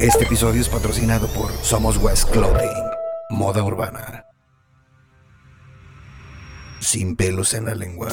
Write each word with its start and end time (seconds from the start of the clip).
Este 0.00 0.24
episodio 0.24 0.62
es 0.62 0.68
patrocinado 0.70 1.26
por 1.26 1.52
Somos 1.62 1.98
West 1.98 2.30
Clothing, 2.30 2.86
moda 3.28 3.62
urbana. 3.62 4.24
Sin 6.80 7.16
pelos 7.16 7.52
en 7.52 7.66
la 7.66 7.74
lengua. 7.74 8.08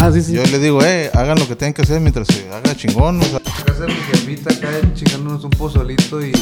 Ah, 0.00 0.10
sí, 0.12 0.20
sí. 0.20 0.34
Yo 0.34 0.42
le 0.42 0.58
digo, 0.58 0.84
eh, 0.84 1.10
hagan 1.14 1.38
lo 1.38 1.48
que 1.48 1.56
tengan 1.56 1.72
que 1.72 1.80
hacer 1.80 1.98
mientras 2.02 2.28
se 2.28 2.46
haga 2.52 2.76
chingón. 2.76 3.22
O 3.22 3.24
sea, 3.24 3.40
mi 3.86 3.94
jefita 3.94 4.52
acá 4.52 4.68
chingándonos 4.92 5.44
un 5.44 5.50
pozolito 5.52 6.22
y. 6.22 6.32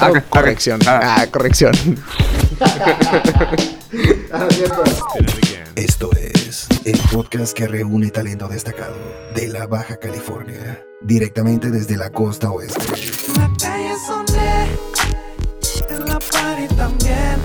Ah, 0.00 0.12
corrección. 0.28 0.78
Ah, 0.86 1.26
corrección. 1.28 1.72
Esto 5.74 6.10
es 6.12 6.68
el 6.84 6.98
podcast 7.12 7.54
que 7.54 7.66
reúne 7.66 8.12
talento 8.12 8.46
destacado 8.46 8.94
de 9.34 9.48
la 9.48 9.66
Baja 9.66 9.96
California, 9.96 10.80
directamente 11.02 11.72
desde 11.72 11.96
la 11.96 12.10
costa 12.10 12.52
oeste. 12.52 12.84
Party 16.62 16.74
también. 16.74 17.38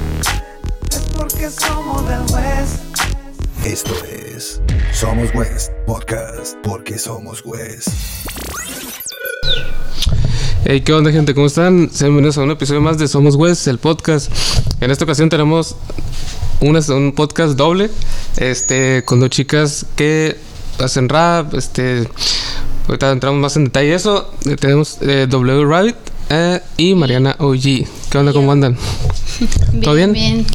Es 0.89 0.99
porque 1.15 1.49
somos 1.49 2.07
del 2.07 2.21
West. 2.33 2.79
Esto 3.65 3.93
es 4.05 4.61
Somos 4.93 5.33
West 5.33 5.71
Podcast, 5.85 6.55
porque 6.63 6.97
somos 6.97 7.43
West. 7.45 7.89
Hey, 10.65 10.81
¿qué 10.81 10.93
onda, 10.93 11.11
gente? 11.11 11.33
¿Cómo 11.33 11.47
están? 11.47 11.89
Sean 11.91 12.09
bienvenidos 12.11 12.37
a 12.37 12.41
un 12.41 12.51
episodio 12.51 12.81
más 12.81 12.97
de 12.97 13.07
Somos 13.07 13.35
West, 13.35 13.67
el 13.67 13.77
podcast. 13.77 14.31
En 14.81 14.91
esta 14.91 15.05
ocasión 15.05 15.29
tenemos 15.29 15.75
un 16.59 17.13
podcast 17.15 17.55
doble, 17.55 17.89
este, 18.37 19.03
con 19.05 19.19
dos 19.19 19.29
chicas 19.29 19.85
que 19.95 20.37
hacen 20.79 21.09
rap, 21.09 21.53
este, 21.53 22.07
ahorita 22.87 23.11
entramos 23.11 23.39
más 23.39 23.55
en 23.57 23.65
detalle 23.65 23.93
eso. 23.93 24.33
Eh, 24.45 24.55
tenemos 24.55 24.97
eh, 25.01 25.27
W 25.29 25.65
Rabbit 25.65 25.95
eh, 26.29 26.61
y 26.77 26.95
Mariana 26.95 27.35
OG. 27.39 27.61
¿Qué 28.09 28.17
onda? 28.17 28.33
¿Cómo 28.33 28.51
andan? 28.51 28.77
¿Todo 29.81 29.95
bien? 29.95 30.13
Bien. 30.13 30.45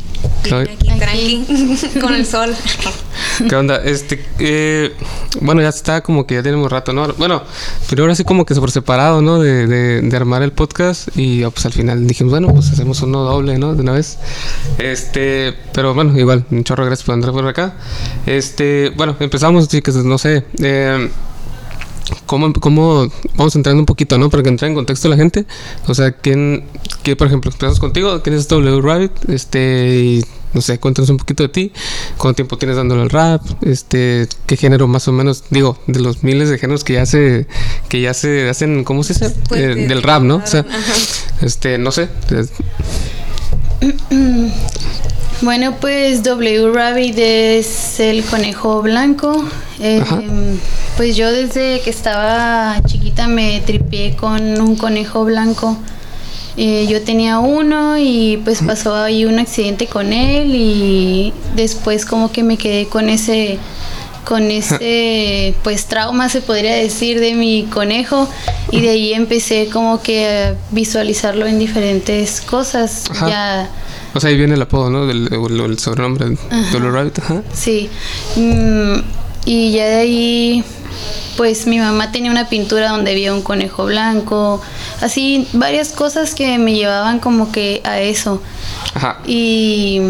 ¿Todo 0.49 0.61
bien? 0.61 0.73
Aquí, 0.73 0.99
tranqui, 0.99 1.99
con 2.01 2.15
el 2.15 2.27
sol. 2.27 2.55
¿Qué 3.49 3.55
onda? 3.55 3.77
Este, 3.83 4.25
eh, 4.39 4.93
bueno, 5.41 5.63
ya 5.63 5.69
está 5.69 6.01
como 6.03 6.27
que 6.27 6.35
ya 6.35 6.43
tenemos 6.43 6.71
rato, 6.71 6.93
¿no? 6.93 7.13
Bueno, 7.15 7.43
pero 7.89 8.03
ahora 8.05 8.15
sí 8.15 8.25
como 8.25 8.45
que 8.45 8.55
por 8.55 8.71
separado, 8.71 9.23
¿no? 9.23 9.41
De, 9.41 9.67
de, 9.67 10.01
de 10.03 10.17
armar 10.17 10.43
el 10.43 10.53
podcast 10.53 11.09
y 11.17 11.41
ya, 11.41 11.51
pues 11.51 11.67
al 11.67 11.73
final 11.73 12.07
dijimos, 12.07 12.31
bueno, 12.31 12.49
pues 12.53 12.71
hacemos 12.71 13.01
uno 13.03 13.23
doble, 13.23 13.59
¿no? 13.59 13.75
De 13.75 13.83
una 13.83 13.93
vez. 13.93 14.19
Este, 14.79 15.55
pero 15.73 15.95
bueno, 15.95 16.19
igual, 16.19 16.45
un 16.51 16.65
chorro 16.65 16.85
gracias 16.85 17.07
por 17.07 17.15
andar 17.15 17.33
por 17.33 17.47
acá. 17.47 17.75
Este, 18.27 18.91
bueno, 18.97 19.17
empezamos, 19.21 19.69
chicas, 19.69 19.97
no 19.97 20.19
sé. 20.19 20.45
Eh, 20.61 21.09
¿Cómo, 22.27 22.53
¿Cómo 22.55 23.09
vamos 23.37 23.55
entrando 23.57 23.81
un 23.81 23.87
poquito, 23.87 24.19
no? 24.19 24.29
Para 24.31 24.43
que 24.43 24.49
entre 24.49 24.69
en 24.69 24.75
contexto 24.75 25.09
la 25.09 25.17
gente. 25.17 25.47
O 25.87 25.95
sea, 25.95 26.13
¿quién, 26.13 26.65
qué, 27.03 27.17
por 27.17 27.27
ejemplo, 27.27 27.51
empezamos 27.51 27.79
contigo? 27.81 28.21
¿Quién 28.23 28.37
es 28.37 28.49
W 28.49 28.81
Rabbit? 28.81 29.13
Este, 29.29 29.99
y, 30.03 30.25
no 30.53 30.61
sé, 30.61 30.79
cuéntanos 30.79 31.09
un 31.11 31.17
poquito 31.19 31.43
de 31.43 31.49
ti. 31.49 31.73
¿Cuánto 32.19 32.37
tiempo 32.37 32.59
tienes 32.59 32.77
dándole 32.77 33.03
al 33.03 33.11
rap? 33.11 33.43
Este, 33.63 34.29
¿qué 34.47 34.57
género 34.57 34.89
más 34.89 35.07
o 35.09 35.13
menos? 35.13 35.45
Digo, 35.51 35.79
de 35.87 36.01
los 36.01 36.23
miles 36.23 36.49
de 36.51 36.59
géneros 36.59 36.85
que 36.85 36.95
ya 36.95 37.07
se, 37.07 37.47
que 37.89 38.01
ya 38.01 38.15
se 38.15 38.49
hacen, 38.49 38.85
¿cómo 38.85 39.03
se 39.05 39.15
dice? 39.15 39.31
Pues, 39.49 39.61
Eh, 39.61 39.69
de- 39.75 39.87
del 39.89 40.03
rap, 40.03 40.23
¿no? 40.23 40.37
O 40.37 40.47
sea, 40.47 40.67
este, 41.41 41.79
no 41.79 41.93
sé. 41.93 42.09
es- 42.31 42.51
Bueno, 45.43 45.75
pues 45.81 46.23
W 46.23 46.71
Rabbit 46.73 47.19
es 47.19 47.99
el 47.99 48.23
conejo 48.23 48.81
blanco. 48.81 49.45
Eh, 49.81 49.99
Ajá. 50.01 50.23
pues 50.97 51.17
yo 51.17 51.33
desde 51.33 51.81
que 51.81 51.91
estaba 51.91 52.81
chiquita 52.87 53.27
me 53.27 53.61
tripié 53.61 54.15
con 54.15 54.61
un 54.61 54.77
conejo 54.77 55.25
blanco. 55.25 55.77
Eh, 56.57 56.87
yo 56.89 57.03
tenía 57.03 57.41
uno 57.41 57.99
y 57.99 58.41
pues 58.45 58.63
pasó 58.63 58.95
ahí 58.95 59.25
un 59.25 59.41
accidente 59.41 59.89
con 59.89 60.13
él 60.13 60.55
y 60.55 61.33
después 61.57 62.07
como 62.07 62.31
que 62.31 62.45
me 62.45 62.57
quedé 62.57 62.87
con 62.87 63.09
ese 63.09 63.59
con 64.25 64.51
ese 64.51 65.55
pues 65.63 65.87
trauma 65.87 66.29
se 66.29 66.41
podría 66.41 66.75
decir 66.75 67.21
de 67.21 67.35
mi 67.35 67.65
conejo 67.65 68.29
y 68.71 68.81
de 68.81 68.91
ahí 68.91 69.13
empecé 69.13 69.69
como 69.73 70.03
que 70.03 70.29
a 70.29 70.55
visualizarlo 70.71 71.47
en 71.47 71.59
diferentes 71.59 72.41
cosas 72.41 73.05
Ajá. 73.11 73.29
ya 73.29 73.71
O 74.15 74.21
sea, 74.21 74.31
ahí 74.31 74.37
viene 74.37 74.55
el 74.55 74.63
apodo, 74.63 74.91
¿no? 74.91 75.07
Del, 75.07 75.29
el, 75.33 75.61
el 75.61 75.79
sobrenombre. 75.79 76.37
W 76.73 76.91
Rabbit. 76.91 77.19
Ajá. 77.19 77.43
Sí. 77.55 77.89
Mm, 78.37 79.01
y 79.47 79.73
ya 79.73 79.87
de 79.87 79.97
ahí, 79.97 80.65
pues 81.37 81.67
mi 81.67 81.79
mamá 81.79 82.13
tenía 82.13 82.31
una 82.31 82.49
pintura 82.49 82.91
donde 82.91 83.11
había 83.13 83.33
un 83.33 83.43
conejo 83.43 83.87
blanco. 83.87 84.61
Así, 85.01 85.49
varias 85.55 85.93
cosas 85.93 86.35
que 86.35 86.59
me 86.59 86.75
llevaban 86.75 87.19
como 87.21 87.51
que 87.51 87.81
a 87.85 88.01
eso. 88.01 88.43
Ajá. 88.95 89.19
Y 89.27 90.01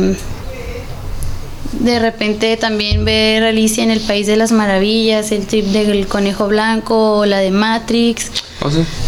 de 1.82 1.98
repente 1.98 2.56
también 2.56 3.04
ver 3.04 3.42
Alicia 3.44 3.82
en 3.82 3.90
el 3.90 4.00
País 4.00 4.26
de 4.26 4.36
las 4.36 4.52
Maravillas, 4.52 5.32
el 5.32 5.46
trip 5.46 5.66
del 5.66 6.06
conejo 6.06 6.46
blanco, 6.48 7.18
o 7.18 7.26
la 7.26 7.38
de 7.38 7.50
Matrix. 7.50 8.30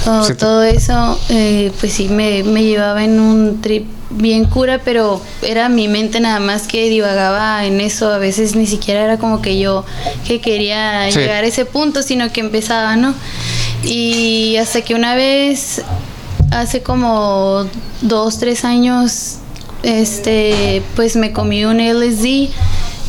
Oh, 0.06 0.22
Sí, 0.24 0.34
todo 0.34 0.62
eso, 0.64 1.18
eh, 1.28 1.70
pues 1.80 1.92
sí, 1.92 2.08
me, 2.08 2.42
me 2.42 2.64
llevaba 2.64 3.04
en 3.04 3.20
un 3.20 3.60
trip 3.60 3.86
bien 4.10 4.44
cura, 4.44 4.80
pero 4.84 5.20
era 5.42 5.68
mi 5.68 5.86
mente 5.88 6.18
nada 6.20 6.40
más 6.40 6.66
que 6.66 6.88
divagaba 6.88 7.64
en 7.64 7.80
eso. 7.80 8.12
A 8.12 8.18
veces 8.18 8.54
ni 8.56 8.66
siquiera 8.66 9.04
era 9.04 9.18
como 9.18 9.40
que 9.42 9.58
yo 9.58 9.84
que 10.26 10.40
quería 10.40 11.08
Sí. 11.10 11.18
llegar 11.18 11.44
a 11.44 11.46
ese 11.46 11.64
punto, 11.66 12.02
sino 12.02 12.30
que 12.32 12.40
empezaba, 12.40 12.96
¿no? 12.96 13.14
Y 13.84 14.56
hasta 14.56 14.82
que 14.82 14.94
una 14.94 15.14
vez, 15.14 15.82
hace 16.50 16.82
como 16.82 17.66
dos, 18.02 18.38
tres 18.38 18.64
años, 18.64 19.36
este, 19.84 20.82
pues 20.96 21.16
me 21.16 21.32
comí 21.32 21.64
un 21.64 21.78
LSD 21.80 22.24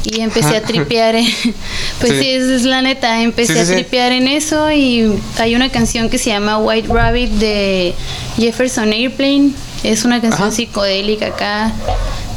y 0.07 0.19
empecé 0.19 0.57
a 0.57 0.61
tripear. 0.61 1.15
en- 1.15 1.25
pues 1.99 2.11
Sí. 2.13 2.19
sí, 2.21 2.29
esa 2.31 2.55
es 2.55 2.63
la 2.63 2.81
neta. 2.81 3.21
Empecé 3.23 3.53
Sí, 3.53 3.65
sí, 3.65 3.71
a 3.71 3.75
tripear 3.75 4.11
en 4.11 4.27
eso 4.27 4.71
y 4.71 5.11
hay 5.39 5.55
una 5.55 5.69
canción 5.69 6.09
que 6.09 6.17
se 6.17 6.29
llama 6.29 6.57
White 6.59 6.87
Rabbit 6.91 7.31
de 7.31 7.93
Jefferson 8.37 8.91
Airplane. 8.93 9.51
Es 9.83 10.03
una 10.05 10.21
canción 10.21 10.47
Ajá. 10.49 10.55
psicodélica 10.55 11.27
acá, 11.27 11.71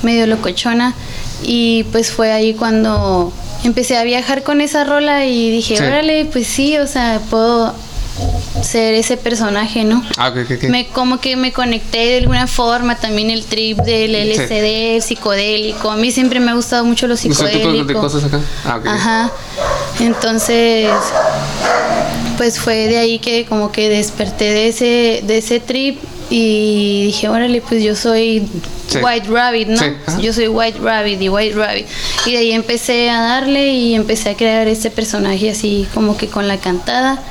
medio 0.03 0.27
locochona. 0.27 0.95
Y 1.43 1.85
pues 1.93 2.11
fue 2.11 2.33
ahí 2.33 2.55
cuando 2.55 3.33
empecé 3.65 3.97
a 3.97 4.03
viajar 4.05 4.43
con 4.43 4.61
esa 4.61 4.85
rola 4.85 5.25
y 5.27 5.51
dije, 5.51 5.77
órale, 5.85 6.25
pues 6.27 6.47
sí, 6.47 6.77
o 6.79 6.87
sea, 6.87 7.21
puedo 7.31 7.75
ser 8.63 8.95
ese 8.95 9.17
personaje, 9.17 9.85
¿no? 9.85 10.03
Ah, 10.17 10.29
ok, 10.29 10.39
ok, 10.45 10.51
ok. 10.57 10.63
Me, 10.71 10.87
como 10.89 11.21
que 11.21 11.37
me 11.37 11.53
conecté 11.53 11.99
de 12.07 12.17
alguna 12.19 12.47
forma 12.47 12.97
también 12.97 13.31
el 13.31 13.45
trip 13.45 13.79
del 13.81 14.13
LSD, 14.15 14.97
el 14.97 15.03
psicodélico. 15.03 15.91
A 15.91 15.97
mí 15.97 16.11
siempre 16.11 16.41
me 16.41 16.51
ha 16.51 16.55
gustado 16.55 16.85
mucho 16.85 17.07
lo 17.07 17.15
¿Ese 17.15 17.29
tipo 17.29 17.43
de- 17.45 17.53
psicodélico. 17.53 17.87
de 17.87 17.95
cosas 17.95 18.25
acá? 18.25 18.41
Ah. 18.65 18.81
Ajá. 18.87 19.33
Entonces, 20.01 20.89
pues 22.37 22.59
fue 22.61 22.87
de 22.89 22.99
ahí 22.99 23.19
que 23.19 23.45
como 23.47 23.73
que 23.73 23.89
desperté 23.89 24.45
de 24.53 24.69
ese, 24.69 25.21
de 25.25 25.39
ese 25.39 25.61
trip 25.61 25.99
y 26.31 27.07
dije, 27.07 27.29
órale, 27.29 27.61
pues 27.63 27.83
yo 27.83 27.97
soy 27.97 28.47
Sí. 28.89 28.99
White 29.03 29.29
Rabbit, 29.29 29.69
¿no? 29.69 29.77
Sí. 29.79 29.87
Yo 30.23 30.33
soy 30.33 30.49
White 30.49 30.79
Rabbit 30.81 31.21
y 31.21 31.29
White 31.29 31.55
Rabbit. 31.57 31.87
Y 32.25 32.33
de 32.33 32.39
ahí 32.39 32.53
empecé 32.53 33.11
a 33.11 33.21
darle 33.21 33.69
y 33.75 33.95
empecé 33.95 34.31
a 34.31 34.35
crear 34.35 34.67
este 34.67 34.91
personaje 34.91 35.51
así 35.51 35.87
como 35.93 36.17
que 36.17 36.29
con 36.29 36.49
la 36.49 36.57
cantada. 36.57 37.23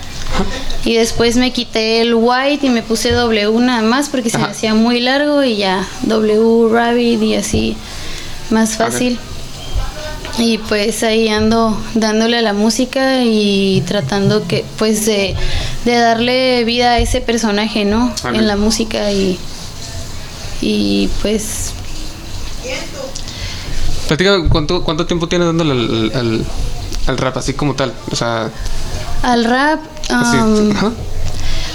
Y 0.85 0.95
después 0.95 1.35
me 1.35 1.51
quité 1.51 2.01
el 2.01 2.15
white 2.15 2.65
y 2.65 2.69
me 2.69 2.81
puse 2.81 3.11
W 3.11 3.59
nada 3.59 3.81
más 3.81 4.09
porque 4.09 4.29
se 4.29 4.37
me 4.37 4.45
hacía 4.45 4.73
muy 4.73 4.99
largo 4.99 5.43
y 5.43 5.57
ya 5.57 5.85
W 6.03 6.69
Rabbit 6.71 7.21
y 7.21 7.35
así 7.35 7.77
más 8.49 8.77
fácil. 8.77 9.19
Y 10.37 10.59
pues 10.59 11.03
ahí 11.03 11.29
ando 11.29 11.77
dándole 11.95 12.37
a 12.37 12.41
la 12.41 12.53
música 12.53 13.23
y 13.23 13.83
tratando 13.87 14.47
que 14.47 14.63
pues 14.77 15.05
de, 15.05 15.35
de 15.83 15.95
darle 15.95 16.63
vida 16.63 16.91
a 16.91 16.99
ese 16.99 17.21
personaje, 17.21 17.85
¿no? 17.85 18.13
En 18.23 18.47
la 18.47 18.55
música 18.55 19.11
y 19.11 19.38
y 20.62 21.09
pues 21.21 21.73
Platica, 24.07 24.38
¿cuánto, 24.50 24.83
¿cuánto 24.83 25.06
tiempo 25.06 25.27
tienes 25.27 25.47
dándole 25.47 25.71
al, 25.71 26.12
al, 26.15 26.45
al 27.07 27.17
rap 27.17 27.38
así 27.38 27.53
como 27.53 27.73
tal? 27.73 27.94
O 28.09 28.15
sea, 28.15 28.50
al 29.21 29.44
rap 29.44 29.81
um, 30.09 30.74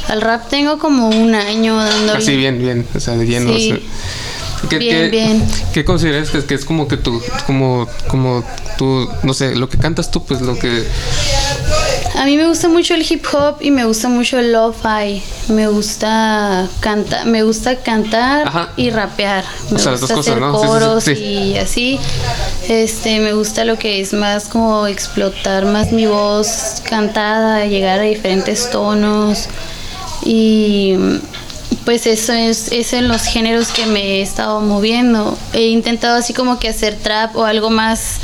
al 0.08 0.20
rap 0.20 0.49
tengo 0.49 0.79
como 0.79 1.08
un 1.08 1.34
año 1.34 1.76
dándole. 1.76 2.19
Así 2.19 2.37
bien, 2.37 2.58
bien, 2.58 2.87
o 2.94 3.00
sea, 3.00 3.14
de 3.17 3.26
lleno. 3.26 3.52
Sí. 3.56 3.73
o 3.73 3.76
sea. 3.76 4.69
¿Qué, 4.69 4.79
Bien, 4.79 4.96
qué- 4.96 5.08
bien. 5.11 5.44
¿Qué 5.75 5.84
consideras 5.84 6.31
que, 6.31 6.44
que 6.44 6.55
es 6.55 6.64
como 6.64 6.87
que 6.87 6.96
tú, 6.96 7.20
como, 7.46 7.88
como 8.06 8.44
tú, 8.79 9.08
no 9.25 9.34
sé, 9.34 9.56
lo 9.56 9.69
que 9.69 9.76
cantas 9.76 10.11
tú, 10.12 10.25
pues 10.25 10.40
lo 10.40 10.56
que... 10.56 10.84
A 12.14 12.25
mí 12.26 12.37
me 12.37 12.47
gusta 12.47 12.69
mucho 12.69 12.94
el 12.94 13.05
hip 13.11 13.25
hop 13.32 13.56
y 13.61 13.70
me 13.70 13.85
gusta 13.85 14.09
mucho 14.09 14.38
el 14.38 14.53
lo-fi. 14.53 15.23
Me 15.49 15.67
gusta 15.69 16.69
cantar, 16.81 17.26
me 17.26 17.43
gusta 17.43 17.76
cantar 17.76 18.47
Ajá. 18.49 18.69
y 18.76 18.91
rapear. 18.91 19.44
Me 19.70 19.76
O 19.76 19.79
sea, 19.79 19.93
gusta 19.93 20.14
cosas, 20.14 20.29
hacer 20.29 20.41
¿no? 20.41 20.53
Sí, 20.53 20.59
sí, 20.59 20.62
sí, 20.62 20.69
coros 20.69 21.05
sí. 21.05 21.12
y 21.12 21.56
así. 21.59 22.00
Este, 22.69 23.19
me 23.20 23.32
gusta 23.32 23.64
lo 23.64 23.79
que 23.79 24.00
es 24.00 24.12
más 24.12 24.44
como 24.44 24.87
explotar 24.87 25.64
más 25.64 25.91
mi 25.93 26.06
voz 26.06 26.82
cantada, 26.88 27.64
llegar 27.64 28.00
a 28.00 28.03
diferentes 28.03 28.70
tonos 28.70 29.49
y 30.25 30.94
pues 31.85 32.06
eso 32.06 32.32
es, 32.32 32.70
es 32.70 32.93
en 32.93 33.09
los 33.09 33.23
géneros 33.25 33.69
que 33.69 33.87
me 33.87 34.00
he 34.19 34.23
estado 34.23 34.61
moviendo. 34.61 35.37
He 35.53 35.67
intentado 35.69 36.17
así 36.19 36.32
como 36.32 36.59
que 36.61 36.69
hacer 36.69 36.97
trap 37.03 37.35
o 37.37 37.44
algo 37.44 37.70
más, 37.70 38.19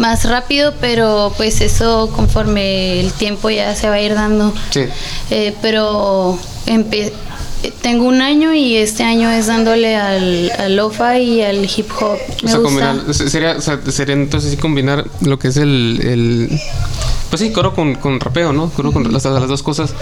más 0.00 0.24
rápido, 0.28 0.74
pero 0.80 1.32
pues 1.36 1.60
eso 1.60 2.10
conforme 2.14 3.00
el 3.00 3.12
tiempo 3.12 3.50
ya 3.50 3.74
se 3.74 3.88
va 3.88 3.94
a 3.96 4.00
ir 4.00 4.14
dando. 4.14 4.52
Sí. 4.70 4.84
Eh, 5.30 5.54
pero 5.62 6.38
empe- 6.66 7.12
tengo 7.80 8.06
un 8.06 8.22
año 8.22 8.52
y 8.54 8.76
este 8.76 9.04
año 9.04 9.30
es 9.30 9.46
dándole 9.46 9.94
al, 9.96 10.50
al 10.58 10.74
lo-fi 10.76 11.18
y 11.18 11.42
al 11.42 11.64
hip 11.64 11.88
hop. 12.00 12.18
O 12.18 12.44
Me 12.44 12.50
sea, 12.50 12.58
gusta. 12.58 12.62
combinar, 12.62 13.14
se- 13.14 13.30
sería, 13.30 13.52
o 13.56 13.60
sea, 13.60 13.78
sería 13.90 14.14
entonces 14.14 14.50
sí 14.50 14.56
combinar 14.56 15.04
lo 15.20 15.38
que 15.38 15.48
es 15.48 15.56
el, 15.56 16.00
el 16.02 16.60
pues 17.32 17.40
sí, 17.40 17.50
coro 17.50 17.72
con, 17.74 17.94
con 17.94 18.20
rapeo, 18.20 18.52
¿no? 18.52 18.68
Coro 18.68 18.92
con 18.92 19.10
las, 19.10 19.24
las 19.24 19.48
dos 19.48 19.62
cosas. 19.62 19.94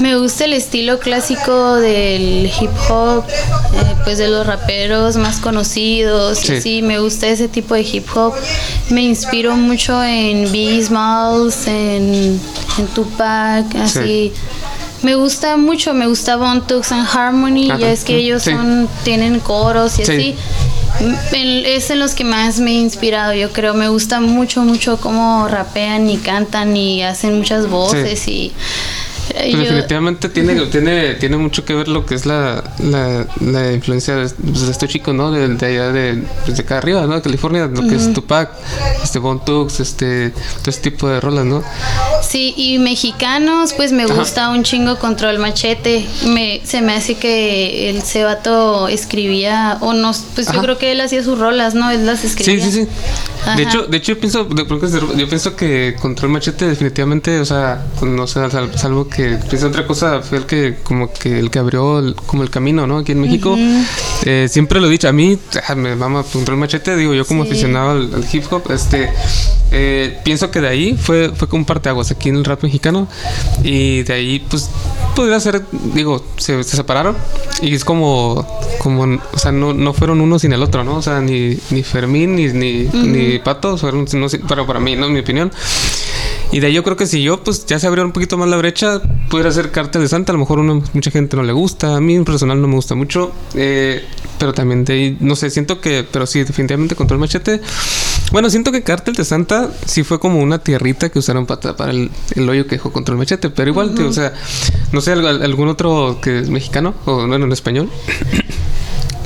Me 0.00 0.18
gusta 0.18 0.44
el 0.44 0.52
estilo 0.52 0.98
clásico 0.98 1.76
del 1.76 2.44
hip 2.60 2.68
hop, 2.90 3.24
eh, 3.26 3.94
pues 4.04 4.18
de 4.18 4.28
los 4.28 4.46
raperos 4.46 5.16
más 5.16 5.38
conocidos. 5.38 6.36
Sí. 6.40 6.60
Sí. 6.60 6.82
me 6.82 6.98
gusta 6.98 7.26
ese 7.26 7.48
tipo 7.48 7.72
de 7.72 7.80
hip 7.80 8.06
hop. 8.14 8.34
Me 8.90 9.00
inspiro 9.00 9.56
mucho 9.56 10.04
en 10.04 10.52
Biggie 10.52 10.84
Smalls, 10.84 11.66
en, 11.66 12.38
en 12.78 12.86
Tupac, 12.94 13.74
así. 13.76 14.34
Me 15.00 15.14
gusta 15.14 15.56
mucho, 15.56 15.94
me 15.94 16.06
gusta 16.06 16.36
Bone 16.36 16.60
Thugs 16.68 16.92
and 16.92 17.08
Harmony, 17.10 17.70
Ajá, 17.70 17.80
ya 17.80 17.92
es 17.92 18.04
que 18.04 18.16
ellos 18.16 18.42
sí. 18.42 18.50
son 18.50 18.86
tienen 19.04 19.40
coros 19.40 19.98
y 20.00 20.04
Sí. 20.04 20.12
así. 20.12 20.34
Es 21.32 21.90
en 21.90 21.98
los 21.98 22.14
que 22.14 22.24
más 22.24 22.58
me 22.60 22.72
he 22.72 22.74
inspirado, 22.74 23.32
yo 23.32 23.52
creo. 23.52 23.74
Me 23.74 23.88
gusta 23.88 24.20
mucho, 24.20 24.62
mucho 24.62 24.98
cómo 25.00 25.46
rapean 25.48 26.08
y 26.08 26.18
cantan 26.18 26.76
y 26.76 27.02
hacen 27.02 27.38
muchas 27.38 27.68
voces 27.68 28.26
y... 28.28 28.52
Pero 29.32 29.48
yo- 29.50 29.58
definitivamente 29.58 30.28
tiene, 30.28 30.54
tiene, 30.66 31.14
tiene 31.14 31.36
mucho 31.36 31.64
que 31.64 31.74
ver 31.74 31.88
lo 31.88 32.04
que 32.06 32.14
es 32.14 32.26
la, 32.26 32.64
la, 32.78 33.26
la 33.40 33.72
influencia 33.72 34.14
de, 34.16 34.28
pues, 34.28 34.62
de 34.66 34.70
estos 34.72 34.88
chicos, 34.88 35.14
¿no? 35.14 35.30
De, 35.30 35.48
de 35.48 35.66
allá 35.66 35.92
de, 35.92 36.22
pues, 36.44 36.56
de 36.56 36.62
acá 36.62 36.78
arriba, 36.78 37.06
¿no? 37.06 37.14
De 37.14 37.22
California, 37.22 37.66
lo 37.66 37.86
que 37.88 37.96
es 37.96 38.12
Tupac, 38.12 38.50
este 39.02 39.18
Bon 39.18 39.44
Tux, 39.44 39.80
este, 39.80 40.30
todo 40.30 40.70
ese 40.70 40.80
tipo 40.80 41.08
de 41.08 41.20
rolas, 41.20 41.44
¿no? 41.44 41.62
Sí, 42.22 42.52
y 42.56 42.78
mexicanos, 42.78 43.72
pues 43.72 43.92
me 43.92 44.04
Ajá. 44.04 44.14
gusta 44.14 44.48
un 44.50 44.62
chingo 44.62 44.98
Control 44.98 45.38
Machete. 45.38 46.06
Me, 46.26 46.60
se 46.64 46.82
me 46.82 46.94
hace 46.94 47.14
que 47.16 47.88
el 47.90 48.02
cebato 48.02 48.88
escribía, 48.88 49.78
o 49.80 49.92
no, 49.94 50.12
pues 50.34 50.48
Ajá. 50.48 50.56
yo 50.56 50.62
creo 50.62 50.78
que 50.78 50.92
él 50.92 51.00
hacía 51.00 51.22
sus 51.22 51.38
rolas, 51.38 51.74
¿no? 51.74 51.90
Él 51.90 52.04
las 52.04 52.20
Sí, 52.20 52.26
escribía. 52.26 52.64
sí, 52.64 52.72
sí. 52.72 52.80
De 52.80 52.88
Ajá. 53.42 53.60
hecho, 53.60 53.86
de 53.86 53.96
hecho 53.96 54.12
yo 54.12 54.20
pienso, 54.20 54.44
de- 54.44 54.66
yo 55.16 55.28
pienso 55.28 55.56
que 55.56 55.96
Control 56.00 56.30
Machete 56.30 56.66
definitivamente, 56.66 57.38
o 57.40 57.44
sea, 57.44 57.86
no 58.02 58.26
sé, 58.26 58.48
sal- 58.50 58.70
salvo 58.76 59.08
que 59.08 59.38
pienso 59.48 59.68
otra 59.68 59.86
cosa, 59.86 60.20
fue 60.22 60.38
el 60.38 60.46
que 60.46 60.76
como 60.82 61.12
que 61.12 61.38
el 61.38 61.50
que 61.50 61.58
abrió 61.58 61.98
el- 61.98 62.14
como 62.14 62.42
el 62.42 62.50
camino, 62.50 62.86
¿no? 62.86 62.98
Aquí 62.98 63.12
en 63.12 63.20
México. 63.20 63.56
Eh, 64.24 64.48
siempre 64.50 64.80
lo 64.80 64.86
he 64.88 64.90
dicho, 64.90 65.08
a 65.08 65.12
mí 65.12 65.38
ah, 65.68 65.74
me 65.74 65.94
mama 65.96 66.22
Control 66.24 66.58
Machete, 66.58 66.96
digo, 66.96 67.14
yo 67.14 67.24
como 67.24 67.44
Sí. 67.44 67.50
aficionado 67.50 67.90
al, 67.90 68.14
al 68.14 68.24
hip 68.30 68.44
hop, 68.52 68.70
este 68.70 69.08
eh, 69.70 70.18
pienso 70.24 70.50
que 70.50 70.60
de 70.62 70.68
ahí 70.68 70.96
fue 71.00 71.30
fue 71.34 71.46
como 71.46 71.60
un 71.60 71.66
parteaguas 71.66 72.10
aquí 72.10 72.30
en 72.30 72.36
el 72.36 72.44
rap 72.44 72.62
mexicano 72.62 73.06
y 73.62 74.02
de 74.02 74.12
ahí 74.14 74.38
pues 74.48 74.70
podría 75.14 75.38
ser, 75.40 75.62
digo, 75.94 76.24
se, 76.38 76.62
se 76.64 76.76
separaron 76.76 77.16
y 77.60 77.74
es 77.74 77.84
como, 77.84 78.46
como, 78.78 79.18
o 79.32 79.38
sea, 79.38 79.52
no, 79.52 79.74
no 79.74 79.92
fueron 79.92 80.20
uno 80.22 80.38
sin 80.38 80.52
el 80.54 80.62
otro, 80.62 80.84
¿no? 80.84 80.96
O 80.96 81.02
sea, 81.02 81.20
ni, 81.20 81.58
ni 81.70 81.82
Fermín 81.82 82.36
ni, 82.36 82.46
ni, 82.48 82.84
ni 82.94 83.27
Pato 83.38 83.76
fueron, 83.76 84.06
no, 84.14 84.28
sé, 84.28 84.38
para, 84.40 84.66
para 84.66 84.80
mí, 84.80 84.96
¿no? 84.96 85.06
En 85.06 85.12
mi 85.12 85.20
opinión. 85.20 85.50
Y 86.50 86.60
de 86.60 86.68
ahí 86.68 86.72
yo 86.72 86.82
creo 86.82 86.96
que 86.96 87.06
si 87.06 87.22
yo, 87.22 87.44
pues 87.44 87.66
ya 87.66 87.78
se 87.78 87.86
abrió 87.86 88.04
un 88.04 88.12
poquito 88.12 88.38
más 88.38 88.48
la 88.48 88.56
brecha, 88.56 89.02
pudiera 89.28 89.52
ser 89.52 89.70
Cártel 89.70 90.02
de 90.02 90.08
Santa. 90.08 90.32
A 90.32 90.34
lo 90.34 90.38
mejor 90.38 90.58
uno, 90.58 90.82
mucha 90.94 91.10
gente 91.10 91.36
no 91.36 91.42
le 91.42 91.52
gusta. 91.52 91.96
A 91.96 92.00
mí 92.00 92.14
en 92.14 92.24
personal 92.24 92.60
no 92.60 92.68
me 92.68 92.74
gusta 92.74 92.94
mucho. 92.94 93.32
eh, 93.54 94.02
pero 94.38 94.52
también 94.54 94.84
de 94.84 94.92
ahí, 94.92 95.16
no 95.20 95.34
sé, 95.36 95.50
siento 95.50 95.80
que, 95.80 96.06
pero 96.10 96.24
sí, 96.26 96.44
definitivamente 96.44 96.94
Control 96.94 97.18
Machete. 97.18 97.60
Bueno, 98.30 98.48
siento 98.50 98.70
que 98.72 98.82
Cártel 98.82 99.14
de 99.14 99.24
Santa 99.24 99.70
sí 99.84 100.04
fue 100.04 100.20
como 100.20 100.40
una 100.40 100.58
tierrita 100.58 101.08
que 101.08 101.18
usaron 101.18 101.44
para 101.44 101.60
tapar 101.60 101.90
el, 101.90 102.10
el 102.34 102.48
hoyo 102.48 102.64
que 102.64 102.76
dejó 102.76 102.92
Control 102.92 103.18
Machete. 103.18 103.50
Pero 103.50 103.70
igual, 103.70 103.94
tío, 103.94 104.08
o 104.08 104.12
sea, 104.12 104.32
no 104.92 105.00
sé, 105.00 105.12
algún 105.12 105.68
otro 105.68 106.18
que 106.22 106.38
es 106.38 106.50
mexicano 106.50 106.94
o 107.04 107.26
bueno, 107.26 107.46
en 107.46 107.52
español. 107.52 107.90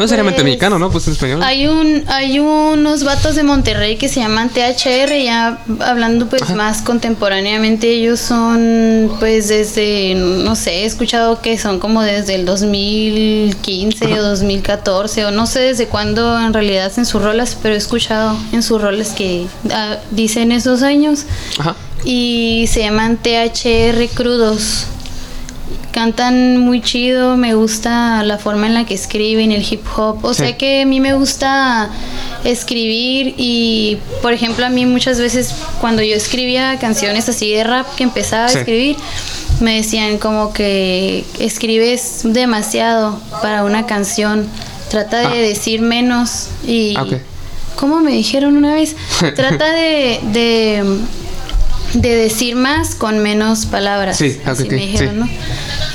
No 0.02 0.06
necesariamente 0.06 0.40
Pues, 0.40 0.44
mexicano, 0.46 0.78
¿no? 0.80 0.90
Pues 0.90 1.06
en 1.06 1.12
español. 1.12 1.42
Hay 1.44 1.68
un 1.68 2.02
hay 2.08 2.40
unos 2.40 3.04
vatos 3.04 3.36
de 3.36 3.44
Monterrey 3.44 3.96
que 3.96 4.08
se 4.08 4.18
llaman 4.18 4.48
THR, 4.50 5.12
ya 5.22 5.62
hablando 5.78 6.26
pues 6.28 6.50
más 6.56 6.82
contemporáneamente, 6.82 7.88
ellos 7.88 8.18
son 8.18 9.12
pues 9.20 9.46
desde, 9.46 10.14
no 10.16 10.56
sé, 10.56 10.82
he 10.82 10.84
escuchado 10.86 11.40
que 11.40 11.56
son 11.56 11.78
como 11.78 12.02
desde 12.02 12.34
el 12.34 12.44
2015 12.44 14.18
o 14.18 14.22
2014 14.24 15.26
o 15.26 15.30
no 15.30 15.46
sé 15.46 15.60
desde 15.60 15.86
cuándo 15.86 16.36
en 16.40 16.52
realidad 16.52 16.86
hacen 16.86 17.06
sus 17.06 17.22
rolas, 17.22 17.56
pero 17.62 17.74
he 17.74 17.78
escuchado 17.78 18.36
en 18.50 18.64
sus 18.64 18.82
roles 18.82 19.10
que 19.10 19.46
ah, 19.70 19.98
dicen 20.10 20.50
esos 20.50 20.82
años 20.82 21.26
Ajá. 21.58 21.76
y 22.04 22.66
se 22.68 22.80
llaman 22.80 23.18
THR 23.18 24.08
Crudos. 24.14 24.86
Cantan 25.92 26.56
muy 26.58 26.80
chido, 26.80 27.36
me 27.36 27.54
gusta 27.54 28.22
la 28.24 28.38
forma 28.38 28.66
en 28.66 28.74
la 28.74 28.86
que 28.86 28.94
escriben 28.94 29.52
el 29.52 29.62
hip 29.62 29.82
hop. 29.96 30.24
O 30.24 30.32
Sí. 30.32 30.40
sea 30.42 30.56
que 30.56 30.82
a 30.82 30.86
mí 30.86 31.00
me 31.00 31.12
gusta 31.14 31.90
escribir 32.44 33.34
y, 33.36 33.98
por 34.22 34.32
ejemplo, 34.32 34.64
a 34.66 34.70
mí 34.70 34.86
muchas 34.86 35.18
veces 35.20 35.54
cuando 35.80 36.02
yo 36.02 36.14
escribía 36.16 36.78
canciones 36.78 37.28
así 37.28 37.52
de 37.52 37.62
rap 37.64 37.86
que 37.94 38.04
empezaba 38.04 38.48
Sí. 38.48 38.56
a 38.56 38.60
escribir, 38.60 38.96
me 39.60 39.76
decían 39.76 40.18
como 40.18 40.52
que 40.52 41.24
escribes 41.38 42.20
demasiado 42.24 43.20
para 43.42 43.62
una 43.64 43.86
canción, 43.86 44.48
trata 44.90 45.18
de 45.20 45.26
Ah. 45.26 45.48
decir 45.48 45.82
menos 45.82 46.48
y... 46.66 46.94
Ah. 46.96 47.04
¿Cómo 47.76 48.00
me 48.00 48.12
dijeron 48.12 48.56
una 48.58 48.74
vez? 48.74 48.94
Trata 49.34 49.72
de, 49.72 50.20
de, 50.32 50.84
de 51.94 52.16
decir 52.16 52.56
más 52.56 52.94
con 52.94 53.18
menos 53.18 53.66
palabras. 53.66 54.16
Sí, 54.16 54.38
así 54.44 54.64
me 54.68 54.76
dijeron, 54.76 55.14
sí. 55.28 55.34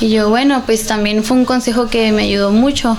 ¿no? 0.00 0.06
Y 0.06 0.10
yo, 0.10 0.28
bueno, 0.30 0.62
pues 0.64 0.86
también 0.86 1.24
fue 1.24 1.36
un 1.36 1.44
consejo 1.44 1.88
que 1.88 2.12
me 2.12 2.22
ayudó 2.22 2.52
mucho. 2.52 2.96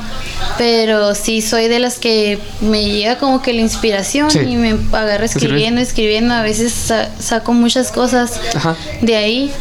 Pero 0.58 1.16
sí 1.16 1.42
soy 1.42 1.70
de 1.70 1.80
las 1.80 2.00
que 2.00 2.38
me 2.60 2.84
llega 2.84 3.18
como 3.18 3.42
que 3.42 3.54
la 3.54 3.62
inspiración 3.62 4.30
Sí. 4.30 4.40
y 4.40 4.56
me 4.58 4.76
agarro 4.92 5.24
escribiendo, 5.24 5.80
escribiendo. 5.80 6.34
A 6.34 6.42
veces 6.42 6.74
sa- 6.74 7.10
saco 7.20 7.54
muchas 7.54 7.92
cosas 7.94 8.40
Ajá. 8.54 8.76
de 9.02 9.16
ahí 9.16 9.52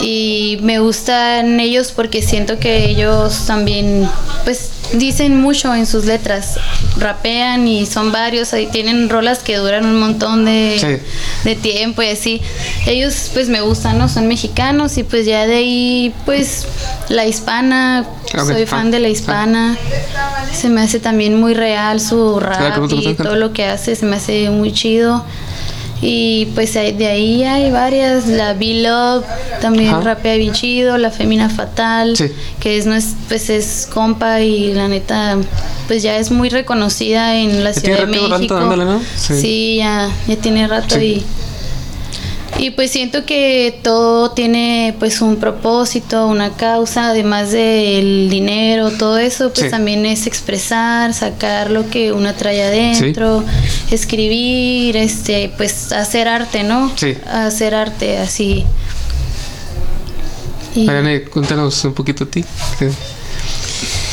y 0.00 0.58
me 0.62 0.78
gustan 0.78 1.58
ellos 1.58 1.90
porque 1.90 2.22
siento 2.22 2.58
que 2.60 2.88
ellos 2.88 3.44
también 3.46 4.08
pues 4.44 4.70
dicen 4.92 5.40
mucho 5.40 5.74
en 5.74 5.86
sus 5.86 6.04
letras. 6.04 6.58
Rapean 6.98 7.66
y 7.66 7.86
son 7.86 8.12
varios 8.12 8.52
ahí 8.52 8.66
tienen 8.66 9.08
rolas 9.08 9.40
que 9.40 9.56
duran 9.56 9.84
un 9.86 9.98
montón 9.98 10.44
de, 10.44 10.76
Sí. 10.78 11.48
de 11.48 11.56
tiempo 11.56 12.02
y 12.02 12.08
así. 12.10 12.40
Ellos 12.86 13.30
pues 13.32 13.48
me 13.48 13.60
gustan 13.60 13.98
no 13.98 14.08
son 14.08 14.28
mexicanos 14.28 14.96
y 14.98 15.02
pues 15.02 15.26
ya 15.26 15.46
de 15.46 15.56
ahí 15.56 16.14
pues 16.24 16.66
la 17.08 17.26
hispana. 17.26 18.04
Soy 18.32 18.66
fan 18.66 18.90
de 18.90 19.00
la 19.00 19.08
hispana. 19.08 19.76
Se 20.52 20.68
me 20.68 20.82
hace 20.82 21.00
también 21.00 21.38
muy 21.40 21.54
real 21.54 22.00
su 22.00 22.38
rap 22.40 22.74
¿cómo 22.74 22.88
te 22.88 22.96
y 22.96 23.14
todo 23.14 23.36
lo 23.36 23.52
que 23.52 23.64
hace 23.64 23.94
se 23.96 24.06
me 24.06 24.16
hace 24.16 24.50
muy 24.50 24.72
chido 24.72 25.24
y 26.06 26.46
pues 26.54 26.74
de 26.74 27.06
ahí 27.06 27.44
hay 27.44 27.70
varias, 27.70 28.26
la 28.26 28.52
B-Love 28.52 29.24
también 29.62 29.88
Ajá. 29.90 30.00
rapea 30.02 30.36
bien 30.36 30.52
chido, 30.52 30.98
la 30.98 31.10
Femina 31.10 31.48
Fatal, 31.48 32.14
Sí. 32.16 32.26
que 32.60 32.76
es, 32.76 32.84
no 32.84 32.94
es, 32.94 33.14
pues 33.28 33.48
es 33.48 33.88
compa 33.92 34.42
y 34.42 34.74
la 34.74 34.86
neta, 34.86 35.38
pues 35.88 36.02
ya 36.02 36.18
es 36.18 36.30
muy 36.30 36.50
reconocida 36.50 37.36
en 37.36 37.64
la 37.64 37.72
Ciudad 37.72 38.06
de 38.06 38.18
rato 38.18 38.28
México. 38.36 38.60
¿no? 38.60 39.00
Sí. 39.16 39.34
Sí, 39.40 39.76
ya, 39.78 40.10
ya 40.28 40.36
tiene 40.36 40.68
rato 40.68 40.96
Sí. 40.96 41.04
y... 41.04 41.24
Y 42.58 42.70
pues 42.70 42.90
siento 42.92 43.26
que 43.26 43.78
todo 43.82 44.30
tiene 44.30 44.94
pues 44.98 45.20
un 45.20 45.36
propósito, 45.36 46.28
una 46.28 46.50
causa, 46.52 47.08
además 47.10 47.50
del 47.50 48.28
dinero, 48.30 48.90
todo 48.92 49.18
eso, 49.18 49.50
pues 49.52 49.66
Sí. 49.66 49.70
también 49.70 50.06
es 50.06 50.26
expresar, 50.26 51.12
sacar 51.14 51.70
lo 51.70 51.90
que 51.90 52.12
uno 52.12 52.32
trae 52.34 52.62
adentro, 52.62 53.44
escribir, 53.90 54.96
este, 54.96 55.52
pues 55.56 55.92
hacer 55.92 56.28
arte, 56.28 56.62
¿no? 56.62 56.92
Sí. 56.96 57.16
Hacer 57.26 57.74
arte 57.74 58.18
así. 58.18 58.64
Y- 60.74 60.84
Mariana, 60.86 61.20
cuéntanos 61.30 61.84
un 61.84 61.92
poquito 61.94 62.24
a 62.24 62.26
ti. 62.28 62.44
¿Qué- 62.78 62.90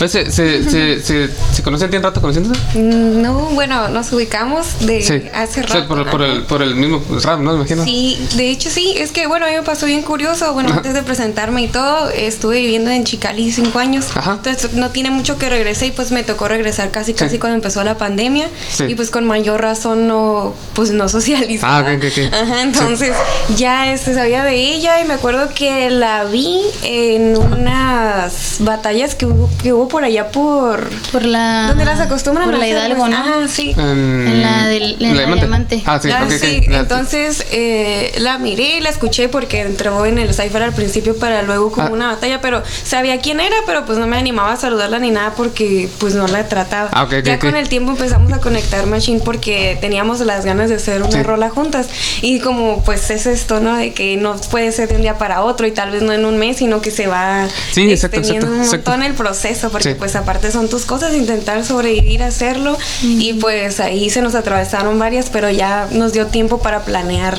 ¿Se, 0.08 0.32
se, 0.32 0.64
se, 0.70 1.02
se, 1.02 1.64
conocen 1.64 1.92
rato 2.02 2.22
conociéndose? 2.22 2.60
Mm, 2.74 3.22
No, 3.22 3.34
bueno, 3.54 3.88
nos 3.90 4.12
ubicamos 4.14 4.80
de 4.86 5.02
Sí. 5.02 5.24
hace 5.34 5.62
O 5.62 5.68
sea, 5.68 5.82
rato. 5.82 6.06
por, 6.10 6.22
el, 6.22 6.44
por 6.44 6.62
el 6.62 6.76
mismo 6.76 7.02
rap, 7.24 7.40
¿no? 7.40 7.52
Me 7.52 7.58
imagino. 7.60 7.84
Sí, 7.84 8.18
de 8.36 8.50
hecho 8.50 8.70
sí, 8.70 8.94
es 8.98 9.12
que 9.12 9.28
bueno, 9.28 9.46
a 9.46 9.50
mí 9.50 9.56
me 9.56 9.64
pasó 9.64 9.86
bien 9.86 10.02
curioso, 10.02 10.54
bueno, 10.54 10.74
antes 10.74 10.94
de 10.94 11.04
presentarme 11.04 11.64
y 11.64 11.68
todo, 11.68 12.10
estuve 12.10 12.60
viviendo 12.62 12.90
en 12.92 13.04
Chicali 13.04 13.52
cinco 13.52 13.80
años, 13.80 14.08
Ajá. 14.16 14.34
entonces 14.44 14.74
no 14.74 14.90
tiene 14.90 15.12
mucho 15.12 15.38
que 15.38 15.50
regresé 15.50 15.88
y 15.88 15.92
pues 15.92 16.12
me 16.12 16.24
tocó 16.24 16.48
regresar 16.48 16.92
casi 16.92 17.14
casi 17.14 17.38
cuando 17.38 17.56
empezó 17.56 17.84
la 17.84 17.98
pandemia 17.98 18.48
Sí. 18.72 18.86
y 18.86 18.96
pues 18.96 19.10
con 19.12 19.26
mayor 19.26 19.62
razón 19.62 20.08
no, 20.08 20.54
pues 20.74 20.92
no 20.92 21.10
socializaba. 21.10 21.78
Ah, 21.80 21.94
ok, 21.96 22.04
ok. 22.06 22.34
Ajá, 22.34 22.62
entonces 22.62 23.14
ya 23.58 23.92
este, 23.94 24.14
sabía 24.14 24.44
de 24.44 24.56
ella 24.56 25.02
y 25.02 25.06
me 25.08 25.14
acuerdo 25.14 25.50
que 25.54 25.90
la 25.90 26.24
vi 26.26 26.62
en 26.84 27.36
unas 27.38 28.58
batallas 28.60 29.16
que 29.16 29.26
hubo, 29.26 29.50
que 29.62 29.74
hubo 29.74 29.88
por 29.92 30.04
allá 30.06 30.30
por... 30.32 30.90
Por 31.12 31.24
la. 31.26 31.66
¿Dónde 31.68 31.86
las 31.86 32.00
acostumbran 32.00 32.46
Por 32.48 32.56
a 32.56 32.58
la 32.60 32.68
Hidalgo? 32.68 33.08
¿no? 33.08 33.16
Ajá, 33.18 33.48
sí. 33.48 33.72
En, 33.78 33.82
En 34.28 34.42
la 34.42 34.68
del- 34.68 34.96
en 35.00 35.18
la 35.18 35.36
Diamante. 35.36 35.84
Ah, 35.86 36.00
sí, 36.02 36.10
Ah, 36.12 36.28
sí, 36.30 36.62
entonces 36.70 37.46
eh, 37.52 38.14
la 38.20 38.38
miré 38.38 38.78
y 38.78 38.82
la 38.82 38.90
escuché 38.90 39.28
porque 39.30 39.62
entró 39.62 40.06
en 40.06 40.18
el 40.18 40.34
cipher 40.34 40.64
al 40.64 40.74
principio 40.74 41.16
para 41.18 41.42
luego 41.44 41.72
como 41.72 41.88
Ah. 41.88 41.92
una 41.92 42.08
batalla, 42.08 42.40
pero 42.42 42.64
sabía 42.84 43.20
quién 43.20 43.40
era, 43.40 43.56
pero 43.66 43.86
pues 43.86 43.98
no 43.98 44.08
me 44.08 44.18
animaba 44.18 44.54
a 44.54 44.58
saludarla 44.58 45.00
ni 45.00 45.12
nada 45.12 45.34
porque 45.36 45.90
pues 46.00 46.14
no 46.16 46.28
la 46.28 46.48
trataba. 46.48 46.90
Ah, 46.94 47.08
ya 47.24 47.40
con 47.40 47.56
el 47.56 47.68
tiempo 47.70 47.92
empezamos 47.92 48.32
a 48.34 48.40
conectar 48.40 48.86
Machine 48.86 49.20
porque 49.26 49.78
teníamos 49.82 50.20
las 50.22 50.46
ganas 50.46 50.70
de 50.70 50.76
hacer 50.76 51.02
una 51.02 51.12
Sí. 51.12 51.24
rola 51.24 51.50
juntas 51.50 51.88
y 52.22 52.40
como 52.40 52.82
pues 52.84 53.10
es 53.10 53.26
esto, 53.26 53.60
¿no? 53.60 53.76
De 53.76 53.94
que 53.94 54.16
no 54.18 54.36
puede 54.50 54.72
ser 54.72 54.88
de 54.90 54.96
un 54.96 55.02
día 55.02 55.18
para 55.18 55.44
otro 55.44 55.68
y 55.68 55.72
tal 55.72 55.92
vez 55.92 56.02
no 56.02 56.14
en 56.14 56.26
un 56.26 56.38
mes, 56.38 56.58
sino 56.58 56.82
que 56.82 56.92
se 56.92 57.08
va 57.08 57.48
Sí, 57.72 57.92
exacto, 57.92 58.18
extendiendo 58.18 58.48
exacto, 58.48 58.56
un 58.60 58.64
exacto. 58.66 58.92
montón 58.92 59.04
el 59.06 59.14
proceso 59.16 59.70
porque 59.82 59.94
Sí. 59.94 60.00
pues 60.00 60.16
aparte 60.16 60.52
son 60.52 60.70
tus 60.70 60.86
cosas, 60.86 61.14
intentar 61.16 61.64
sobrevivir 61.66 62.24
hacerlo 62.24 62.78
y 63.04 63.34
pues 63.34 63.80
ahí 63.80 64.10
se 64.10 64.22
nos 64.22 64.36
atravesaron 64.36 64.98
varias, 65.00 65.30
pero 65.30 65.50
ya 65.50 65.88
nos 65.92 66.14
dio 66.14 66.28
tiempo 66.28 66.60
para 66.60 66.86
planear 66.86 67.38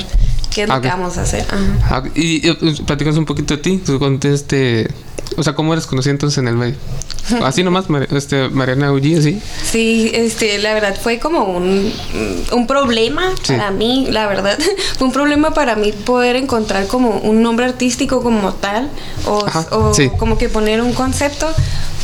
qué 0.54 0.62
es 0.64 0.68
lo 0.68 0.80
que 0.80 0.88
ok. 0.88 0.94
vamos 0.94 1.18
a 1.18 1.22
hacer. 1.22 1.46
Ajá. 1.48 2.02
Ah, 2.04 2.08
y, 2.14 2.48
y 2.48 2.82
platicas 2.86 3.16
un 3.16 3.24
poquito 3.24 3.56
de 3.56 3.62
ti. 3.62 3.82
Conté 3.98 4.32
este. 4.34 4.88
O 5.36 5.42
sea, 5.42 5.54
¿cómo 5.54 5.72
eres 5.72 5.86
conocida 5.86 6.10
entonces 6.12 6.38
en 6.38 6.48
el 6.48 6.56
medio? 6.56 6.74
Así 7.44 7.62
nomás, 7.62 7.84
este, 8.10 8.48
Mariana 8.50 8.90
Ulli, 8.92 9.14
así. 9.16 9.40
Sí, 9.64 10.10
este, 10.12 10.58
la 10.58 10.74
verdad 10.74 10.94
fue 11.00 11.18
como 11.20 11.44
un, 11.44 11.90
un 12.52 12.66
problema 12.66 13.30
Sí. 13.42 13.54
para 13.54 13.70
mí, 13.70 14.08
la 14.10 14.26
verdad. 14.26 14.58
fue 14.98 15.06
un 15.06 15.12
problema 15.12 15.54
para 15.54 15.76
mí 15.76 15.92
poder 15.92 16.34
encontrar 16.36 16.86
como 16.88 17.10
un 17.20 17.40
nombre 17.42 17.64
artístico 17.64 18.22
como 18.22 18.52
tal 18.54 18.90
o, 19.24 19.46
Ajá, 19.46 19.66
o 19.70 19.94
sí. 19.94 20.10
como 20.18 20.36
que 20.36 20.48
poner 20.48 20.82
un 20.82 20.92
concepto 20.92 21.46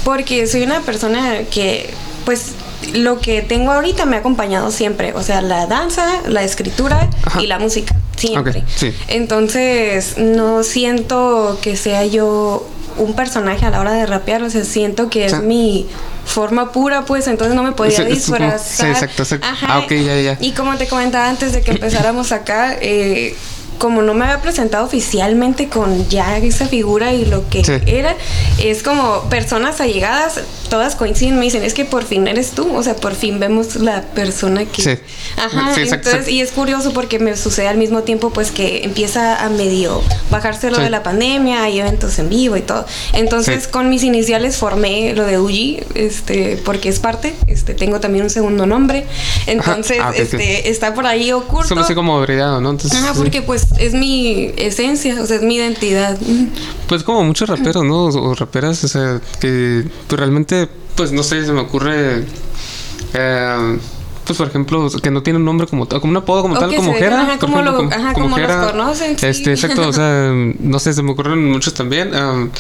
porque 0.05 0.47
soy 0.47 0.63
una 0.63 0.81
persona 0.83 1.41
que 1.51 1.91
pues 2.25 2.53
lo 2.95 3.19
que 3.21 3.43
tengo 3.43 3.73
ahorita 3.73 4.07
me 4.07 4.17
ha 4.17 4.21
acompañado 4.21 4.71
siempre, 4.71 5.13
o 5.15 5.23
sea, 5.23 5.43
la 5.43 5.67
danza, 5.67 6.07
la 6.29 6.45
escritura 6.45 7.11
Ajá. 7.25 7.43
y 7.43 7.47
la 7.49 7.59
música, 7.59 7.95
siempre. 8.19 8.65
Sí. 8.75 8.93
Entonces, 9.09 10.19
no 10.19 10.63
siento 10.63 11.59
que 11.63 11.77
sea 11.77 12.05
yo 12.05 12.67
un 12.99 13.15
personaje 13.15 13.65
a 13.65 13.71
la 13.71 13.81
hora 13.81 13.93
de 13.93 14.07
rapear, 14.07 14.43
o 14.43 14.51
sea, 14.51 14.65
siento 14.65 15.09
que 15.09 15.27
O 15.27 15.29
sea, 15.29 15.39
es 15.39 15.45
mi 15.45 15.87
forma 16.25 16.73
pura, 16.73 17.05
pues 17.05 17.27
entonces 17.27 17.55
no 17.55 17.63
me 17.63 17.73
podía 17.73 18.05
disfrazar. 18.05 18.59
sí, 18.59 18.87
exacto, 18.87 19.23
exacto. 19.23 19.47
Ajá. 19.47 19.67
Ah, 19.71 19.79
ok, 19.79 19.93
ya, 19.93 20.21
ya. 20.21 20.39
Y 20.41 20.53
como 20.53 20.77
te 20.77 20.87
comentaba 20.89 21.29
antes 21.29 21.53
de 21.53 21.63
que 21.63 21.71
empezáramos 21.71 22.33
acá, 22.33 22.77
eh, 22.81 23.37
como 23.79 24.03
no 24.03 24.15
me 24.15 24.25
había 24.25 24.41
presentado 24.43 24.85
oficialmente 24.85 25.69
con 25.69 26.09
ya 26.09 26.37
esa 26.39 26.67
figura 26.67 27.13
y 27.15 27.25
lo 27.25 27.49
que 27.49 27.65
Sí. 27.65 27.73
era, 27.87 28.15
es 28.63 28.83
como 28.83 29.23
personas 29.31 29.81
allegadas, 29.81 30.41
todas 30.69 30.97
coinciden, 30.97 31.39
me 31.39 31.45
dicen, 31.45 31.63
es 31.65 31.75
que 31.75 31.85
por 31.85 32.05
fin 32.05 32.27
eres 32.29 32.51
tú, 32.53 32.75
o 32.77 32.83
sea, 32.83 32.97
por 32.97 33.15
fin 33.15 33.39
vemos 33.41 33.77
la 33.77 34.03
persona 34.03 34.65
que... 34.65 34.83
Sí. 34.83 34.91
Ajá, 35.37 35.75
Sí, 35.75 35.81
exacto, 35.83 36.09
entonces, 36.09 36.15
exacto. 36.15 36.31
y 36.31 36.41
es 36.41 36.51
curioso 36.53 36.93
porque 36.93 37.19
me 37.19 37.37
sucede 37.37 37.69
al 37.69 37.77
mismo 37.79 38.03
tiempo 38.03 38.31
pues 38.31 38.51
que 38.51 38.85
empieza 38.85 39.45
a 39.45 39.49
medio 39.49 40.03
bajarse 40.31 40.71
lo 40.71 40.79
de 40.79 40.91
la 40.91 41.03
pandemia, 41.03 41.63
hay 41.63 41.81
eventos 41.81 42.19
en 42.19 42.29
vivo 42.29 42.57
y 42.57 42.63
todo. 42.63 42.85
Entonces 43.13 43.69
con 43.69 43.89
mis 43.91 44.03
iniciales 44.03 44.57
formé 44.57 45.15
lo 45.15 45.25
de 45.25 45.39
Uji, 45.39 45.81
este, 45.95 46.61
porque 46.65 46.89
es 46.89 46.99
parte, 46.99 47.35
este, 47.47 47.75
tengo 47.75 48.01
también 48.01 48.25
un 48.25 48.31
segundo 48.31 48.67
nombre. 48.67 49.07
Entonces, 49.47 49.99
Ah, 50.01 50.13
este, 50.15 50.69
está 50.71 50.95
por 50.95 51.07
ahí 51.07 51.33
oculto. 51.33 51.69
Solo 51.69 51.81
así 51.83 51.95
como 51.95 52.21
brillado, 52.21 52.61
¿no? 52.61 52.71
Entonces, 52.71 52.99
Ajá, 52.99 53.15
porque 53.15 53.43
pues 53.43 53.68
es 53.79 53.95
mi 53.95 54.53
esencia, 54.57 55.21
o 55.23 55.27
sea, 55.27 55.37
es 55.37 55.43
mi 55.43 55.57
identidad. 55.57 56.19
Pues 56.89 57.03
como 57.05 57.25
muchos 57.25 57.49
raperos, 57.49 57.85
¿no? 57.85 58.05
O, 58.07 58.35
raperas, 58.35 58.83
o 58.85 58.89
sea, 58.89 59.21
que 59.41 59.85
pues 60.07 60.19
realmente, 60.19 60.69
pues 60.97 61.13
no 61.13 61.23
sé, 61.23 61.45
se 61.45 61.53
me 61.53 61.61
ocurre. 61.61 62.25
eh, 63.15 63.79
pues 64.25 64.37
por 64.37 64.49
ejemplo, 64.49 64.91
que 65.03 65.11
no 65.11 65.23
tiene 65.23 65.39
un 65.39 65.47
nombre 65.47 65.67
como 65.67 65.87
tal, 65.87 66.01
como 66.03 66.11
un 66.11 66.17
apodo 66.19 66.43
como 66.43 66.55
O 66.55 66.59
tal, 66.59 66.75
como 66.75 66.93
Jera. 66.93 67.23
ajá, 67.23 67.39
como 67.39 67.61
ejemplo, 67.61 67.83
lo- 67.83 67.89
ajá, 67.91 68.13
como 68.13 68.37
Jera. 68.37 68.71
conocen, 68.73 69.19
sí. 69.19 69.25
Este, 69.27 69.53
exacto, 69.53 69.89
o 69.89 69.93
sea, 69.93 70.31
no 70.61 70.79
sé, 70.79 70.93
se 70.93 71.03
me 71.03 71.13
ocurren 71.13 71.51
muchos 71.51 71.73
también. 71.73 72.15
um, 72.15 72.51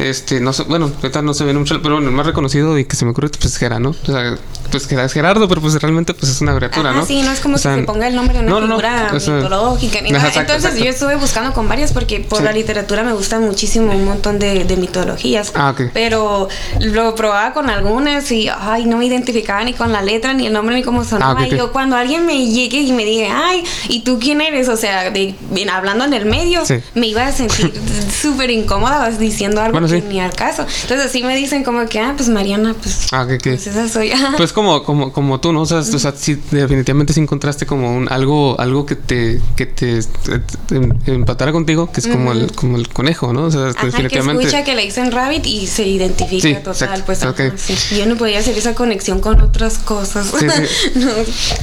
este, 0.00 0.40
no 0.40 0.52
sé, 0.52 0.64
bueno, 0.64 0.90
ahorita 1.02 1.22
no 1.22 1.34
se 1.34 1.44
viene 1.44 1.58
mucho, 1.58 1.80
pero 1.82 1.94
bueno, 1.96 2.08
el 2.08 2.14
más 2.14 2.26
reconocido 2.26 2.78
y 2.78 2.84
que 2.84 2.96
se 2.96 3.04
me 3.04 3.10
ocurre, 3.12 3.28
pues 3.28 3.56
Jera, 3.56 3.78
¿no? 3.78 3.90
O 3.90 4.06
sea, 4.06 4.36
pues 4.70 4.90
es 4.90 5.12
Gerardo, 5.12 5.48
pero 5.48 5.60
pues 5.60 5.74
realmente 5.80 6.14
pues 6.14 6.30
es 6.30 6.40
una 6.40 6.52
abreviatura, 6.52 6.90
Ajá, 6.90 7.00
¿no? 7.00 7.06
sí, 7.06 7.22
no 7.22 7.32
es 7.32 7.40
como 7.40 7.56
O 7.56 7.58
sea, 7.58 7.74
que 7.74 7.80
se 7.80 7.86
ponga 7.86 8.06
el 8.06 8.14
nombre 8.14 8.38
de 8.38 8.44
una 8.44 8.50
no, 8.50 8.60
no, 8.60 8.66
no, 8.68 8.74
figura 8.76 9.10
o 9.12 9.20
sea, 9.20 9.34
mitológica 9.34 10.00
ni 10.00 10.10
nada. 10.10 10.28
exacto, 10.28 10.52
Entonces 10.52 10.70
exacto. 10.70 10.84
yo 10.84 10.90
estuve 10.90 11.16
buscando 11.16 11.52
con 11.52 11.68
varias 11.68 11.92
porque 11.92 12.20
por 12.20 12.38
Sí. 12.38 12.44
la 12.44 12.52
literatura 12.52 13.02
me 13.02 13.12
gusta 13.12 13.40
muchísimo 13.40 13.92
un 13.92 14.04
montón 14.04 14.38
de, 14.38 14.64
de 14.64 14.76
mitologías. 14.76 15.52
Ah. 15.54 15.74
Pero 15.92 16.48
lo 16.80 17.14
probaba 17.14 17.52
con 17.52 17.68
algunas 17.68 18.30
y 18.30 18.48
ay, 18.48 18.86
no 18.86 18.96
me 18.98 19.06
identificaba 19.06 19.64
ni 19.64 19.72
con 19.74 19.92
la 19.92 20.02
letra, 20.02 20.32
ni 20.34 20.46
el 20.46 20.52
nombre, 20.52 20.74
ni 20.76 20.82
cómo 20.82 21.04
sonaba. 21.04 21.40
Ah. 21.40 21.46
Y 21.48 21.50
yo 21.50 21.72
cuando 21.72 21.96
alguien 21.96 22.24
me 22.26 22.46
llegue 22.46 22.80
y 22.80 22.92
me 22.92 23.04
diga, 23.04 23.42
ay, 23.48 23.64
¿y 23.88 24.00
tú 24.00 24.18
quién 24.20 24.40
eres? 24.40 24.68
O 24.68 24.76
sea, 24.76 25.10
de, 25.10 25.34
bien, 25.50 25.68
hablando 25.70 26.04
en 26.04 26.14
el 26.14 26.26
medio, 26.26 26.64
Sí. 26.64 26.76
me 26.94 27.08
iba 27.08 27.26
a 27.26 27.32
sentir 27.32 27.72
súper 28.22 28.50
incómoda 28.50 29.10
diciendo 29.10 29.60
algo 29.60 29.72
Bueno, 29.72 29.88
sí. 29.90 30.04
ni 30.08 30.20
al 30.20 30.32
caso. 30.32 30.62
Entonces 30.82 31.06
así 31.06 31.22
me 31.22 31.36
dicen 31.36 31.64
como 31.64 31.86
que, 31.86 31.98
ah, 32.00 32.14
pues 32.16 32.28
Mariana, 32.28 32.74
pues, 32.80 33.08
Ah, 33.12 33.26
que, 33.28 33.38
que. 33.38 33.50
pues 33.52 33.66
esa 33.66 33.88
soy. 33.88 34.10
Pues 34.36 34.52
como, 34.52 34.82
como, 34.84 35.12
como 35.12 35.40
tú, 35.40 35.52
¿no? 35.52 35.62
O 35.62 35.66
sea, 35.66 35.78
o 35.78 35.82
sea, 35.82 36.12
sí, 36.16 36.38
definitivamente 36.50 37.12
sí 37.12 37.20
encontraste 37.20 37.66
como 37.66 37.94
un 37.96 38.10
algo, 38.10 38.58
algo 38.60 38.86
que 38.86 38.96
te, 38.96 39.40
que 39.56 39.66
te, 39.66 40.00
te- 40.02 40.74
em- 40.76 40.98
empatara 41.06 41.52
contigo, 41.52 41.90
que 41.92 42.00
es 42.00 42.06
como 42.06 42.32
el, 42.32 42.52
como 42.52 42.76
el 42.76 42.88
conejo, 42.88 43.32
¿no? 43.32 43.44
O 43.44 43.50
sea, 43.50 43.66
Ajá, 43.68 43.74
que 43.74 43.86
definitivamente. 43.86 44.44
escucha 44.44 44.64
que 44.64 44.74
le 44.74 44.82
dicen 44.82 45.10
rabbit 45.12 45.46
y 45.46 45.66
se 45.66 45.86
identifica 45.86 46.48
Sí, 46.48 46.54
total, 46.54 46.72
exacto, 46.72 47.02
pues 47.06 47.22
ajá, 47.22 47.30
ok. 47.30 47.40
sí. 47.56 47.96
Yo 47.98 48.06
no 48.06 48.16
podía 48.16 48.38
hacer 48.38 48.56
esa 48.56 48.74
conexión 48.74 49.20
con 49.20 49.40
otras 49.40 49.78
cosas. 49.78 50.32
No. 50.94 51.08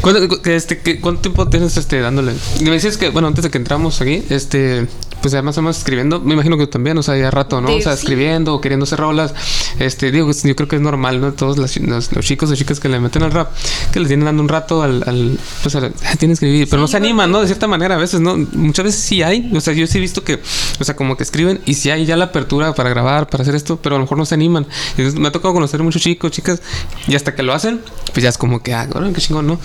¿Cuánto, 0.01 0.27
cu- 0.27 0.41
que 0.41 0.55
este, 0.55 0.79
que- 0.79 0.99
¿Cuánto 0.99 1.21
tiempo 1.21 1.47
tienes 1.49 1.75
este 1.77 1.99
dándole? 1.99 2.33
Y 2.59 2.63
me 2.65 2.71
dices 2.73 2.97
que, 2.97 3.09
bueno, 3.09 3.27
antes 3.27 3.43
de 3.43 3.49
que 3.51 3.57
entramos 3.57 3.99
aquí, 4.01 4.23
este, 4.29 4.87
pues 5.27 5.33
ya 5.33 5.41
más 5.41 5.57
o 5.57 5.61
menos 5.61 5.77
escribiendo, 5.77 6.21
me 6.21 6.35
imagino 6.35 6.57
que 6.57 6.65
tú 6.67 6.71
también, 6.71 6.97
o 6.97 7.03
sea, 7.03 7.17
ya 7.17 7.29
rato, 7.29 7.59
¿no? 7.59 7.67
De- 7.67 7.75
o 7.75 7.81
sea, 7.81 7.97
sí. 7.97 7.99
escribiendo 8.03 8.53
o 8.55 8.61
queriendo 8.61 8.85
hacer 8.85 8.97
rolas. 8.99 9.33
Este, 9.77 10.09
digo, 10.09 10.31
yo 10.31 10.55
creo 10.55 10.69
que 10.69 10.77
es 10.77 10.81
normal, 10.81 11.19
¿no? 11.19 11.33
Todos 11.33 11.57
los, 11.57 11.75
los- 11.77 12.13
los 12.13 12.25
chicos 12.25 12.49
o 12.49 12.55
chicas 12.55 12.79
que 12.79 12.87
le 12.87 12.97
meten 13.01 13.23
al 13.23 13.31
rap, 13.33 13.51
que 13.91 13.99
le 13.99 14.07
tienen 14.07 14.23
dando 14.25 14.41
un 14.41 14.47
rato 14.47 14.81
al, 14.83 15.03
al 15.05 15.37
pues, 15.63 15.75
al, 15.75 15.91
tienes 16.17 16.39
que 16.39 16.45
escribir, 16.45 16.69
pero 16.69 16.81
no 16.81 16.87
se 16.87 16.95
animan, 16.95 17.29
¿no? 17.29 17.41
De 17.41 17.47
cierta 17.47 17.67
manera, 17.67 17.95
a 17.95 17.97
veces, 17.97 18.21
¿no? 18.21 18.37
Muchas 18.53 18.85
veces 18.85 19.01
sí 19.01 19.21
hay, 19.21 19.51
o 19.53 19.59
sea, 19.59 19.73
yo 19.73 19.85
sí 19.85 19.97
he 19.97 20.01
visto 20.01 20.23
que, 20.23 20.39
o 20.79 20.83
sea, 20.85 20.95
como 20.95 21.17
que 21.17 21.23
escriben 21.23 21.59
y 21.65 21.73
sí 21.73 21.89
hay 21.91 22.05
ya 22.05 22.15
la 22.15 22.25
apertura 22.25 22.73
para 22.73 22.89
grabar, 22.89 23.27
para 23.27 23.41
hacer 23.41 23.55
esto, 23.55 23.77
pero 23.83 23.95
a 23.95 23.99
lo 23.99 24.05
mejor 24.05 24.17
no 24.17 24.25
se 24.25 24.35
animan. 24.35 24.65
Entonces 24.91 25.19
me 25.19 25.27
ha 25.27 25.31
tocado 25.33 25.53
conocer 25.53 25.83
muchos 25.83 26.01
chicos, 26.01 26.31
chicas, 26.31 26.61
y 27.07 27.15
hasta 27.15 27.35
que 27.35 27.43
lo 27.43 27.53
hacen, 27.53 27.81
pues 28.13 28.23
ya 28.23 28.29
es 28.29 28.37
como 28.37 28.63
que, 28.63 28.73
ah, 28.73 28.87
qué 29.13 29.21
chingón, 29.21 29.47
¿no? 29.47 29.59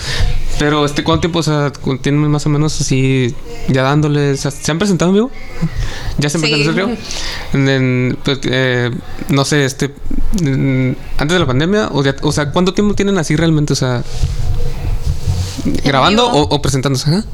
Pero, 0.59 0.85
este, 0.85 1.05
¿cuánto 1.05 1.21
tiempo, 1.23 1.39
o 1.39 1.43
sea, 1.43 1.73
tienen 2.01 2.21
más 2.31 2.45
o 2.47 2.49
menos 2.49 2.81
así, 2.81 3.35
ya 3.69 3.83
dándoles, 3.83 4.41
o 4.41 4.43
sea, 4.43 4.51
¿se 4.51 4.71
han 4.71 4.79
presentado 4.79 5.11
en 5.11 5.15
vivo? 5.15 5.31
¿Ya 6.19 6.29
se 6.29 6.37
han 6.39 6.45
Sí. 6.45 6.53
En- 7.53 7.69
en, 7.69 8.19
pues, 8.25 8.39
eh, 8.45 8.91
no 9.29 9.45
sé, 9.45 9.65
este, 9.65 9.95
en- 10.41 10.97
antes 11.19 11.35
de 11.35 11.39
la 11.41 11.47
pandemia, 11.47 11.89
o, 11.93 12.03
ya- 12.05 12.17
o 12.23 12.33
sea, 12.33 12.51
¿cuánto 12.51 12.75
tiempo 12.75 12.95
tienen 12.95 13.19
así 13.19 13.35
realmente, 13.37 13.73
o 13.73 13.77
sea, 13.77 14.03
grabando 15.85 16.27
o, 16.31 16.55
o 16.55 16.63
presentándose? 16.63 17.11
Ajá. 17.11 17.25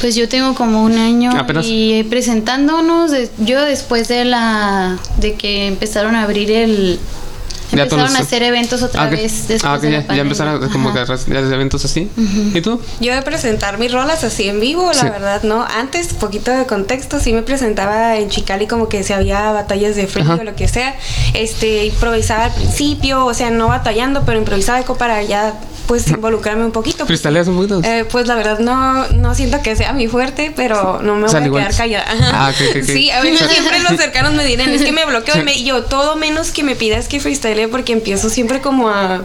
Pues 0.00 0.16
yo 0.16 0.28
tengo 0.28 0.54
como 0.54 0.82
un 0.82 0.98
año 0.98 1.30
Apenas. 1.38 1.64
y 1.68 2.04
presentándonos, 2.10 3.10
de- 3.12 3.30
yo 3.38 3.62
después 3.62 4.08
de 4.08 4.24
la 4.24 4.98
de 5.18 5.34
que 5.34 5.66
empezaron 5.68 6.16
a 6.16 6.22
abrir 6.24 6.50
el 6.50 6.98
Ya 7.72 7.84
empezaron 7.84 8.14
a 8.16 8.18
hacer 8.20 8.42
eventos 8.42 8.82
otra 8.82 9.02
Ah, 9.04 9.06
vez 9.08 9.48
después 9.48 9.64
Ah, 9.64 9.74
ok, 9.74 9.80
de 9.82 9.90
la 9.90 9.96
ya, 9.96 10.00
ya 10.02 10.06
pandemia. 10.08 10.22
empezaron 10.22 10.68
como 10.70 10.92
que 10.92 11.00
Ajá. 11.00 11.14
a- 11.14 11.16
ya 11.16 11.42
de 11.42 11.54
eventos 11.54 11.84
así. 11.84 12.08
¿Y 12.54 12.60
tú? 12.60 12.80
Yo 13.00 13.14
de 13.14 13.22
presentar 13.22 13.78
mis 13.78 13.90
rolas 13.92 14.24
así 14.24 14.48
en 14.48 14.60
vivo, 14.60 14.86
la 14.92 14.94
Sí. 15.00 15.06
verdad, 15.08 15.42
no. 15.42 15.62
Antes, 15.64 16.08
poquito 16.14 16.50
de 16.50 16.66
contexto, 16.66 17.18
sí 17.20 17.32
me 17.32 17.42
presentaba 17.42 18.16
en 18.16 18.28
Chicali 18.28 18.66
como 18.66 18.88
que 18.88 19.02
si 19.02 19.12
había 19.12 19.50
batallas 19.52 19.96
de 19.96 20.06
frío 20.06 20.24
Ajá. 20.24 20.34
o 20.40 20.44
lo 20.44 20.54
que 20.54 20.68
sea. 20.68 20.94
Este, 21.34 21.86
improvisaba 21.86 22.44
al 22.46 22.52
principio, 22.52 23.24
o 23.26 23.34
sea, 23.34 23.50
no 23.50 23.68
batallando, 23.68 24.22
pero 24.26 24.38
improvisaba 24.38 24.80
para 24.98 25.22
ya 25.22 25.54
pues 25.86 26.08
involucrarme 26.08 26.64
un 26.64 26.72
poquito. 26.72 27.04
¿Cristaleas 27.06 27.48
un 27.48 27.56
poquito? 27.56 27.80
Eh, 27.84 28.04
pues 28.10 28.26
la 28.26 28.34
verdad 28.34 28.58
no, 28.60 29.06
no 29.08 29.34
siento 29.34 29.60
que 29.62 29.76
sea 29.76 29.92
mi 29.92 30.08
fuerte, 30.08 30.52
pero 30.54 31.00
no 31.02 31.16
me 31.16 31.26
voy 31.26 31.34
a 31.34 31.46
igual- 31.46 31.62
quedar 31.64 31.76
callada. 31.76 32.06
Ah. 32.32 32.52
Sí, 32.84 33.10
a 33.10 33.20
sea- 33.22 33.48
siempre 33.48 33.80
los 33.80 33.96
cercanos 33.96 34.32
me 34.34 34.44
dirán, 34.44 34.70
es 34.70 34.82
que 34.82 34.92
me 34.92 35.04
bloqueo 35.04 35.38
y 35.38 35.42
me- 35.44 35.62
yo 35.64 35.82
todo 35.84 36.16
menos 36.16 36.50
que 36.50 36.62
me 36.62 36.76
pidas 36.76 37.08
que 37.08 37.20
freestyle 37.20 37.68
porque 37.68 37.92
empiezo 37.92 38.30
siempre 38.30 38.60
como 38.60 38.88
a 38.88 39.22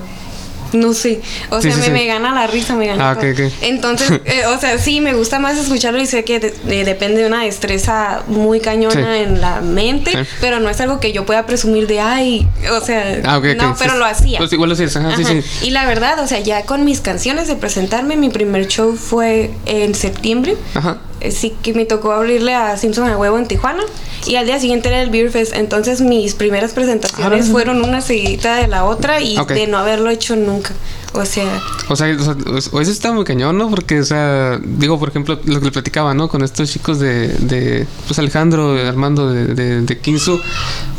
no 0.74 0.94
sé, 0.94 1.22
o 1.50 1.62
Sí, 1.62 1.70
sea, 1.72 1.74
sí, 1.74 1.80
me, 1.80 1.86
sí. 1.86 1.92
me 1.92 2.06
gana 2.06 2.34
la 2.34 2.48
risa, 2.48 2.76
me 2.76 2.88
gana 2.88 3.12
Ah, 3.12 3.16
todo. 3.16 3.30
ok, 3.32 3.38
ok. 3.40 3.54
Entonces, 3.62 4.12
eh, 4.26 4.46
o 4.48 4.60
sea, 4.60 4.78
sí, 4.78 5.02
me 5.02 5.14
gusta 5.14 5.40
más 5.40 5.58
escucharlo 5.58 6.02
y 6.02 6.06
sé 6.06 6.24
que 6.24 6.40
de- 6.40 6.52
de- 6.64 6.84
depende 6.84 7.22
de 7.22 7.28
una 7.28 7.44
destreza 7.44 8.24
muy 8.28 8.60
cañona 8.60 9.18
en 9.20 9.42
la 9.42 9.62
mente, 9.62 10.26
pero 10.42 10.60
no 10.60 10.70
es 10.70 10.80
algo 10.82 11.00
que 11.00 11.12
yo 11.14 11.26
pueda 11.26 11.46
presumir 11.46 11.88
de, 11.88 12.00
ay, 12.00 12.48
o 12.72 12.82
sea, 12.82 13.22
Ah, 13.24 13.40
no, 13.58 13.76
pero 13.80 13.96
lo 13.98 14.06
hacía. 14.06 14.38
Pues 14.40 14.52
igual 14.54 14.70
lo 14.70 14.74
hacías, 14.76 14.96
ajá, 14.98 15.16
sí, 15.16 15.24
sí. 15.24 15.42
Y 15.68 15.70
la 15.72 15.86
verdad, 15.86 16.20
o 16.24 16.28
sea, 16.28 16.40
ya 16.40 16.64
con 16.64 16.86
mis 16.86 17.02
canciones 17.02 17.48
de 17.48 17.56
presentarme, 17.56 18.16
mi 18.18 18.30
primer 18.30 18.68
show 18.68 18.96
fue 18.96 19.52
en 19.66 19.96
septiembre. 19.96 20.56
Ajá. 20.74 20.98
Eh, 21.22 21.32
sí 21.32 21.54
que 21.62 21.74
me 21.74 21.86
tocó 21.86 22.12
abrirle 22.12 22.54
a 22.54 22.78
Simpson 22.78 23.10
a 23.10 23.18
huevo 23.18 23.38
en 23.38 23.48
Tijuana 23.48 23.84
y 24.26 24.36
al 24.36 24.46
día 24.46 24.60
siguiente 24.60 24.90
era 24.90 25.02
el 25.02 25.10
Beer 25.10 25.30
Fest. 25.32 25.54
Entonces 25.56 26.02
mis 26.02 26.34
primeras 26.36 26.74
presentaciones 26.74 27.50
fueron 27.50 27.84
una 27.84 28.02
seguidita 28.02 28.56
de 28.56 28.68
la 28.68 28.84
otra 28.86 29.22
y 29.22 29.38
de 29.48 29.68
no 29.68 29.78
haberlo 29.78 30.10
hecho 30.10 30.36
nunca. 30.36 30.72
O 31.14 31.26
sea, 31.26 31.62
O 31.90 31.96
sea, 31.96 32.16
o 32.16 32.20
sea, 32.24 32.36
o- 32.74 32.82
eso 32.82 32.92
está 32.92 33.12
muy 33.14 33.24
cañón, 33.24 33.58
¿no? 33.58 33.70
Porque, 33.70 34.02
o 34.02 34.06
sea, 34.06 34.60
digo, 34.64 35.00
por 35.00 35.10
ejemplo, 35.10 35.40
lo 35.46 35.60
que 35.60 35.66
le 35.66 35.72
platicaba, 35.72 36.14
¿no? 36.14 36.28
Con 36.28 36.44
estos 36.44 36.70
chicos 36.70 37.00
de, 37.00 37.30
de 37.30 37.88
pues 38.06 38.20
Alejandro, 38.20 38.74
Armando 38.88 39.32
de, 39.32 39.46
de, 39.56 39.82
de 39.82 39.98
Kinsu, 40.00 40.40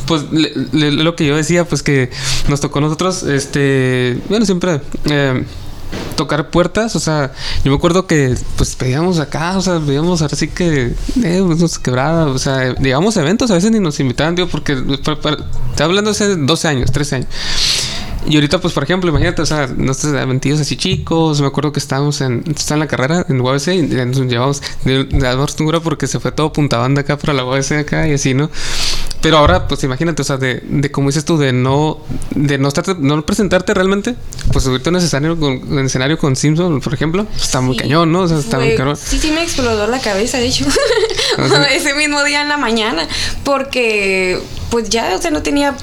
pues 0.07 0.25
le- 0.33 0.53
le- 0.73 0.91
lo 0.93 1.15
que 1.15 1.27
yo 1.27 1.37
decía, 1.37 1.67
pues 1.67 1.83
que 1.83 2.11
nos 2.49 2.61
tocó 2.61 2.79
a 2.79 2.83
nosotros, 2.83 3.23
este, 3.23 4.19
bueno, 4.29 4.45
siempre 4.47 4.81
eh, 5.05 5.45
tocar 6.17 6.51
puertas, 6.51 6.97
o 6.97 7.01
sea, 7.01 7.33
yo 7.65 7.71
me 7.71 7.77
acuerdo 7.77 8.07
que 8.07 8.37
pues 8.57 8.75
pedíamos 8.75 9.19
acá, 9.21 9.57
o 9.57 9.63
sea, 9.63 9.79
pedíamos 9.81 10.21
ahora 10.23 10.37
sí 10.37 10.49
que, 10.49 10.95
eh, 11.23 11.43
pues, 11.47 11.59
nos 11.59 11.79
quebraba, 11.79 12.27
o 12.27 12.39
sea, 12.39 12.75
llegamos 12.75 13.17
a 13.17 13.21
eventos, 13.23 13.51
a 13.51 13.55
veces 13.55 13.71
ni 13.71 13.79
nos 13.81 14.01
invitaban, 14.01 14.35
digo, 14.35 14.49
porque, 14.49 14.75
pa- 15.05 15.21
pa- 15.21 15.37
estoy 15.71 15.85
hablando 15.85 16.11
hace 16.11 16.35
12 16.37 16.69
años, 16.69 16.91
13 16.91 17.17
años. 17.17 17.29
Y 18.29 18.35
ahorita, 18.35 18.61
pues, 18.61 18.75
por 18.75 18.83
ejemplo, 18.83 19.09
imagínate, 19.09 19.41
o 19.41 19.47
sea, 19.47 19.67
nuestros 19.69 20.13
eventillos 20.13 20.61
así 20.61 20.77
chicos. 20.77 21.41
Me 21.41 21.47
acuerdo 21.47 21.73
que 21.73 21.79
estábamos 21.79 22.21
en, 22.21 22.45
está 22.55 22.75
en 22.75 22.81
la 22.81 22.87
carrera 22.87 23.25
en 23.27 23.41
UABC 23.41 23.69
y 23.69 23.83
nos 23.83 24.21
llevamos 24.21 24.63
de, 24.85 25.05
de 25.05 25.81
porque 25.83 26.07
se 26.07 26.21
fue 26.21 26.33
todo 26.33 26.53
punta 26.53 26.77
banda 26.77 27.01
acá 27.01 27.17
para 27.17 27.33
la 27.33 27.45
UABC 27.45 27.73
acá 27.73 28.07
y 28.07 28.13
así, 28.13 28.35
¿no? 28.35 28.51
Pero 29.23 29.39
ahora, 29.39 29.67
pues, 29.67 29.83
imagínate, 29.83 30.21
o 30.21 30.25
sea, 30.25 30.37
de, 30.37 30.63
de 30.63 30.91
como 30.91 31.09
dices 31.09 31.25
tú, 31.25 31.39
de 31.39 31.55
no, 31.55 32.01
de 32.35 32.59
no 32.59 32.69
estarte, 32.69 32.95
no 32.99 33.25
presentarte 33.25 33.73
realmente, 33.73 34.15
pues 34.53 34.65
subirte 34.65 34.91
a 34.91 34.93
un 34.93 34.97
escenario 34.97 35.39
con, 35.41 35.73
un 35.73 35.79
escenario 35.87 36.19
con 36.19 36.37
Simpson, 36.37 36.81
por 36.81 36.93
ejemplo, 36.95 37.27
está 37.35 37.61
muy 37.63 37.77
Sí. 37.77 37.81
cañón, 37.83 38.13
¿no? 38.13 38.21
O 38.21 38.29
sea, 38.29 38.39
está 38.39 38.59
muy 38.59 38.77
cañón. 38.77 38.97
Sí, 38.97 39.19
sí 39.19 39.31
me 39.31 39.43
explotó 39.43 39.87
la 39.87 40.01
cabeza, 40.01 40.39
de 40.39 40.47
hecho. 40.47 40.67
Ese 41.73 41.95
mismo 41.95 42.23
día 42.25 42.43
en 42.43 42.49
la 42.49 42.59
mañana. 42.59 43.09
Porque, 43.43 44.39
pues 44.71 44.89
ya, 44.91 45.15
o 45.17 45.23
sea, 45.23 45.31
no 45.31 45.43
tenía 45.43 45.75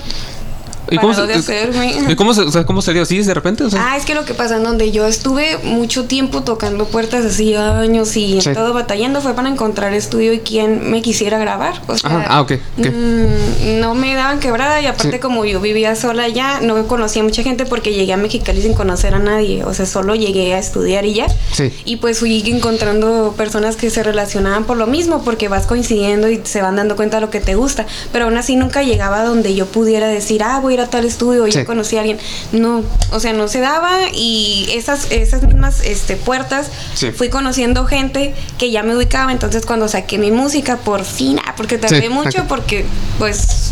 ¿Y 0.90 0.98
cómo, 0.98 1.14
para 1.14 1.36
hacerme. 1.36 1.96
¿Y 2.10 2.16
cómo 2.16 2.34
se, 2.34 2.42
o 2.42 2.52
sea, 2.52 2.66
cómo 2.66 2.82
se 2.82 2.94
dio? 2.94 3.06
¿Sí, 3.06 3.22
de 3.22 3.34
repente? 3.34 3.64
O 3.64 3.70
sea, 3.70 3.94
Ah, 3.94 3.98
es 3.98 4.06
que 4.06 4.14
lo 4.16 4.26
que 4.26 4.34
pasa 4.34 4.58
en 4.58 4.64
donde 4.64 4.92
yo 4.92 5.06
estuve 5.08 5.58
mucho 5.64 6.06
tiempo 6.06 6.44
tocando 6.44 6.86
puertas 6.86 7.26
así 7.26 7.56
años 7.56 8.16
y 8.18 8.42
Sí. 8.42 8.54
todo 8.54 8.74
batallando 8.74 9.22
fue 9.22 9.34
para 9.34 9.50
encontrar 9.50 9.94
estudio 9.94 10.34
y 10.34 10.40
quien 10.40 10.92
me 10.92 11.02
quisiera 11.02 11.38
grabar. 11.40 11.82
O 11.88 11.98
sea, 11.98 12.10
Ajá, 12.10 12.26
ah, 12.30 12.42
ok, 12.42 12.52
ok. 12.80 12.88
mm, 12.88 13.80
no 13.80 13.96
me 13.96 14.14
daban 14.16 14.40
quebrada 14.40 14.82
y 14.82 14.86
aparte 14.86 15.14
Sí. 15.14 15.20
como 15.20 15.46
yo 15.46 15.60
vivía 15.62 15.96
sola 15.96 16.28
ya, 16.28 16.60
no 16.62 16.86
conocía 16.88 17.24
mucha 17.24 17.44
gente 17.44 17.66
porque 17.66 17.94
llegué 17.94 18.14
a 18.14 18.18
Mexicali 18.18 18.62
sin 18.62 18.74
conocer 18.74 19.14
a 19.16 19.20
nadie. 19.20 19.64
O 19.64 19.74
sea, 19.74 19.86
solo 19.86 20.16
llegué 20.16 20.54
a 20.54 20.60
estudiar 20.60 21.06
y 21.06 21.14
ya. 21.16 21.28
Sí. 21.54 21.72
Y 21.86 21.98
pues 21.98 22.20
fui 22.20 22.42
encontrando 22.50 23.34
personas 23.38 23.76
que 23.76 23.90
se 23.90 24.04
relacionaban 24.04 24.66
por 24.66 24.78
lo 24.78 24.88
mismo, 24.88 25.24
porque 25.24 25.48
vas 25.48 25.66
coincidiendo 25.66 26.30
y 26.30 26.42
se 26.44 26.62
van 26.62 26.76
dando 26.76 26.96
cuenta 26.96 27.18
de 27.18 27.22
lo 27.22 27.30
que 27.30 27.40
te 27.40 27.56
gusta. 27.56 27.86
Pero 28.12 28.26
aún 28.26 28.38
así 28.38 28.56
nunca 28.56 28.84
llegaba 28.84 29.24
donde 29.24 29.56
yo 29.56 29.66
pudiera 29.66 30.08
decir, 30.08 30.44
ah, 30.44 30.60
voy 30.60 30.75
ir 30.76 30.82
a 30.82 30.88
tal 30.90 31.06
estudio, 31.06 31.46
Sí. 31.46 31.52
yo 31.54 31.66
conocí 31.66 31.98
a 31.98 32.02
alguien. 32.02 32.20
No, 32.52 32.84
o 33.12 33.20
sea, 33.20 33.34
no 33.34 33.48
se 33.48 33.60
daba 33.60 33.92
y 34.14 34.68
esas, 34.74 35.12
esas 35.12 35.42
mismas 35.44 35.82
este, 35.82 36.16
puertas 36.16 36.68
Sí. 36.94 37.12
fui 37.12 37.30
conociendo 37.30 37.86
gente 37.86 38.34
que 38.58 38.72
ya 38.72 38.84
me 38.84 38.96
ubicaba. 38.96 39.32
Entonces 39.32 39.66
cuando 39.66 39.88
saqué 39.88 40.18
mi 40.18 40.32
música, 40.32 40.78
por 40.78 41.04
fin, 41.04 41.40
ah, 41.46 41.54
porque 41.58 41.78
tardé 41.78 42.02
Sí, 42.04 42.10
mucho, 42.10 42.46
porque 42.48 42.86
pues 43.20 43.72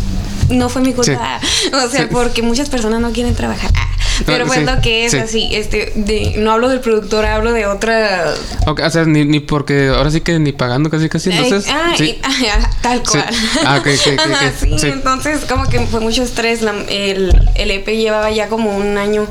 no 0.50 0.68
fue 0.68 0.82
mi 0.82 0.92
culpa. 0.92 1.40
O 1.84 1.88
sea, 1.88 2.08
porque 2.10 2.42
muchas 2.42 2.68
personas 2.68 3.00
no 3.00 3.12
quieren 3.12 3.34
trabajar. 3.34 3.70
Pero 4.26 4.46
pues 4.46 4.60
sí, 4.60 4.64
lo 4.64 4.80
que 4.80 5.04
es 5.06 5.12
sí. 5.12 5.18
así, 5.18 5.48
este, 5.52 5.92
de, 5.94 6.34
no 6.38 6.52
hablo 6.52 6.68
del 6.68 6.80
productor, 6.80 7.24
hablo 7.26 7.52
de 7.52 7.66
otra 7.66 8.32
o 8.66 8.90
sea, 8.90 9.04
ni, 9.04 9.24
ni 9.24 9.40
porque 9.40 9.88
ahora 9.88 10.10
sí 10.10 10.20
que 10.20 10.38
ni 10.38 10.52
pagando 10.52 10.90
casi 10.90 11.08
casi, 11.08 11.30
entonces. 11.30 11.66
Ay, 11.68 11.74
ah, 11.74 11.94
sí. 11.96 12.04
y- 12.04 12.20
ah, 12.48 12.70
tal 12.82 13.02
cual. 13.02 13.24
Ah, 13.64 13.78
ok, 13.80 13.86
ok, 13.88 14.06
ok, 14.06 14.20
ok. 14.24 14.30
Ajá, 14.32 14.52
sí, 14.58 14.78
Sí. 14.78 14.86
entonces 14.88 15.44
como 15.46 15.68
que 15.68 15.80
fue 15.86 16.00
mucho 16.00 16.22
estrés. 16.22 16.62
la- 16.62 16.74
el, 16.88 17.32
el 17.54 17.70
EP 17.70 17.86
llevaba 17.96 18.30
ya 18.30 18.48
como 18.48 18.76
un 18.76 18.96
año 18.98 19.26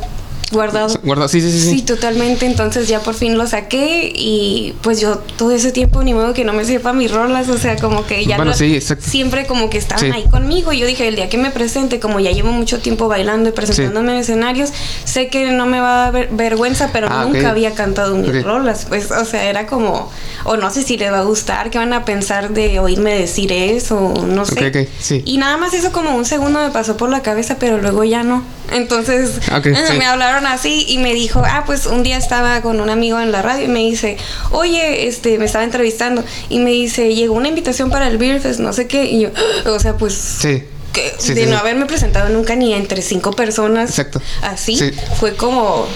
guardado. 0.53 0.95
Guarda, 1.03 1.27
sí, 1.27 1.41
sí, 1.41 1.51
sí. 1.51 1.69
Sí, 1.69 1.81
totalmente. 1.81 2.45
Entonces 2.45 2.87
ya 2.87 2.99
por 3.01 3.13
fin 3.15 3.37
lo 3.37 3.45
saqué 3.47 4.11
y 4.15 4.73
pues 4.81 5.01
yo 5.01 5.17
todo 5.37 5.51
ese 5.51 5.71
tiempo 5.71 6.01
ni 6.03 6.13
modo 6.13 6.33
que 6.33 6.45
no 6.45 6.53
me 6.53 6.63
sepa 6.63 6.93
mis 6.93 7.11
rolas, 7.11 7.49
o 7.49 7.57
sea, 7.57 7.75
como 7.75 8.05
que 8.05 8.25
ya 8.25 8.37
Bueno, 8.37 8.51
no- 8.51 8.57
sí, 8.57 8.79
siempre 8.99 9.45
como 9.45 9.69
que 9.69 9.77
estaban 9.77 10.05
Sí. 10.05 10.11
ahí 10.11 10.23
conmigo. 10.29 10.71
Y 10.71 10.79
yo 10.79 10.87
dije, 10.87 11.07
el 11.07 11.15
día 11.15 11.27
que 11.29 11.37
me 11.37 11.51
presente, 11.51 11.99
como 11.99 12.19
ya 12.19 12.31
llevo 12.31 12.51
mucho 12.51 12.79
tiempo 12.79 13.07
bailando 13.07 13.49
y 13.49 13.51
presentándome 13.51 14.13
en 14.13 14.19
escenarios, 14.19 14.71
sé 15.03 15.27
que 15.27 15.51
no 15.51 15.65
me 15.65 15.79
va 15.79 15.93
a 15.93 16.03
dar 16.05 16.13
ver- 16.13 16.29
vergüenza, 16.31 16.89
pero 16.93 17.07
Ah, 17.11 17.25
nunca 17.25 17.49
había 17.49 17.73
cantado 17.73 18.15
mis 18.15 18.29
Ok. 18.29 18.43
rolas. 18.45 18.85
Pues, 18.87 19.11
o 19.11 19.25
sea, 19.25 19.43
era 19.49 19.65
como, 19.67 20.09
o 20.45 20.55
no 20.57 20.69
sé 20.69 20.83
si 20.83 20.97
les 20.97 21.11
va 21.11 21.19
a 21.19 21.23
gustar, 21.23 21.69
qué 21.69 21.77
van 21.79 21.93
a 21.93 22.05
pensar 22.05 22.49
de 22.51 22.79
oírme 22.79 23.13
decir 23.17 23.51
eso, 23.51 24.13
no 24.27 24.45
sé. 24.45 24.67
Ok, 24.67 24.75
ok, 24.75 24.87
sí. 24.99 25.21
Y 25.25 25.37
nada 25.37 25.57
más 25.57 25.73
eso 25.73 25.91
como 25.91 26.15
un 26.15 26.25
segundo 26.25 26.59
me 26.59 26.69
pasó 26.69 26.97
por 26.97 27.09
la 27.09 27.21
cabeza, 27.21 27.57
pero 27.59 27.77
luego 27.79 28.03
ya 28.03 28.23
no. 28.23 28.43
Entonces 28.71 29.39
sí. 29.87 29.97
me 29.97 30.05
hablaron 30.05 30.45
así 30.47 30.85
y 30.87 30.97
me 30.97 31.13
dijo, 31.13 31.41
ah, 31.45 31.63
pues 31.65 31.85
un 31.85 32.01
día 32.03 32.17
estaba 32.17 32.61
con 32.61 32.79
un 32.79 32.89
amigo 32.89 33.19
en 33.19 33.31
la 33.31 33.41
radio 33.41 33.65
y 33.65 33.67
me 33.67 33.79
dice, 33.79 34.17
oye, 34.51 35.07
este, 35.07 35.37
me 35.37 35.45
estaba 35.45 35.63
entrevistando 35.63 36.23
y 36.49 36.59
me 36.59 36.71
dice, 36.71 37.13
llegó 37.13 37.33
una 37.35 37.49
invitación 37.49 37.89
para 37.89 38.07
el 38.07 38.17
Beer 38.17 38.39
Fest, 38.41 38.59
no 38.59 38.73
sé 38.73 38.87
qué, 38.87 39.05
y 39.05 39.21
yo, 39.21 39.29
o 39.71 39.79
sea, 39.79 39.95
pues... 39.97 40.13
Sí. 40.13 40.63
que 40.93 41.13
Sí, 41.17 41.33
de 41.33 41.45
sí, 41.45 41.49
no 41.49 41.57
haberme 41.57 41.85
presentado 41.85 42.29
nunca 42.29 42.55
ni 42.55 42.73
entre 42.73 43.01
cinco 43.01 43.31
personas 43.31 43.89
Exacto. 43.89 44.21
así 44.43 44.75
Sí. 44.77 44.91
fue 45.19 45.35
como 45.35 45.87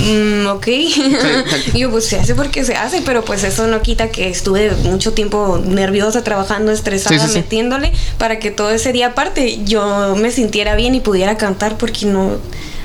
mm, 0.00 0.46
ok. 0.48 0.66
Y 0.68 0.94
yo 1.78 1.90
pues 1.90 2.06
se 2.06 2.18
hace 2.18 2.34
porque 2.34 2.64
se 2.64 2.74
hace 2.74 3.02
pero 3.02 3.24
pues 3.24 3.44
eso 3.44 3.66
no 3.66 3.80
quita 3.82 4.08
que 4.10 4.28
estuve 4.28 4.70
mucho 4.84 5.12
tiempo 5.12 5.60
nerviosa 5.64 6.22
trabajando 6.24 6.72
estresada 6.72 7.18
Sí, 7.18 7.26
sí, 7.26 7.32
sí. 7.32 7.38
metiéndole 7.38 7.92
para 8.18 8.38
que 8.38 8.50
todo 8.50 8.70
ese 8.70 8.92
día 8.92 9.08
aparte 9.08 9.62
yo 9.64 10.16
me 10.16 10.30
sintiera 10.30 10.74
bien 10.74 10.94
y 10.94 11.00
pudiera 11.00 11.36
cantar 11.36 11.76
porque 11.78 12.06
no 12.06 12.38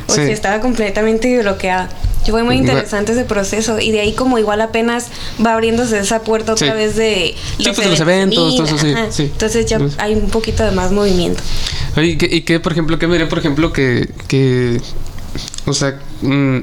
sea 0.08 0.26
estaba 0.26 0.60
completamente 0.62 1.42
bloqueada. 1.42 1.90
Fue 2.30 2.42
muy 2.42 2.56
interesante 2.56 3.12
ese 3.12 3.24
proceso 3.24 3.80
y 3.80 3.92
de 3.92 4.00
ahí 4.00 4.14
como 4.14 4.40
igual 4.40 4.60
apenas 4.62 5.08
va 5.44 5.54
abriéndose 5.54 6.00
esa 6.00 6.22
puerta 6.24 6.54
otra 6.54 6.72
Sí. 6.72 6.74
vez 6.74 6.96
de 6.96 7.36
Sí, 7.60 7.70
pues, 7.76 7.88
los 7.88 8.00
eventos, 8.00 8.56
todo 8.56 8.66
eso, 8.66 8.78
sí, 8.80 8.94
sí. 9.12 9.24
entonces 9.24 9.68
ya 9.68 9.80
hay 10.00 10.16
un 10.16 10.30
poquito 10.32 10.64
de 10.64 10.72
más 10.72 10.92
movimiento. 10.92 11.42
¿y 11.98 12.18
qué, 12.18 12.28
y 12.30 12.42
qué, 12.42 12.60
por 12.60 12.72
ejemplo, 12.72 12.98
qué 12.98 13.06
diría, 13.06 13.30
por 13.30 13.38
ejemplo, 13.38 13.72
que, 13.72 14.10
que 14.28 14.82
o 15.68 15.74
sea, 15.74 16.00
mm, 16.24 16.60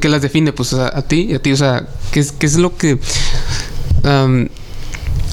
que 0.00 0.08
las 0.08 0.22
define, 0.22 0.52
pues, 0.52 0.72
a 0.72 1.02
ti 1.02 1.34
a 1.34 1.38
ti, 1.40 1.52
o 1.52 1.56
sea, 1.56 1.88
¿qué 2.10 2.20
es, 2.20 2.32
qué 2.32 2.46
es 2.46 2.56
lo 2.56 2.76
que, 2.76 2.98
am, 4.02 4.48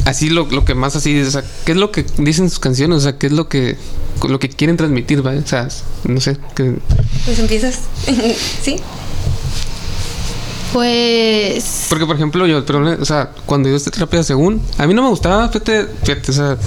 así 0.06 0.30
lo, 0.30 0.46
lo 0.46 0.66
que 0.66 0.76
más 0.76 0.96
así, 0.96 1.20
o 1.22 1.32
sea, 1.32 1.44
qué 1.66 1.72
es 1.72 1.78
lo 1.78 1.92
que 1.92 2.06
dicen 2.18 2.50
sus 2.50 2.60
canciones, 2.60 2.98
o 2.98 3.02
sea, 3.02 3.18
qué 3.18 3.28
es 3.28 3.34
lo 3.34 3.48
que, 3.50 3.78
lo 4.28 4.40
que 4.40 4.50
quieren 4.50 4.78
transmitir, 4.78 5.22
¿vale? 5.22 5.40
O 5.40 5.48
sea, 5.48 5.68
no 6.06 6.20
sé, 6.22 6.38
que, 6.56 6.76
Pues 7.26 7.40
empiezas. 7.40 7.80
sí. 8.62 8.78
Pues 10.74 11.86
porque 11.90 12.06
por 12.06 12.16
ejemplo 12.16 12.46
yo, 12.48 12.66
pero, 12.66 12.84
o 13.00 13.06
sea, 13.06 13.30
cuando 13.46 13.70
yo 13.70 13.76
estoy 13.76 13.92
terapia 13.94 14.24
según, 14.24 14.62
a 14.78 14.88
mí 14.88 14.94
no 14.94 15.04
me 15.04 15.10
gustaba, 15.10 15.48
fíjate, 15.48 15.88
fíjate, 16.04 16.32
o 16.32 16.34
sea, 16.34 16.58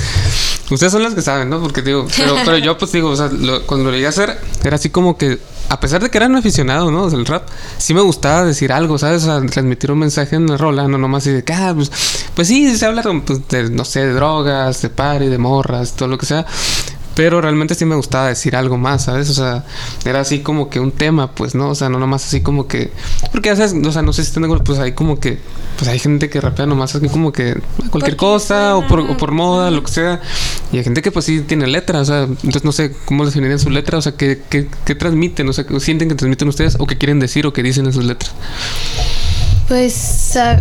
ustedes 0.71 0.93
son 0.93 1.03
las 1.03 1.15
que 1.15 1.23
saben, 1.23 1.51
¿no? 1.51 1.61
Porque 1.61 1.83
digo, 1.83 2.07
pero, 2.17 2.35
pero 2.45 2.59
yo 2.59 2.79
pues 2.79 2.93
digo, 2.93 3.11
o 3.11 3.17
sea, 3.17 3.29
lo- 3.29 3.67
cuando 3.67 3.87
lo 3.87 3.93
llegué 3.93 4.07
a 4.07 4.11
hacer, 4.11 4.39
era 4.65 4.77
así 4.77 4.91
como 4.91 5.19
que, 5.19 5.39
a 5.69 5.81
pesar 5.81 6.01
de 6.03 6.11
que 6.11 6.19
era 6.19 6.27
un 6.27 6.37
aficionado, 6.37 6.91
¿no? 6.91 7.11
Del 7.11 7.27
rap, 7.27 7.49
sí 7.79 7.93
me 7.95 8.01
gustaba 8.01 8.45
decir 8.45 8.73
algo, 8.73 8.99
¿sabes? 8.99 9.25
O 9.25 9.27
sea, 9.27 9.41
transmitir 9.51 9.91
un 9.91 9.99
mensaje 9.99 10.37
en 10.37 10.47
la 10.47 10.57
rola, 10.57 10.87
no 10.87 10.97
nomás 10.99 11.25
así 11.25 11.33
de 11.33 11.45
ah, 11.53 11.73
pues, 11.75 11.91
pues 12.35 12.47
sí, 12.49 12.77
se 12.77 12.87
habla 12.87 13.03
pues, 13.03 13.49
de, 13.49 13.71
no 13.71 13.85
sé, 13.85 14.07
de 14.07 14.13
drogas, 14.13 14.81
de 14.83 14.89
party, 14.91 15.27
de 15.27 15.39
morras, 15.39 15.95
todo 15.97 16.09
lo 16.09 16.19
que 16.19 16.27
sea. 16.27 16.47
Pero 17.17 17.41
realmente 17.41 17.75
sí 17.75 17.87
me 17.87 17.97
gustaba 17.97 18.29
decir 18.29 18.55
algo 18.55 18.77
más, 18.77 19.05
¿sabes? 19.05 19.31
O 19.31 19.35
sea, 19.35 19.65
era 20.05 20.21
así 20.21 20.41
como 20.41 20.69
que 20.69 20.81
un 20.81 20.93
tema, 20.93 21.33
pues, 21.33 21.55
¿no? 21.55 21.71
O 21.71 21.75
sea, 21.75 21.89
no 21.89 21.99
nomás 21.99 22.27
así 22.27 22.43
como 22.43 22.69
que... 22.69 22.93
Porque, 23.33 23.49
ya 23.49 23.57
sabes, 23.57 23.73
o 23.73 23.91
sea, 23.91 24.03
no 24.03 24.13
sé 24.13 24.23
si 24.23 24.29
están 24.29 24.43
de 24.43 24.49
acuerdo, 24.49 24.65
pues 24.65 24.79
hay 24.79 24.93
como 24.93 25.19
que... 25.19 25.39
Pues 25.79 25.89
hay 25.89 25.99
gente 25.99 26.29
que 26.29 26.43
rapea 26.43 26.67
nomás 26.67 26.95
así 26.95 27.09
como 27.09 27.33
que 27.33 27.59
cualquier 27.91 28.17
cosa 28.17 28.77
o 28.77 28.87
por, 28.87 29.01
suena. 29.01 29.15
o 29.15 29.17
por 29.17 29.33
moda, 29.33 29.71
lo 29.71 29.83
que 29.83 29.91
sea. 29.91 30.21
Y 30.73 30.77
hay 30.77 30.85
gente 30.85 31.01
que 31.01 31.11
pues 31.11 31.25
sí 31.25 31.41
tiene 31.41 31.67
letra, 31.67 32.01
o 32.01 32.05
sea, 32.05 32.25
entonces 32.25 32.65
no 32.65 32.73
sé 32.73 32.95
cómo 33.07 33.25
definirían 33.25 33.59
su 33.59 33.71
letra, 33.71 33.97
o 33.97 34.03
sea, 34.03 34.13
¿qué, 34.13 34.43
qué, 34.51 34.69
qué 34.85 34.95
transmiten? 34.95 35.49
O 35.49 35.55
sea, 35.55 35.65
¿qué 35.65 35.81
sienten 35.81 36.11
que 36.11 36.17
transmiten 36.17 36.49
ustedes 36.49 36.77
o 36.79 36.87
qué 36.87 36.99
quieren 36.99 37.19
decir 37.19 37.47
o 37.47 37.53
qué 37.55 37.63
dicen 37.63 37.87
en 37.87 37.95
sus 37.95 38.05
letras? 38.05 38.35
Pues, 39.69 40.37
ah, 40.37 40.61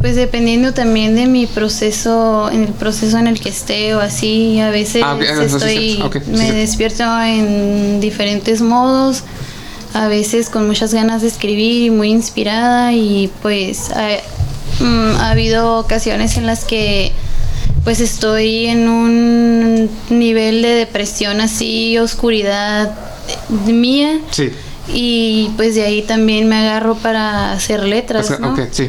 pues 0.00 0.14
dependiendo 0.14 0.72
también 0.72 1.16
de 1.16 1.26
mi 1.26 1.46
proceso, 1.46 2.48
en 2.52 2.62
el 2.64 2.72
proceso 2.72 3.18
en 3.18 3.26
el 3.26 3.40
que 3.40 3.48
esté 3.48 3.94
o 3.96 4.00
así, 4.00 4.60
a 4.60 4.70
veces 4.70 5.02
Ah, 5.04 5.18
estoy, 5.44 6.00
me 6.28 6.46
sí. 6.46 6.52
despierto 6.52 7.02
en 7.22 7.98
diferentes 8.00 8.60
modos, 8.60 9.24
a 9.94 10.06
veces 10.06 10.50
con 10.50 10.66
muchas 10.68 10.94
ganas 10.94 11.22
de 11.22 11.28
escribir 11.28 11.82
y 11.86 11.90
muy 11.90 12.10
inspirada 12.10 12.92
y 12.92 13.30
pues 13.42 13.90
ha, 13.90 14.08
mm, 14.84 15.16
ha 15.16 15.30
habido 15.30 15.78
ocasiones 15.78 16.36
en 16.36 16.46
las 16.46 16.64
que 16.64 17.10
pues 17.82 18.00
estoy 18.00 18.66
en 18.66 18.88
un 18.88 19.90
nivel 20.10 20.62
de 20.62 20.68
depresión 20.74 21.40
así, 21.40 21.98
oscuridad 21.98 22.94
mía 23.66 24.20
Sí. 24.30 24.50
Y 24.92 25.50
pues 25.56 25.74
de 25.74 25.84
ahí 25.84 26.02
también 26.02 26.48
me 26.48 26.56
agarro 26.56 26.94
para 26.96 27.52
hacer 27.52 27.84
letras, 27.84 28.26
O 28.26 28.28
sea, 28.28 28.38
¿no? 28.38 28.52
ok, 28.52 28.60
sí. 28.70 28.88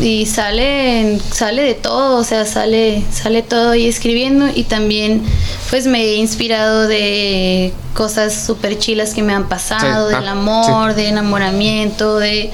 y 0.00 0.26
sale, 0.26 1.18
sale 1.32 1.62
de 1.62 1.74
todo, 1.74 2.18
o 2.18 2.24
sea, 2.24 2.46
sale, 2.46 3.02
sale 3.12 3.42
todo 3.42 3.70
ahí 3.70 3.86
escribiendo 3.86 4.48
y 4.54 4.64
también 4.64 5.22
pues 5.70 5.86
me 5.86 6.02
he 6.02 6.14
inspirado 6.16 6.86
de 6.88 7.72
cosas 7.94 8.34
súper 8.46 8.78
chilas 8.78 9.14
que 9.14 9.22
me 9.22 9.32
han 9.34 9.48
pasado, 9.48 10.08
Sí, 10.08 10.14
del 10.14 10.28
ah, 10.28 10.32
amor, 10.32 10.94
de 10.94 11.08
enamoramiento, 11.08 12.18
de, 12.18 12.50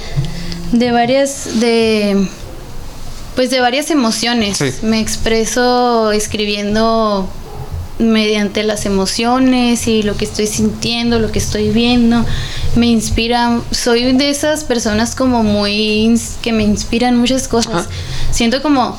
de 0.73 0.91
varias, 0.91 1.61
de 1.61 2.29
pues 3.37 3.51
de 3.51 3.61
varias 3.61 3.91
emociones. 3.93 4.59
Sí. 4.59 4.73
Me 4.83 4.99
expreso 4.99 6.11
escribiendo 6.11 7.29
mediante 7.99 8.63
las 8.63 8.87
emociones 8.87 9.89
y 9.89 10.03
lo 10.03 10.17
que 10.17 10.25
estoy 10.25 10.47
sintiendo, 10.47 11.19
lo 11.19 11.33
que 11.33 11.39
estoy 11.39 11.71
viendo. 11.71 12.25
Me 12.77 12.87
inspira, 12.87 13.61
soy 13.71 14.13
de 14.13 14.31
esas 14.31 14.65
personas 14.65 15.15
como 15.15 15.43
muy 15.43 16.15
que 16.43 16.53
me 16.53 16.63
inspiran 16.63 17.17
muchas 17.17 17.49
cosas. 17.49 17.87
Ajá. 17.87 17.89
Siento 18.31 18.63
como 18.63 18.97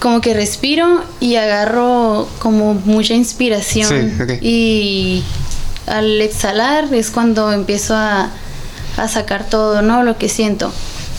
como 0.00 0.20
que 0.20 0.34
respiro 0.34 1.02
y 1.20 1.36
agarro 1.36 2.28
como 2.38 2.74
mucha 2.74 3.14
inspiración 3.14 4.12
Sí, 4.18 4.46
y 4.46 5.24
al 5.86 6.20
exhalar 6.20 6.92
es 6.92 7.10
cuando 7.10 7.50
empiezo 7.50 7.94
a, 7.94 8.30
a 8.98 9.08
sacar 9.08 9.48
todo, 9.48 9.80
¿no? 9.82 10.02
Lo 10.02 10.18
que 10.18 10.28
siento. 10.28 10.70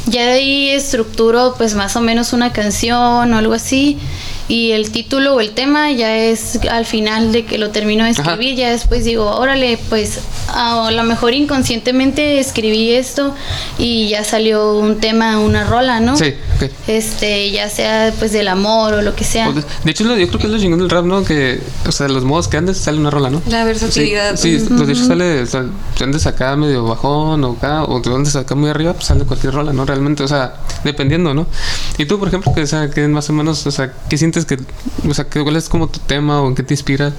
Ya 0.05 0.25
de 0.25 0.31
ahí 0.33 0.69
estructuro 0.69 1.55
pues 1.57 1.73
más 1.73 1.95
o 1.95 2.01
menos 2.01 2.33
una 2.33 2.53
canción 2.53 3.33
o 3.33 3.37
algo 3.37 3.53
así 3.53 3.97
y 4.47 4.71
el 4.71 4.91
título 4.91 5.35
o 5.35 5.41
el 5.41 5.51
tema 5.51 5.91
ya 5.91 6.17
es 6.17 6.59
al 6.69 6.85
final 6.85 7.31
de 7.31 7.45
que 7.45 7.57
lo 7.57 7.71
termino 7.71 8.05
de 8.05 8.11
Ajá. 8.11 8.21
escribir, 8.21 8.55
ya 8.55 8.71
después 8.71 9.03
digo, 9.03 9.29
órale, 9.29 9.77
pues 9.89 10.19
a 10.47 10.89
lo 10.91 11.03
mejor 11.03 11.33
inconscientemente 11.33 12.39
escribí 12.39 12.91
esto 12.91 13.35
y 13.77 14.09
ya 14.09 14.23
salió 14.23 14.77
un 14.77 14.99
tema, 14.99 15.39
una 15.39 15.65
rola, 15.65 15.99
¿no? 15.99 16.15
Sí, 16.15 16.33
ok. 16.55 16.71
Este, 16.87 17.51
ya 17.51 17.69
sea 17.69 18.13
pues 18.17 18.31
del 18.31 18.47
amor 18.47 18.93
o 18.93 19.01
lo 19.01 19.15
que 19.15 19.23
sea. 19.23 19.51
De 19.83 19.91
hecho, 19.91 20.03
yo 20.15 20.27
creo 20.27 20.39
que 20.39 20.47
es 20.47 20.53
lo 20.53 20.59
chingón 20.59 20.79
del 20.79 20.89
rap, 20.89 21.05
¿no? 21.05 21.23
Que, 21.23 21.59
o 21.85 21.91
sea, 21.91 22.07
los 22.07 22.23
modos 22.23 22.47
que 22.47 22.57
andes 22.57 22.77
sale 22.77 22.99
una 22.99 23.09
rola, 23.09 23.29
¿no? 23.29 23.41
La 23.47 23.65
versatilidad. 23.65 24.35
Sí, 24.37 24.59
sí 24.59 24.65
pues 24.69 24.87
de 24.87 24.93
hecho 24.93 25.05
sale, 25.05 25.41
o 25.41 25.45
sea, 25.45 25.65
si 25.95 26.03
andes 26.03 26.25
acá 26.25 26.55
medio 26.55 26.85
bajón 26.85 27.43
o 27.43 27.51
acá, 27.53 27.83
o 27.83 27.99
de 27.99 28.15
andes 28.15 28.35
acá 28.35 28.55
muy 28.55 28.69
arriba, 28.69 28.93
pues 28.93 29.05
sale 29.05 29.25
cualquier 29.25 29.53
rola, 29.53 29.73
¿no? 29.73 29.85
Realmente, 29.85 30.23
o 30.23 30.27
sea, 30.27 30.55
dependiendo, 30.83 31.33
¿no? 31.33 31.47
Y 31.97 32.05
tú, 32.05 32.17
por 32.17 32.29
ejemplo, 32.29 32.53
que, 32.53 32.61
o 32.61 32.67
sea, 32.67 32.89
que 32.89 33.07
más 33.07 33.29
o 33.29 33.33
menos, 33.33 33.65
o 33.65 33.71
sea, 33.71 33.93
¿qué 34.09 34.17
sientes 34.17 34.36
que, 34.45 34.57
o 35.09 35.13
sea, 35.13 35.25
que, 35.25 35.41
cuál 35.43 35.55
es 35.55 35.69
como 35.69 35.87
tu 35.87 35.99
tema 35.99 36.41
o 36.41 36.47
en 36.47 36.55
qué 36.55 36.63
te 36.63 36.73
inspira 36.73 37.13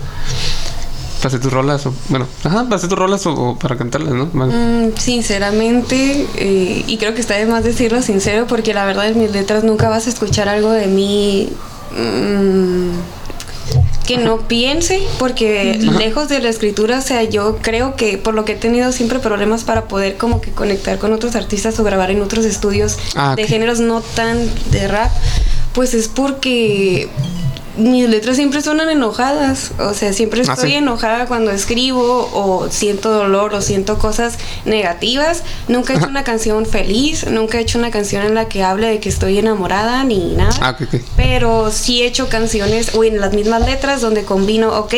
para 1.19 1.29
hacer 1.29 1.41
tus 1.41 1.53
rolas? 1.53 1.85
O, 1.87 1.95
bueno, 2.09 2.27
ajá, 2.45 2.65
para 2.65 2.77
hacer 2.77 2.89
tus 2.89 2.99
rolas 2.99 3.27
o, 3.27 3.33
o 3.33 3.59
para 3.59 3.77
cantarlas, 3.77 4.15
¿no? 4.15 4.27
Mm, 4.27 4.97
sinceramente, 4.97 6.27
eh, 6.37 6.85
y 6.87 6.97
creo 6.99 7.15
que 7.15 7.21
está 7.21 7.35
de 7.35 7.47
más 7.47 7.65
decirlo 7.65 8.03
sincero, 8.03 8.47
porque 8.47 8.75
la 8.75 8.85
verdad 8.85 9.09
en 9.09 9.19
mis 9.19 9.31
letras 9.33 9.65
nunca 9.65 9.89
vas 9.89 10.07
a 10.07 10.11
escuchar 10.11 10.49
algo 10.49 10.71
de 10.71 10.87
mí 10.87 11.49
mm, 11.93 12.91
que 14.07 14.17
no 14.17 14.39
piense, 14.49 15.03
porque 15.19 15.75
lejos 15.99 16.31
de 16.31 16.39
la 16.41 16.49
escritura, 16.49 16.99
o 16.99 17.03
sea, 17.03 17.25
yo 17.25 17.59
creo 17.61 17.95
que 17.95 18.17
por 18.17 18.33
lo 18.33 18.47
que 18.47 18.53
he 18.53 18.57
tenido 18.57 18.91
siempre 18.91 19.19
problemas 19.19 19.65
para 19.65 19.85
poder 19.87 20.17
como 20.17 20.41
que 20.41 20.51
conectar 20.51 20.99
con 20.99 21.13
otros 21.13 21.35
artistas 21.35 21.79
o 21.79 21.85
grabar 21.85 22.11
en 22.11 22.23
otros 22.23 22.47
estudios 22.47 22.97
Ah, 23.15 23.35
de 23.37 23.47
géneros 23.47 23.81
no 23.81 24.01
tan 24.01 24.39
de 24.71 24.89
rap, 24.89 25.11
pues 25.79 25.95
es 25.95 26.09
porque 26.09 27.09
mis 27.77 28.09
letras 28.09 28.35
siempre 28.35 28.61
suenan 28.63 28.91
enojadas, 28.91 29.71
o 29.79 29.95
sea, 29.95 30.13
siempre 30.13 30.43
Ah, 30.49 30.55
estoy 30.55 30.71
sí. 30.71 30.75
enojada 30.75 31.27
cuando 31.27 31.53
escribo 31.53 32.29
o 32.35 32.67
siento 32.69 33.13
dolor 33.13 33.55
o 33.55 33.61
siento 33.63 33.97
cosas 33.97 34.39
negativas. 34.65 35.45
Nunca 35.69 35.93
he 35.93 35.97
hecho 35.99 36.09
una 36.09 36.25
canción 36.25 36.67
feliz, 36.67 37.29
nunca 37.31 37.59
he 37.59 37.61
hecho 37.61 37.79
una 37.79 37.93
canción 37.93 38.27
en 38.27 38.35
la 38.35 38.49
que 38.49 38.65
hable 38.65 38.89
de 38.89 38.99
que 38.99 39.09
estoy 39.09 39.39
enamorada 39.39 40.03
ni 40.03 40.35
nada. 40.35 40.51
Ah, 40.61 40.71
ok, 40.71 40.89
ok. 40.93 41.01
Pero 41.17 41.71
sí 41.71 42.03
he 42.03 42.09
hecho 42.09 42.29
canciones 42.29 42.97
o 42.97 43.05
en 43.05 43.21
las 43.21 43.33
mismas 43.33 43.65
letras 43.65 44.01
donde 44.01 44.25
combino, 44.25 44.77
ok, 44.81 44.95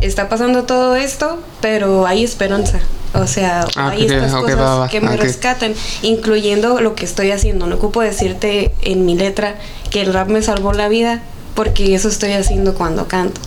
está 0.00 0.28
pasando 0.28 0.64
todo 0.64 0.96
esto, 0.96 1.38
pero 1.60 2.08
hay 2.08 2.24
esperanza. 2.24 2.80
O 3.14 3.26
sea, 3.26 3.64
Ah, 3.76 3.90
hay 3.90 4.06
estas 4.06 4.32
cosas 4.34 4.58
va, 4.58 4.76
va, 4.76 4.88
que 4.88 5.00
me 5.00 5.16
rescatan, 5.16 5.74
incluyendo 6.02 6.80
lo 6.80 6.94
que 6.94 7.04
estoy 7.04 7.30
haciendo. 7.30 7.66
No 7.66 7.76
ocupo 7.76 8.00
decirte 8.00 8.72
en 8.82 9.06
mi 9.06 9.16
letra 9.16 9.56
que 9.90 10.02
el 10.02 10.12
rap 10.12 10.28
me 10.28 10.42
salvó 10.42 10.72
la 10.72 10.88
vida, 10.88 11.22
porque 11.54 11.94
eso 11.94 12.08
estoy 12.08 12.32
haciendo 12.32 12.74
cuando 12.74 13.06
canto. 13.06 13.40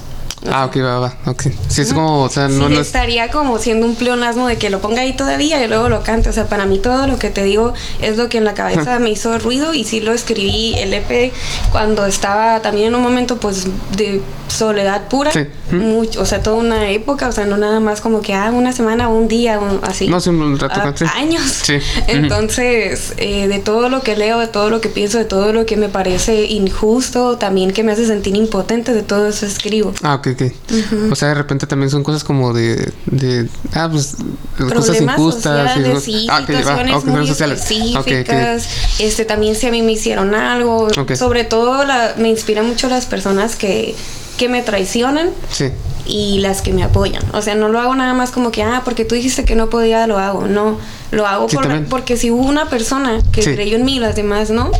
Ah, 0.49 0.65
ok, 0.65 0.77
va, 0.83 0.99
va, 0.99 1.13
ok. 1.25 1.43
Sí, 1.67 1.81
es 1.81 1.93
como, 1.93 2.21
o 2.23 2.29
sea, 2.29 2.47
sí, 2.47 2.55
no, 2.55 2.69
no 2.69 2.75
es... 2.79 2.87
estaría 2.87 3.29
como 3.31 3.57
siendo 3.57 3.85
un 3.87 3.95
pleonasmo 3.95 4.47
de 4.47 4.57
que 4.57 4.69
lo 4.69 4.79
ponga 4.79 5.01
ahí 5.01 5.13
todavía 5.13 5.63
y 5.63 5.67
luego 5.67 5.89
lo 5.89 6.03
cante. 6.03 6.29
O 6.29 6.33
sea, 6.33 6.45
para 6.47 6.65
mí 6.65 6.77
todo 6.77 7.07
lo 7.07 7.17
que 7.17 7.29
te 7.31 7.43
digo 7.43 7.73
es 8.01 8.17
lo 8.17 8.29
que 8.29 8.37
en 8.37 8.43
la 8.45 8.53
cabeza 8.53 8.99
me 8.99 9.09
hizo 9.09 9.37
ruido 9.39 9.73
y 9.73 9.83
sí 9.83 9.99
lo 9.99 10.13
escribí 10.13 10.75
el 10.77 10.93
EP 10.93 11.33
cuando 11.71 12.05
estaba 12.05 12.61
también 12.61 12.89
en 12.89 12.95
un 12.95 13.01
momento 13.01 13.37
pues 13.37 13.65
de 13.97 14.21
soledad 14.47 15.07
pura. 15.09 15.31
Sí. 15.31 15.47
Mucho, 15.71 16.21
o 16.21 16.25
sea, 16.25 16.41
toda 16.41 16.55
una 16.55 16.89
época, 16.91 17.27
o 17.27 17.31
sea, 17.33 17.45
no 17.45 17.57
nada 17.57 17.79
más 17.81 17.99
como 17.99 18.21
que 18.21 18.33
ah, 18.33 18.51
una 18.53 18.71
semana, 18.71 19.09
un 19.09 19.27
día, 19.27 19.59
un- 19.59 19.79
así. 19.83 20.07
No, 20.07 20.21
sí, 20.21 20.29
un 20.29 20.57
rato, 20.57 20.79
Ah, 20.81 20.93
sí. 20.95 21.03
años. 21.15 21.43
Sí. 21.63 21.73
Entonces, 22.07 23.13
eh, 23.17 23.47
de 23.47 23.59
todo 23.59 23.89
lo 23.89 24.01
que 24.01 24.15
leo, 24.15 24.39
de 24.39 24.47
todo 24.47 24.69
lo 24.69 24.79
que 24.81 24.87
pienso, 24.89 25.17
de 25.17 25.25
todo 25.25 25.51
lo 25.51 25.65
que 25.65 25.75
me 25.77 25.89
parece 25.89 26.45
injusto, 26.45 27.37
también 27.37 27.71
que 27.71 27.83
me 27.83 27.91
hace 27.91 28.05
sentir 28.05 28.35
impotente, 28.37 28.93
de 28.93 29.01
todo 29.03 29.27
eso 29.27 29.45
escribo. 29.45 29.93
Ah, 30.03 30.15
ok, 30.15 30.26
ok. 30.31 31.11
O 31.11 31.15
sea, 31.15 31.29
de 31.29 31.33
repente 31.35 31.67
también 31.67 31.89
son 31.89 32.03
cosas 32.03 32.23
como 32.23 32.53
de... 32.53 32.91
de 33.05 33.47
ah, 33.73 33.89
pues... 33.91 34.15
cosas 34.57 34.85
problemas 34.97 35.17
injustas. 35.19 35.73
sociales, 35.73 36.07
y- 36.07 36.11
sí, 36.11 36.27
ah, 36.29 36.39
ok, 36.43 36.49
va, 36.49 36.57
situaciones 36.57 36.95
ok, 36.95 37.03
muy 37.05 37.13
problemas 37.13 37.27
sociales. 37.27 37.59
Ok, 37.61 37.97
ok. 37.99 38.07
específicas. 38.07 38.67
Este, 38.99 39.25
también 39.25 39.55
si 39.55 39.67
a 39.67 39.71
mí 39.71 39.81
me 39.81 39.91
hicieron 39.93 40.35
algo. 40.35 40.87
Sobre 41.15 41.43
todo 41.43 41.83
la, 41.85 42.13
me 42.17 42.29
inspira 42.29 42.63
mucho 42.63 42.89
las 42.89 43.05
personas 43.05 43.55
que, 43.55 43.95
que 44.37 44.49
me 44.49 44.61
traicionan 44.61 45.29
Sí. 45.51 45.69
y 46.05 46.39
las 46.39 46.61
que 46.61 46.71
me 46.73 46.83
apoyan. 46.83 47.23
O 47.33 47.41
sea, 47.41 47.55
no 47.55 47.69
lo 47.69 47.79
hago 47.79 47.95
nada 47.95 48.13
más 48.13 48.31
como 48.31 48.51
que, 48.51 48.63
ah, 48.63 48.81
porque 48.85 49.05
tú 49.05 49.15
dijiste 49.15 49.45
que 49.45 49.55
no 49.55 49.69
podía, 49.69 50.07
lo 50.07 50.17
hago. 50.19 50.47
No, 50.47 50.77
lo 51.11 51.25
hago 51.27 51.49
Sí, 51.49 51.55
por- 51.57 51.85
porque 51.85 52.17
si 52.17 52.31
hubo 52.31 52.43
una 52.43 52.69
persona 52.69 53.21
que 53.31 53.41
Sí. 53.41 53.53
creyó 53.53 53.75
en 53.77 53.85
mí 53.85 53.95
y 53.95 53.99
las 53.99 54.15
demás 54.15 54.49
no, 54.49 54.71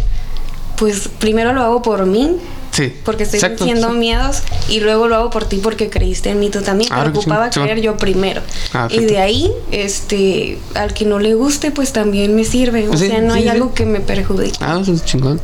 pues 0.77 1.07
primero 1.19 1.53
lo 1.53 1.62
hago 1.63 1.81
por 1.81 2.05
mí 2.05 2.38
Sí. 2.77 2.93
porque 3.03 3.23
estoy 3.23 3.37
Exacto, 3.39 3.65
sintiendo 3.65 3.91
sí. 3.91 3.97
miedos 3.97 4.43
y 4.69 4.79
luego 4.81 5.07
lo 5.07 5.15
hago 5.15 5.29
por 5.31 5.45
ti 5.45 5.57
porque 5.57 5.89
creíste 5.89 6.29
en 6.29 6.39
mí 6.39 6.49
tú 6.51 6.61
también. 6.61 6.89
Ah, 6.93 6.99
Pero 6.99 7.13
qué 7.13 7.19
ocupaba 7.19 7.49
chingón, 7.49 7.67
creer 7.69 7.81
yo 7.83 7.97
primero. 7.97 8.41
Ah, 8.73 8.87
y 8.91 8.99
de 8.99 9.17
ahí, 9.19 9.51
este, 9.71 10.59
al 10.75 10.93
que 10.93 11.03
no 11.05 11.17
le 11.19 11.33
guste, 11.33 11.71
pues 11.71 11.91
también 11.91 12.35
me 12.35 12.43
sirve. 12.45 12.87
O 12.87 12.95
Sí, 12.95 13.07
sea, 13.07 13.19
no 13.21 13.33
sí, 13.33 13.39
hay 13.39 13.43
sí. 13.45 13.49
algo 13.49 13.73
que 13.73 13.85
me 13.85 13.99
perjudique. 13.99 14.57
Ah, 14.61 14.77
eso 14.81 14.93
es 14.93 15.03
chingón. 15.03 15.41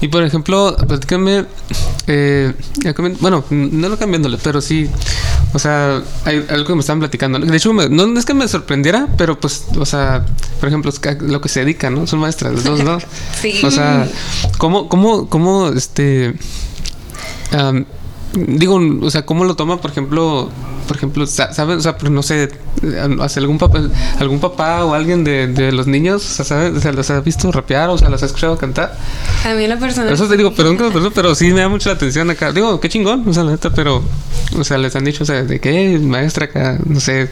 Y 0.00 0.08
por 0.08 0.22
ejemplo, 0.22 0.76
platícame, 0.88 1.44
eh, 2.06 2.52
bueno, 3.20 3.44
no 3.50 3.88
lo 3.88 3.98
cambiándole, 3.98 4.38
pero 4.42 4.60
sí, 4.60 4.88
o 5.52 5.58
sea, 5.58 6.02
hay 6.24 6.44
algo 6.48 6.66
que 6.66 6.74
me 6.74 6.80
estaban 6.80 7.00
platicando. 7.00 7.38
De 7.38 7.56
hecho, 7.56 7.72
me- 7.72 7.88
no 7.88 8.18
es 8.18 8.24
que 8.24 8.34
me 8.34 8.46
sorprendiera, 8.48 9.08
pero 9.16 9.38
pues, 9.40 9.64
o 9.78 9.84
sea, 9.86 10.24
por 10.60 10.68
ejemplo, 10.68 10.92
lo 11.20 11.40
que 11.40 11.48
se 11.48 11.60
dedican, 11.60 11.94
¿no? 11.94 12.06
Son 12.06 12.18
maestras, 12.20 12.52
los 12.52 12.64
dos, 12.64 12.84
¿no? 12.84 12.98
Sí. 13.40 13.60
O 13.64 13.70
sea, 13.70 14.08
¿cómo, 14.58 14.88
cómo, 14.88 15.28
cómo, 15.28 15.68
este, 15.68 16.34
digo, 18.34 18.80
o 19.02 19.10
sea, 19.10 19.24
cómo 19.26 19.44
lo 19.44 19.56
toma, 19.56 19.80
por 19.80 19.90
ejemplo, 19.90 20.48
por 20.86 20.96
ejemplo, 20.96 21.26
sa- 21.26 21.52
¿sabes? 21.52 21.78
O 21.78 21.80
sea, 21.80 21.96
pues, 21.98 22.10
no 22.12 22.22
sé, 22.22 22.48
hace 23.20 23.40
algún 23.40 23.58
papá, 23.58 23.80
algún 24.18 24.40
papá 24.40 24.84
o 24.84 24.94
alguien 24.94 25.24
de, 25.24 25.46
de 25.48 25.72
los 25.72 25.86
niños, 25.86 26.24
o 26.24 26.34
sea, 26.34 26.44
¿sabes? 26.44 26.76
O 26.76 26.80
sea, 26.80 26.92
los 26.92 27.10
ha 27.10 27.20
visto 27.20 27.50
rapear 27.52 27.90
o 27.90 27.98
sea, 27.98 28.08
los 28.08 28.22
ha 28.22 28.26
escuchado 28.26 28.56
cantar. 28.56 28.96
A 29.44 29.54
mí 29.54 29.66
la 29.66 29.78
persona. 29.78 30.10
Eso 30.12 30.26
te 30.28 30.36
digo, 30.36 30.52
perdón 30.54 30.76
que 30.76 31.10
pero 31.14 31.34
sí 31.34 31.52
me 31.52 31.60
da 31.60 31.68
mucho 31.68 31.88
la 31.88 31.96
atención 31.96 32.30
acá. 32.30 32.52
Digo, 32.52 32.78
qué 32.80 32.88
chingón, 32.88 33.28
o 33.28 33.32
sea, 33.32 33.44
la 33.44 33.52
neta, 33.52 33.70
pero, 33.70 34.02
o 34.58 34.64
sea, 34.64 34.78
les 34.78 34.94
han 34.96 35.04
dicho, 35.04 35.24
o 35.24 35.26
sea, 35.26 35.42
de 35.42 35.60
qué 35.60 35.98
maestra 35.98 36.46
acá, 36.46 36.78
no 36.84 37.00
sé, 37.00 37.28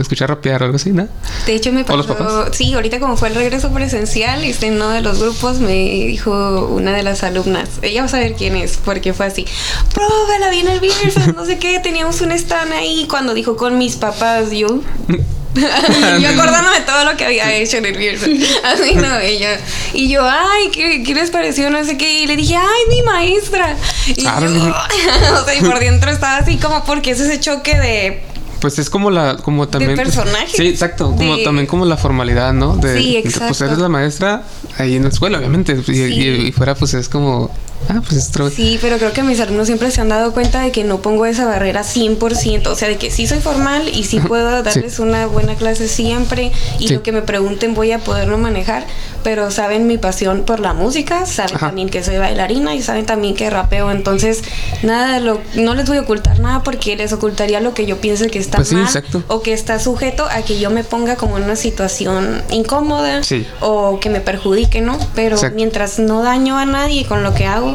escuchar 0.00 0.28
rapear 0.28 0.62
o 0.62 0.64
algo 0.66 0.76
así, 0.76 0.90
¿no? 0.90 1.08
De 1.46 1.54
hecho, 1.54 1.72
me 1.72 1.84
¿O 1.88 1.96
los 1.96 2.06
pasó. 2.06 2.18
papás? 2.18 2.56
Sí, 2.56 2.72
ahorita 2.72 3.00
como 3.00 3.16
fue 3.16 3.28
el 3.28 3.34
regreso 3.34 3.70
presencial, 3.72 4.42
este, 4.44 4.66
en 4.66 4.74
uno 4.74 4.90
de 4.90 5.02
los 5.02 5.20
grupos 5.20 5.58
me 5.60 5.72
dijo 5.72 6.66
una 6.66 6.92
de 6.92 7.02
las 7.02 7.22
alumnas. 7.22 7.68
Ella 7.82 8.02
va 8.02 8.06
a 8.06 8.10
saber 8.10 8.34
quién 8.34 8.56
es, 8.56 8.78
porque 8.82 9.12
fue 9.12 9.26
así. 9.26 9.46
Profe, 9.92 10.38
la 10.40 10.50
vi 10.50 10.60
en 10.60 10.68
el 10.68 10.80
Beerfest, 10.80 11.34
no 11.34 11.44
sé 11.44 11.58
qué, 11.58 11.78
teníamos 11.80 12.20
un 12.20 12.32
stand 12.32 12.72
ahí. 12.72 13.06
Cuando 13.08 13.34
dijo 13.34 13.56
con 13.56 13.78
mis 13.78 13.96
papás, 13.96 14.50
yo. 14.50 14.80
yo 15.54 16.28
acordándome 16.30 16.78
de 16.78 16.84
todo 16.86 17.04
lo 17.04 17.16
que 17.16 17.26
había 17.26 17.52
hecho 17.54 17.76
en 17.76 17.86
el 17.86 17.96
Beerfest. 17.96 18.64
Así 18.64 18.94
no, 18.94 19.18
ella. 19.18 19.58
Y 19.92 20.08
yo, 20.08 20.22
ay, 20.24 20.70
¿qué, 20.72 21.02
qué 21.02 21.14
les 21.14 21.30
pareció? 21.30 21.68
No 21.70 21.84
sé 21.84 21.98
qué. 21.98 22.22
Y 22.22 22.26
le 22.26 22.36
dije, 22.36 22.56
ay, 22.56 22.82
mi 22.88 23.02
maestra. 23.02 23.76
Y 24.06 24.22
yo, 24.22 24.30
o 25.42 25.44
sea, 25.44 25.54
y 25.54 25.60
por 25.60 25.78
dentro 25.78 26.10
estaba 26.10 26.38
así 26.38 26.56
como 26.56 26.84
porque 26.84 27.10
es 27.10 27.20
ese 27.20 27.38
choque 27.38 27.78
de 27.78 28.31
Pues 28.62 28.78
es 28.78 28.88
como 28.88 29.10
la, 29.10 29.36
como 29.36 29.68
también. 29.68 29.96
personaje. 29.96 30.46
Sí, 30.56 30.68
exacto. 30.68 31.14
Como 31.16 31.36
también 31.42 31.66
como 31.66 31.84
la 31.84 31.96
formalidad, 31.98 32.54
¿no? 32.54 32.76
De, 32.76 32.96
Sí, 32.96 33.14
de, 33.16 33.22
Pues 33.22 33.34
exacto. 33.34 33.64
eres 33.66 33.78
la 33.78 33.88
maestra 33.90 34.44
ahí 34.78 34.94
en 34.96 35.02
la 35.02 35.08
escuela, 35.10 35.36
obviamente. 35.38 35.76
Y, 35.88 35.92
y- 36.00 36.46
y 36.46 36.52
fuera, 36.52 36.74
pues 36.76 36.94
es 36.94 37.08
como. 37.10 37.50
Ah, 37.88 38.00
pues 38.00 38.12
es 38.16 38.28
otro- 38.30 38.48
Sí, 38.50 38.78
pero 38.80 38.96
creo 38.98 39.12
que 39.12 39.22
mis 39.22 39.40
alumnos 39.40 39.66
siempre 39.66 39.90
se 39.90 40.00
han 40.00 40.08
dado 40.08 40.32
cuenta 40.32 40.60
de 40.62 40.70
que 40.72 40.84
no 40.84 41.00
pongo 41.02 41.26
esa 41.26 41.44
barrera 41.44 41.82
100%, 41.84 42.70
o 42.70 42.74
sea, 42.74 42.88
de 42.88 42.96
que 42.96 43.10
sí 43.10 43.26
soy 43.26 43.40
formal 43.40 43.88
y 43.92 44.04
sí 44.04 44.20
puedo 44.20 44.62
darles 44.62 44.98
una 44.98 45.26
buena 45.26 45.54
clase 45.56 45.88
siempre 45.88 46.52
y 46.78 46.88
Sí. 46.88 46.94
lo 46.94 47.02
que 47.02 47.12
me 47.12 47.22
pregunten 47.22 47.74
voy 47.74 47.92
a 47.92 47.98
poderlo 47.98 48.38
manejar, 48.38 48.86
pero 49.22 49.50
saben 49.50 49.86
mi 49.86 49.98
pasión 49.98 50.42
por 50.44 50.60
la 50.60 50.72
música, 50.74 51.26
saben 51.26 51.56
Ajá. 51.56 51.66
también 51.66 51.88
que 51.88 52.02
soy 52.02 52.18
bailarina 52.18 52.74
y 52.74 52.82
saben 52.82 53.04
también 53.06 53.34
que 53.34 53.50
rapeo, 53.50 53.90
entonces 53.90 54.42
nada, 54.82 55.14
de 55.14 55.20
lo, 55.20 55.40
no 55.54 55.74
les 55.74 55.86
voy 55.86 55.98
a 55.98 56.00
ocultar 56.02 56.40
nada 56.40 56.62
porque 56.62 56.96
les 56.96 57.12
ocultaría 57.12 57.60
lo 57.60 57.74
que 57.74 57.86
yo 57.86 57.98
piense 57.98 58.28
que 58.30 58.38
está 58.38 58.58
Pues 58.58 58.68
sí, 58.68 58.74
mal 58.76 58.84
exacto. 58.84 59.22
o 59.28 59.42
que 59.42 59.52
está 59.52 59.78
sujeto 59.78 60.24
a 60.30 60.42
que 60.42 60.58
yo 60.58 60.70
me 60.70 60.84
ponga 60.84 61.16
como 61.16 61.36
en 61.38 61.44
una 61.44 61.56
situación 61.56 62.42
incómoda 62.50 63.22
Sí. 63.22 63.46
o 63.60 63.98
que 64.00 64.08
me 64.10 64.20
perjudique, 64.20 64.80
¿no? 64.80 64.98
Pero 65.14 65.36
Exacto. 65.36 65.56
mientras 65.56 65.98
no 65.98 66.22
daño 66.22 66.56
a 66.58 66.64
nadie 66.64 67.04
con 67.06 67.22
lo 67.22 67.34
que 67.34 67.46
hago, 67.46 67.71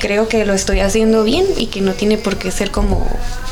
creo 0.00 0.28
que 0.28 0.44
lo 0.44 0.52
estoy 0.54 0.80
haciendo 0.80 1.24
bien 1.24 1.44
y 1.56 1.66
que 1.66 1.80
no 1.80 1.92
tiene 1.92 2.18
por 2.18 2.36
qué 2.36 2.50
ser 2.50 2.70
como 2.70 3.06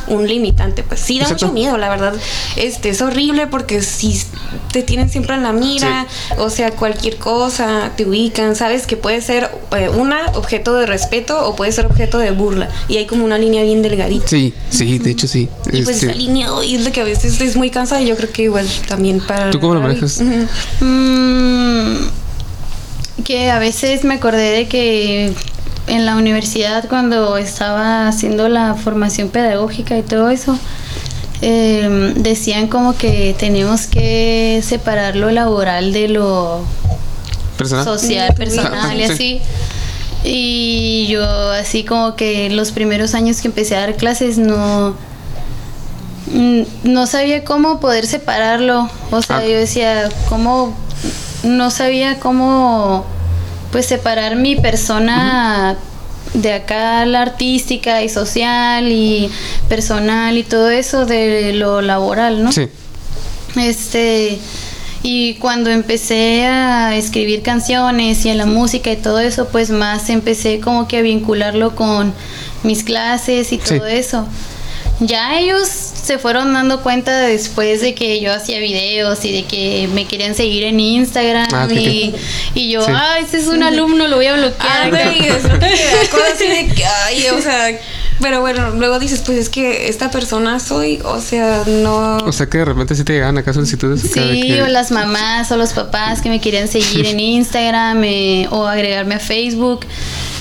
un 0.06 0.26
limitante. 0.28 0.82
Pues 0.82 1.00
sí 1.00 1.18
da 1.18 1.24
Exacto. 1.24 1.46
mucho 1.46 1.54
miedo, 1.54 1.76
la 1.78 1.88
verdad. 1.88 2.12
Este 2.56 2.90
es 2.90 3.00
horrible 3.00 3.46
porque 3.46 3.80
si 3.82 4.20
te 4.72 4.82
tienen 4.82 5.08
siempre 5.08 5.34
en 5.34 5.42
la 5.42 5.52
mira, 5.52 6.06
o 6.38 6.50
sea, 6.50 6.72
cualquier 6.72 7.16
cosa, 7.16 7.92
te 7.96 8.04
ubican, 8.04 8.54
sabes 8.56 8.86
que 8.86 8.96
puede 8.96 9.20
ser 9.22 9.50
eh, 9.76 9.88
una 9.88 10.26
objeto 10.34 10.74
de 10.74 10.86
respeto 10.86 11.46
o 11.48 11.56
puede 11.56 11.72
ser 11.72 11.86
objeto 11.86 12.18
de 12.18 12.30
burla 12.32 12.68
y 12.88 12.98
hay 12.98 13.06
como 13.06 13.24
una 13.24 13.38
línea 13.38 13.62
bien 13.62 13.80
delgadita. 13.82 14.28
Sí, 14.28 14.52
sí, 14.68 14.98
de 14.98 15.10
hecho 15.10 15.26
sí. 15.26 15.48
Y 15.72 15.82
pues 15.82 15.96
Este, 15.96 16.06
esa 16.06 16.14
línea 16.14 16.48
y 16.64 16.76
es 16.76 16.84
lo 16.84 16.92
que 16.92 17.00
a 17.00 17.04
veces 17.04 17.40
es 17.40 17.56
muy 17.56 17.70
cansada 17.70 18.02
y 18.02 18.06
yo 18.06 18.16
creo 18.16 18.30
que 18.30 18.42
igual 18.42 18.68
también 18.86 19.20
para... 19.20 19.50
¿Tú 19.50 19.60
cómo 19.60 19.74
lo 19.74 19.80
manejas? 19.80 20.20
Mm, 20.80 21.94
que 23.24 23.50
a 23.50 23.58
veces 23.58 24.04
me 24.04 24.14
acordé 24.14 24.50
de 24.50 24.68
que 24.68 25.32
en 25.86 26.06
la 26.06 26.16
universidad 26.16 26.88
cuando 26.88 27.36
estaba 27.36 28.08
haciendo 28.08 28.48
la 28.48 28.74
formación 28.74 29.28
pedagógica 29.28 29.96
y 29.98 30.02
todo 30.02 30.30
eso, 30.30 30.58
eh, 31.42 32.12
decían 32.16 32.68
como 32.68 32.96
que 32.96 33.34
teníamos 33.38 33.86
que 33.86 34.62
separar 34.64 35.16
lo 35.16 35.30
laboral 35.30 35.92
de 35.92 36.08
lo 36.08 36.62
personal. 37.58 37.84
social, 37.84 38.34
personal 38.34 39.00
y 39.00 39.06
sí. 39.06 39.12
así. 39.12 39.40
Y 40.26 41.06
yo 41.10 41.22
así 41.52 41.84
como 41.84 42.16
que 42.16 42.48
los 42.48 42.72
primeros 42.72 43.14
años 43.14 43.42
que 43.42 43.48
empecé 43.48 43.76
a 43.76 43.80
dar 43.80 43.96
clases 43.96 44.38
no 44.38 44.94
mm, 46.32 46.62
no 46.84 47.06
sabía 47.06 47.44
cómo 47.44 47.78
poder 47.78 48.06
separarlo. 48.06 48.88
O 49.10 49.20
sea, 49.20 49.38
Ah. 49.38 49.44
yo 49.44 49.56
decía, 49.58 50.08
cómo 50.30 50.74
no 51.42 51.70
sabía 51.70 52.18
cómo 52.20 53.04
pues 53.74 53.86
separar 53.86 54.36
mi 54.36 54.54
persona 54.54 55.76
de 56.32 56.52
acá 56.52 57.04
la 57.06 57.22
artística 57.22 58.04
y 58.04 58.08
social 58.08 58.86
y 58.86 59.28
personal 59.68 60.38
y 60.38 60.44
todo 60.44 60.70
eso 60.70 61.06
de 61.06 61.52
lo 61.54 61.82
laboral, 61.82 62.44
¿no? 62.44 62.52
Sí. 62.52 62.68
Este, 63.56 64.38
y 65.02 65.34
cuando 65.34 65.70
empecé 65.70 66.46
a 66.46 66.94
escribir 66.94 67.42
canciones 67.42 68.24
y 68.24 68.30
a 68.30 68.36
la 68.36 68.46
música 68.46 68.92
y 68.92 68.96
todo 68.96 69.18
eso, 69.18 69.48
pues 69.48 69.70
más 69.70 70.08
empecé 70.08 70.60
como 70.60 70.86
que 70.86 70.98
a 70.98 71.02
vincularlo 71.02 71.74
con 71.74 72.14
mis 72.62 72.84
clases 72.84 73.52
y 73.52 73.58
Sí. 73.58 73.76
todo 73.78 73.86
eso. 73.88 74.24
Ya 75.00 75.36
ellos 75.40 75.83
se 76.04 76.18
fueron 76.18 76.52
dando 76.52 76.82
cuenta 76.82 77.18
después 77.20 77.80
de 77.80 77.94
que 77.94 78.20
yo 78.20 78.32
hacía 78.32 78.58
videos 78.60 79.24
y 79.24 79.32
de 79.32 79.44
que 79.44 79.88
me 79.94 80.06
querían 80.06 80.34
seguir 80.34 80.64
en 80.64 80.78
Instagram 80.78 81.48
Ah, 81.52 81.66
y, 81.70 82.14
y 82.54 82.70
yo, 82.70 82.82
Sí. 82.84 82.92
ah, 82.94 83.16
ese 83.22 83.38
es 83.38 83.46
un 83.46 83.62
alumno, 83.62 84.06
lo 84.06 84.16
voy 84.16 84.26
a 84.26 84.34
bloquear. 84.34 84.90
Que, 84.90 86.84
ay, 86.84 87.26
o 87.28 87.40
sea, 87.40 87.78
pero 88.20 88.40
bueno, 88.40 88.70
luego 88.70 88.98
dices, 88.98 89.22
pues 89.24 89.38
es 89.38 89.48
que 89.48 89.88
esta 89.88 90.10
persona 90.10 90.60
soy, 90.60 91.00
o 91.04 91.20
sea, 91.20 91.62
no. 91.66 92.16
O 92.18 92.32
sea 92.32 92.46
que 92.46 92.58
de 92.58 92.64
repente 92.66 92.94
sí 92.94 93.04
te 93.04 93.14
llegan 93.14 93.36
acá 93.38 93.52
solicitudes. 93.52 94.02
Sí, 94.02 94.42
que- 94.42 94.62
o 94.62 94.66
las 94.68 94.90
mamás 94.90 95.50
o 95.52 95.56
los 95.56 95.72
papás 95.72 96.20
que 96.20 96.28
me 96.28 96.40
querían 96.40 96.68
seguir 96.68 97.06
en 97.06 97.20
Instagram 97.20 98.02
eh, 98.04 98.46
o 98.50 98.66
agregarme 98.66 99.14
a 99.16 99.20
Facebook. 99.20 99.86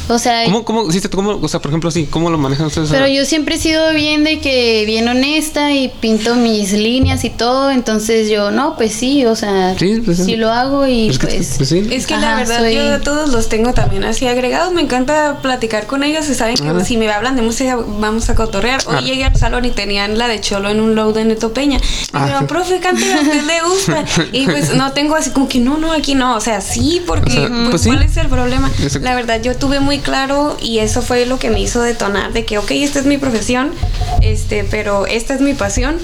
O 0.09 0.19
sea, 0.19 0.43
¿Cómo, 0.45 0.65
cómo, 0.65 0.91
sí, 0.91 0.99
cómo, 1.09 1.39
o 1.41 1.47
sea, 1.47 1.61
por 1.61 1.71
ejemplo, 1.71 1.89
sí, 1.89 2.07
cómo 2.09 2.29
lo 2.29 2.37
manejan 2.37 2.65
ustedes? 2.67 2.89
pero 2.91 3.07
yo 3.07 3.23
siempre 3.25 3.55
he 3.55 3.57
sido 3.57 3.93
bien 3.93 4.23
de 4.25 4.39
que 4.39 4.83
bien 4.85 5.07
honesta 5.07 5.71
y 5.71 5.87
pinto 5.87 6.35
mis 6.35 6.73
líneas 6.73 7.23
y 7.23 7.29
todo, 7.29 7.71
entonces 7.71 8.29
yo 8.29 8.51
no, 8.51 8.75
pues 8.75 8.91
sí, 8.93 9.25
o 9.25 9.35
sea, 9.35 9.75
Sí, 9.79 10.01
pues 10.03 10.17
sí. 10.17 10.25
sí 10.25 10.35
lo 10.35 10.51
hago 10.51 10.85
y 10.87 11.07
Es 11.09 11.19
que- 11.19 11.27
pues, 11.27 11.53
pues 11.57 11.69
sí. 11.69 11.87
Es 11.91 12.05
que 12.05 12.17
la 12.17 12.33
Ajá, 12.33 12.35
verdad 12.41 12.59
soy- 12.59 12.75
yo 12.75 12.93
a 12.93 12.99
todos 12.99 13.29
los 13.31 13.47
tengo 13.47 13.73
también 13.73 14.03
así 14.03 14.27
agregados. 14.27 14.73
Me 14.73 14.81
encanta 14.81 15.39
platicar 15.41 15.87
con 15.87 16.03
ellos 16.03 16.29
y 16.29 16.35
saben 16.35 16.55
que 16.57 16.67
Ah. 16.67 16.83
si 16.83 16.97
me 16.97 17.09
hablan 17.09 17.35
de 17.37 17.41
música 17.41 17.77
vamos 17.99 18.29
a 18.29 18.35
cotorrear. 18.35 18.81
Hoy 18.87 18.95
Ah. 18.97 19.01
llegué 19.01 19.23
al 19.23 19.35
salón 19.37 19.63
y 19.65 19.69
tenían 19.71 20.17
la 20.17 20.27
de 20.27 20.41
Cholo 20.41 20.69
en 20.69 20.81
un 20.81 20.95
load 20.95 21.13
de 21.15 21.25
Neto 21.25 21.53
Peña. 21.53 21.77
Y 21.77 21.81
Ah, 22.11 22.25
me 22.33 22.39
sí. 22.39 22.45
profe, 22.45 22.79
cante 22.79 23.03
a 23.13 23.21
usted 23.21 23.41
le 23.43 23.61
gusta. 23.61 24.03
Y 24.33 24.45
pues 24.47 24.75
no 24.75 24.91
tengo 24.91 25.15
así 25.15 25.29
como 25.29 25.47
que 25.47 25.59
no, 25.59 25.77
no, 25.77 25.91
aquí 25.93 26.13
no. 26.15 26.35
O 26.35 26.41
sea, 26.41 26.59
sí, 26.59 27.01
porque 27.07 27.31
O 27.31 27.33
sea, 27.35 27.47
pues, 27.47 27.69
pues 27.69 27.81
sí. 27.83 27.89
¿cuál 27.89 28.03
es 28.03 28.17
el 28.17 28.27
problema? 28.27 28.69
La 29.01 29.15
verdad 29.15 29.41
yo 29.41 29.55
tuve 29.55 29.79
muy 29.79 29.92
claro 29.99 30.57
y 30.61 30.79
eso 30.79 31.01
fue 31.01 31.25
lo 31.25 31.39
que 31.39 31.49
me 31.49 31.59
hizo 31.61 31.81
detonar 31.81 32.33
de 32.33 32.45
que, 32.45 32.57
ok, 32.57 32.71
esta 32.71 32.99
es 32.99 33.05
mi 33.05 33.17
profesión, 33.17 33.71
este, 34.21 34.63
pero 34.63 35.05
esta 35.05 35.33
es 35.33 35.41
mi 35.41 35.53
pasión. 35.53 35.97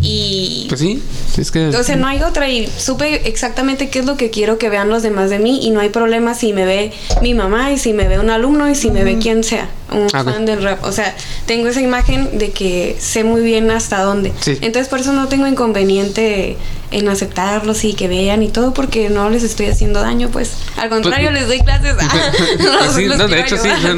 Y 0.00 0.66
Pues 0.68 0.80
sí, 0.80 1.02
es 1.38 1.50
que... 1.50 1.68
o 1.68 1.82
sea, 1.82 1.96
no 1.96 2.06
hay 2.06 2.22
otra 2.22 2.48
y 2.48 2.66
supe 2.66 3.26
exactamente 3.26 3.88
qué 3.88 4.00
es 4.00 4.04
lo 4.04 4.18
que 4.18 4.28
quiero 4.28 4.58
que 4.58 4.68
vean 4.68 4.90
los 4.90 5.02
demás 5.02 5.30
de 5.30 5.38
mí 5.38 5.60
y 5.62 5.70
no 5.70 5.80
hay 5.80 5.88
problema 5.88 6.34
si 6.34 6.52
me 6.52 6.66
ve 6.66 6.92
mi 7.22 7.32
mamá 7.32 7.72
y 7.72 7.78
si 7.78 7.94
me 7.94 8.06
ve 8.06 8.18
un 8.18 8.28
alumno 8.28 8.68
y 8.68 8.74
si 8.74 8.90
me 8.90 9.02
ve 9.02 9.18
quien 9.18 9.42
sea, 9.42 9.68
un 9.94 10.10
fan 10.10 10.44
del 10.46 10.62
rap. 10.62 10.82
O 10.84 10.92
sea, 10.92 11.14
tengo 11.46 11.68
esa 11.68 11.80
imagen 11.80 12.38
de 12.38 12.50
que 12.50 12.96
sé 13.00 13.24
muy 13.24 13.42
bien 13.42 13.70
hasta 13.70 14.02
dónde. 14.02 14.32
Sí. 14.40 14.58
Entonces 14.60 14.88
por 14.88 15.00
eso 15.00 15.12
no 15.12 15.28
tengo 15.28 15.46
inconveniente 15.46 16.56
en 16.90 17.08
aceptarlos 17.08 17.82
y 17.84 17.94
que 17.94 18.06
vean 18.06 18.42
y 18.44 18.48
todo 18.50 18.72
porque 18.72 19.08
no 19.10 19.28
les 19.28 19.42
estoy 19.42 19.66
haciendo 19.66 20.00
daño, 20.00 20.28
pues. 20.28 20.52
Al 20.76 20.88
contrario, 20.90 21.32
les 21.32 21.48
doy 21.48 21.58
clases. 21.60 21.96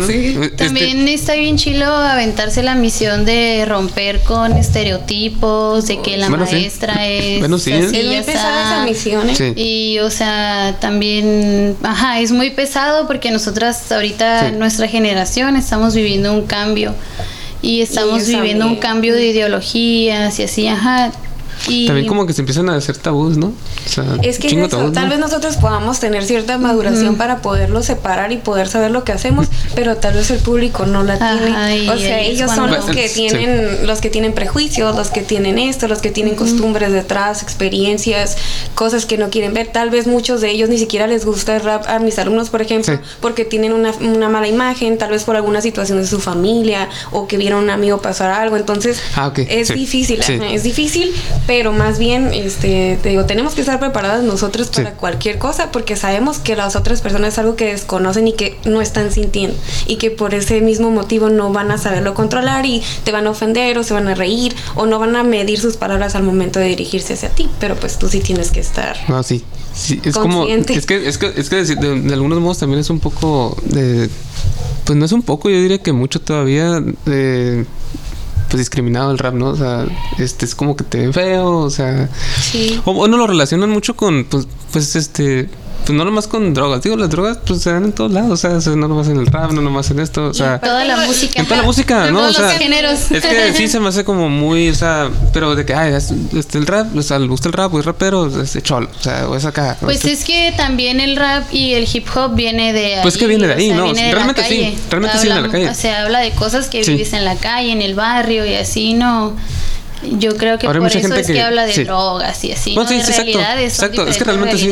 Este- 0.09 0.49
También 0.57 1.07
está 1.09 1.35
bien 1.35 1.57
chilo 1.59 1.87
aventarse 1.87 2.63
la 2.63 2.75
misión 2.75 3.25
de 3.25 3.65
romper 3.67 4.21
con 4.21 4.53
estereotipos, 4.57 5.87
de 5.87 6.01
que 6.01 6.17
la 6.17 6.29
Bueno, 6.29 6.47
sí. 6.47 6.55
maestra 6.57 7.07
es 7.07 7.39
Bueno, 7.41 7.59
sí. 7.59 7.73
así, 7.73 7.97
Es 7.99 8.07
muy 8.07 8.23
pesada 8.23 8.75
esa 8.77 8.85
misión, 8.85 9.31
¿eh? 9.31 9.35
Sí. 9.37 9.53
Y, 9.57 9.99
o 10.01 10.11
sea, 10.11 10.77
también, 10.81 11.77
ajá, 11.83 12.21
es 12.21 12.33
muy 12.33 12.51
pesado 12.51 13.07
porque 13.07 13.31
nosotras 13.31 13.91
ahorita, 13.93 14.51
Sí. 14.51 14.57
nuestra 14.57 14.89
generación, 14.89 15.57
estamos 15.57 15.86
viviendo 15.95 16.33
un 16.33 16.47
cambio. 16.47 16.95
Y 17.63 17.81
estamos 17.81 18.27
viviendo 18.27 18.67
un 18.67 18.77
cambio 18.77 19.15
de 19.15 19.27
ideologías 19.27 20.39
y 20.39 20.43
así, 20.45 20.69
ajá. 20.69 21.11
Y 21.69 21.87
También 21.87 22.07
como 22.07 22.27
que 22.27 22.33
se 22.33 22.43
empiezan 22.43 22.69
a 22.69 22.77
hacer 22.77 22.97
tabús, 22.97 23.37
¿no? 23.37 23.53
O 23.87 23.89
sea, 23.89 24.05
Es 24.23 24.39
que 24.39 24.49
eso, 24.49 24.69
tabús, 24.69 24.93
tal 24.93 25.05
¿no? 25.05 25.11
vez 25.11 25.19
nosotros 25.19 25.57
podamos 25.57 26.01
tener 26.01 26.25
cierta 26.25 26.59
maduración 26.59 27.17
para 27.17 27.39
poderlo 27.39 27.83
separar 27.83 28.33
y 28.33 28.37
poder 28.39 28.69
saber 28.69 28.91
lo 28.91 29.05
que 29.05 29.13
hacemos, 29.13 29.47
pero 29.75 29.97
tal 29.97 30.15
vez 30.15 30.31
el 30.31 30.39
público 30.41 30.87
no 30.87 31.03
la 31.05 31.19
tiene. 31.19 31.91
O 31.91 31.97
sea, 31.99 32.21
ellos 32.21 32.51
son 32.53 32.71
los 32.71 32.85
que 32.87 33.09
Sí. 33.09 33.29
tienen, 33.29 33.87
los 33.87 34.01
que 34.01 34.11
tienen 34.11 34.33
prejuicios, 34.33 34.95
los 34.97 35.09
que 35.11 35.23
tienen 35.23 35.59
esto, 35.59 35.89
los 35.89 36.01
que 36.01 36.11
tienen 36.11 36.35
costumbres 36.35 36.93
detrás, 36.93 37.43
experiencias, 37.43 38.37
cosas 38.75 39.07
que 39.07 39.19
no 39.19 39.31
quieren 39.31 39.55
ver. 39.55 39.69
Tal 39.69 39.91
vez 39.91 40.07
muchos 40.07 40.41
de 40.41 40.51
ellos 40.51 40.69
ni 40.69 40.79
siquiera 40.79 41.07
les 41.07 41.25
gusta 41.25 41.57
el 41.57 41.63
rap 41.63 41.85
a 41.89 41.99
mis 41.99 42.19
alumnos, 42.19 42.51
por 42.51 42.63
ejemplo, 42.63 42.95
Sí. 42.95 43.01
porque 43.21 43.45
tienen 43.45 43.73
una, 43.73 43.93
una 44.01 44.29
mala 44.29 44.49
imagen, 44.49 44.99
tal 44.99 45.11
vez 45.11 45.25
por 45.25 45.37
alguna 45.37 45.61
situación 45.61 45.99
de 46.01 46.07
su 46.07 46.21
familia 46.21 46.89
o 47.13 47.27
que 47.27 47.37
vieron 47.37 47.61
a 47.61 47.63
un 47.63 47.71
amigo 47.71 47.99
pasar 48.03 48.31
algo. 48.31 48.57
Entonces, 48.57 49.01
Ah, 49.15 49.29
ok, 49.29 49.39
es 49.49 49.69
sí. 49.69 49.75
difícil, 49.75 50.23
Sí. 50.23 50.39
es 50.53 50.63
difícil, 50.63 51.13
pero 51.47 51.73
más 51.73 51.99
bien, 51.99 52.31
este, 52.33 52.99
te 53.03 53.09
digo, 53.11 53.25
tenemos 53.25 53.55
que 53.55 53.61
estar 53.61 53.76
preparadas 53.79 54.23
nosotros 54.25 54.69
para 54.69 54.91
Sí. 54.91 54.97
cualquier 54.99 55.39
cosa 55.39 55.71
porque 55.73 55.97
sabemos 55.97 56.39
que 56.39 56.57
las 56.57 56.77
otras 56.77 57.01
personas 57.03 57.35
es 57.35 57.39
algo 57.39 57.57
que 57.57 57.67
desconocen 57.67 58.29
y 58.29 58.33
que 58.33 58.59
no 58.65 58.81
están 58.81 59.11
sintiendo 59.13 59.57
y 59.87 59.97
que 59.97 60.11
por 60.11 60.35
ese 60.35 60.61
mismo 60.61 60.91
motivo 60.91 61.29
no 61.31 61.53
van 61.53 61.71
a 61.71 61.79
saberlo 61.79 62.15
controlar 62.15 62.67
y 62.67 62.83
te 63.05 63.13
van 63.13 63.27
a 63.27 63.31
ofender 63.31 63.77
o 63.79 63.83
se 63.83 63.95
van 63.95 64.09
a 64.09 64.15
reír 64.15 64.55
o 64.75 64.87
no 64.87 64.99
van 64.99 65.17
a 65.17 65.23
medir 65.23 65.61
sus 65.61 65.77
palabras 65.77 66.15
al 66.15 66.23
momento 66.23 66.59
de 66.61 66.67
dirigirse 66.69 67.15
hacia 67.15 67.29
ti, 67.31 67.49
pero 67.61 67.77
pues 67.77 67.99
tú 67.99 68.09
sí 68.09 68.21
tienes 68.21 68.51
que 68.51 68.61
estar. 68.61 68.97
No, 69.09 69.23
sí. 69.23 69.45
Sí, 69.75 70.01
es 70.05 70.15
como... 70.15 70.39
Consciente. 70.39 70.73
Es 70.75 70.87
que, 70.87 71.07
es 71.07 71.19
que, 71.19 71.33
es 71.37 71.51
que 71.51 71.57
de, 71.57 71.75
de- 71.77 72.01
de 72.01 72.15
algunos 72.15 72.41
modos 72.41 72.59
también 72.59 72.81
es 72.81 72.89
un 72.91 72.99
poco 73.01 73.57
de... 73.65 74.09
Pues 74.85 74.97
no 74.99 75.05
es 75.05 75.13
un 75.13 75.23
poco, 75.23 75.51
yo 75.51 75.61
diría 75.61 75.79
que 75.83 75.93
mucho 75.93 76.21
todavía 76.21 76.81
de... 77.05 77.67
pues 78.49 78.59
discriminado 78.59 79.11
el 79.11 79.19
rap, 79.19 79.35
¿no? 79.35 79.49
O 79.49 79.57
sea, 79.57 79.85
este 80.19 80.45
es 80.45 80.55
como 80.55 80.77
que 80.77 80.85
te 80.85 80.99
ven 80.99 81.13
feo, 81.13 81.59
o 81.59 81.71
sea, 81.71 82.09
Sí. 82.41 82.81
o, 82.85 82.93
o 82.93 83.09
no 83.09 83.17
lo 83.17 83.27
relacionan 83.27 83.71
mucho 83.71 83.97
con, 83.97 84.25
pues, 84.25 84.47
pues 84.73 84.95
este, 84.97 85.49
pues 85.85 85.97
no 85.97 86.05
nomás 86.05 86.27
con 86.27 86.53
drogas. 86.55 86.83
Digo, 86.83 86.97
las 86.97 87.09
drogas 87.11 87.39
pues 87.47 87.63
se 87.63 87.71
dan 87.73 87.85
en 87.85 87.93
todos 87.93 88.11
lados, 88.11 88.31
o 88.33 88.37
sea, 88.37 88.61
se- 88.61 88.75
no 88.77 88.89
nomás 88.89 89.07
en 89.09 89.19
el 89.19 89.27
rap, 89.27 89.53
no 89.53 89.63
nomás 89.63 89.91
en 89.91 90.01
esto, 90.01 90.27
o 90.27 90.35
sea, 90.35 90.59
Toda 90.59 90.85
la 90.85 90.97
música. 91.07 91.41
en 91.41 91.47
toda 91.47 91.59
la 91.61 91.63
música, 91.63 92.07
En 92.09 92.15
¿no? 92.15 92.19
O 92.21 92.23
todos 92.23 92.39
los 92.41 92.51
sea, 92.51 92.59
géneros. 92.59 93.11
es 93.11 93.25
que 93.25 93.53
sí 93.55 93.69
se 93.69 93.79
me 93.79 93.89
hace 93.89 94.05
como 94.05 94.29
muy, 94.29 94.69
o 94.71 94.75
sea, 94.75 95.11
pero 95.33 95.55
de 95.55 95.65
que, 95.65 95.75
ay, 95.75 95.95
es- 95.95 96.13
este, 96.37 96.59
el 96.59 96.67
rap, 96.67 96.97
o 96.97 97.03
sea, 97.03 97.19
le 97.19 97.29
gusta 97.29 97.49
el 97.49 97.53
rap, 97.53 97.73
o 97.73 97.79
es 97.81 97.87
rapero, 97.87 98.27
es 98.43 98.59
cholo, 98.63 98.89
o 98.99 99.03
sea, 99.03 99.29
o 99.29 99.37
es 99.37 99.45
acá. 99.45 99.77
o 99.81 99.85
Pues 99.85 99.99
este- 99.99 100.13
es 100.13 100.25
que 100.25 100.53
también 100.57 100.99
el 101.01 101.15
rap 101.17 101.45
y 101.53 101.75
el 101.75 101.87
hip 101.93 102.07
hop 102.17 102.35
viene 102.35 102.73
de 102.73 102.97
ahí. 102.97 103.03
Pues 103.03 103.17
que 103.17 103.27
viene 103.29 103.47
de 103.47 103.53
o 103.55 103.57
ahí, 103.57 103.69
sea, 103.69 103.77
¿no? 103.77 103.85
viene 103.85 104.01
de 104.03 104.07
la 104.09 104.15
Realmente 104.15 104.43
sí, 104.49 104.79
realmente 104.91 105.19
sí 105.19 105.25
viene 105.27 105.43
de 105.43 105.47
la 105.47 105.53
calle. 105.53 105.75
Se 105.75 105.93
habla 105.93 106.19
de 106.21 106.33
cosas 106.33 106.69
que 106.69 106.83
Sí. 106.85 106.93
vives 106.93 107.13
en 107.13 107.25
la 107.25 107.37
calle, 107.37 107.71
en 107.71 107.83
el 107.83 107.95
barrio 107.95 108.45
y 108.45 108.55
así, 108.55 108.95
¿no? 108.95 109.35
Yo 110.19 110.37
creo 110.37 110.59
que 110.59 110.67
Ahora 110.67 110.79
hay 110.79 110.81
por 110.81 110.89
mucha 110.89 110.99
eso 110.99 111.09
gente 111.09 111.21
es 111.21 111.27
que, 111.27 111.33
que- 111.35 111.43
habla 111.43 111.67
de 111.67 111.73
sí. 111.75 111.85
drogas 111.85 112.45
y 112.45 112.53
así, 112.53 112.75
No, 112.75 112.83
¿no? 112.83 112.89
sí, 112.89 112.97
de 112.97 113.05
sí, 113.05 113.11
exacto. 113.13 113.41
Exacto, 113.61 114.07
es 114.07 114.17
que 114.19 114.25
realmente 114.25 114.59
sí. 114.59 114.71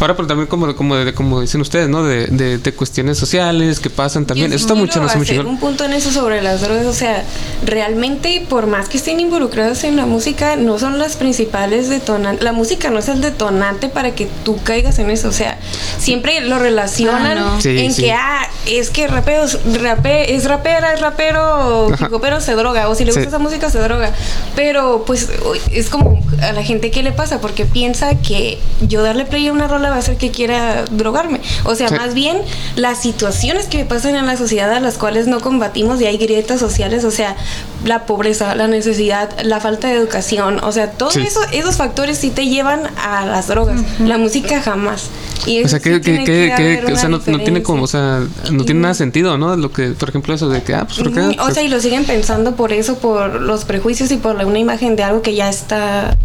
Ahora, 0.00 0.14
pero 0.16 0.26
también 0.28 0.46
como, 0.48 0.74
como, 0.76 0.96
de, 0.96 1.12
como 1.14 1.40
dicen 1.40 1.60
ustedes, 1.60 1.88
¿no? 1.88 2.02
De, 2.04 2.26
de, 2.28 2.58
de 2.58 2.72
cuestiones 2.74 3.18
sociales 3.18 3.80
que 3.80 3.90
pasan 3.90 4.26
también. 4.26 4.50
Yo 4.50 4.56
Eso 4.56 4.66
está 4.74 5.04
hacer 5.06 5.24
chido. 5.24 5.48
un 5.48 5.58
punto 5.58 5.84
en 5.84 5.92
eso 5.92 6.10
sobre 6.10 6.42
las 6.42 6.60
drogas, 6.60 6.86
o 6.86 6.92
sea, 6.94 7.24
realmente 7.64 8.44
por 8.48 8.66
más 8.66 8.88
que 8.88 8.96
estén 8.98 9.20
involucrados 9.20 9.84
en 9.84 9.96
la 9.96 10.06
música, 10.06 10.56
no 10.56 10.78
son 10.78 10.98
las 10.98 11.16
principales 11.16 11.88
detonantes. 11.88 12.42
La 12.44 12.52
música 12.52 12.90
no 12.90 12.98
es 12.98 13.08
el 13.08 13.20
detonante 13.20 13.88
para 13.88 14.14
que 14.14 14.28
tú 14.44 14.58
caigas 14.62 14.98
en 14.98 15.10
eso, 15.10 15.28
o 15.28 15.32
sea, 15.32 15.58
siempre 15.98 16.40
lo 16.40 16.58
relacionan 16.58 17.38
Ah, 17.38 17.58
no. 17.62 17.70
En 17.70 17.92
sí. 17.92 18.02
que 18.02 18.12
ah, 18.12 18.48
es 18.66 18.90
que 18.90 19.06
rapeo, 19.08 19.44
rape, 19.80 20.34
es 20.34 20.44
rapera, 20.44 20.92
es 20.94 21.00
rapero, 21.00 21.88
pero 22.20 22.40
se 22.40 22.52
droga, 22.54 22.88
o 22.88 22.94
si 22.94 23.04
le 23.04 23.12
Sí. 23.12 23.18
gusta 23.20 23.28
esa 23.28 23.38
música 23.38 23.70
se 23.70 23.78
droga. 23.78 24.12
Pero 24.54 24.75
pues 25.06 25.28
uy, 25.48 25.58
es 25.72 25.88
como 25.88 26.20
a 26.42 26.52
la 26.52 26.62
gente 26.62 26.90
que 26.90 27.02
le 27.02 27.12
pasa 27.12 27.40
porque 27.40 27.64
piensa 27.64 28.14
que 28.16 28.58
yo 28.80 29.02
darle 29.02 29.24
play 29.24 29.46
a 29.48 29.52
una 29.52 29.68
rola 29.68 29.90
va 29.90 29.96
a 29.96 29.98
hacer 29.98 30.16
que 30.16 30.30
quiera 30.30 30.84
drogarme. 30.90 31.40
O 31.64 31.74
sea, 31.74 31.88
Sí. 31.88 31.94
más 31.94 32.14
bien 32.14 32.38
las 32.76 33.00
situaciones 33.00 33.66
que 33.66 33.84
pasan 33.84 34.16
en 34.16 34.26
la 34.26 34.36
sociedad 34.36 34.72
a 34.72 34.80
las 34.80 34.98
cuales 34.98 35.26
no 35.28 35.40
combatimos 35.40 36.00
y 36.00 36.06
hay 36.06 36.18
grietas 36.18 36.60
sociales, 36.60 37.04
o 37.04 37.10
sea, 37.10 37.36
la 37.84 38.06
pobreza, 38.06 38.54
la 38.54 38.66
necesidad, 38.68 39.30
la 39.42 39.60
falta 39.60 39.88
de 39.88 39.94
educación, 39.94 40.62
o 40.62 40.72
sea, 40.72 40.90
todos 40.92 41.14
Sí. 41.14 41.20
eso- 41.22 41.40
esos 41.52 41.76
factores 41.76 42.18
sí 42.18 42.30
te 42.30 42.46
llevan 42.46 42.82
a 43.02 43.24
las 43.26 43.46
drogas. 43.48 43.80
La 44.00 44.18
música 44.18 44.60
jamás. 44.62 45.04
Y 45.44 45.64
O 45.64 45.68
sea, 45.68 45.78
sí 45.78 45.84
que, 45.84 46.00
que, 46.00 46.00
tiene 46.00 46.24
que, 46.24 46.54
que- 46.56 46.82
o 46.84 46.88
una 46.88 46.96
sea, 46.98 47.08
no, 47.08 47.20
no 47.26 47.38
tiene 47.40 47.62
como, 47.62 47.82
o 47.82 47.86
sea, 47.86 48.22
no 48.50 48.64
tiene 48.64 48.80
nada 48.80 48.94
de 48.94 48.98
sentido, 48.98 49.36
¿no? 49.38 49.54
Lo 49.56 49.70
que, 49.72 49.88
por 49.90 50.08
ejemplo, 50.08 50.34
eso 50.34 50.48
de 50.48 50.62
que, 50.62 50.74
ah, 50.74 50.84
pues, 50.86 50.98
¿por 50.98 51.12
qué? 51.12 51.20
O 51.20 51.34
Pues, 51.44 51.54
sea, 51.54 51.62
y 51.62 51.68
lo 51.68 51.80
siguen 51.80 52.04
pensando 52.04 52.56
por 52.56 52.72
eso, 52.72 52.98
por 52.98 53.40
los 53.40 53.64
prejuicios 53.64 54.10
y 54.10 54.16
por 54.16 54.34
la- 54.36 54.46
una 54.46 54.58
imagen 54.58 54.96
de 54.96 55.02
algo 55.02 55.22
que 55.22 55.34
ya 55.34 55.48
está 55.48 56.16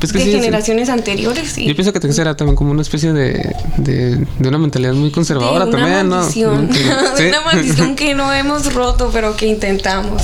pues 0.00 0.12
de 0.12 0.18
sí, 0.20 0.24
sí. 0.26 0.32
generaciones 0.32 0.88
anteriores. 0.88 1.56
Y 1.56 1.66
Yo 1.66 1.74
pienso 1.74 1.92
que 1.92 2.00
tiene 2.00 2.12
que 2.14 2.22
ser 2.22 2.34
también 2.34 2.56
como 2.56 2.70
una 2.72 2.82
especie 2.82 3.12
de, 3.12 3.54
de, 3.76 4.16
de 4.38 4.48
una 4.48 4.58
mentalidad 4.58 4.92
muy 4.94 5.08
de 5.08 5.14
conservadora 5.14 5.64
una 5.66 5.76
también, 5.78 6.08
¿no? 6.08 6.16
maldición. 6.16 6.68
Sí. 6.72 6.82
de 7.22 7.28
una 7.28 7.40
maldición 7.42 7.96
que 7.96 8.14
no 8.14 8.32
hemos 8.32 8.72
roto, 8.74 9.10
pero 9.12 9.36
que 9.36 9.46
intentamos. 9.46 10.22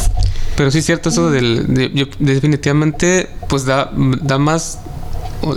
Pero 0.57 0.71
sí 0.71 0.79
es 0.79 0.87
cierto 0.87 1.09
eso 1.11 1.31
del... 1.31 1.73
de- 1.73 1.91
yo- 1.95 2.07
definitivamente, 2.19 3.29
pues 3.49 3.65
da, 3.65 3.91
da 3.95 4.39
más 4.39 4.79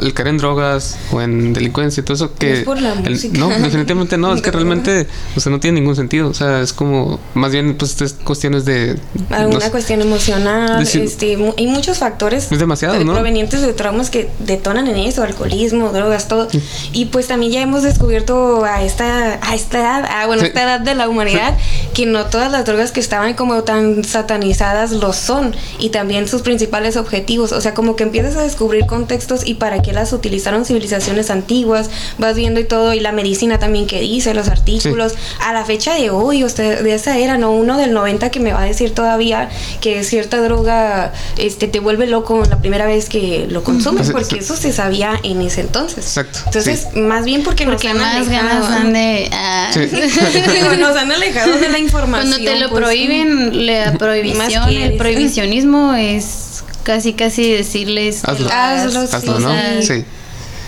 el 0.01 0.13
caer 0.13 0.29
en 0.29 0.37
drogas 0.37 0.97
o 1.11 1.21
en 1.21 1.53
delincuencia 1.53 2.01
y 2.01 2.03
todo 2.03 2.15
eso 2.15 2.33
que... 2.35 2.59
Es 2.59 2.63
por 2.65 2.81
la 2.81 2.93
el- 2.93 3.11
música. 3.11 3.37
no, 3.37 3.49
definitivamente 3.49 4.17
no. 4.17 4.33
Es 4.33 4.41
que 4.41 4.51
realmente, 4.51 5.07
o 5.35 5.39
sea, 5.39 5.51
no 5.51 5.59
tiene 5.59 5.79
ningún 5.79 5.95
sentido. 5.95 6.29
O 6.29 6.33
sea, 6.33 6.61
es 6.61 6.73
como... 6.73 7.19
Más 7.33 7.51
bien, 7.51 7.75
pues, 7.77 7.99
es 8.01 8.13
cuestiones 8.13 8.65
de... 8.65 8.97
Alguna 9.29 9.65
no 9.65 9.71
cuestión 9.71 10.01
emocional, 10.01 10.79
Decir- 10.83 11.01
este, 11.03 11.37
hay 11.57 11.67
muchos 11.67 11.97
factores 11.99 12.51
Es 12.51 12.59
demasiado, 12.59 13.03
¿no? 13.03 13.13
provenientes 13.13 13.61
de 13.61 13.73
traumas 13.73 14.09
que 14.09 14.29
detonan 14.39 14.87
en 14.87 14.97
eso, 14.97 15.23
alcoholismo, 15.23 15.89
drogas, 15.91 16.27
todo. 16.27 16.47
Y 16.91 17.05
pues 17.05 17.27
también 17.27 17.51
ya 17.51 17.61
hemos 17.61 17.83
descubierto 17.83 18.63
a 18.65 18.83
esta, 18.83 19.39
a 19.41 19.55
esta 19.55 19.79
edad, 19.79 20.05
a 20.05 20.27
bueno, 20.27 20.41
Sí. 20.41 20.47
esta 20.47 20.63
edad 20.63 20.79
de 20.79 20.95
la 20.95 21.07
humanidad, 21.09 21.57
que 21.93 22.05
no 22.05 22.25
todas 22.25 22.51
las 22.51 22.65
drogas 22.65 22.91
que 22.91 22.99
estaban 22.99 23.33
como 23.33 23.63
tan 23.63 24.03
satanizadas 24.03 24.91
lo 24.91 25.13
son, 25.13 25.55
y 25.79 25.89
también 25.89 26.27
sus 26.27 26.41
principales 26.41 26.97
objetivos. 26.97 27.51
O 27.51 27.61
sea, 27.61 27.73
como 27.73 27.95
que 27.95 28.03
empiezas 28.03 28.35
a 28.35 28.41
descubrir 28.43 28.85
contextos 28.85 29.45
y 29.45 29.55
para 29.55 29.72
qué 29.81 29.93
las 29.93 30.13
utilizaron 30.13 30.65
civilizaciones 30.65 31.29
antiguas, 31.29 31.89
vas 32.17 32.36
viendo 32.36 32.59
y 32.59 32.63
todo, 32.65 32.93
y 32.93 32.99
la 32.99 33.12
medicina 33.12 33.59
también 33.59 33.88
que 33.88 33.99
dice, 33.99 34.33
los 34.33 34.47
artículos, 34.47 35.15
a 35.39 35.53
la 35.53 35.65
fecha 35.65 35.95
de 35.95 36.09
hoy, 36.09 36.43
o 36.43 36.49
sea, 36.49 36.81
de 36.81 36.93
esa 36.93 37.17
era, 37.17 37.38
no 37.38 37.51
uno 37.51 37.77
del 37.77 37.93
90 37.93 38.29
que 38.31 38.39
me 38.39 38.53
va 38.53 38.62
a 38.62 38.65
decir 38.65 38.93
todavía 38.93 39.49
que 39.81 40.03
cierta 40.03 40.41
droga 40.41 41.13
este 41.38 41.67
te 41.67 41.79
vuelve 41.79 42.07
loco 42.07 42.43
la 42.49 42.59
primera 42.59 42.86
vez 42.86 43.09
que 43.09 43.47
lo 43.49 43.63
consumes, 43.63 44.07
Sí, 44.07 44.13
porque 44.13 44.36
sí. 44.36 44.38
eso 44.39 44.55
se 44.55 44.71
sabía 44.73 45.19
en 45.23 45.41
ese 45.41 45.62
entonces. 45.62 46.05
Exacto, 46.05 46.39
Entonces, 46.45 46.88
más 46.95 47.25
bien 47.25 47.43
porque, 47.43 47.65
Porque 47.65 47.93
nos 47.93 48.01
han 48.03 48.17
más 48.17 48.27
alejado. 48.27 48.49
ganas 48.49 48.69
dan 48.69 48.93
de... 48.93 49.29
ah. 49.31 49.71
Sí. 49.73 49.79
Nos 50.79 50.95
han 50.97 51.12
alejado 51.12 51.57
de 51.57 51.69
la 51.69 51.79
información. 51.79 52.29
Cuando 52.31 52.51
te 52.51 52.59
lo 52.59 52.69
pues, 52.69 52.81
prohíben, 52.83 53.65
la 53.65 53.93
prohibición, 53.93 54.69
el 54.69 54.97
prohibicionismo 54.97 55.93
es 55.93 56.52
casi 56.83 57.13
casi 57.13 57.51
decirles 57.51 58.23
Hazlo. 58.25 58.49
Hazlo, 58.51 59.07
sí. 59.07 59.27
¿no? 59.27 59.35
O 59.35 59.39
sea, 59.39 59.81
Sí. 59.81 60.05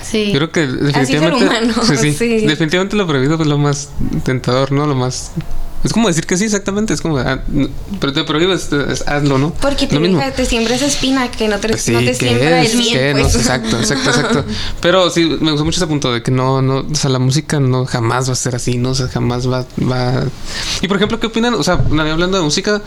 Sí. 0.09 0.27
Yo 0.31 0.35
creo 0.35 0.51
que 0.51 0.67
definitivamente... 0.67 1.45
humano, 1.45 1.73
sí, 1.87 1.97
sí. 1.97 2.13
sí. 2.13 2.45
Definitivamente 2.45 2.95
lo 2.95 3.07
prohibido 3.07 3.41
es 3.41 3.47
lo 3.47 3.57
más 3.57 3.89
tentador, 4.23 4.71
¿no? 4.71 4.85
Lo 4.85 4.93
más... 4.95 5.31
Es 5.83 5.93
como 5.93 6.07
decir 6.07 6.25
que 6.27 6.37
sí, 6.37 6.45
exactamente. 6.45 6.93
Es 6.93 7.01
como... 7.01 7.17
ah, 7.17 7.39
no, 7.47 7.67
pero 7.99 8.13
te 8.13 8.23
prohíbes, 8.23 8.71
es- 8.71 9.03
hazlo, 9.07 9.39
¿no? 9.39 9.51
Porque 9.53 9.87
te, 9.87 9.95
lo 9.95 10.01
mismo. 10.01 10.19
deja- 10.19 10.31
te 10.31 10.45
siembra 10.45 10.75
esa 10.75 10.85
espina 10.85 11.29
que 11.31 11.47
no 11.47 11.57
te, 11.59 11.69
Pues 11.69 11.81
sí, 11.81 11.91
no 11.91 11.99
te 11.99 12.05
¿qué 12.05 12.13
siembra 12.13 12.61
es? 12.61 12.71
el 12.73 12.77
bien. 12.79 13.17
Pues. 13.19 13.35
exacto, 13.35 13.79
exacto, 13.79 14.09
exacto. 14.11 14.45
Pero 14.81 15.09
sí, 15.09 15.25
me 15.41 15.49
gustó 15.51 15.65
mucho 15.65 15.79
ese 15.79 15.87
punto 15.87 16.13
de 16.13 16.21
que 16.21 16.29
no, 16.31 16.61
no, 16.61 16.85
o 16.91 16.95
sea, 16.95 17.09
la 17.09 17.19
música 17.19 17.59
no 17.59 17.85
jamás 17.85 18.29
va 18.29 18.33
a 18.33 18.35
ser 18.35 18.55
así, 18.55 18.77
¿no? 18.77 18.91
O 18.91 18.95
sea, 18.95 19.07
jamás 19.07 19.49
va, 19.49 19.65
va... 19.81 20.23
Y 20.81 20.87
por 20.87 20.97
ejemplo, 20.97 21.19
¿qué 21.19 21.27
opinan? 21.27 21.55
O 21.55 21.63
sea, 21.63 21.73
hablando 21.75 22.37
de 22.37 22.43
música, 22.43 22.81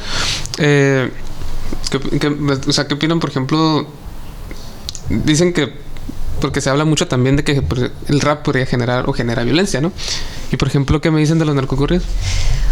eh, 0.59 1.11
¿qué, 1.91 1.99
qué- 2.19 2.37
o 2.69 2.73
sea, 2.73 2.87
¿qué 2.87 2.95
opinan, 2.95 3.21
por 3.21 3.31
ejemplo? 3.31 3.87
Dicen 5.09 5.53
que 5.53 5.73
porque 6.41 6.61
se 6.61 6.71
habla 6.71 6.85
mucho 6.85 7.09
también 7.09 7.35
de 7.35 7.43
que 7.43 7.61
el 8.09 8.21
rap 8.21 8.45
podría 8.45 8.65
generar 8.65 9.09
o 9.09 9.13
genera 9.13 9.43
violencia, 9.43 9.81
¿no? 9.81 9.91
Y 10.53 10.57
por 10.57 10.69
ejemplo, 10.69 11.01
¿qué 11.01 11.11
me 11.11 11.19
dicen 11.19 11.39
de 11.41 11.45
los 11.45 11.55
narcocorridos? 11.55 12.05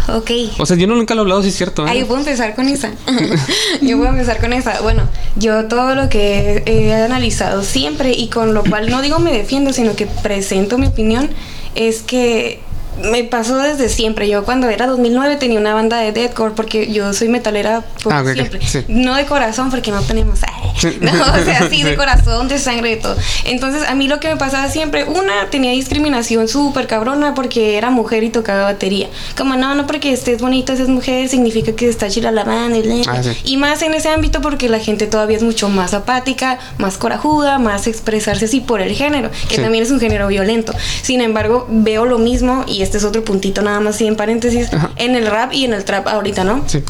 Ok. 0.07 0.31
O 0.59 0.65
sea, 0.65 0.77
yo 0.77 0.87
no 0.87 0.95
nunca 0.95 1.15
lo 1.15 1.21
he 1.21 1.23
hablado, 1.23 1.43
sí 1.43 1.49
es 1.49 1.55
cierto. 1.57 1.85
¿eh? 1.85 1.89
Ah, 1.91 1.95
yo 1.95 2.07
puedo 2.07 2.19
empezar 2.21 2.55
con 2.55 2.69
esa. 2.69 2.91
yo 3.81 3.97
puedo 3.97 4.09
empezar 4.09 4.39
con 4.39 4.53
esa. 4.53 4.79
Bueno, 4.81 5.03
yo 5.35 5.65
todo 5.65 5.95
lo 5.95 6.07
que 6.07 6.63
he, 6.65 6.87
he 6.87 6.95
analizado 6.95 7.61
siempre 7.63 8.13
y 8.13 8.29
con 8.29 8.53
lo 8.53 8.63
cual 8.63 8.89
no 8.89 9.01
digo 9.01 9.19
me 9.19 9.33
defiendo, 9.33 9.73
sino 9.73 9.95
que 9.97 10.05
presento 10.07 10.77
mi 10.77 10.87
opinión, 10.87 11.29
es 11.75 12.01
que 12.03 12.61
me 13.03 13.23
pasó 13.23 13.57
desde 13.57 13.89
siempre. 13.89 14.27
Yo 14.27 14.43
cuando 14.43 14.69
era 14.69 14.87
2009 14.87 15.35
tenía 15.37 15.59
una 15.59 15.73
banda 15.73 15.97
de 15.99 16.11
deathcore 16.11 16.53
porque 16.55 16.91
yo 16.91 17.13
soy 17.13 17.29
metalera 17.29 17.81
por 18.03 18.13
Ah, 18.13 18.23
siempre. 18.33 18.65
sí. 18.65 18.83
No 18.87 19.15
de 19.15 19.25
corazón 19.25 19.69
porque 19.69 19.91
no 19.91 20.01
tenemos... 20.01 20.39
ay, 20.43 20.71
Sí. 20.77 20.97
No, 21.01 21.11
o 21.11 21.43
sea, 21.43 21.67
sí, 21.69 21.81
de 21.83 21.95
corazón, 21.95 22.47
de 22.47 22.59
sangre, 22.59 22.91
de 22.91 22.97
todo. 22.97 23.15
Entonces, 23.45 23.87
a 23.87 23.95
mí 23.95 24.07
lo 24.07 24.19
que 24.19 24.27
me 24.27 24.37
pasaba 24.37 24.69
siempre, 24.69 25.05
una, 25.05 25.49
tenía 25.49 25.71
discriminación 25.71 26.47
súper 26.47 26.85
cabrona 26.87 27.33
porque 27.33 27.77
era 27.77 27.89
mujer 27.89 28.23
y 28.23 28.29
tocaba 28.29 28.63
batería. 28.63 29.07
Como, 29.35 29.55
no, 29.55 29.73
no 29.73 29.87
porque 29.87 30.11
estés 30.11 30.39
bonita, 30.41 30.75
seas 30.75 30.89
mujer, 30.89 31.29
significa 31.29 31.71
que 31.71 31.87
está 31.89 32.09
chila 32.09 32.31
la 32.31 32.43
banda. 32.43 32.77
Y, 32.77 32.81
bla. 32.83 32.95
Ah, 33.07 33.21
y 33.43 33.57
más 33.57 33.81
en 33.81 33.93
ese 33.93 34.09
ámbito 34.09 34.41
porque 34.41 34.69
la 34.69 34.79
gente 34.79 35.07
todavía 35.07 35.37
es 35.37 35.43
mucho 35.43 35.69
más 35.69 35.93
apática, 35.93 36.59
más 36.77 36.97
corajuda, 36.97 37.57
más 37.57 37.87
expresarse 37.87 38.45
así 38.45 38.59
por 38.59 38.81
el 38.81 38.93
género, 38.93 39.31
que 39.49 39.57
también 39.57 39.83
es 39.83 39.91
un 39.91 39.99
género 39.99 40.27
violento. 40.27 40.73
Sin 41.01 41.21
embargo, 41.21 41.65
veo 41.69 42.05
lo 42.05 42.19
mismo, 42.19 42.65
y 42.67 42.81
este 42.87 42.97
es 42.97 43.03
otro 43.03 43.23
puntito 43.23 43.61
nada 43.61 43.79
más 43.81 43.95
así 43.95 44.07
en 44.07 44.15
paréntesis, 44.15 44.73
Ajá. 44.73 44.91
en 44.95 45.15
el 45.15 45.27
rap 45.27 45.51
y 45.53 45.65
en 45.65 45.73
el 45.73 45.83
trap 45.83 46.07
ahorita, 46.07 46.43
¿no? 46.45 46.63
Sí. 46.67 46.83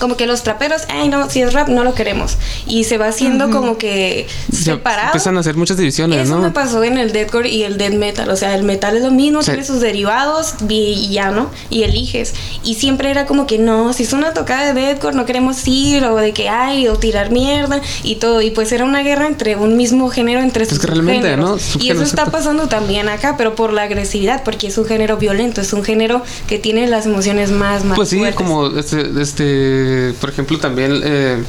Como 0.00 0.16
que 0.16 0.26
los 0.26 0.42
traperos, 0.42 0.82
ay 0.88 1.08
no, 1.08 1.30
si 1.30 1.42
es 1.42 1.52
rap 1.52 1.68
no 1.68 1.84
lo 1.84 1.94
queremos. 1.94 2.36
Y 2.66 2.84
se 2.84 2.98
va 2.98 3.06
haciendo 3.08 3.50
como 3.50 3.78
que 3.78 4.26
separado. 4.52 5.08
Empiezan 5.08 5.36
a 5.36 5.40
hacer 5.40 5.56
muchas 5.56 5.76
divisiones, 5.76 6.26
Eso 6.26 6.36
¿no? 6.36 6.42
me 6.42 6.50
pasó 6.50 6.82
en 6.82 6.98
el 6.98 7.12
deathcore 7.12 7.48
y 7.48 7.62
el 7.62 7.78
death 7.78 7.94
metal. 7.94 8.28
O 8.30 8.36
sea, 8.36 8.54
el 8.56 8.64
metal 8.64 8.96
es 8.96 9.02
lo 9.04 9.10
mismo, 9.12 9.42
Sí. 9.42 9.50
tiene 9.52 9.64
sus 9.64 9.80
derivados 9.80 10.54
y 10.68 11.08
ya, 11.10 11.30
¿no? 11.30 11.50
Y 11.68 11.82
eliges. 11.84 12.34
Y 12.64 12.74
siempre 12.74 13.10
era 13.10 13.26
como 13.26 13.46
que 13.46 13.58
no, 13.58 13.92
si 13.92 14.02
es 14.02 14.12
una 14.12 14.32
tocada 14.32 14.72
de 14.72 14.80
deathcore 14.80 15.14
no 15.14 15.26
queremos 15.26 15.66
ir, 15.68 16.04
o 16.04 16.16
de 16.16 16.32
que 16.32 16.48
hay, 16.48 16.88
o 16.88 16.96
tirar 16.96 17.30
mierda 17.30 17.80
y 18.02 18.16
todo. 18.16 18.40
Y 18.42 18.50
pues 18.50 18.72
era 18.72 18.84
una 18.84 19.02
guerra 19.02 19.26
entre 19.26 19.56
un 19.56 19.76
mismo 19.76 20.08
género, 20.10 20.40
entre 20.40 20.64
sus 20.66 20.78
que 20.78 20.86
realmente, 20.86 21.28
subgéneros. 21.28 21.76
¿no? 21.76 21.82
Y 21.84 21.90
eso 21.90 22.02
está 22.02 22.26
pasando 22.26 22.68
también 22.68 23.08
acá, 23.08 23.34
pero 23.36 23.54
por 23.54 23.72
la 23.72 23.82
agresividad, 23.82 24.42
porque 24.44 24.68
es 24.68 24.78
un 24.78 24.86
género 24.86 25.16
violento, 25.18 25.60
es 25.60 25.72
un 25.72 25.84
género 25.84 26.22
que 26.46 26.58
tiene 26.58 26.86
las 26.86 27.06
emociones 27.06 27.50
más, 27.50 27.84
más 27.84 27.96
Pues 27.96 28.08
sí, 28.08 28.18
fuertes. 28.18 28.36
como 28.36 28.66
este, 28.78 29.10
este, 29.20 29.89
por 30.20 30.30
ejemplo, 30.30 30.58
también, 30.58 31.00
eh, 31.04 31.42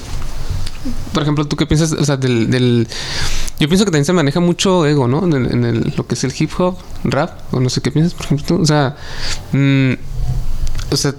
por 1.14 1.24
ejemplo, 1.24 1.46
¿tú 1.46 1.56
qué 1.56 1.66
piensas? 1.66 1.92
O 1.94 2.04
sea, 2.06 2.18
del, 2.18 2.50
del, 2.50 2.88
yo 3.60 3.68
pienso 3.68 3.86
que 3.86 3.92
también 3.92 4.06
se 4.06 4.14
maneja 4.14 4.40
mucho 4.40 4.86
ego, 4.86 5.08
¿no? 5.08 5.24
En, 5.26 5.34
en 5.52 5.66
el- 5.66 5.94
lo 5.96 6.08
que 6.08 6.16
es 6.16 6.24
el 6.24 6.34
hip 6.38 6.52
hop, 6.60 6.78
rap, 7.04 7.54
o 7.54 7.60
no 7.60 7.70
sé 7.70 7.82
qué 7.82 7.92
piensas, 7.92 8.14
por 8.14 8.26
ejemplo, 8.26 8.46
tú. 8.48 8.62
O 8.62 8.66
sea, 8.66 8.96
mm, 9.52 9.94
o 10.92 10.98
sea, 10.98 11.14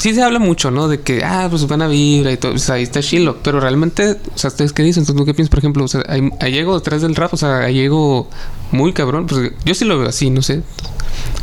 sí 0.00 0.14
se 0.14 0.22
habla 0.22 0.38
mucho, 0.38 0.70
¿no? 0.70 0.88
De 0.88 1.00
que, 1.00 1.22
ah, 1.24 1.48
pues 1.50 1.66
van 1.66 1.82
a 1.82 1.88
vibra 1.88 2.32
y 2.32 2.36
todo, 2.38 2.54
o 2.54 2.58
sea, 2.58 2.76
ahí 2.76 2.82
está 2.84 3.00
chilo, 3.02 3.38
pero 3.42 3.60
realmente, 3.60 4.12
o 4.34 4.38
sea, 4.38 4.48
¿ustedes 4.48 4.72
qué 4.72 4.82
dicen? 4.82 5.02
Entonces, 5.02 5.20
¿tú 5.20 5.26
qué 5.26 5.34
piensas, 5.34 5.50
por 5.50 5.58
ejemplo? 5.58 5.84
O 5.84 5.88
sea, 5.88 6.02
hay, 6.08 6.30
hay 6.40 6.58
ego 6.58 6.74
detrás 6.78 7.02
del 7.02 7.14
rap, 7.16 7.34
o 7.34 7.36
sea, 7.36 7.58
hay 7.58 7.80
ego 7.80 8.30
muy 8.70 8.92
cabrón, 8.94 9.26
pues 9.26 9.50
yo 9.64 9.74
sí 9.74 9.84
lo 9.84 9.98
veo 9.98 10.08
así, 10.08 10.30
no 10.30 10.40
sé. 10.42 10.62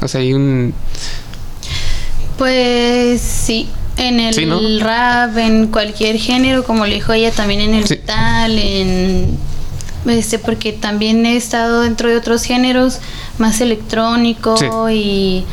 O 0.01 0.07
sea, 0.07 0.21
hay 0.21 0.33
un... 0.33 0.73
Pues 2.37 3.21
sí, 3.21 3.69
en 3.99 4.19
el 4.19 4.33
Sí, 4.33 4.45
¿no? 4.45 4.59
rap, 4.79 5.37
en 5.37 5.67
cualquier 5.67 6.17
género, 6.17 6.63
como 6.63 6.85
lo 6.85 6.93
dijo 6.93 7.13
ella, 7.13 7.31
también 7.31 7.59
en 7.61 7.73
el 7.75 7.85
Sí. 7.87 7.95
metal, 7.95 8.57
en 8.57 9.37
este, 10.07 10.39
porque 10.39 10.71
también 10.73 11.25
he 11.25 11.35
estado 11.35 11.81
dentro 11.81 12.09
de 12.09 12.15
otros 12.17 12.43
géneros 12.43 12.99
más 13.37 13.59
electrónico 13.61 14.55
y 14.89 15.43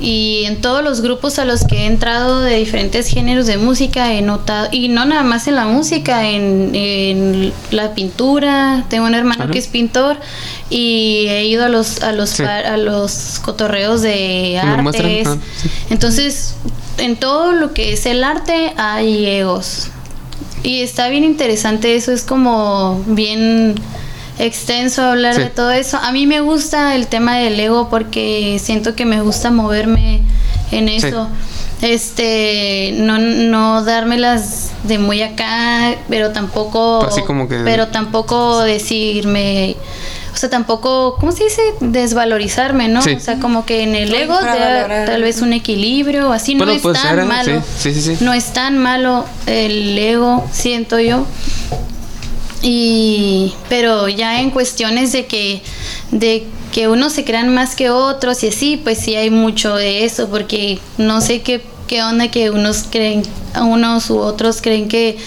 y 0.00 0.42
en 0.46 0.60
todos 0.60 0.82
los 0.82 1.00
grupos 1.02 1.38
a 1.38 1.44
los 1.44 1.64
que 1.64 1.82
he 1.82 1.86
entrado 1.86 2.40
de 2.40 2.56
diferentes 2.56 3.06
géneros 3.06 3.46
de 3.46 3.58
música 3.58 4.12
he 4.12 4.22
notado, 4.22 4.68
y 4.72 4.88
no 4.88 5.04
nada 5.04 5.22
más 5.22 5.46
en 5.46 5.54
la 5.54 5.66
música, 5.66 6.28
en, 6.28 6.74
en 6.74 7.52
la 7.70 7.94
pintura, 7.94 8.84
tengo 8.90 9.06
un 9.06 9.14
hermano 9.14 9.48
que 9.50 9.58
es 9.58 9.68
pintor 9.68 10.16
y 10.68 11.26
he 11.28 11.44
ido 11.46 11.64
a 11.64 11.68
los 11.68 12.02
a 12.02 12.12
los 12.12 12.30
Sí. 12.30 12.42
a 12.42 12.76
los 12.76 13.38
cotorreos 13.44 14.02
de 14.02 14.58
artes. 14.60 15.26
ah, 15.28 15.36
sí. 15.62 15.68
Entonces, 15.90 16.54
en 16.98 17.16
todo 17.16 17.52
lo 17.52 17.72
que 17.72 17.92
es 17.92 18.06
el 18.06 18.24
arte 18.24 18.72
hay 18.76 19.26
egos. 19.26 19.88
Y 20.64 20.80
está 20.80 21.08
bien 21.08 21.24
interesante 21.24 21.94
eso, 21.94 22.10
es 22.10 22.22
como 22.22 23.02
bien 23.06 23.74
extenso 24.38 25.02
hablar 25.02 25.34
Sí. 25.34 25.42
de 25.42 25.50
todo 25.50 25.70
eso. 25.70 25.96
A 25.98 26.12
mí 26.12 26.26
me 26.26 26.40
gusta 26.40 26.94
el 26.94 27.06
tema 27.06 27.36
del 27.36 27.58
ego 27.60 27.88
porque 27.88 28.58
siento 28.62 28.94
que 28.94 29.04
me 29.04 29.20
gusta 29.22 29.50
moverme 29.50 30.22
en 30.70 30.88
Sí. 30.88 31.06
eso. 31.06 31.28
Este, 31.82 32.94
no, 32.98 33.18
no 33.18 33.84
dármelas 33.84 34.70
de 34.84 34.98
muy 34.98 35.22
acá, 35.22 35.94
pero 36.08 36.30
tampoco, 36.30 37.04
Así 37.06 37.22
como 37.22 37.48
que- 37.48 37.58
pero 37.58 37.88
tampoco 37.88 38.60
decirme, 38.60 39.76
o 40.32 40.36
sea, 40.36 40.48
tampoco, 40.50 41.16
¿cómo 41.20 41.30
se 41.32 41.44
dice? 41.44 41.60
Desvalorizarme, 41.80 42.88
¿no? 42.88 43.02
Sí. 43.02 43.12
O 43.14 43.20
sea, 43.20 43.38
como 43.38 43.64
que 43.66 43.82
en 43.82 43.94
el 43.94 44.14
ego 44.14 44.34
valorar. 44.34 45.04
tal 45.06 45.22
vez 45.22 45.42
un 45.42 45.52
equilibrio, 45.52 46.32
así 46.32 46.54
Bueno, 46.54 46.72
no 46.72 46.76
es 46.76 46.82
puede 46.82 46.94
tan 46.98 47.18
¿eh? 47.20 47.24
malo. 47.24 47.62
Sí, 47.78 47.92
sí, 47.92 48.00
sí, 48.00 48.16
sí. 48.16 48.24
No 48.24 48.32
es 48.32 48.46
tan 48.52 48.78
malo 48.78 49.24
el 49.46 49.96
ego, 49.98 50.44
siento 50.52 50.98
yo. 50.98 51.26
Y 52.66 53.52
pero 53.68 54.08
ya 54.08 54.40
en 54.40 54.50
cuestiones 54.50 55.12
de 55.12 55.26
que 55.26 55.60
de 56.10 56.46
que 56.72 56.88
unos 56.88 57.12
se 57.12 57.22
crean 57.24 57.54
más 57.54 57.76
que 57.76 57.90
otros 57.90 58.42
y 58.42 58.48
así, 58.48 58.80
pues 58.82 58.98
sí 58.98 59.14
hay 59.14 59.28
mucho 59.28 59.76
de 59.76 60.04
eso 60.04 60.28
porque 60.30 60.78
no 60.96 61.20
sé 61.20 61.42
qué 61.42 61.62
qué 61.86 62.02
onda 62.02 62.30
que 62.30 62.50
unos 62.50 62.84
creen 62.90 63.22
unos 63.60 64.08
u 64.08 64.18
otros 64.18 64.62
creen 64.62 64.88
que 64.88 65.18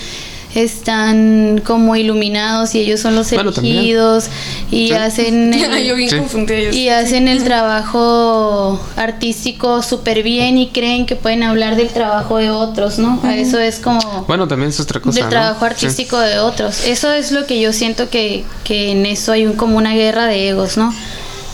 están 0.57 1.61
como 1.65 1.95
iluminados 1.95 2.73
y 2.75 2.79
ellos 2.79 2.99
son 2.99 3.15
los 3.15 3.29
Bueno, 3.31 3.51
también. 3.51 3.77
elegidos 3.77 4.25
y 4.71 4.87
Sí. 4.87 4.93
hacen 4.93 5.53
el- 5.53 5.85
Yo 5.85 5.95
bien 5.95 6.09
Sí. 6.09 6.77
y 6.77 6.89
hacen 6.89 7.27
el 7.27 7.43
trabajo 7.43 8.79
artístico 8.95 9.81
súper 9.83 10.23
bien 10.23 10.57
y 10.57 10.69
creen 10.69 11.05
que 11.05 11.15
pueden 11.15 11.43
hablar 11.43 11.75
del 11.75 11.89
trabajo 11.89 12.37
de 12.37 12.49
otros, 12.49 12.97
¿no? 12.99 13.21
Eso 13.29 13.59
es 13.59 13.79
como 13.79 14.25
Bueno, 14.27 14.47
también 14.47 14.69
es 14.69 14.79
otra 14.79 14.99
cosa. 14.99 15.15
del 15.15 15.25
¿no? 15.25 15.29
trabajo 15.29 15.59
Sí. 15.59 15.65
artístico 15.65 16.19
de 16.19 16.39
otros. 16.39 16.85
Eso 16.85 17.11
es 17.11 17.31
lo 17.31 17.45
que 17.45 17.59
yo 17.61 17.71
siento 17.73 18.09
que, 18.09 18.43
que 18.63 18.91
en 18.91 19.05
eso 19.05 19.31
hay 19.31 19.45
un, 19.45 19.53
como 19.53 19.77
una 19.77 19.93
guerra 19.93 20.25
de 20.25 20.49
egos, 20.49 20.77
¿no? 20.77 20.93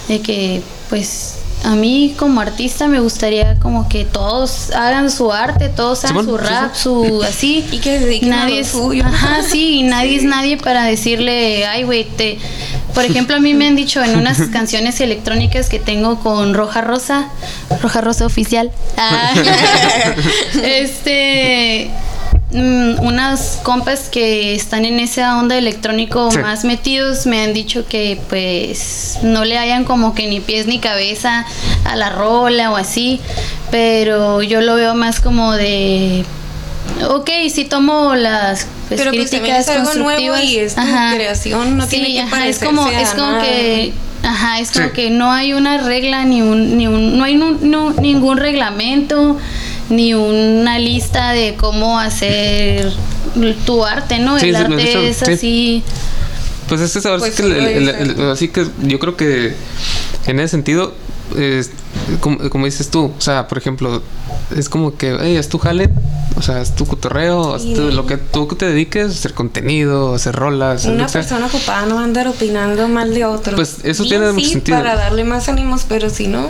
De 0.08 0.22
que, 0.22 0.62
pues, 0.90 1.36
a 1.64 1.76
mí 1.76 2.14
como 2.18 2.42
artista 2.42 2.88
me 2.88 3.00
gustaría 3.00 3.58
como 3.60 3.88
que 3.88 4.04
todos 4.04 4.72
hagan 4.72 5.10
su 5.10 5.32
arte, 5.32 5.70
todos 5.70 6.04
hagan 6.04 6.26
su 6.26 6.38
rap, 6.38 6.76
su 6.76 7.24
así. 7.24 7.66
Y 7.72 7.80
que 7.80 8.00
se 8.00 8.06
dediquen 8.06 8.34
a 8.34 8.38
nadie 8.38 8.60
es, 8.60 8.68
suyo. 8.68 9.04
Ajá, 9.06 9.42
sí, 9.44 9.80
y 9.80 9.84
nadie 9.84 10.18
es 10.18 10.24
nadie 10.24 10.58
para 10.58 10.84
decirle, 10.84 11.66
ay, 11.66 11.84
güey, 11.84 12.04
te... 12.04 12.38
Por 12.94 13.06
ejemplo, 13.06 13.36
a 13.36 13.40
mí 13.40 13.56
me 13.56 13.66
han 13.66 13.76
dicho 13.76 14.04
en 14.04 14.18
unas 14.18 14.40
canciones 14.52 15.00
electrónicas 15.02 15.70
que 15.70 15.80
tengo 15.80 16.20
con 16.20 16.54
Roja 16.54 16.82
Rosa, 16.82 17.30
Roja 17.82 18.02
Rosa 18.02 18.26
oficial, 18.26 18.70
ah, 18.98 19.34
este, 20.64 21.90
mm, 22.54 23.00
unas 23.06 23.60
compas 23.64 24.10
que 24.10 24.54
están 24.56 24.86
en 24.86 25.00
esa 25.00 25.38
onda 25.38 25.58
electrónico 25.58 26.32
Sí. 26.32 26.38
más 26.40 26.64
metidos 26.64 27.26
me 27.26 27.42
han 27.42 27.54
dicho 27.54 27.86
que 27.88 28.20
pues 28.30 29.18
no 29.24 29.44
le 29.44 29.58
hayan 29.58 29.84
como 29.84 30.14
que 30.16 30.28
ni 30.28 30.40
pies 30.40 30.68
ni 30.68 30.80
cabeza 30.80 31.46
a 31.86 31.96
la 31.96 32.10
rola 32.10 32.72
o 32.72 32.76
así, 32.76 33.20
pero 33.72 34.42
yo 34.42 34.62
lo 34.62 34.76
veo 34.76 34.94
más 34.96 35.20
como 35.20 35.54
de 35.54 36.24
Ok, 37.10 37.30
sí 37.50 37.66
tomo 37.66 38.14
las 38.14 38.68
pues, 38.88 39.00
Pero 39.00 39.12
pues 39.14 39.30
críticas 39.30 39.60
es 39.62 39.70
algo 39.70 39.94
nuevo 39.96 40.36
y 40.38 40.58
es 40.58 40.76
tu 40.76 40.82
creación, 41.16 41.78
no 41.78 41.88
tiene 41.88 42.08
que 42.14 42.22
ajá, 42.22 42.46
es 42.48 42.60
como, 42.60 42.86
a 42.86 43.02
es 43.02 43.10
como 43.10 43.32
nada. 43.32 43.44
que, 43.44 43.94
ajá, 44.22 44.60
es 44.60 44.72
como 44.72 44.88
Sí. 44.88 44.92
que 44.94 45.10
no 45.10 45.32
hay 45.32 45.54
una 45.54 45.78
regla 45.78 46.24
ni 46.26 46.42
un, 46.42 46.78
ni 46.78 46.86
un, 46.88 47.18
no 47.18 47.24
hay 47.24 47.36
no- 47.36 47.92
ningún 47.94 48.38
reglamento 48.38 49.38
ni 49.90 50.14
una 50.14 50.80
lista 50.80 51.32
de 51.32 51.56
cómo 51.56 52.00
hacer 52.00 52.92
tu 53.66 53.84
arte, 53.86 54.20
¿no? 54.20 54.40
Sí, 54.40 54.50
el 54.50 54.56
arte 54.56 55.10
es 55.10 55.18
sí. 55.18 55.32
así. 55.32 55.84
Pues 56.68 56.82
es 56.82 56.94
que 56.94 57.02
Pues 57.18 57.36
sí 57.36 57.42
que, 57.44 57.48
el- 57.50 57.68
el- 57.68 57.90
el- 57.90 58.20
el- 58.20 58.32
así 58.32 58.48
que 58.48 58.66
yo 58.84 59.00
creo 59.00 59.18
que 59.18 59.54
en 60.26 60.40
ese 60.40 60.50
sentido, 60.50 60.94
es, 61.38 61.72
como, 62.20 62.50
como 62.50 62.66
dices 62.66 62.90
tú, 62.90 63.12
o 63.18 63.22
sea, 63.22 63.48
por 63.48 63.58
ejemplo, 63.58 64.02
es 64.56 64.70
como 64.70 64.96
que, 64.98 65.18
hey, 65.22 65.36
es 65.36 65.50
tu 65.50 65.58
jale, 65.58 65.90
o 66.36 66.42
sea, 66.42 66.62
es 66.62 66.76
tu 66.76 66.86
cotorreo, 66.86 67.56
es 67.56 67.74
tu- 67.74 67.92
lo 67.92 68.06
que 68.06 68.18
tú 68.18 68.46
te 68.48 68.66
dediques, 68.68 69.08
hacer 69.12 69.34
contenido, 69.34 70.14
hacer 70.16 70.36
rolas, 70.36 70.82
hacer 70.82 70.94
Una 70.96 71.06
que 71.08 71.14
persona 71.14 71.46
ocupada 71.48 71.86
no 71.86 71.96
va 71.96 72.02
a 72.02 72.04
andar 72.06 72.28
opinando 72.28 72.88
mal 72.88 73.14
de 73.14 73.26
otro. 73.26 73.56
Pues, 73.56 73.78
eso 73.84 74.04
Bien, 74.04 74.20
tiene 74.20 74.32
mucho 74.34 74.46
sí, 74.48 74.54
sentido. 74.54 74.78
Para 74.78 74.96
darle 74.96 75.24
más 75.24 75.48
ánimos, 75.50 75.86
pero 75.88 76.10
si 76.10 76.28
no. 76.28 76.48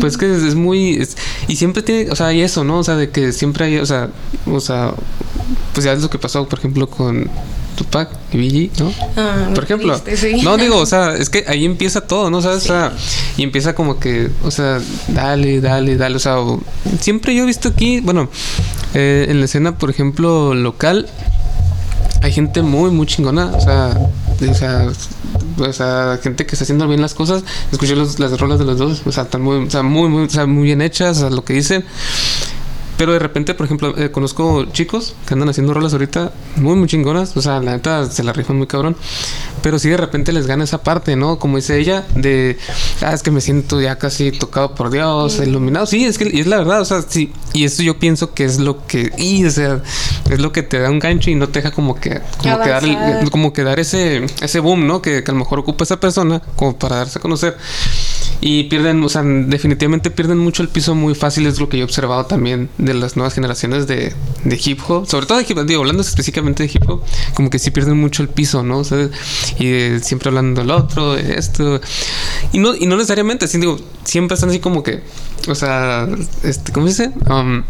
Pues 0.00 0.16
que 0.16 0.34
es, 0.34 0.42
es 0.42 0.54
muy 0.56 0.94
es- 0.96 1.16
y 1.46 1.54
siempre 1.56 1.82
tiene, 1.82 2.10
o 2.10 2.16
sea, 2.16 2.26
hay 2.28 2.40
eso, 2.42 2.64
¿no? 2.64 2.78
O 2.80 2.84
sea, 2.84 2.96
de 2.96 3.10
que 3.10 3.32
siempre 3.32 3.66
hay, 3.66 3.78
o 3.78 3.86
sea, 3.86 4.08
o 4.46 4.58
sea, 4.60 4.92
pues 5.72 5.84
ya 5.84 5.92
es 5.92 6.02
lo 6.02 6.10
que 6.10 6.18
pasó, 6.18 6.48
por 6.48 6.58
ejemplo, 6.58 6.88
con 6.90 7.30
Tupac 7.78 8.10
y 8.32 8.36
Biggie, 8.38 8.70
¿no? 8.80 8.92
Ah, 9.16 9.48
por 9.54 9.62
ejemplo, 9.64 9.98
triste, 10.00 10.34
sí. 10.36 10.42
no 10.42 10.56
digo, 10.56 10.76
o 10.78 10.86
sea, 10.86 11.14
es 11.14 11.30
que 11.30 11.44
ahí 11.46 11.64
empieza 11.64 12.00
todo, 12.02 12.28
¿no? 12.30 12.38
O 12.38 12.60
sea, 12.60 12.92
y 13.36 13.42
empieza 13.44 13.74
como 13.74 14.00
que, 14.00 14.30
o 14.42 14.50
sea, 14.50 14.80
dale, 15.08 15.60
dale, 15.60 15.96
dale, 15.96 16.16
o 16.16 16.18
sea, 16.18 16.40
o- 16.40 16.60
siempre 17.00 17.34
yo 17.36 17.44
he 17.44 17.46
visto 17.46 17.68
aquí, 17.68 18.00
bueno, 18.00 18.28
eh, 18.94 19.26
en 19.28 19.38
la 19.38 19.44
escena, 19.44 19.78
por 19.78 19.90
ejemplo, 19.90 20.54
local, 20.54 21.06
hay 22.20 22.32
gente 22.32 22.62
muy, 22.62 22.90
muy 22.90 23.06
chingona. 23.06 23.46
O 23.54 23.60
sea, 23.60 23.94
de- 24.40 24.48
o 24.50 24.54
sea, 24.54 24.88
o 25.58 25.72
sea, 25.72 26.18
gente 26.20 26.46
que 26.46 26.56
está 26.56 26.64
haciendo 26.64 26.88
bien 26.88 27.00
las 27.00 27.14
cosas. 27.14 27.44
Escuché 27.70 27.94
los- 27.94 28.18
las 28.18 28.38
rolas 28.40 28.58
de 28.58 28.64
los 28.64 28.76
dos. 28.78 29.02
O 29.06 29.12
sea, 29.12 29.22
están 29.22 29.42
muy, 29.42 29.64
o 29.64 29.70
sea, 29.70 29.84
muy, 29.84 30.08
muy, 30.08 30.24
o 30.24 30.28
sea, 30.30 30.46
muy 30.46 30.64
bien 30.64 30.82
hechas, 30.82 31.18
o 31.18 31.20
sea, 31.20 31.30
lo 31.30 31.44
que 31.44 31.52
dicen. 31.52 31.84
Pero 32.98 33.12
de 33.12 33.20
repente, 33.20 33.54
por 33.54 33.64
ejemplo, 33.64 33.96
eh, 33.96 34.10
conozco 34.10 34.64
chicos 34.72 35.14
que 35.24 35.34
andan 35.34 35.48
haciendo 35.48 35.72
rolas 35.72 35.92
ahorita 35.92 36.32
muy, 36.56 36.74
muy 36.74 36.88
chingonas. 36.88 37.36
O 37.36 37.40
sea, 37.40 37.60
la 37.60 37.70
neta 37.70 38.10
se 38.10 38.24
la 38.24 38.32
rifan 38.32 38.58
muy 38.58 38.66
cabrón. 38.66 38.96
Pero 39.62 39.78
sí 39.78 39.88
de 39.88 39.96
repente 39.96 40.32
les 40.32 40.48
gana 40.48 40.64
esa 40.64 40.82
parte, 40.82 41.14
¿no? 41.14 41.38
Como 41.38 41.56
dice 41.56 41.78
ella, 41.78 42.04
de, 42.16 42.58
ah, 43.00 43.12
es 43.14 43.22
que 43.22 43.30
me 43.30 43.40
siento 43.40 43.80
ya 43.80 43.96
casi 43.96 44.32
tocado 44.32 44.74
por 44.74 44.90
Dios, 44.90 45.38
iluminado. 45.38 45.86
Sí, 45.86 46.04
es 46.04 46.18
que 46.18 46.28
y 46.32 46.40
es 46.40 46.48
la 46.48 46.58
verdad, 46.58 46.80
o 46.80 46.84
sea, 46.84 47.02
sí. 47.02 47.32
Y 47.52 47.64
eso 47.64 47.84
yo 47.84 47.98
pienso 47.98 48.34
que 48.34 48.44
es 48.44 48.58
lo 48.58 48.84
que, 48.86 49.12
y, 49.16 49.44
o 49.44 49.50
sea, 49.50 49.80
es 50.28 50.40
lo 50.40 50.50
que 50.50 50.62
te 50.62 50.80
da 50.80 50.90
un 50.90 50.98
gancho 50.98 51.30
y 51.30 51.36
no 51.36 51.48
te 51.48 51.60
deja 51.60 51.70
como 51.70 51.94
que, 51.94 52.20
como 52.38 52.60
que 52.60 52.68
dar, 52.68 53.30
como 53.30 53.52
que 53.52 53.62
dar 53.62 53.78
ese, 53.78 54.26
ese 54.40 54.58
boom, 54.58 54.86
¿no? 54.88 55.02
Que, 55.02 55.22
que 55.22 55.30
a 55.30 55.34
lo 55.34 55.38
mejor 55.38 55.60
ocupa 55.60 55.84
esa 55.84 56.00
persona 56.00 56.42
como 56.56 56.76
para 56.76 56.96
darse 56.96 57.18
a 57.18 57.22
conocer. 57.22 57.56
Y 58.40 58.64
pierden, 58.64 59.02
o 59.02 59.08
sea, 59.08 59.22
definitivamente 59.22 60.10
pierden 60.10 60.38
mucho 60.38 60.62
el 60.62 60.68
piso 60.68 60.94
muy 60.94 61.14
fácil, 61.14 61.46
es 61.46 61.58
lo 61.58 61.68
que 61.68 61.76
yo 61.76 61.82
he 61.82 61.84
observado 61.84 62.26
también 62.26 62.68
de 62.78 62.94
las 62.94 63.16
nuevas 63.16 63.34
generaciones 63.34 63.86
de, 63.86 64.12
de 64.44 64.60
hip 64.64 64.80
hop, 64.86 65.06
sobre 65.08 65.26
todo 65.26 65.38
de 65.38 65.46
hip 65.48 65.58
hop, 65.58 65.66
digo, 65.66 65.80
hablando 65.80 66.02
específicamente 66.02 66.62
de 66.62 66.70
hip 66.72 66.88
hop, 66.88 67.02
como 67.34 67.50
que 67.50 67.58
sí 67.58 67.70
pierden 67.70 67.98
mucho 67.98 68.22
el 68.22 68.28
piso, 68.28 68.62
¿no? 68.62 68.78
O 68.78 68.84
sea, 68.84 69.08
y 69.58 69.66
de 69.66 70.00
siempre 70.00 70.28
hablando 70.28 70.60
del 70.60 70.70
otro, 70.70 71.14
de 71.14 71.34
esto. 71.34 71.80
Y 72.52 72.58
no, 72.58 72.76
y 72.76 72.86
no 72.86 72.96
necesariamente, 72.96 73.46
así 73.46 73.58
digo, 73.58 73.78
siempre 74.04 74.34
están 74.34 74.50
así 74.50 74.60
como 74.60 74.82
que, 74.82 75.02
o 75.48 75.54
sea, 75.54 76.08
este, 76.44 76.72
¿cómo 76.72 76.86
dice? 76.86 77.10
Um, 77.28 77.64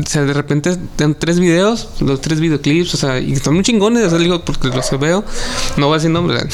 o 0.00 0.06
sea, 0.06 0.22
de 0.22 0.32
repente 0.32 0.76
dan 0.96 1.14
tres 1.14 1.38
videos, 1.38 1.88
los 2.00 2.20
tres 2.20 2.40
videoclips, 2.40 2.94
o 2.94 2.96
sea, 2.96 3.20
y 3.20 3.32
están 3.32 3.54
muy 3.54 3.62
chingones, 3.62 4.04
o 4.04 4.10
sea, 4.10 4.18
digo, 4.18 4.44
porque 4.44 4.68
los 4.68 4.88
que 4.88 4.96
veo, 4.96 5.24
no 5.76 5.86
voy 5.86 5.94
a 5.94 5.98
decir 5.98 6.10
nombres, 6.10 6.44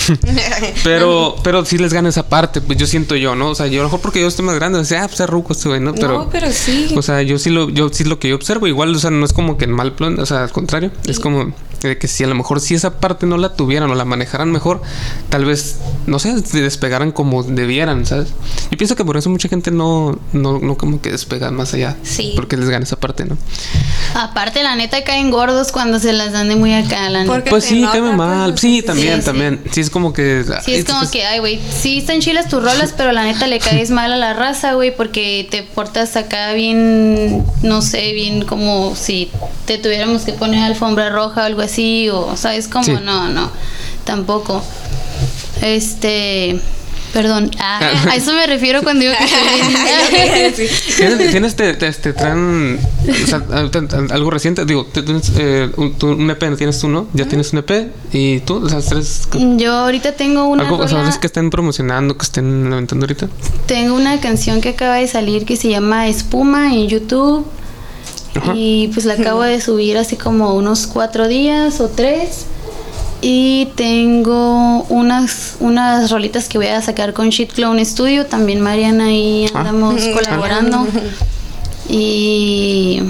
pero, 0.84 1.36
pero 1.42 1.64
sí 1.64 1.78
les 1.78 1.92
gana 1.92 2.10
esa 2.10 2.28
parte, 2.28 2.60
pues 2.60 2.78
yo 2.78 2.86
siento 2.86 3.16
yo, 3.16 3.34
¿no? 3.34 3.50
O 3.50 3.54
sea, 3.54 3.66
yo 3.66 3.80
a 3.80 3.84
lo 3.84 3.88
mejor 3.88 4.00
porque 4.00 4.20
yo 4.20 4.28
estoy 4.28 4.44
más 4.44 4.56
grande, 4.56 4.78
o 4.78 4.84
sea, 4.84 5.04
ah, 5.04 5.08
pues 5.08 5.20
es 5.20 5.28
ruco 5.28 5.52
este 5.52 5.68
güey, 5.68 5.80
¿no? 5.80 5.94
Pero, 5.94 6.18
no, 6.18 6.30
pero 6.30 6.50
sí. 6.52 6.94
o 6.96 7.02
sea, 7.02 7.22
yo 7.22 7.38
sí 7.38 7.50
lo, 7.50 7.70
yo 7.70 7.88
sí 7.90 8.04
lo 8.04 8.18
que 8.18 8.28
yo 8.28 8.36
observo, 8.36 8.66
igual, 8.66 8.94
o 8.94 8.98
sea, 8.98 9.10
no 9.10 9.24
es 9.24 9.32
como 9.32 9.56
que 9.56 9.64
en 9.64 9.72
mal 9.72 9.92
plan, 9.92 10.18
o 10.18 10.26
sea, 10.26 10.44
al 10.44 10.52
contrario, 10.52 10.90
es 11.06 11.18
como 11.18 11.54
de 11.88 11.98
que 11.98 12.08
si 12.08 12.24
a 12.24 12.26
lo 12.26 12.34
mejor 12.34 12.60
si 12.60 12.74
esa 12.74 12.98
parte 13.00 13.26
no 13.26 13.36
la 13.36 13.54
tuvieran 13.54 13.90
o 13.90 13.94
la 13.94 14.04
manejaran 14.04 14.50
mejor, 14.50 14.82
tal 15.28 15.44
vez, 15.44 15.78
no 16.06 16.18
sé, 16.18 16.38
se 16.44 16.60
despegaran 16.60 17.12
como 17.12 17.42
debieran, 17.42 18.06
¿sabes? 18.06 18.28
Yo 18.70 18.78
pienso 18.78 18.96
que 18.96 19.04
por 19.04 19.16
eso 19.16 19.30
mucha 19.30 19.48
gente 19.48 19.70
no, 19.70 20.18
no, 20.32 20.58
no 20.58 20.76
como 20.76 21.00
que 21.00 21.10
despega 21.10 21.50
más 21.50 21.74
allá. 21.74 21.96
Sí. 22.02 22.32
Porque 22.36 22.56
les 22.56 22.68
gana 22.68 22.84
esa 22.84 22.98
parte, 22.98 23.24
¿no? 23.24 23.36
Aparte, 24.14 24.62
la 24.62 24.76
neta 24.76 25.02
caen 25.04 25.30
gordos 25.30 25.72
cuando 25.72 25.98
se 25.98 26.12
las 26.12 26.32
dan 26.32 26.48
de 26.48 26.56
muy 26.56 26.74
acá, 26.74 27.08
la 27.10 27.20
neta. 27.20 27.32
Porque 27.32 27.50
Pues 27.50 27.64
sí, 27.64 27.80
nota, 27.80 27.92
queme 27.94 28.08
pues, 28.08 28.16
mal. 28.18 28.50
sea, 28.50 28.56
Sí, 28.58 28.80
sí, 28.80 28.82
también, 28.82 29.20
sí. 29.20 29.24
también. 29.24 29.60
Sí, 29.70 29.80
es 29.80 29.90
como 29.90 30.12
que. 30.12 30.44
Sí, 30.64 30.74
es 30.74 30.84
como 30.84 31.00
pues, 31.00 31.10
que, 31.10 31.24
ay, 31.24 31.38
güey, 31.38 31.60
sí 31.70 31.98
están 31.98 32.20
chilas 32.20 32.48
tus 32.48 32.62
rolas, 32.62 32.94
pero 32.96 33.12
la 33.12 33.24
neta 33.24 33.46
le 33.46 33.58
caes 33.60 33.90
mal 33.90 34.12
a 34.12 34.16
la 34.16 34.32
raza, 34.34 34.74
güey, 34.74 34.94
porque 34.94 35.46
te 35.50 35.62
portas 35.62 36.16
acá 36.16 36.52
bien, 36.52 37.44
no 37.62 37.82
sé, 37.82 38.12
bien 38.12 38.44
como 38.44 38.94
si 38.96 39.30
te 39.66 39.78
tuviéramos 39.78 40.22
que 40.22 40.32
poner 40.32 40.62
alfombra 40.64 41.10
roja 41.10 41.42
o 41.42 41.44
algo 41.44 41.62
así, 41.62 41.69
o, 42.10 42.36
¿sabes? 42.36 42.68
Como, 42.68 42.84
Sí. 42.84 42.92
no, 43.04 43.28
no, 43.28 43.50
tampoco. 44.04 44.62
Este, 45.62 46.58
perdón, 47.12 47.50
ah, 47.58 47.80
a 48.10 48.14
eso 48.16 48.32
me 48.32 48.46
refiero 48.46 48.82
cuando 48.82 49.00
digo 49.04 49.14
que 50.10 50.68
¿Tienes, 50.96 51.30
tienes 51.30 51.56
te, 51.56 51.74
te- 51.74 51.92
te 51.92 52.12
traen 52.12 52.78
o 53.08 53.26
sea, 53.26 53.42
algo 54.10 54.30
reciente? 54.30 54.64
Digo, 54.64 54.86
tienes 54.86 55.32
eh, 55.36 55.70
un, 55.76 55.94
tú- 55.94 56.08
un 56.12 56.30
EP, 56.30 56.56
¿tienes 56.56 56.78
tú, 56.78 56.88
no? 56.88 57.08
Ya 57.12 57.26
tienes 57.26 57.52
un 57.52 57.58
EP 57.58 57.88
y 58.12 58.40
tú, 58.40 58.64
o 58.64 58.68
sea, 58.68 58.80
tres. 58.80 59.28
Yo 59.58 59.72
ahorita 59.74 60.12
tengo 60.12 60.44
una 60.44 60.62
Algo, 60.64 60.76
o 60.78 60.88
sea, 60.88 60.98
rola- 60.98 61.10
es 61.10 61.18
que 61.18 61.26
estén 61.26 61.50
promocionando, 61.50 62.16
que 62.16 62.22
estén 62.24 62.70
levantando 62.70 63.04
ahorita. 63.04 63.28
Tengo 63.66 63.94
una 63.94 64.18
canción 64.20 64.60
que 64.60 64.70
acaba 64.70 64.94
de 64.96 65.08
salir 65.08 65.44
que 65.44 65.56
se 65.56 65.68
llama 65.68 66.08
Espuma 66.08 66.72
en 66.72 66.88
YouTube. 66.88 67.44
Ajá. 68.34 68.52
Y 68.54 68.88
pues 68.94 69.06
la 69.06 69.14
acabo 69.14 69.42
de 69.42 69.60
subir 69.60 69.96
así 69.98 70.16
como 70.16 70.54
unos 70.54 70.86
cuatro 70.86 71.28
días 71.28 71.80
o 71.80 71.88
tres. 71.88 72.46
Y 73.22 73.68
tengo 73.76 74.82
unas, 74.88 75.56
unas 75.60 76.10
rolitas 76.10 76.48
que 76.48 76.56
voy 76.56 76.68
a 76.68 76.80
sacar 76.80 77.12
con 77.12 77.28
Shit 77.30 77.52
Clown 77.52 77.84
Studio. 77.84 78.26
También 78.26 78.60
Mariana 78.60 79.12
y 79.12 79.46
Ah. 79.52 79.60
andamos 79.60 80.00
colaborando. 80.14 80.86
Y, 81.88 83.00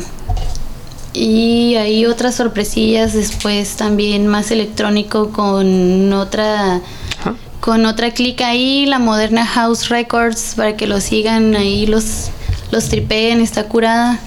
y 1.12 1.74
hay 1.76 2.06
otras 2.06 2.36
sorpresillas 2.36 3.12
después 3.12 3.76
también 3.76 4.26
más 4.26 4.50
electrónico 4.50 5.30
con 5.32 6.12
otra 6.12 6.76
Ajá. 7.20 7.34
con 7.60 7.84
otra 7.84 8.12
clic 8.12 8.40
ahí, 8.40 8.86
la 8.86 8.98
Moderna 8.98 9.44
House 9.44 9.88
Records, 9.90 10.54
para 10.56 10.76
que 10.76 10.86
lo 10.86 11.00
sigan 11.00 11.54
ahí, 11.56 11.86
los, 11.86 12.28
los 12.70 12.88
tripeen, 12.88 13.40
está 13.42 13.64
curada. 13.64 14.18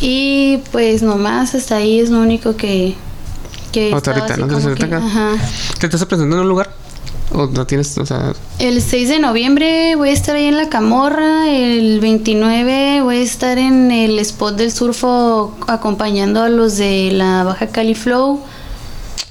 Y 0.00 0.58
pues 0.72 1.02
nomás 1.02 1.54
hasta 1.54 1.76
ahí 1.76 2.00
es 2.00 2.10
lo 2.10 2.20
único 2.20 2.56
que... 2.56 2.94
que 3.72 3.92
Hasta 3.94 4.10
ahorita, 4.12 4.36
¿no? 4.36 4.48
que- 4.74 4.84
acá. 4.84 4.96
ajá. 4.98 5.30
¿Te 5.78 5.86
estás 5.86 6.04
presentando 6.04 6.36
en 6.36 6.42
un 6.42 6.48
lugar? 6.48 6.70
¿O 7.32 7.46
no 7.46 7.66
tienes, 7.66 7.96
o 7.98 8.04
sea, 8.04 8.32
El 8.58 8.80
6 8.82 9.08
de 9.08 9.18
noviembre 9.18 9.96
voy 9.96 10.10
a 10.10 10.12
estar 10.12 10.36
ahí 10.36 10.44
en 10.44 10.56
La 10.56 10.68
Camorra, 10.68 11.48
el 11.50 11.98
29 11.98 13.00
voy 13.02 13.16
a 13.16 13.20
estar 13.22 13.56
en 13.58 13.90
el 13.90 14.18
spot 14.20 14.56
del 14.56 14.70
surfo 14.70 15.56
acompañando 15.66 16.42
a 16.42 16.48
los 16.50 16.76
de 16.76 17.10
la 17.12 17.42
Baja 17.42 17.68
Cali 17.68 17.94
Flow. 17.94 18.40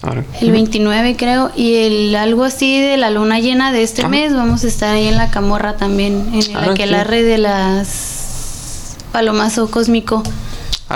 ahora? 0.01 0.25
El 0.41 0.51
29 0.51 1.15
creo, 1.15 1.51
y 1.55 1.75
el 1.75 2.15
algo 2.15 2.43
así 2.43 2.81
de 2.81 2.97
la 2.97 3.09
luna 3.11 3.39
llena 3.39 3.71
de 3.71 3.83
este 3.83 4.07
mes, 4.07 4.33
vamos 4.33 4.63
a 4.63 4.67
estar 4.67 4.95
ahí 4.95 5.07
en 5.07 5.15
la 5.15 5.29
camorra 5.29 5.77
también, 5.77 6.29
en 6.33 6.39
el 6.39 6.55
Ah, 6.55 6.71
aquelarre 6.71 7.23
de 7.23 7.37
las 7.37 8.95
palomazo 9.11 9.69
cósmico. 9.69 10.23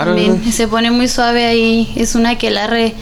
También 0.04 0.52
se 0.52 0.68
pone 0.68 0.90
muy 0.90 1.08
suave 1.08 1.46
ahí, 1.46 1.92
es 1.96 2.14
una 2.14 2.30
aquelarre, 2.30 2.94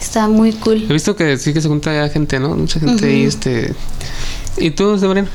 está 0.00 0.28
muy 0.28 0.50
He 0.50 0.54
cool. 0.54 0.78
visto 0.88 1.14
que 1.16 1.36
sí 1.38 1.52
que 1.52 1.60
se 1.60 1.68
junta 1.68 1.92
ya 1.94 2.08
gente, 2.12 2.38
¿no? 2.40 2.54
Mucha 2.56 2.80
gente 2.80 3.06
ahí, 3.06 3.22
este. 3.24 3.74
¿Y 4.58 4.70
tú, 4.70 4.98
Sebastián? 4.98 5.28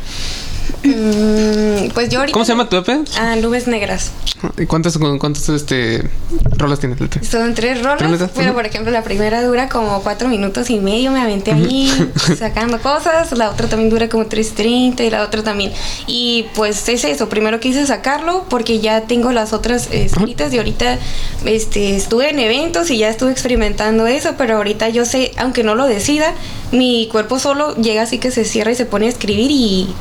Mm, 0.83 1.91
pues 1.93 2.09
yo 2.09 2.19
ahorita. 2.19 2.33
¿Cómo 2.33 2.45
se 2.45 2.53
llama 2.53 2.69
tu 2.69 2.77
EP? 2.77 2.89
Ah, 3.19 3.35
Nubes 3.35 3.67
Negras. 3.67 4.11
¿Y 4.57 4.65
cuántas, 4.65 4.97
cuántas 4.97 5.49
este, 5.49 6.09
rolas 6.57 6.79
tienes 6.79 6.99
el 6.99 7.05
EP? 7.07 7.23
Son 7.23 7.53
tres 7.53 7.83
rolas, 7.83 8.17
¿Tres 8.17 8.29
pero 8.35 8.53
por 8.53 8.65
ejemplo 8.65 8.91
la 8.91 9.03
primera 9.03 9.43
dura 9.43 9.69
como 9.69 10.01
cuatro 10.01 10.27
minutos 10.29 10.69
y 10.69 10.79
medio, 10.79 11.11
me 11.11 11.21
aventé 11.21 11.51
ahí 11.51 11.91
sacando 12.37 12.79
cosas, 12.79 13.31
la 13.33 13.49
otra 13.49 13.67
también 13.67 13.89
dura 13.89 14.09
como 14.09 14.25
3.30 14.25 15.01
y 15.01 15.09
la 15.09 15.23
otra 15.23 15.43
también. 15.43 15.71
Y 16.07 16.47
pues 16.55 16.87
es 16.89 17.03
eso, 17.03 17.29
primero 17.29 17.59
quise 17.59 17.85
sacarlo 17.85 18.45
porque 18.49 18.79
ya 18.79 19.01
tengo 19.01 19.31
las 19.31 19.53
otras 19.53 19.89
escritas 19.91 20.53
y 20.53 20.57
ahorita 20.57 20.97
este, 21.45 21.95
estuve 21.95 22.29
en 22.29 22.39
eventos 22.39 22.89
y 22.89 22.97
ya 22.97 23.09
estuve 23.09 23.31
experimentando 23.31 24.07
eso, 24.07 24.35
pero 24.37 24.57
ahorita 24.57 24.89
yo 24.89 25.05
sé, 25.05 25.31
aunque 25.37 25.63
no 25.63 25.75
lo 25.75 25.85
decida, 25.85 26.33
mi 26.71 27.07
cuerpo 27.11 27.37
solo 27.39 27.75
llega 27.75 28.03
así 28.03 28.17
que 28.17 28.31
se 28.31 28.45
cierra 28.45 28.71
y 28.71 28.75
se 28.75 28.85
pone 28.85 29.05
a 29.05 29.09
escribir 29.09 29.51
y 29.51 29.93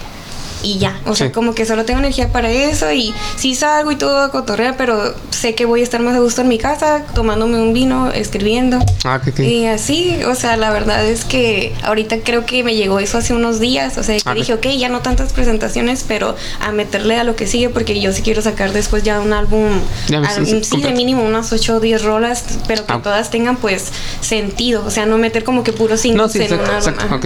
y 0.62 0.78
ya. 0.78 0.98
O 1.06 1.14
sea, 1.14 1.28
Sí. 1.28 1.32
como 1.32 1.54
que 1.54 1.64
solo 1.66 1.84
tengo 1.84 2.00
energía 2.00 2.28
para 2.32 2.50
eso 2.50 2.90
y 2.92 3.14
sí 3.36 3.54
salgo 3.54 3.90
y 3.92 3.96
todo 3.96 4.18
a 4.22 4.30
cotorrear, 4.30 4.76
pero 4.76 5.14
sé 5.30 5.54
que 5.54 5.64
voy 5.64 5.80
a 5.80 5.82
estar 5.84 6.00
más 6.00 6.14
a 6.14 6.20
gusto 6.20 6.42
en 6.42 6.48
mi 6.48 6.58
casa, 6.58 7.02
tomándome 7.14 7.58
un 7.61 7.72
vino, 7.72 8.11
escribiendo. 8.12 8.78
Ah, 9.04 9.20
que 9.22 9.42
Y 9.44 9.66
así, 9.66 10.18
o 10.26 10.34
sea, 10.34 10.56
la 10.56 10.70
verdad 10.70 11.04
es 11.06 11.24
que 11.24 11.72
ahorita 11.82 12.18
creo 12.24 12.44
que 12.46 12.62
me 12.64 12.74
llegó 12.74 12.98
eso 13.00 13.18
hace 13.18 13.32
unos 13.34 13.61
días, 13.61 13.96
o 13.98 14.02
sea, 14.02 14.16
que 14.16 14.22
Ah, 14.26 14.34
dije, 14.34 14.52
ok, 14.54 14.66
ya 14.78 14.88
no 14.88 15.00
tantas 15.00 15.32
presentaciones, 15.32 16.04
pero 16.06 16.36
a 16.61 16.72
meterle 16.72 17.18
a 17.18 17.24
lo 17.24 17.36
que 17.36 17.46
sigue, 17.46 17.68
porque 17.70 18.00
yo 18.00 18.12
sí 18.12 18.22
quiero 18.22 18.42
sacar 18.42 18.72
después 18.72 19.02
ya 19.02 19.20
un 19.20 19.32
álbum, 19.32 19.68
Ya, 20.08 20.22
sí, 20.44 20.80
de 20.82 20.92
mínimo 20.92 21.22
unas 21.24 21.52
8 21.52 21.76
o 21.76 21.80
10 21.80 22.02
rolas, 22.02 22.44
pero 22.66 22.84
que 22.86 22.92
Ah. 22.92 23.00
todas 23.02 23.30
tengan 23.30 23.56
pues 23.56 23.86
sentido, 24.20 24.84
o 24.86 24.90
sea, 24.90 25.06
no 25.06 25.18
meter 25.18 25.44
como 25.44 25.62
que 25.64 25.72
puros 25.72 25.98
No, 26.00 26.02
singles 26.02 26.32
sí, 26.32 26.38
en 26.42 26.52
un 26.54 26.61
álbum. 26.61 26.74
exacto. 26.76 27.20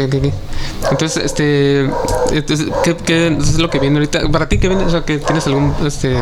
Entonces, 0.91 1.25
este. 1.25 1.89
Entonces, 2.33 2.67
¿qué, 2.85 2.97
qué 2.97 3.24
es 3.27 3.59
lo 3.59 3.71
que 3.71 3.79
viene 3.79 3.97
ahorita? 3.99 4.29
¿Para 4.31 4.49
ti 4.49 4.59
qué 4.59 4.69
viene? 4.69 4.85
O 4.85 4.91
sea, 4.91 5.03
que 5.05 5.19
tienes 5.19 5.47
algún. 5.47 5.75
Este. 5.87 6.17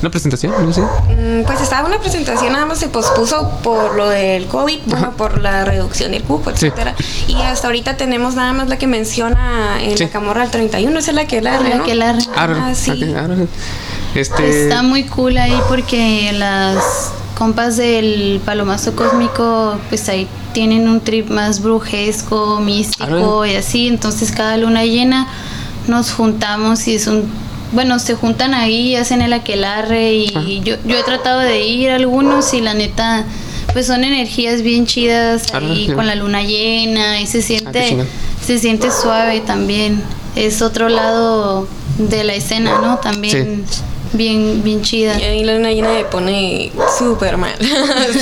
Una 0.00 0.10
presentación, 0.10 0.52
no 0.66 0.70
sé. 0.72 0.82
Mm, 0.82 1.44
Pues 1.46 1.62
estaba 1.62 1.88
una 1.88 1.98
presentación, 1.98 2.52
nada 2.52 2.66
más 2.66 2.78
se 2.78 2.88
pospuso 2.88 3.48
por 3.62 3.94
lo 3.94 4.08
del 4.10 4.44
COVID, 4.46 4.80
bueno, 4.86 5.12
por 5.16 5.40
la 5.40 5.64
reducción 5.64 6.10
del 6.12 6.22
cupo, 6.24 6.50
Sí. 6.50 6.66
etcétera. 6.66 6.94
Y 7.26 7.36
hasta 7.40 7.68
ahorita 7.68 7.96
tenemos 7.96 8.34
nada 8.34 8.52
más 8.52 8.68
la 8.68 8.76
que 8.76 8.86
menciona 8.86 9.82
en 9.82 9.96
Sí. 9.96 10.04
la 10.04 10.10
Camorra 10.10 10.42
al 10.42 10.50
31, 10.50 10.98
esa 10.98 11.12
es 11.12 11.14
la 11.14 11.26
que 11.26 11.40
la 11.40 11.58
La 11.58 11.76
¿no? 11.76 11.82
aquelarre. 11.84 12.18
Ah, 12.36 12.48
Ah, 12.70 12.74
sí. 12.74 13.14
ahora, 13.18 13.36
Este. 14.14 14.64
Está 14.64 14.82
muy 14.82 15.04
cool 15.04 15.38
ahí 15.38 15.58
porque 15.68 16.32
las 16.34 17.10
compas 17.38 17.76
del 17.78 18.42
Palomazo 18.44 18.94
Cósmico, 18.94 19.76
pues 19.88 20.06
ahí 20.10 20.28
tienen 20.52 20.86
un 20.88 21.00
trip 21.00 21.30
más 21.30 21.62
brujesco, 21.62 22.60
místico 22.60 23.42
Ah, 23.42 23.48
y 23.48 23.56
así. 23.56 23.88
Entonces 23.88 24.30
cada 24.32 24.56
luna 24.58 24.84
llena 24.84 25.28
nos 25.88 26.12
juntamos 26.12 26.86
y 26.88 26.94
es 26.96 27.06
un... 27.06 27.24
Bueno, 27.72 27.98
se 27.98 28.14
juntan 28.14 28.54
ahí 28.54 28.90
y 28.92 28.96
hacen 28.96 29.20
el 29.20 29.32
aquelarre 29.32 30.12
y 30.14 30.60
yo, 30.62 30.76
yo 30.86 30.96
he 30.96 31.02
tratado 31.02 31.40
de 31.40 31.66
ir 31.66 31.90
a 31.90 31.96
algunos 31.96 32.54
y 32.54 32.60
la 32.60 32.72
neta, 32.74 33.24
pues 33.72 33.86
son 33.88 34.04
energías 34.04 34.62
bien 34.62 34.86
chidas 34.86 35.46
Ah, 35.52 35.58
ahí 35.58 35.88
con 35.92 36.06
la 36.06 36.14
luna 36.14 36.42
llena 36.42 37.20
y 37.20 37.26
se 37.26 37.42
siente, 37.42 37.88
chingón. 37.88 38.06
se 38.46 38.58
siente 38.58 38.90
suave 38.92 39.40
también. 39.40 40.00
Es 40.36 40.62
otro 40.62 40.88
lado 40.88 41.66
de 41.98 42.22
la 42.22 42.34
escena, 42.34 42.78
¿no? 42.80 42.98
También 42.98 43.64
bien, 44.14 44.62
bien 44.64 44.82
chida. 44.82 45.18
Y 45.20 45.24
ahí 45.24 45.44
la 45.44 45.54
luna 45.56 45.70
llena 45.72 45.92
me 45.92 46.04
pone 46.04 46.72
súper 46.98 47.36
mal. 47.36 47.54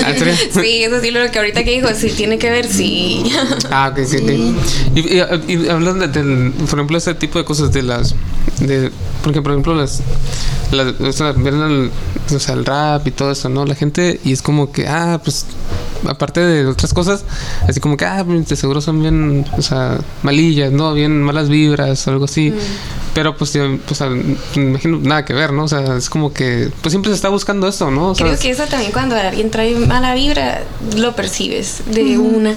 ¿Ah, 0.05 0.13
sí, 0.53 0.83
eso 0.85 1.01
sí 1.01 1.11
lo 1.11 1.31
que 1.31 1.39
ahorita 1.39 1.65
que 1.65 1.71
dijo, 1.73 1.89
sí 1.95 2.11
tiene 2.11 2.39
que 2.39 2.51
ver, 2.51 2.67
sí. 2.67 3.25
Ah, 3.71 3.91
ok, 3.93 4.05
sí. 4.07 4.55
Y, 4.95 5.01
y, 5.01 5.23
y 5.65 5.69
hablando 5.69 6.07
de- 6.07 6.13
del, 6.23 6.53
por 6.53 6.79
ejemplo, 6.79 6.99
ese 6.99 7.15
tipo 7.15 7.39
de 7.39 7.45
cosas 7.45 7.73
de 7.73 7.83
las, 7.83 8.15
de, 8.61 8.91
porque 9.23 9.41
por 9.43 9.53
ejemplo 9.53 9.75
las, 9.75 10.01
las 10.71 11.01
o 11.01 11.13
sea, 11.13 11.33
ven 11.33 11.61
el, 11.61 11.91
o 12.35 12.39
sea, 12.39 12.55
el 12.55 12.65
rap 12.65 13.07
y 13.07 13.11
todo 13.11 13.31
eso, 13.33 13.49
¿no? 13.49 13.65
La 13.65 13.75
gente, 13.75 14.21
y 14.25 14.33
es 14.33 14.43
como 14.43 14.73
que, 14.73 14.87
ah, 14.89 15.21
pues, 15.23 15.47
aparte 16.07 16.41
de 16.41 16.67
otras 16.67 16.93
cosas, 16.95 17.25
así 17.69 17.81
como 17.81 17.97
que, 17.97 18.05
ah, 18.05 18.25
de 18.25 18.57
seguro 18.57 18.81
son 18.81 19.01
bien, 19.01 19.47
o 19.57 19.63
sea, 19.63 19.99
malillas, 20.23 20.73
¿no? 20.73 20.95
Bien 20.95 21.23
malas 21.23 21.49
vibras 21.49 22.07
o 22.07 22.11
algo 22.11 22.25
así. 22.25 22.53
Pero 23.15 23.37
pues, 23.37 23.53
yo, 23.53 23.79
pues, 23.87 24.01
me 24.01 24.63
imagino 24.63 24.99
nada 24.99 25.25
que 25.25 25.35
ver, 25.35 25.53
¿no? 25.53 25.65
O 25.65 25.69
sea, 25.69 25.97
es 25.97 26.09
como 26.09 26.33
que, 26.33 26.71
pues 26.81 26.93
siempre 26.93 27.11
se 27.11 27.17
está 27.17 27.29
buscando 27.29 27.69
eso, 27.69 27.91
¿no? 27.91 28.11
O 28.11 28.15
Creo 28.15 28.39
que 28.39 28.51
eso 28.51 28.65
también 28.65 28.93
cuando 28.93 29.17
alguien 29.17 29.51
trae 29.51 29.75
mala 29.75 30.15
vibra, 30.15 30.63
lo 30.97 31.15
percibes 31.15 31.83
de 31.87 32.19
una. 32.19 32.55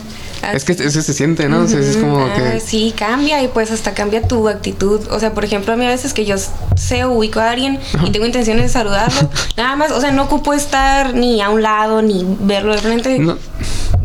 Es 0.53 0.63
que 0.65 0.73
eso 0.73 1.01
se 1.01 1.13
siente, 1.13 1.47
¿no? 1.49 1.61
O 1.61 1.67
sea, 1.67 1.79
es 1.79 1.97
como 1.97 2.19
Ah, 2.25 2.33
que... 2.35 2.59
Sí, 2.59 2.93
cambia 2.97 3.41
y 3.41 3.47
pues 3.47 3.71
hasta 3.71 3.93
cambia 3.93 4.21
tu 4.27 4.47
actitud. 4.49 5.01
O 5.11 5.19
sea, 5.19 5.33
por 5.33 5.43
ejemplo, 5.45 5.73
a 5.73 5.75
mí 5.75 5.85
a 5.85 5.89
veces 5.89 6.13
que 6.13 6.25
yo 6.25 6.35
sé 6.75 7.05
ubico 7.05 7.39
a 7.39 7.51
alguien 7.51 7.79
y 8.05 8.11
tengo 8.11 8.25
intenciones 8.25 8.63
de 8.63 8.69
saludarlo, 8.69 9.29
nada 9.57 9.75
más, 9.75 9.91
o 9.91 10.01
sea, 10.01 10.11
no 10.11 10.23
ocupo 10.23 10.53
estar 10.53 11.13
ni 11.13 11.41
a 11.41 11.49
un 11.49 11.61
lado 11.61 12.01
ni 12.01 12.25
verlo 12.41 12.73
de 12.73 12.79
frente. 12.79 13.19
No. 13.19 13.37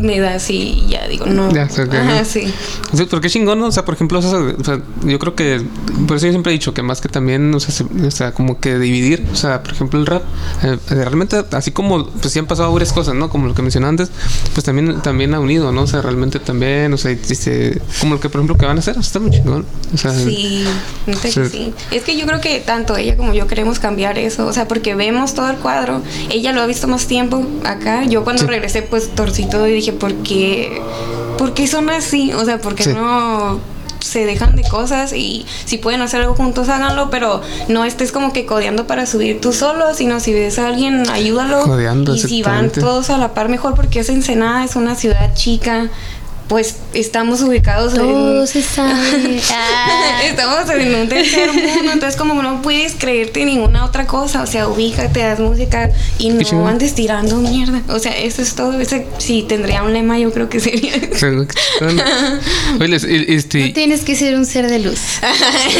Me 0.00 0.18
da 0.18 0.34
así, 0.34 0.84
ya 0.88 1.06
digo, 1.08 1.26
no. 1.26 1.52
Ya, 1.52 1.68
que 1.68 1.82
Ajá, 1.82 2.24
sí. 2.24 2.52
Sí, 2.94 3.04
porque 3.10 3.26
es 3.28 3.32
chingón, 3.32 3.58
¿no? 3.58 3.66
O 3.66 3.72
sea, 3.72 3.84
por 3.84 3.94
ejemplo, 3.94 4.18
o 4.18 4.22
sea, 4.22 4.38
o 4.38 4.64
sea, 4.64 4.80
yo 5.04 5.18
creo 5.18 5.34
que. 5.34 5.62
Por 6.06 6.16
eso 6.16 6.26
yo 6.26 6.32
siempre 6.32 6.52
he 6.52 6.54
dicho 6.54 6.72
que 6.74 6.82
más 6.82 7.00
que 7.00 7.08
también, 7.08 7.54
o 7.54 7.60
sea, 7.60 7.70
se- 7.74 7.84
o 7.84 8.10
sea 8.10 8.32
como 8.32 8.58
que 8.60 8.78
dividir, 8.78 9.26
o 9.32 9.36
sea, 9.36 9.62
por 9.62 9.72
ejemplo, 9.72 10.00
el 10.00 10.06
rap, 10.06 10.22
eh, 10.62 10.76
realmente, 10.88 11.44
así 11.52 11.70
como, 11.72 12.06
pues 12.08 12.32
sí 12.32 12.38
han 12.38 12.46
pasado 12.46 12.72
varias 12.72 12.92
cosas, 12.92 13.14
¿no? 13.14 13.28
Como 13.28 13.46
lo 13.46 13.54
que 13.54 13.62
mencioné 13.62 13.86
antes, 13.88 14.10
pues 14.54 14.64
también, 14.64 15.00
también 15.02 15.34
ha 15.34 15.40
unido, 15.40 15.72
¿no? 15.72 15.82
O 15.82 15.86
sea, 15.86 16.00
realmente 16.02 16.38
también, 16.40 16.92
o 16.92 16.96
sea, 16.96 17.12
dice, 17.14 17.80
como 18.00 18.14
lo 18.14 18.20
que, 18.20 18.28
por 18.28 18.40
ejemplo, 18.40 18.56
que 18.56 18.66
van 18.66 18.76
a 18.76 18.80
hacer, 18.80 18.94
sea, 18.94 19.02
está 19.02 19.18
muy 19.20 19.30
chingón. 19.30 19.66
O 19.92 19.96
sea, 19.96 20.12
Sí, 20.12 20.64
Sí. 21.28 21.40
sí. 21.50 21.74
Es 21.90 22.02
que 22.02 22.16
yo 22.16 22.26
creo 22.26 22.40
que 22.40 22.60
tanto 22.60 22.96
ella 22.96 23.16
como 23.16 23.34
yo 23.34 23.46
queremos 23.46 23.78
cambiar 23.78 24.18
eso, 24.18 24.46
o 24.46 24.52
sea, 24.52 24.66
porque 24.68 24.94
vemos 24.94 25.34
todo 25.34 25.48
el 25.50 25.56
cuadro. 25.56 26.02
Ella 26.30 26.52
lo 26.52 26.60
ha 26.62 26.66
visto 26.66 26.86
más 26.88 27.06
tiempo 27.06 27.44
acá. 27.64 28.04
Yo 28.04 28.24
cuando 28.24 28.42
Sí. 28.42 28.48
regresé, 28.48 28.82
pues 28.82 29.10
torcí 29.14 29.46
todo 29.48 29.66
y 29.68 29.72
dije, 29.72 29.89
¿por 29.92 30.14
qué, 30.16 30.80
¿por 31.38 31.54
qué 31.54 31.66
son 31.66 31.90
así? 31.90 32.32
O 32.32 32.44
sea, 32.44 32.60
¿por 32.60 32.74
qué 32.74 32.84
Sí. 32.84 32.92
no 32.94 33.60
se 34.00 34.24
dejan 34.24 34.56
de 34.56 34.62
cosas 34.62 35.12
y 35.12 35.46
si 35.64 35.78
pueden 35.78 36.00
hacer 36.00 36.22
algo 36.22 36.34
juntos, 36.34 36.68
háganlo, 36.68 37.10
pero 37.10 37.42
no 37.68 37.84
estés 37.84 38.12
como 38.12 38.32
que 38.32 38.46
codeando 38.46 38.86
para 38.86 39.06
subir 39.06 39.40
tú 39.40 39.52
solo, 39.52 39.94
sino 39.94 40.20
si 40.20 40.32
ves 40.32 40.58
a 40.58 40.68
alguien, 40.68 41.08
ayúdalo. 41.10 41.62
Codeando, 41.62 42.14
y 42.14 42.18
si 42.18 42.42
van 42.42 42.70
todos 42.70 43.10
a 43.10 43.18
la 43.18 43.34
par, 43.34 43.48
mejor, 43.48 43.74
porque 43.74 44.00
es 44.00 44.08
Ensenada, 44.08 44.64
es 44.64 44.76
una 44.76 44.94
ciudad 44.94 45.34
chica. 45.34 45.90
Pues 46.50 46.74
estamos 46.94 47.42
ubicados 47.42 47.94
Todo 47.94 48.40
en, 48.40 48.46
se 48.48 48.60
sabe. 48.60 49.40
Ah. 49.52 50.20
Estamos 50.24 50.68
en 50.68 50.94
un 50.96 51.08
tercer 51.08 51.52
mundo, 51.52 51.92
entonces 51.92 52.16
como 52.16 52.42
no 52.42 52.60
puedes 52.60 52.94
creerte 52.96 53.44
ninguna 53.44 53.84
otra 53.84 54.06
cosa, 54.06 54.42
o 54.42 54.46
sea, 54.46 54.66
ubícate, 54.66 55.22
haz 55.22 55.38
música 55.38 55.90
y 56.18 56.30
no 56.30 56.66
andes 56.66 56.96
tirando 56.96 57.36
mierda. 57.36 57.82
O 57.88 58.00
sea, 58.00 58.16
eso 58.18 58.42
es 58.42 58.54
todo. 58.56 58.80
Ese, 58.80 59.06
si 59.18 59.44
tendría 59.44 59.84
un 59.84 59.92
lema, 59.92 60.18
yo 60.18 60.32
creo 60.32 60.48
que 60.48 60.58
sería. 60.58 60.92
Oye, 62.80 62.88
les- 62.88 63.04
No 63.04 63.10
este. 63.10 63.68
tienes 63.68 64.00
que 64.02 64.16
ser 64.16 64.34
un 64.34 64.44
ser 64.44 64.68
de 64.68 64.80
luz. 64.80 64.98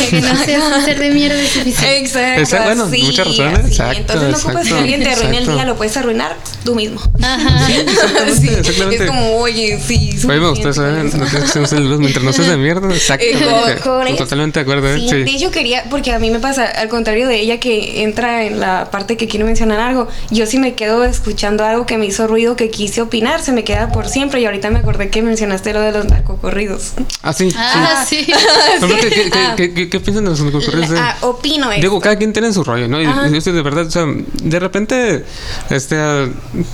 Que 0.09 0.21
no 0.21 0.37
seas 0.45 0.63
un 0.77 0.85
ser 0.85 1.01
de 1.01 1.11
mierda 1.11 1.41
es 1.41 1.51
suficiente. 1.51 1.99
Exacto. 1.99 2.43
Esa- 2.43 2.63
bueno, 2.65 2.87
muchas 2.87 3.27
razones, 3.27 3.59
así. 3.59 3.69
exacto, 3.69 4.01
Entonces 4.01 4.31
no 4.31 4.39
ocupas 4.39 4.69
que 4.69 4.75
alguien 4.75 5.03
te 5.03 5.11
arruine 5.11 5.39
el 5.39 5.47
día, 5.47 5.65
lo 5.65 5.77
puedes 5.77 5.97
arruinar 5.97 6.37
tú 6.65 6.77
mismo. 6.77 7.01
Ajá. 7.21 7.69
exactamente, 7.73 8.41
Sí, 8.41 8.49
exactamente. 8.49 9.05
Es 9.05 9.11
como, 9.11 9.37
oye, 9.39 9.81
sí. 9.85 10.11
Oye, 10.29 10.41
me 10.41 10.47
eso, 10.69 10.87
¿eh? 10.87 11.09
con 11.11 11.21
No 11.21 11.27
eso. 11.27 11.39
tienes 11.53 11.71
que 11.71 11.81
luz 11.81 11.99
mientras 12.01 12.25
no 12.25 12.33
seas 12.33 12.49
de 12.49 12.57
mierda. 12.57 12.93
Exactamente. 12.95 13.73
Eh, 13.73 13.77
con- 13.83 14.07
eso. 14.07 14.17
Totalmente 14.17 14.59
de 14.61 14.63
acuerdo, 14.63 14.89
¿eh? 14.89 14.99
Sí, 15.01 15.09
Sí. 15.09 15.17
de 15.25 15.31
hecho 15.31 15.51
quería, 15.51 15.85
porque 15.91 16.13
a 16.13 16.19
mí 16.19 16.31
me 16.31 16.39
pasa, 16.41 16.65
al 16.67 16.89
contrario 16.89 17.27
de 17.29 17.41
ella 17.41 17.59
que 17.61 18.03
entra 18.03 18.45
en 18.45 18.61
la 18.61 18.91
parte 18.91 19.17
que 19.17 19.27
quiere 19.29 19.45
mencionar 19.45 19.81
algo, 19.81 20.09
yo 20.31 20.47
sí 20.47 20.59
me 20.59 20.75
quedo 20.75 21.05
escuchando 21.05 21.65
algo 21.65 21.87
que 21.87 21.99
me 21.99 22.07
hizo 22.07 22.27
ruido, 22.27 22.57
que 22.57 22.71
quise 22.71 23.01
opinar, 23.03 23.43
se 23.43 23.53
me 23.53 23.65
queda 23.65 23.91
por 23.93 24.09
siempre 24.09 24.41
y 24.41 24.47
ahorita 24.47 24.71
me 24.71 24.79
acordé 24.81 25.09
que 25.11 25.23
mencionaste 25.23 25.73
lo 25.73 25.81
de 25.81 25.93
los 25.93 26.07
narcocorridos. 26.07 26.93
Ah, 27.23 27.33
sí. 27.33 27.53
Ah, 27.57 28.05
sí. 28.09 28.25
sí. 28.25 28.33
Por 28.81 28.91
ejemplo, 28.91 29.11
¿Qué, 29.11 29.31
qué, 29.31 29.83
Ah. 29.85 29.89
qué, 29.91 30.01
piensan 30.01 30.25
de 30.25 30.31
los 30.31 30.41
narcocorridos? 30.41 30.91
Ah, 30.99 31.17
opino 31.23 31.71
esto. 31.71 31.83
Digo, 31.83 32.01
cada 32.01 32.17
quien 32.17 32.33
tiene 32.33 32.53
su 32.53 32.65
rollo, 32.65 32.89
¿no? 32.89 33.01
Y 33.01 33.37
estoy 33.37 33.53
de 33.53 33.63
verdad, 33.63 33.87
o 33.87 33.91
sea, 33.91 34.05
de 34.43 34.59
repente, 34.61 35.25
este, 35.71 35.97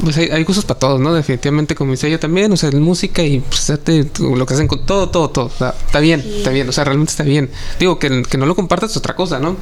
pues 0.03 0.17
hay, 0.17 0.29
hay 0.31 0.45
gustos 0.45 0.65
para 0.65 0.79
todos, 0.81 1.01
¿no? 1.01 1.13
Definitivamente, 1.15 1.75
como 1.75 1.93
dice 1.93 2.09
ella 2.09 2.19
también, 2.21 2.53
o 2.53 2.57
sea, 2.57 2.71
música 2.73 3.23
y 3.23 3.41
pues, 3.41 3.71
date 3.77 4.11
lo 4.21 4.45
que 4.47 4.55
hacen 4.55 4.69
con 4.69 4.85
todo, 4.87 5.09
todo, 5.11 5.31
todo. 5.31 5.47
Está 5.49 6.01
bien, 6.01 6.21
está 6.21 6.51
bien, 6.51 6.69
o 6.69 6.73
sea, 6.73 6.85
realmente 6.85 7.11
está 7.11 7.23
bien. 7.25 7.51
Digo, 7.79 7.99
que, 7.99 8.23
que 8.23 8.39
no 8.39 8.47
lo 8.47 8.55
compartas 8.55 8.91
es 8.91 8.97
otra 8.97 9.15
cosa, 9.15 9.39
¿no? 9.39 9.57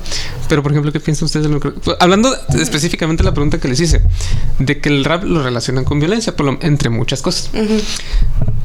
Pero, 0.49 0.63
por 0.63 0.73
ejemplo, 0.73 0.93
¿qué 0.93 1.01
piensan 1.01 1.27
ustedes 1.27 1.47
de 1.47 1.53
lo 1.53 1.61
que... 1.61 1.71
pues, 1.71 1.97
Hablando 2.01 2.35
específicamente 2.59 3.23
de 3.23 3.29
la 3.31 3.35
pregunta 3.35 3.59
que 3.59 3.69
les 3.69 3.81
hice, 3.81 4.03
de 4.59 4.81
que 4.81 4.89
el 4.89 5.05
rap 5.05 5.25
lo 5.25 5.43
relacionan 5.43 5.85
con 5.85 5.99
violencia, 6.01 6.35
por 6.37 6.47
lo- 6.47 6.59
entre 6.61 6.91
muchas 6.91 7.23
cosas. 7.23 7.51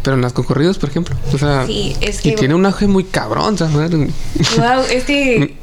Pero 0.03 0.15
en 0.15 0.21
las 0.21 0.33
concurridos, 0.33 0.77
por 0.77 0.89
ejemplo, 0.89 1.15
o 1.33 1.37
sea, 1.37 1.65
Sí, 1.67 1.95
es 2.01 2.19
y 2.25 2.29
que- 2.31 2.35
tiene 2.37 2.55
un 2.55 2.65
auge 2.65 2.87
muy 2.87 3.03
cabrón, 3.03 3.57
¿sabes? 3.57 3.91
Wow, 3.91 4.83
es 4.91 5.03
que, 5.03 5.55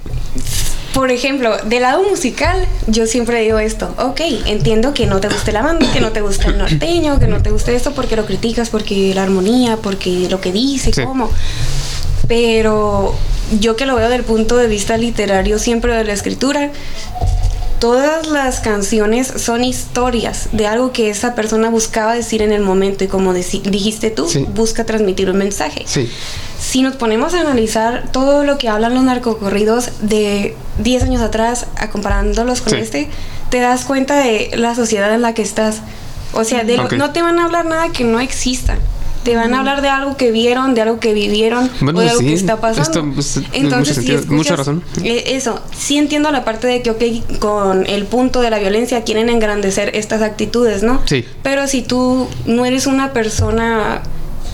por 0.97 1.11
ejemplo, 1.11 1.59
del 1.59 1.82
lado 1.82 2.03
musical, 2.05 2.66
yo 2.86 3.07
siempre 3.07 3.42
digo 3.42 3.59
esto. 3.59 3.94
Ok, 3.99 4.22
entiendo 4.47 4.94
que 4.94 5.05
no 5.07 5.20
te 5.20 5.28
guste 5.28 5.53
la 5.53 5.61
banda, 5.61 5.86
que 5.92 6.01
no 6.01 6.11
te 6.11 6.22
guste 6.22 6.47
el 6.47 6.57
norteño, 6.57 7.18
que 7.20 7.26
no 7.26 7.42
te 7.42 7.51
guste 7.51 7.76
esto 7.76 7.92
porque 7.92 8.16
lo 8.16 8.24
criticas, 8.24 8.70
porque 8.70 9.12
la 9.14 9.22
armonía, 9.24 9.76
porque 9.76 10.26
lo 10.30 10.40
que 10.40 10.53
dice, 10.53 10.94
Sí. 10.94 11.03
cómo. 11.05 11.30
Pero 12.28 13.14
yo 13.61 13.76
que 13.76 13.84
lo 13.84 13.94
veo 13.94 14.09
del 14.09 14.22
punto 14.24 14.57
de 14.57 14.68
vista 14.68 14.97
literario, 14.97 15.59
siempre 15.59 15.94
de 15.94 16.05
la 16.05 16.14
escritura, 16.14 16.70
todas 17.78 18.26
las 18.28 18.60
canciones 18.60 19.26
son 19.36 19.64
historias 19.64 20.48
de 20.52 20.66
algo 20.66 20.92
que 20.92 21.10
esa 21.10 21.34
persona 21.34 21.68
buscaba 21.70 22.14
decir 22.14 22.42
en 22.42 22.52
el 22.52 22.62
momento 22.62 23.04
y 23.04 23.06
como 23.08 23.32
dijiste 23.34 24.10
tú, 24.10 24.28
Sí. 24.28 24.46
busca 24.54 24.84
transmitir 24.84 25.30
un 25.30 25.36
mensaje. 25.36 25.84
Sí. 25.86 26.10
Si 26.58 26.82
nos 26.82 26.96
ponemos 26.96 27.34
a 27.34 27.40
analizar 27.40 28.10
todo 28.12 28.44
lo 28.44 28.58
que 28.58 28.68
hablan 28.68 28.94
los 28.94 29.04
narcocorridos 29.04 29.90
de 30.00 30.56
10 30.78 31.02
años 31.04 31.20
atrás, 31.22 31.66
a 31.76 31.90
comparándolos 31.90 32.60
con 32.62 32.72
Sí. 32.72 32.78
este, 32.80 33.08
te 33.50 33.60
das 33.60 33.84
cuenta 33.84 34.16
de 34.16 34.50
la 34.54 34.74
sociedad 34.74 35.14
en 35.14 35.22
la 35.22 35.34
que 35.34 35.42
estás. 35.42 35.80
O 36.32 36.44
sea, 36.44 36.64
de 36.64 36.76
lo- 36.76 36.88
no 36.88 37.12
te 37.12 37.22
van 37.22 37.38
a 37.38 37.44
hablar 37.44 37.66
nada 37.66 37.90
que 37.90 38.04
no 38.04 38.20
exista. 38.20 38.76
Te 39.26 39.34
van 39.36 39.52
a 39.54 39.58
hablar 39.58 39.82
de 39.82 39.88
algo 39.88 40.16
que 40.16 40.30
vieron, 40.30 40.74
de 40.74 40.82
algo 40.82 41.00
que 41.00 41.12
vivieron, 41.12 41.68
Bueno, 41.80 41.98
o 41.98 42.02
de 42.02 42.08
algo 42.10 42.20
sí, 42.20 42.26
que 42.28 42.34
está 42.34 42.60
pasando. 42.60 42.82
esto, 42.82 43.04
pues, 43.14 43.36
mucho 43.36 43.48
Entonces, 43.52 43.96
si 43.96 44.06
sentido, 44.06 44.18
mucha 44.32 44.54
escuchas- 44.54 44.58
razón. 44.58 44.82
eh, 45.04 45.24
eso, 45.36 45.60
sí 45.76 45.98
entiendo 45.98 46.30
la 46.30 46.44
parte 46.44 46.66
de 46.68 46.80
que, 46.80 46.90
ok, 46.90 47.38
con 47.40 47.84
el 47.86 48.04
punto 48.06 48.40
de 48.40 48.50
la 48.50 48.58
violencia 48.58 49.02
quieren 49.02 49.28
engrandecer 49.28 49.90
estas 49.96 50.22
actitudes, 50.22 50.82
¿no? 50.84 51.02
Sí. 51.06 51.24
Pero 51.42 51.66
si 51.66 51.82
tú 51.82 52.28
no 52.46 52.64
eres 52.64 52.86
una 52.86 53.12
persona 53.12 54.02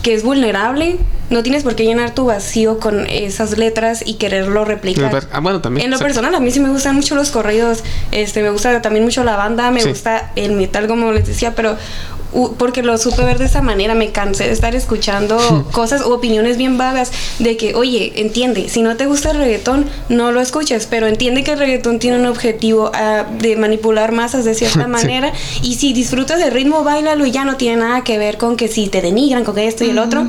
que 0.01 0.13
es 0.15 0.23
vulnerable, 0.23 0.97
no 1.29 1.41
tienes 1.43 1.63
por 1.63 1.75
qué 1.75 1.83
llenar 1.85 2.13
tu 2.13 2.25
vacío 2.25 2.79
con 2.79 3.09
esas 3.09 3.57
letras 3.57 4.03
y 4.05 4.15
quererlo 4.15 4.65
replicar. 4.65 5.27
Ah, 5.31 5.39
bueno, 5.39 5.61
también. 5.61 5.85
En 5.85 5.91
lo 5.91 5.95
exacto. 5.95 6.13
personal, 6.15 6.35
a 6.35 6.39
mí 6.41 6.51
sí 6.51 6.59
me 6.59 6.69
gustan 6.69 6.95
mucho 6.95 7.15
los 7.15 7.31
corridos, 7.31 7.83
este, 8.11 8.43
me 8.43 8.49
gusta 8.49 8.81
también 8.81 9.05
mucho 9.05 9.23
la 9.23 9.37
banda, 9.37 9.71
me 9.71 9.81
Sí. 9.81 9.89
gusta 9.89 10.31
el 10.35 10.51
metal, 10.51 10.87
como 10.87 11.11
les 11.13 11.25
decía, 11.25 11.55
pero 11.55 11.77
porque 12.57 12.83
lo 12.83 12.97
supe 12.97 13.23
ver 13.23 13.37
de 13.39 13.45
esa 13.45 13.61
manera, 13.61 13.93
me 13.95 14.11
cansé 14.11 14.45
de 14.45 14.51
estar 14.51 14.75
escuchando 14.75 15.37
cosas 15.71 16.01
o 16.01 16.13
opiniones 16.13 16.57
bien 16.57 16.77
vagas 16.77 17.11
de 17.39 17.57
que, 17.57 17.75
oye, 17.75 18.13
entiende, 18.15 18.69
si 18.69 18.81
no 18.81 18.95
te 18.97 19.05
gusta 19.05 19.31
el 19.31 19.37
reggaetón, 19.37 19.85
no 20.09 20.31
lo 20.31 20.41
escuches, 20.41 20.87
pero 20.89 21.07
entiende 21.07 21.43
que 21.43 21.51
el 21.53 21.59
reggaetón 21.59 21.99
tiene 21.99 22.17
un 22.19 22.25
objetivo 22.25 22.91
ah, 22.93 23.25
de 23.39 23.55
manipular 23.55 24.11
masas 24.11 24.45
de 24.45 24.53
cierta 24.55 24.83
Sí. 24.83 24.89
manera 24.89 25.31
y 25.61 25.75
si 25.75 25.93
disfrutas 25.93 26.39
del 26.39 26.51
ritmo, 26.51 26.83
bailalo 26.83 27.25
y 27.25 27.31
ya 27.31 27.45
no 27.45 27.55
tiene 27.57 27.77
nada 27.77 28.03
que 28.03 28.17
ver 28.17 28.37
con 28.37 28.57
que 28.57 28.67
si 28.67 28.87
te 28.87 29.01
denigran, 29.01 29.43
con 29.43 29.55
que 29.55 29.67
esto 29.67 29.83
y 29.83 29.89
el 29.89 29.99
otro. 29.99 30.27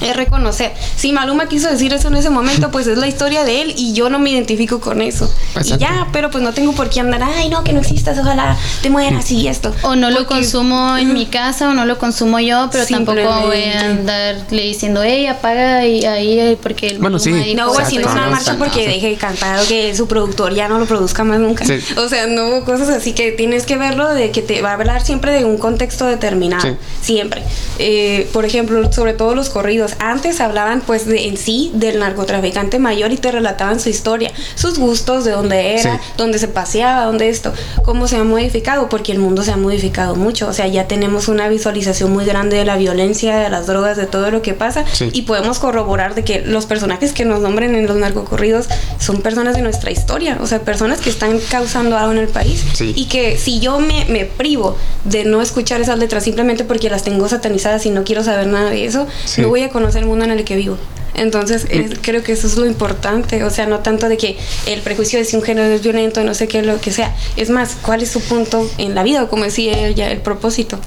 Es 0.00 0.16
reconocer. 0.16 0.72
Si 0.96 1.12
Maluma 1.12 1.48
quiso 1.48 1.68
decir 1.70 1.92
eso 1.92 2.08
en 2.08 2.16
ese 2.16 2.30
momento, 2.30 2.70
pues 2.70 2.86
es 2.86 2.98
la 2.98 3.06
historia 3.06 3.44
de 3.44 3.62
él 3.62 3.74
y 3.76 3.92
yo 3.92 4.08
no 4.10 4.18
me 4.18 4.30
identifico 4.30 4.80
con 4.80 5.02
eso. 5.02 5.32
Exacto. 5.54 5.74
Y 5.74 5.78
ya, 5.78 6.08
pero 6.12 6.30
pues 6.30 6.42
no 6.42 6.52
tengo 6.52 6.72
por 6.72 6.88
qué 6.88 7.00
andar, 7.00 7.22
ay, 7.22 7.48
no, 7.48 7.64
que 7.64 7.72
no 7.72 7.80
existas, 7.80 8.18
ojalá 8.18 8.56
te 8.82 8.90
mueras 8.90 9.30
y 9.30 9.46
esto. 9.48 9.74
O 9.82 9.96
no 9.96 10.10
lo 10.10 10.26
consumo 10.26 10.96
en 10.96 11.12
mi 11.12 11.26
casa 11.26 11.68
o 11.68 11.74
no 11.74 11.84
lo 11.84 11.98
consumo 11.98 12.40
yo, 12.40 12.68
pero 12.72 12.86
tampoco 12.86 13.20
voy 13.46 13.64
a 13.64 13.80
andarle 13.90 14.62
diciendo, 14.62 15.02
hey, 15.02 15.26
apaga 15.26 15.86
y 15.86 16.04
ahí 16.04 16.58
porque 16.62 16.88
el 16.88 16.98
Bueno, 16.98 17.18
sí. 17.18 17.32
dijo 17.32 17.56
No 17.56 17.78
haciendo 17.78 18.08
una 18.10 18.22
esto". 18.22 18.30
marcha 18.30 18.56
porque 18.58 18.86
deje 18.88 19.08
de 19.10 19.16
cantar 19.16 19.60
o 19.62 19.66
que 19.68 19.94
su 19.94 20.06
productor 20.08 20.54
ya 20.54 20.68
no 20.68 20.78
lo 20.78 20.86
produzca 20.86 21.24
más 21.24 21.38
nunca. 21.40 21.64
Sí. 21.64 21.78
O 21.96 22.08
sea, 22.08 22.26
no 22.26 22.48
hubo 22.48 22.64
cosas 22.64 22.88
así 22.88 23.12
que 23.12 23.32
tienes 23.32 23.66
que 23.66 23.76
verlo 23.76 24.08
de 24.14 24.30
que 24.30 24.42
te 24.42 24.62
va 24.62 24.70
a 24.70 24.74
hablar 24.74 25.04
siempre 25.04 25.32
de 25.32 25.44
un 25.44 25.58
contexto 25.58 26.06
determinado. 26.06 26.62
Sí. 26.62 26.76
Siempre. 27.02 27.42
Eh, 27.78 28.28
por 28.32 28.44
ejemplo, 28.44 28.90
sobre 28.92 29.12
todo 29.12 29.34
los 29.34 29.50
corridos. 29.50 29.89
Antes 29.98 30.40
hablaban 30.40 30.80
pues 30.80 31.06
de, 31.06 31.26
en 31.28 31.36
sí 31.36 31.70
del 31.74 31.98
narcotraficante 31.98 32.78
mayor 32.78 33.12
y 33.12 33.16
te 33.16 33.30
relataban 33.32 33.80
su 33.80 33.88
historia, 33.88 34.30
sus 34.54 34.78
gustos, 34.78 35.24
de 35.24 35.32
dónde 35.32 35.74
era, 35.78 35.94
Sí. 35.96 36.00
dónde 36.16 36.38
se 36.38 36.48
paseaba, 36.48 37.04
dónde 37.04 37.28
esto, 37.28 37.52
cómo 37.84 38.06
se 38.08 38.16
ha 38.16 38.24
modificado, 38.24 38.88
porque 38.88 39.12
el 39.12 39.18
mundo 39.18 39.42
se 39.42 39.52
ha 39.52 39.56
modificado 39.56 40.14
mucho. 40.16 40.48
O 40.48 40.52
sea, 40.52 40.66
ya 40.68 40.86
tenemos 40.88 41.28
una 41.28 41.48
visualización 41.48 42.12
muy 42.12 42.24
grande 42.24 42.56
de 42.56 42.64
la 42.64 42.76
violencia, 42.76 43.36
de 43.36 43.48
las 43.50 43.66
drogas, 43.66 43.96
de 43.96 44.06
todo 44.06 44.30
lo 44.30 44.42
que 44.42 44.54
pasa 44.54 44.84
Sí. 44.92 45.10
y 45.12 45.22
podemos 45.22 45.58
corroborar 45.58 46.14
de 46.14 46.24
que 46.24 46.40
los 46.40 46.66
personajes 46.66 47.12
que 47.12 47.24
nos 47.24 47.40
nombren 47.40 47.74
en 47.74 47.86
los 47.86 47.96
narcocorridos 47.96 48.66
son 48.98 49.20
personas 49.22 49.54
de 49.56 49.62
nuestra 49.62 49.90
historia, 49.90 50.38
o 50.40 50.46
sea, 50.46 50.60
personas 50.60 51.00
que 51.00 51.10
están 51.10 51.38
causando 51.50 51.96
algo 51.96 52.12
en 52.12 52.18
el 52.18 52.28
país 52.28 52.64
Sí. 52.74 52.92
y 52.96 53.06
que 53.06 53.38
si 53.38 53.60
yo 53.60 53.78
me, 53.80 54.04
me 54.06 54.24
privo 54.24 54.76
de 55.04 55.24
no 55.24 55.40
escuchar 55.42 55.80
esas 55.80 55.98
letras 55.98 56.24
simplemente 56.24 56.64
porque 56.64 56.90
las 56.90 57.02
tengo 57.02 57.28
satanizadas 57.28 57.86
y 57.86 57.90
no 57.90 58.04
quiero 58.04 58.22
saber 58.22 58.46
nada 58.46 58.70
de 58.70 58.84
eso, 58.84 59.06
no 59.38 59.48
voy 59.48 59.62
a 59.62 59.68
conocer 59.70 59.79
el 59.96 60.06
mundo 60.06 60.24
en 60.24 60.30
el 60.32 60.44
que 60.44 60.56
vivo. 60.56 60.76
Entonces, 61.14 61.66
es- 61.70 61.98
creo 62.00 62.22
que 62.22 62.32
eso 62.32 62.46
es 62.46 62.56
lo 62.56 62.66
importante, 62.66 63.42
o 63.44 63.50
sea, 63.50 63.66
no 63.66 63.80
tanto 63.80 64.08
de 64.08 64.16
que 64.16 64.38
el 64.66 64.80
prejuicio 64.80 65.18
de 65.18 65.24
si 65.24 65.36
un 65.36 65.42
género 65.42 65.66
es 65.74 65.82
violento, 65.82 66.22
no 66.24 66.34
sé 66.34 66.46
qué, 66.48 66.62
lo 66.62 66.80
que 66.80 66.92
sea. 66.92 67.14
Es 67.36 67.50
más, 67.50 67.76
¿cuál 67.82 68.02
es 68.02 68.10
su 68.10 68.20
punto 68.20 68.68
en 68.78 68.94
la 68.94 69.02
vida? 69.02 69.22
O 69.24 69.28
como 69.28 69.44
decía 69.44 69.86
ella, 69.86 70.10
el 70.10 70.20
propósito. 70.20 70.78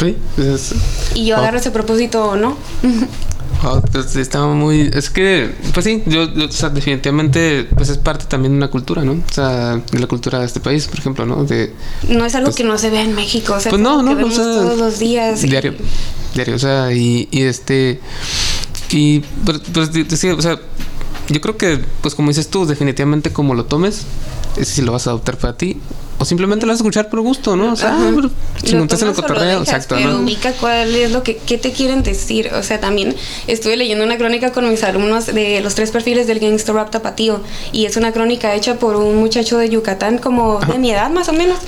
Sí, 0.00 0.16
es- 0.38 0.72
Y 1.14 1.26
yo 1.26 1.36
Oh. 1.36 1.38
agarro 1.40 1.58
ese 1.58 1.70
propósito 1.70 2.24
o 2.30 2.36
no. 2.36 2.56
Oh, 3.62 3.82
pues, 3.92 4.16
estaba 4.16 4.54
muy... 4.54 4.90
Es 4.94 5.10
que, 5.10 5.50
pues 5.74 5.84
sí, 5.84 6.02
yo, 6.06 6.32
yo, 6.32 6.46
o 6.46 6.50
sea, 6.52 6.70
definitivamente, 6.70 7.68
pues 7.76 7.90
es 7.90 7.98
parte 7.98 8.24
también 8.26 8.52
de 8.52 8.56
una 8.56 8.68
cultura, 8.70 9.04
¿no? 9.04 9.12
O 9.12 9.32
sea, 9.32 9.76
de 9.76 9.98
la 9.98 10.06
cultura 10.06 10.38
de 10.38 10.46
este 10.46 10.60
país, 10.60 10.86
por 10.88 10.98
ejemplo, 10.98 11.26
¿no? 11.26 11.44
De... 11.44 11.74
No 12.08 12.24
es 12.24 12.34
algo 12.34 12.46
Pues- 12.46 12.56
que 12.56 12.64
no 12.64 12.78
se 12.78 12.88
vea 12.88 13.02
en 13.02 13.14
México. 13.14 13.54
O 13.54 13.60
sea, 13.60 13.70
Pues 13.70 13.80
es 13.80 13.84
no, 13.84 14.02
no, 14.02 14.08
que 14.10 14.14
o 14.14 14.16
vemos 14.16 14.34
sea, 14.34 14.44
todos 14.44 14.78
los 14.78 14.98
días. 14.98 15.44
y- 15.44 15.48
Diario, 15.48 15.74
diario, 16.34 16.54
o 16.56 16.58
sea, 16.58 16.92
y, 16.94 17.28
y 17.30 17.42
este... 17.42 18.00
Y, 18.92 19.20
pues, 19.44 19.60
pues, 19.72 19.90
sí, 20.18 20.30
o 20.30 20.40
sea, 20.40 20.58
yo 21.28 21.40
creo 21.42 21.56
que, 21.58 21.80
pues 22.00 22.14
como 22.14 22.28
dices 22.28 22.48
tú, 22.48 22.64
definitivamente 22.66 23.30
como 23.32 23.54
lo 23.54 23.66
tomes, 23.66 24.02
es 24.56 24.68
si 24.68 24.80
lo 24.82 24.92
vas 24.92 25.06
a 25.06 25.10
adoptar 25.10 25.36
para 25.36 25.56
ti, 25.56 25.76
o 26.20 26.24
simplemente 26.26 26.66
lo 26.66 26.72
vas 26.72 26.80
a 26.80 26.82
escuchar 26.82 27.08
por 27.08 27.20
gusto, 27.22 27.56
¿no? 27.56 27.72
O 27.72 27.76
sea, 27.76 27.94
Ajá. 27.94 28.12
chingón, 28.62 28.82
estás 28.82 29.00
en 29.00 29.08
el 29.08 29.14
tomas 29.14 29.18
o 29.18 29.22
lo 29.22 29.28
cotorreo, 29.28 29.60
exacto, 29.60 29.94
pero 29.96 30.12
¿no? 30.12 30.18
ubica 30.20 30.52
cuál 30.52 30.94
es 30.94 31.12
lo 31.12 31.22
que 31.22 31.38
qué 31.38 31.56
te 31.56 31.72
quieren 31.72 32.02
decir. 32.02 32.50
O 32.52 32.62
sea, 32.62 32.78
también 32.78 33.16
estuve 33.46 33.78
leyendo 33.78 34.04
una 34.04 34.18
crónica 34.18 34.52
con 34.52 34.68
mis 34.68 34.84
alumnos 34.84 35.26
de 35.26 35.62
los 35.62 35.74
tres 35.74 35.90
perfiles 35.90 36.26
del 36.26 36.38
gangster 36.38 36.74
rap 36.74 36.90
tapatío 36.90 37.40
y 37.72 37.86
es 37.86 37.96
una 37.96 38.12
crónica 38.12 38.54
hecha 38.54 38.74
por 38.74 38.96
un 38.96 39.16
muchacho 39.16 39.56
de 39.56 39.70
Yucatán 39.70 40.18
como 40.18 40.60
de 40.60 40.78
mi 40.78 40.90
edad 40.90 41.08
más 41.08 41.30
o 41.30 41.32
menos 41.32 41.58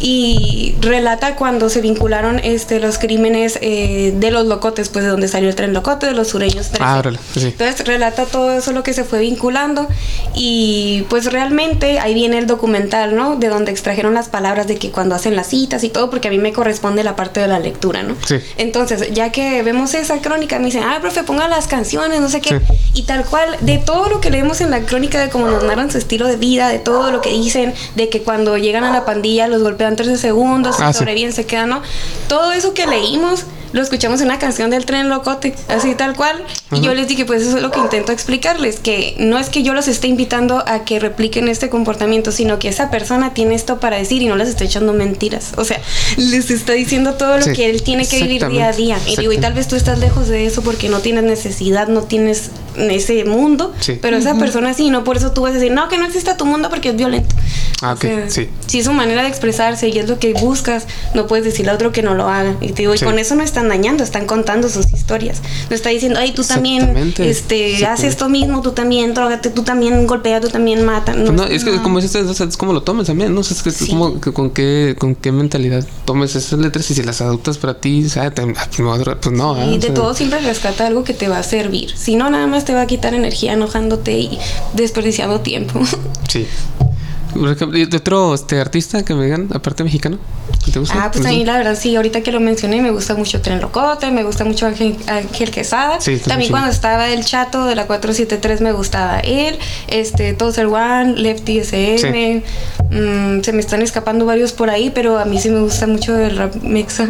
y 0.00 0.74
relata 0.80 1.36
cuando 1.36 1.70
se 1.70 1.80
vincularon 1.80 2.40
este 2.40 2.80
los 2.80 2.98
crímenes 2.98 3.60
eh, 3.62 4.12
de 4.16 4.30
los 4.32 4.44
locotes, 4.46 4.88
pues 4.88 5.04
de 5.04 5.10
donde 5.12 5.28
salió 5.28 5.48
el 5.48 5.54
tren 5.54 5.72
locote 5.72 6.06
de 6.06 6.14
los 6.14 6.26
sureños 6.28 6.70
13. 6.70 6.78
Ah, 6.80 7.02
sí. 7.34 7.46
Entonces 7.46 7.86
relata 7.86 8.26
todo 8.26 8.52
eso 8.52 8.72
lo 8.72 8.82
que 8.82 8.92
se 8.92 9.04
fue 9.04 9.20
vinculando 9.20 9.86
y 10.34 11.04
pues 11.08 11.32
realmente 11.32 12.00
ahí 12.00 12.12
viene 12.12 12.38
el 12.38 12.48
documental, 12.48 13.14
¿no? 13.14 13.36
De 13.36 13.48
donde 13.48 13.70
extrajeron 14.00 14.14
las 14.14 14.28
palabras 14.30 14.66
de 14.66 14.76
que 14.76 14.90
cuando 14.90 15.14
hacen 15.14 15.36
las 15.36 15.48
citas 15.48 15.84
y 15.84 15.90
todo, 15.90 16.08
porque 16.08 16.28
a 16.28 16.30
mí 16.30 16.38
me 16.38 16.52
corresponde 16.52 17.04
la 17.04 17.16
parte 17.16 17.40
de 17.40 17.46
la 17.48 17.58
lectura, 17.58 18.02
¿no? 18.02 18.16
Sí. 18.26 18.36
Entonces, 18.56 19.12
ya 19.12 19.30
que 19.30 19.62
vemos 19.62 19.92
esa 19.94 20.20
crónica, 20.22 20.58
me 20.58 20.66
dicen, 20.66 20.82
ah, 20.84 20.98
profe, 21.02 21.22
ponga 21.22 21.48
las 21.48 21.66
canciones, 21.66 22.20
no 22.20 22.28
sé 22.30 22.40
qué. 22.40 22.60
Sí. 22.60 22.64
Y 22.94 23.02
tal 23.02 23.24
cual, 23.26 23.56
de 23.60 23.76
todo 23.78 24.08
lo 24.08 24.20
que 24.22 24.30
leemos 24.30 24.60
en 24.62 24.70
la 24.70 24.80
crónica, 24.80 25.20
de 25.20 25.28
cómo 25.28 25.46
nos 25.48 25.62
narran 25.64 25.90
su 25.90 25.98
estilo 25.98 26.26
de 26.26 26.36
vida, 26.36 26.68
de 26.68 26.78
todo 26.78 27.10
lo 27.10 27.20
que 27.20 27.30
dicen, 27.30 27.74
de 27.94 28.08
que 28.08 28.22
cuando 28.22 28.56
llegan 28.56 28.84
a 28.84 28.90
la 28.92 29.04
pandilla 29.04 29.46
los 29.48 29.62
golpean 29.62 29.96
13 29.96 30.16
segundos, 30.16 30.76
Ah, 30.80 30.92
sí. 30.94 30.98
sobreviven, 31.00 31.32
se 31.34 31.44
quedan, 31.44 31.68
¿no? 31.68 31.82
Todo 32.28 32.52
eso 32.52 32.72
que 32.72 32.86
leímos 32.86 33.44
lo 33.72 33.82
escuchamos 33.82 34.20
en 34.20 34.26
una 34.26 34.38
canción 34.38 34.70
del 34.70 34.84
tren 34.86 35.08
locote, 35.08 35.54
así 35.68 35.94
tal 35.94 36.14
cual. 36.16 36.42
Y 36.72 36.80
yo 36.80 36.94
les 36.94 37.08
dije, 37.08 37.24
pues 37.24 37.42
eso 37.42 37.56
es 37.56 37.62
lo 37.62 37.70
que 37.70 37.78
intento 37.80 38.12
explicarles, 38.12 38.80
que 38.80 39.14
no 39.18 39.38
es 39.38 39.48
que 39.48 39.62
yo 39.62 39.74
los 39.74 39.88
esté 39.88 40.08
invitando 40.08 40.62
a 40.66 40.84
que 40.84 40.98
repliquen 41.00 41.48
este 41.48 41.68
comportamiento, 41.68 42.32
sino 42.32 42.58
que 42.58 42.68
esa 42.68 42.90
persona 42.90 43.34
tiene 43.34 43.54
esto 43.54 43.80
para 43.80 43.96
decir 43.96 44.22
y 44.22 44.26
no 44.26 44.36
les 44.36 44.48
estoy 44.48 44.66
echando 44.66 44.92
mentiras. 44.92 45.52
O 45.56 45.64
sea, 45.64 45.80
les 46.16 46.50
está 46.50 46.72
diciendo 46.72 47.14
todo 47.14 47.36
lo 47.38 47.42
Sí, 47.44 47.52
que 47.52 47.70
él 47.70 47.82
tiene 47.82 48.06
que 48.06 48.22
vivir 48.22 48.46
día 48.48 48.68
a 48.68 48.72
día. 48.72 48.98
Y 49.06 49.16
digo, 49.16 49.32
y 49.32 49.38
tal 49.38 49.52
vez 49.54 49.68
tú 49.68 49.76
estás 49.76 49.98
lejos 49.98 50.28
de 50.28 50.46
eso 50.46 50.62
porque 50.62 50.88
no 50.88 51.00
tienes 51.00 51.24
necesidad, 51.24 51.88
no 51.88 52.02
tienes 52.02 52.50
ese 52.76 53.24
mundo, 53.24 53.74
Sí. 53.80 53.98
pero 54.00 54.16
esa 54.16 54.34
persona 54.36 54.74
sí, 54.74 54.90
no 54.90 55.04
por 55.04 55.16
eso 55.16 55.32
tú 55.32 55.42
vas 55.42 55.50
a 55.52 55.54
decir, 55.54 55.72
no, 55.72 55.88
que 55.88 55.98
no 55.98 56.06
exista 56.06 56.36
tu 56.36 56.44
mundo 56.46 56.70
porque 56.70 56.90
es 56.90 56.96
violento. 56.96 57.34
Ah, 57.82 57.92
O 57.92 57.94
ok, 57.94 58.00
sea, 58.00 58.30
sí. 58.30 58.48
Si 58.66 58.78
es 58.80 58.84
su 58.84 58.92
manera 58.92 59.22
de 59.22 59.28
expresarse 59.28 59.88
y 59.88 59.98
es 59.98 60.08
lo 60.08 60.18
que 60.18 60.32
buscas, 60.34 60.86
no 61.14 61.26
puedes 61.26 61.44
decirle 61.44 61.72
a 61.72 61.74
otro 61.74 61.92
que 61.92 62.02
no 62.02 62.14
lo 62.14 62.28
haga. 62.28 62.54
Y 62.60 62.68
te 62.68 62.82
digo, 62.82 62.96
Sí. 62.96 63.04
y 63.04 63.06
con 63.08 63.18
eso 63.18 63.34
no 63.34 63.42
están 63.60 63.68
dañando, 63.68 64.02
están 64.02 64.26
contando 64.26 64.68
sus 64.68 64.90
historias. 64.92 65.42
No 65.68 65.76
está 65.76 65.90
diciendo, 65.90 66.18
ay, 66.18 66.32
tú 66.32 66.42
también 66.44 66.96
este, 67.18 67.64
haces 67.66 67.74
exactamente. 67.74 68.06
esto 68.08 68.28
mismo, 68.28 68.62
tú 68.62 68.72
también 68.72 69.12
drogate, 69.12 69.50
tú 69.50 69.62
también 69.62 70.06
golpea, 70.06 70.40
tú 70.40 70.48
también 70.48 70.84
mata. 70.84 71.12
No, 71.14 71.32
no, 71.32 71.44
es 71.44 71.64
que 71.64 71.70
no. 71.70 71.82
como 71.82 72.00
dices, 72.00 72.24
o 72.26 72.34
sea, 72.34 72.46
es 72.46 72.56
como 72.56 72.72
lo 72.72 72.82
tomes 72.82 73.06
también, 73.06 73.34
¿no? 73.34 73.40
O 73.40 73.44
sea, 73.44 73.56
es 73.56 73.62
que 73.62 73.68
es 73.68 73.76
Sí. 73.76 73.88
como 73.88 74.20
que 74.20 74.32
con 74.32 74.50
qué 74.50 74.96
con 74.98 75.14
qué 75.14 75.32
mentalidad 75.32 75.84
tomes 76.04 76.34
esas 76.36 76.58
letras 76.58 76.90
y 76.90 76.94
si 76.94 77.02
las 77.02 77.20
adoptas 77.20 77.58
para 77.58 77.74
ti, 77.80 78.08
¿sabes? 78.08 78.32
Ah, 78.38 78.50
pues 78.68 78.78
no, 78.80 79.54
pues 79.54 79.66
¿eh? 79.66 79.70
Y 79.70 79.74
O 79.74 79.78
de 79.78 79.86
sea, 79.86 79.94
todo 79.94 80.14
siempre 80.14 80.40
rescata 80.40 80.86
algo 80.86 81.04
que 81.04 81.14
te 81.14 81.28
va 81.28 81.38
a 81.38 81.42
servir. 81.42 81.90
Si 81.96 82.16
no, 82.16 82.30
nada 82.30 82.46
más 82.46 82.64
te 82.64 82.72
va 82.74 82.82
a 82.82 82.86
quitar 82.86 83.14
energía 83.14 83.52
enojándote 83.52 84.18
y 84.18 84.38
desperdiciando 84.74 85.40
tiempo. 85.40 85.80
Sí. 86.28 86.46
Por 87.34 87.50
ejemplo, 87.50 87.78
¿y 87.78 87.86
de 87.86 87.96
otro 87.96 88.34
este, 88.34 88.60
artista 88.60 89.04
que 89.04 89.14
me 89.14 89.24
digan, 89.24 89.48
aparte 89.52 89.84
mexicano? 89.84 90.18
¿que 90.64 90.72
¿Te 90.72 90.78
gusta? 90.78 91.04
Ah, 91.04 91.10
pues 91.10 91.24
a 91.24 91.30
mí 91.30 91.44
la 91.44 91.56
verdad 91.58 91.76
sí, 91.78 91.94
ahorita 91.96 92.22
que 92.22 92.32
lo 92.32 92.40
mencioné, 92.40 92.82
me 92.82 92.90
gusta 92.90 93.14
mucho 93.14 93.40
Tren 93.40 93.60
Locote, 93.60 94.10
me 94.10 94.24
gusta 94.24 94.44
mucho 94.44 94.66
Ángel, 94.66 94.96
Ángel 95.06 95.50
Quesada. 95.50 96.00
Sí, 96.00 96.18
También 96.18 96.50
cuando 96.50 96.70
estaba 96.70 97.08
el 97.08 97.24
chato 97.24 97.64
de 97.64 97.74
la 97.74 97.86
473 97.86 98.60
me 98.60 98.72
gustaba 98.72 99.20
él, 99.20 99.58
este, 99.88 100.32
Tozer 100.34 100.66
One, 100.66 101.14
Lefty 101.16 101.58
SM, 101.58 102.42
mm, 102.90 103.42
se 103.42 103.52
me 103.52 103.60
están 103.60 103.82
escapando 103.82 104.26
varios 104.26 104.52
por 104.52 104.70
ahí, 104.70 104.90
pero 104.90 105.18
a 105.18 105.24
mí 105.24 105.38
sí 105.40 105.50
me 105.50 105.60
gusta 105.60 105.86
mucho 105.86 106.18
el 106.18 106.36
rap 106.36 106.54
mexa. 106.62 107.08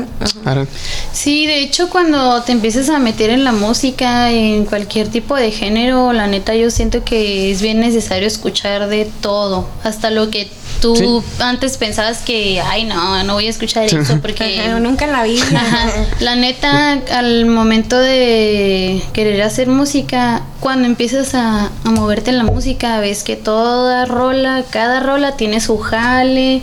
Sí, 1.13 1.47
de 1.47 1.61
hecho 1.63 1.91
cuando 1.91 2.43
te 2.43 2.53
empiezas 2.53 2.89
a 2.89 2.99
meter 2.99 3.31
en 3.31 3.45
la 3.45 3.53
música, 3.53 4.31
en 4.31 4.65
cualquier 4.65 5.09
tipo 5.09 5.37
de 5.37 5.51
género, 5.51 6.13
la 6.13 6.27
neta 6.27 6.55
yo 6.55 6.71
siento 6.71 7.05
que 7.05 7.51
es 7.51 7.63
bien 7.63 7.81
necesario 7.81 8.27
escuchar 8.27 8.89
de 8.89 9.11
todo, 9.21 9.69
hasta 9.83 10.11
lo 10.11 10.31
que 10.31 10.49
tú 10.81 10.97
Sí. 10.97 11.07
antes 11.43 11.77
pensabas 11.77 12.19
que, 12.19 12.61
ay 12.61 12.85
no, 12.85 13.23
no 13.25 13.35
voy 13.35 13.47
a 13.47 13.51
escuchar 13.51 13.85
eso 13.85 14.19
porque... 14.21 14.61
Ajá, 14.67 14.81
nunca 14.81 15.05
en 15.05 15.13
la 15.13 15.23
vida. 15.25 15.45
Ajá. 15.55 15.89
La 16.21 16.37
neta, 16.37 16.93
al 17.13 17.47
momento 17.47 17.99
de 17.99 19.03
querer 19.13 19.43
hacer 19.43 19.69
música, 19.69 20.43
cuando 20.61 20.87
empiezas 20.87 21.35
a, 21.35 21.71
a 21.85 21.91
moverte 21.91 22.31
en 22.31 22.39
la 22.39 22.45
música, 22.45 23.01
ves 23.01 23.23
que 23.23 23.37
toda 23.37 24.05
rola, 24.07 24.65
cada 24.71 25.01
rola 25.01 25.37
tiene 25.37 25.61
su 25.61 25.79
jale, 25.79 26.63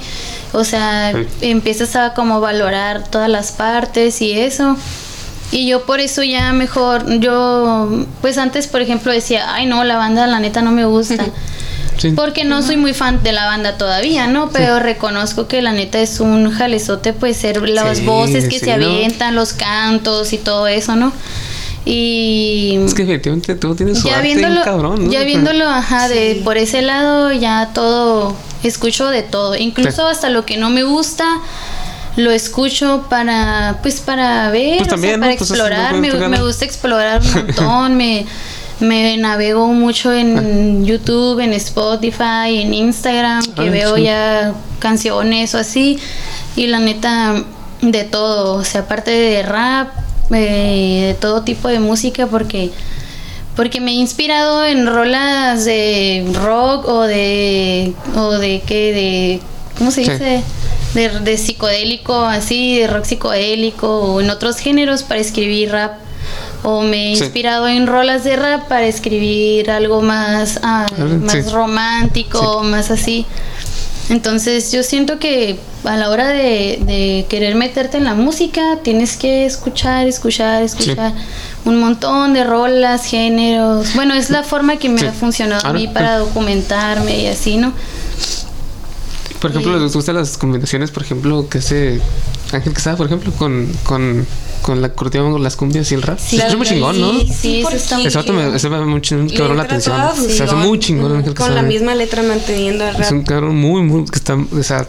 o 0.54 0.64
sea, 0.64 1.14
Sí. 1.14 1.50
empiezas 1.50 1.96
a 1.96 2.14
como 2.14 2.40
valorar 2.42 3.04
todas 3.10 3.30
las 3.30 3.52
partes 3.52 4.22
y 4.22 4.34
eso. 4.34 4.76
Y 5.50 5.66
yo 5.68 5.86
por 5.86 6.02
eso 6.02 6.24
ya 6.24 6.52
mejor, 6.52 7.20
yo 7.20 8.06
pues 8.22 8.38
antes 8.38 8.68
por 8.68 8.82
ejemplo 8.82 9.14
decía, 9.14 9.54
ay 9.54 9.66
no, 9.66 9.84
la 9.86 9.96
banda 9.96 10.28
la 10.28 10.40
neta 10.40 10.62
no 10.62 10.72
me 10.72 10.86
gusta. 10.86 11.26
sí. 11.98 12.12
Porque 12.12 12.44
no 12.44 12.62
soy 12.62 12.78
muy 12.78 12.94
fan 12.94 13.22
de 13.24 13.32
la 13.32 13.46
banda 13.46 13.78
todavía, 13.78 14.28
¿no? 14.28 14.50
Pero 14.50 14.80
reconozco 14.80 15.48
que 15.48 15.62
la 15.62 15.72
neta 15.72 16.00
es 16.00 16.20
un 16.20 16.52
jalezote, 16.52 17.14
pues 17.14 17.38
ser 17.38 17.68
las 17.70 18.00
Sí, 18.00 18.06
voces 18.06 18.46
que 18.46 18.60
sí, 18.60 18.66
se 18.66 18.78
¿no? 18.78 18.86
avientan, 18.86 19.36
los 19.36 19.54
cantos 19.54 20.34
y 20.34 20.38
todo 20.38 20.68
eso, 20.68 20.96
¿no? 20.96 21.12
Y 21.86 22.78
Es 22.86 22.94
que 22.94 23.04
efectivamente 23.04 23.56
tú 23.56 23.74
tienes 23.76 24.00
su 24.00 24.08
ya 24.08 24.16
arte 24.18 24.28
viéndolo, 24.28 24.62
cabrón, 24.64 25.06
¿no? 25.06 25.12
ya 25.12 25.24
viéndolo, 25.24 25.68
ajá, 25.70 26.10
de 26.10 26.42
por 26.44 26.58
ese 26.58 26.82
lado 26.82 27.32
ya 27.32 27.70
todo, 27.74 28.36
escucho 28.64 29.08
de 29.08 29.24
todo, 29.24 29.56
incluso 29.56 29.92
Sí. 30.06 30.12
hasta 30.12 30.30
lo 30.30 30.46
que 30.46 30.58
no 30.58 30.70
me 30.70 30.84
gusta. 30.84 31.26
Lo 32.18 32.32
escucho 32.32 33.06
para, 33.12 33.78
pues 33.84 34.02
para 34.02 34.50
ver, 34.50 34.80
Pues 34.80 34.82
o 34.82 34.84
sea, 34.86 34.90
también, 34.96 35.20
¿no? 35.20 35.26
para 35.28 35.38
Pues 35.38 35.50
es 35.50 35.52
explorar, 35.52 35.94
me, 35.98 36.28
me 36.30 36.42
gusta 36.42 36.66
explorar 36.66 37.22
un 37.22 37.32
montón, 37.46 37.96
me, 37.96 38.26
me 38.80 39.18
navego 39.18 39.68
mucho 39.68 40.14
en 40.14 40.86
YouTube, 40.86 41.40
en 41.40 41.54
Spotify, 41.54 42.62
en 42.62 42.74
Instagram, 42.74 43.44
que 43.54 43.62
Ah, 43.68 43.72
veo 43.72 43.96
sí. 43.96 44.04
ya 44.04 44.54
canciones 44.80 45.56
o 45.56 45.58
así, 45.58 45.98
y 46.56 46.68
la 46.68 46.80
neta, 46.80 47.44
de 47.82 48.04
todo, 48.04 48.56
o 48.56 48.64
sea, 48.64 48.82
aparte 48.82 49.12
de 49.12 49.44
rap, 49.44 49.90
eh, 50.32 51.06
de 51.10 51.14
todo 51.20 51.42
tipo 51.44 51.68
de 51.68 51.80
música, 51.80 52.28
porque 52.28 52.72
porque 53.56 53.82
me 53.82 53.90
he 53.90 53.96
inspirado 53.96 54.64
en 54.66 54.86
rolas 54.86 55.66
de 55.66 56.24
rock 56.34 56.88
o 56.88 57.02
de 57.02 57.94
o 58.16 58.32
de 58.38 58.62
qué 58.68 58.94
de 58.94 59.40
cómo 59.80 59.90
se 59.90 60.04
Sí. 60.06 60.12
dice 60.12 60.44
de, 60.94 61.10
de 61.22 61.38
psicodélico 61.38 62.14
así 62.16 62.78
de 62.78 62.86
rock 62.88 63.06
psicodélico 63.06 63.88
o 64.00 64.22
en 64.22 64.30
otros 64.30 64.58
géneros 64.58 65.02
para 65.02 65.20
escribir 65.20 65.72
rap 65.72 65.94
o 66.64 66.82
me 66.82 67.14
he 67.14 67.16
Sí. 67.16 67.24
inspirado 67.24 67.68
en 67.68 67.88
rolas 67.88 68.24
de 68.24 68.36
rap 68.36 68.68
para 68.68 68.86
escribir 68.88 69.70
algo 69.72 70.02
más 70.02 70.60
ah, 70.64 70.86
Ah, 70.98 71.04
más 71.22 71.32
sí. 71.34 71.42
romántico 71.52 72.64
más 72.64 72.92
así 72.92 73.26
entonces 74.10 74.72
yo 74.72 74.84
siento 74.84 75.20
que 75.20 75.60
a 75.84 75.98
la 75.98 76.10
hora 76.10 76.30
de, 76.30 76.80
de 76.82 77.26
querer 77.30 77.56
meterte 77.56 77.98
en 77.98 78.06
la 78.06 78.14
música 78.14 78.80
tienes 78.82 79.18
que 79.18 79.46
escuchar, 79.46 80.08
escuchar, 80.08 80.64
escuchar 80.64 81.12
un 81.66 81.80
montón 81.80 82.34
de 82.34 82.46
rolas, 82.46 83.04
géneros. 83.06 83.94
Bueno, 83.96 84.14
es 84.14 84.30
la 84.30 84.44
forma 84.44 84.78
que 84.78 84.88
me 84.88 85.02
ha 85.06 85.12
funcionado 85.12 85.68
a 85.68 85.74
mí 85.74 85.88
para 85.90 86.20
documentarme 86.20 87.20
y 87.24 87.28
así, 87.28 87.58
¿no? 87.58 87.74
Por 89.42 89.52
ejemplo, 89.52 89.78
¿les 89.78 89.94
gustan 89.94 90.16
las 90.16 90.38
combinaciones, 90.38 90.90
por 90.92 91.04
ejemplo, 91.04 91.48
que 91.50 91.58
hace 91.60 92.02
Ángel 92.52 92.74
Quesada, 92.74 92.96
por 92.98 93.06
ejemplo, 93.08 93.32
con, 93.34 93.68
con, 93.84 94.26
con 94.62 94.82
la 94.82 94.90
curtida 94.90 95.22
con 95.22 95.44
las 95.44 95.56
cumbias 95.56 95.92
y 95.92 95.96
el 95.96 96.02
rap? 96.02 96.18
Sí, 96.20 96.40
es 96.40 96.56
muy 96.56 96.66
chingón, 96.66 97.00
¿no? 97.00 97.12
Sí, 97.20 97.32
sí, 97.40 97.60
eso 97.60 97.70
está 97.72 97.98
muy 97.98 98.10
vato 98.10 98.34
me, 98.34 98.56
ese 98.56 98.70
me 98.70 98.80
muy 98.86 99.02
chingón, 99.02 99.30
cabrón 99.30 99.58
la 99.58 99.64
atención. 99.64 99.96
Se 100.30 100.44
hace 100.44 100.56
muy 100.56 100.80
chingón 100.80 101.16
Ángel 101.18 101.34
Con 101.36 101.48
la 101.50 101.62
Quesada. 101.62 101.68
misma 101.68 101.96
letra 101.96 102.24
manteniendo 102.24 102.86
el 102.88 102.94
rap. 102.94 103.02
Es 103.02 103.12
un 103.12 103.24
cabrón 103.24 103.56
muy, 103.58 103.82
muy, 103.84 104.06
que 104.06 104.16
está, 104.16 104.36
o 104.36 104.64
sea, 104.64 104.86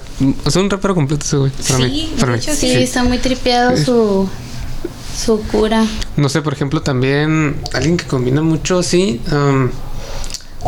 es 0.46 0.56
un 0.56 0.70
rapero 0.70 0.94
completo 0.94 1.24
ese 1.24 1.36
güey, 1.36 1.50
para 1.50 1.76
Sí, 1.78 1.82
mí. 1.84 2.12
Para 2.18 2.32
mí. 2.32 2.38
hecho, 2.38 2.52
Sí, 2.54 2.68
Sí. 2.70 2.76
está 2.82 3.02
muy 3.04 3.18
tripeado 3.18 3.76
su, 3.76 4.28
su 5.24 5.40
cura. 5.50 5.84
No 6.16 6.28
sé, 6.28 6.42
por 6.42 6.52
ejemplo, 6.52 6.80
también 6.82 7.56
alguien 7.72 7.96
que 7.96 8.04
combina 8.06 8.40
mucho, 8.42 8.82
sí. 8.82 9.20
um, 9.32 9.68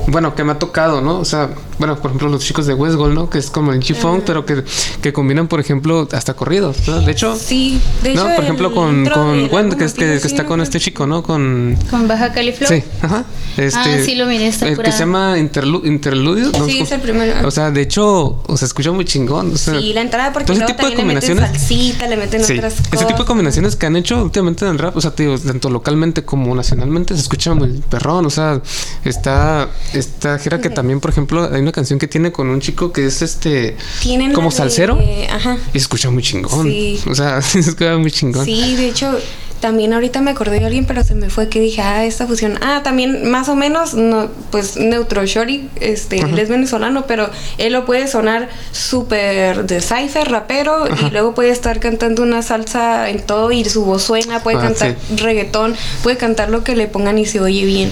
bueno, 0.06 0.34
que 0.34 0.44
me 0.44 0.52
ha 0.52 0.58
tocado, 0.58 1.00
¿no? 1.00 1.18
O 1.18 1.24
sea, 1.24 1.50
bueno, 1.78 1.96
por 1.96 2.10
ejemplo, 2.10 2.28
los 2.28 2.44
chicos 2.44 2.66
de 2.66 2.74
West 2.74 2.96
Gold, 2.96 3.14
¿no? 3.14 3.28
Que 3.30 3.38
es 3.38 3.50
como 3.50 3.72
el 3.72 3.80
G-Funk, 3.80 4.22
pero 4.24 4.44
que, 4.46 4.62
que 5.02 5.12
combinan, 5.12 5.48
por 5.48 5.58
ejemplo, 5.60 6.06
hasta 6.12 6.34
corridos, 6.34 6.76
¿no? 6.86 7.00
De 7.00 7.10
hecho, 7.12 7.34
Sí, 7.36 7.80
de 8.02 8.12
hecho. 8.12 8.28
¿no? 8.28 8.34
Por 8.34 8.44
ejemplo, 8.44 8.74
con, 8.74 9.04
con 9.06 9.42
la 9.70 9.76
que, 9.76 9.84
es- 9.84 9.94
que, 9.94 10.18
que 10.20 10.26
está 10.28 10.46
con 10.46 10.60
este 10.60 10.78
chico, 10.78 11.06
¿no? 11.06 11.22
Con... 11.22 11.76
Con 11.90 12.06
Baja 12.06 12.32
California. 12.32 12.82
Sí, 12.82 12.88
ajá. 13.02 13.24
Este, 13.56 13.78
Ah, 13.80 13.98
sí 14.04 14.14
lo 14.14 14.26
miré, 14.26 14.46
está 14.46 14.68
El 14.68 14.78
que 14.78 14.92
se 14.92 15.00
llama 15.00 15.36
Interlu- 15.38 15.84
Interludio. 15.86 16.50
¿no? 16.56 16.66
Sí, 16.66 16.80
es 16.80 16.92
el 16.92 17.00
primero. 17.00 17.46
O 17.46 17.50
sea, 17.50 17.70
de 17.70 17.80
hecho, 17.82 18.42
o 18.46 18.56
sea, 18.56 18.66
escucha 18.66 18.92
muy 18.92 19.04
chingón. 19.04 19.52
O 19.54 19.56
sea, 19.56 19.78
Sí, 19.80 19.92
la 19.92 20.02
entrada 20.02 20.32
porque 20.32 20.52
luego 20.52 20.66
tipo 20.66 20.86
de 20.88 20.94
le 20.96 21.04
meten 21.04 21.38
salsita, 21.38 22.06
le 22.06 22.16
meten 22.16 22.44
Sí, 22.44 22.54
otras 22.54 22.74
ese 22.74 22.82
tipo 22.90 22.98
de 23.06 23.12
cosas. 23.12 23.26
combinaciones 23.26 23.76
que 23.76 23.86
han 23.86 23.96
hecho 23.96 24.22
últimamente 24.22 24.64
en 24.66 24.72
el 24.72 24.78
rap, 24.78 24.96
o 24.96 25.00
sea, 25.00 25.10
te 25.10 25.24
digo, 25.24 25.38
tanto 25.38 25.68
localmente 25.70 26.24
como 26.24 26.54
nacionalmente 26.54 27.14
se 27.14 27.20
escucha 27.22 27.54
muy 27.54 27.82
perrón, 27.88 28.26
o 28.26 28.30
sea, 28.30 28.60
está 29.04 29.68
esta 29.92 30.38
gira 30.38 30.60
que 30.60 30.70
también, 30.70 31.00
por 31.00 31.10
ejemplo, 31.10 31.48
hay 31.52 31.60
una 31.60 31.72
canción 31.72 31.98
que 31.98 32.06
tiene 32.06 32.30
con 32.32 32.48
un 32.48 32.60
chico 32.60 32.92
que 32.92 33.06
es 33.06 33.22
este 33.22 33.76
Tienen 34.00 34.32
como 34.32 34.50
de- 34.50 34.56
salsero 34.56 34.98
Ajá. 35.30 35.56
y 35.68 35.72
se 35.72 35.78
escucha 35.78 36.10
muy 36.10 36.22
chingón. 36.22 36.66
Sí. 36.66 37.00
O 37.08 37.14
sea, 37.14 37.42
se 37.42 37.60
escucha 37.60 37.96
muy 37.98 38.10
chingón. 38.10 38.44
Sí, 38.44 38.76
de 38.76 38.88
hecho, 38.88 39.18
también 39.60 39.92
ahorita 39.92 40.20
me 40.22 40.30
acordé 40.30 40.58
de 40.60 40.66
alguien, 40.66 40.86
pero 40.86 41.04
se 41.04 41.14
me 41.14 41.28
fue 41.30 41.48
que 41.48 41.60
dije, 41.60 41.82
ah, 41.82 42.04
esta 42.04 42.26
fusión. 42.26 42.58
Ah, 42.62 42.80
también 42.82 43.30
más 43.30 43.48
o 43.48 43.54
menos, 43.56 43.94
no, 43.94 44.30
pues 44.50 44.76
Neutro 44.76 45.24
Shorty, 45.26 45.68
este, 45.80 46.18
él 46.20 46.38
es 46.38 46.48
venezolano, 46.48 47.06
pero 47.06 47.28
él 47.58 47.72
lo 47.74 47.84
puede 47.84 48.08
sonar 48.08 48.48
súper 48.72 49.66
de 49.66 49.80
cipher, 49.80 50.28
rapero, 50.30 50.86
y 50.88 51.10
luego 51.10 51.34
puede 51.34 51.50
estar 51.50 51.78
cantando 51.80 52.22
una 52.22 52.42
salsa 52.42 53.08
en 53.10 53.20
todo 53.20 53.52
y 53.52 53.64
su 53.64 53.84
voz 53.84 54.02
suena, 54.02 54.42
puede 54.42 54.56
Ah, 54.58 54.62
cantar 54.62 54.96
reggaetón, 55.16 55.76
puede 56.02 56.16
cantar 56.16 56.50
lo 56.50 56.64
que 56.64 56.74
le 56.74 56.86
pongan 56.88 57.18
y 57.18 57.26
se 57.26 57.40
oye 57.40 57.64
bien. 57.64 57.90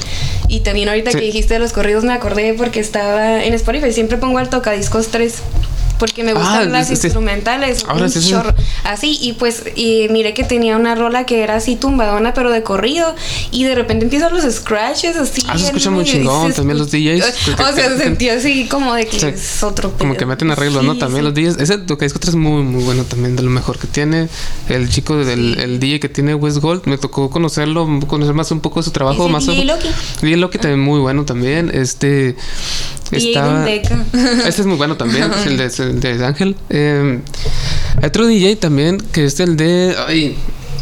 Y 0.49 0.61
también 0.61 0.89
ahorita 0.89 1.11
Sí. 1.13 1.19
que 1.19 1.25
dijiste 1.25 1.55
de 1.55 1.61
los 1.61 1.73
corridos 1.73 2.05
me 2.05 2.13
acordé 2.15 2.55
porque 2.55 2.81
estaba 2.81 3.45
en 3.45 3.53
Spotify, 3.55 3.93
siempre 3.93 4.17
pongo 4.17 4.39
al 4.39 4.49
tocadiscos 4.49 5.09
3. 5.09 5.35
Porque 5.99 6.23
me 6.25 6.33
gustan 6.33 6.63
Ah, 6.63 6.65
las 6.65 6.91
instrumentales, 6.91 7.85
Ahora 7.89 8.05
un 8.05 8.11
sí, 8.11 8.31
chorro. 8.31 8.55
Así, 8.85 9.19
y 9.21 9.33
pues 9.33 9.65
y 9.75 10.09
miré 10.11 10.33
que 10.35 10.45
tenía 10.45 10.77
una 10.77 10.95
rola 10.95 11.27
que 11.27 11.43
era 11.43 11.57
así 11.57 11.77
tumbadona, 11.77 12.35
pero 12.35 12.51
de 12.51 12.63
corrido. 12.63 13.15
Y 13.51 13.65
de 13.65 13.75
repente 13.75 14.05
empiezan 14.05 14.33
los 14.33 14.45
scratches 14.55 15.17
así. 15.17 15.43
Ah, 15.49 15.59
se 15.59 15.67
escucha 15.67 15.91
muy 15.91 16.05
chingón, 16.05 16.53
también 16.53 16.79
los 16.79 16.91
DJs, 16.91 17.25
que- 17.45 17.53
O 17.53 17.57
sea, 17.57 17.75
que- 17.75 17.83
se 17.97 17.99
sentía 17.99 18.35
así 18.35 18.67
como 18.69 18.95
de 18.95 19.07
que 19.07 19.17
es 19.29 19.63
otro 19.63 19.91
Como 19.99 20.13
pedo. 20.13 20.19
que 20.21 20.27
meten 20.27 20.51
arreglos, 20.51 20.85
¿no? 20.85 20.95
Sí, 20.95 20.99
También 21.01 21.23
sí. 21.23 21.25
los 21.25 21.35
DJs. 21.35 21.63
Ese 21.63 21.79
Tocadisco 21.79 22.19
3 22.21 22.31
es 22.31 22.35
muy, 22.41 22.63
muy 22.63 22.85
bueno 22.85 23.05
también, 23.05 23.35
de 23.37 23.43
lo 23.43 23.51
mejor 23.51 23.79
que 23.79 23.87
tiene. 23.89 24.29
El 24.69 24.89
chico 24.91 25.17
del 25.17 25.59
el 25.59 25.81
DJ 25.81 25.99
que 26.01 26.09
tiene 26.09 26.35
West 26.35 26.59
Gold, 26.59 26.83
me 26.87 26.99
tocó 26.99 27.29
conocerlo, 27.31 27.89
conocer 28.07 28.35
más 28.35 28.51
un 28.51 28.61
poco 28.61 28.81
de 28.81 28.85
su 28.85 28.91
trabajo. 28.93 29.25
Ese 29.25 29.33
más 29.33 29.47
DJ 29.47 29.65
Loki. 29.65 29.89
DJ 30.23 30.37
Loki 30.37 30.59
también 30.59 30.81
muy 30.81 31.01
bueno 31.01 31.25
también. 31.25 31.71
Este. 31.75 32.37
Dundeca. 33.11 34.05
este 34.47 34.61
es 34.61 34.67
muy 34.67 34.77
bueno 34.77 34.97
también, 34.97 35.31
es 35.33 35.47
el 35.47 35.57
de, 35.57 35.71
de 35.93 36.25
Ángel. 36.25 36.57
Eh, 36.71 37.21
hay 38.01 38.07
otro 38.07 38.27
DJ 38.27 38.57
también, 38.57 38.99
que 39.13 39.25
es 39.25 39.39
el 39.41 39.57
de. 39.57 39.95
Ay, 40.07 40.37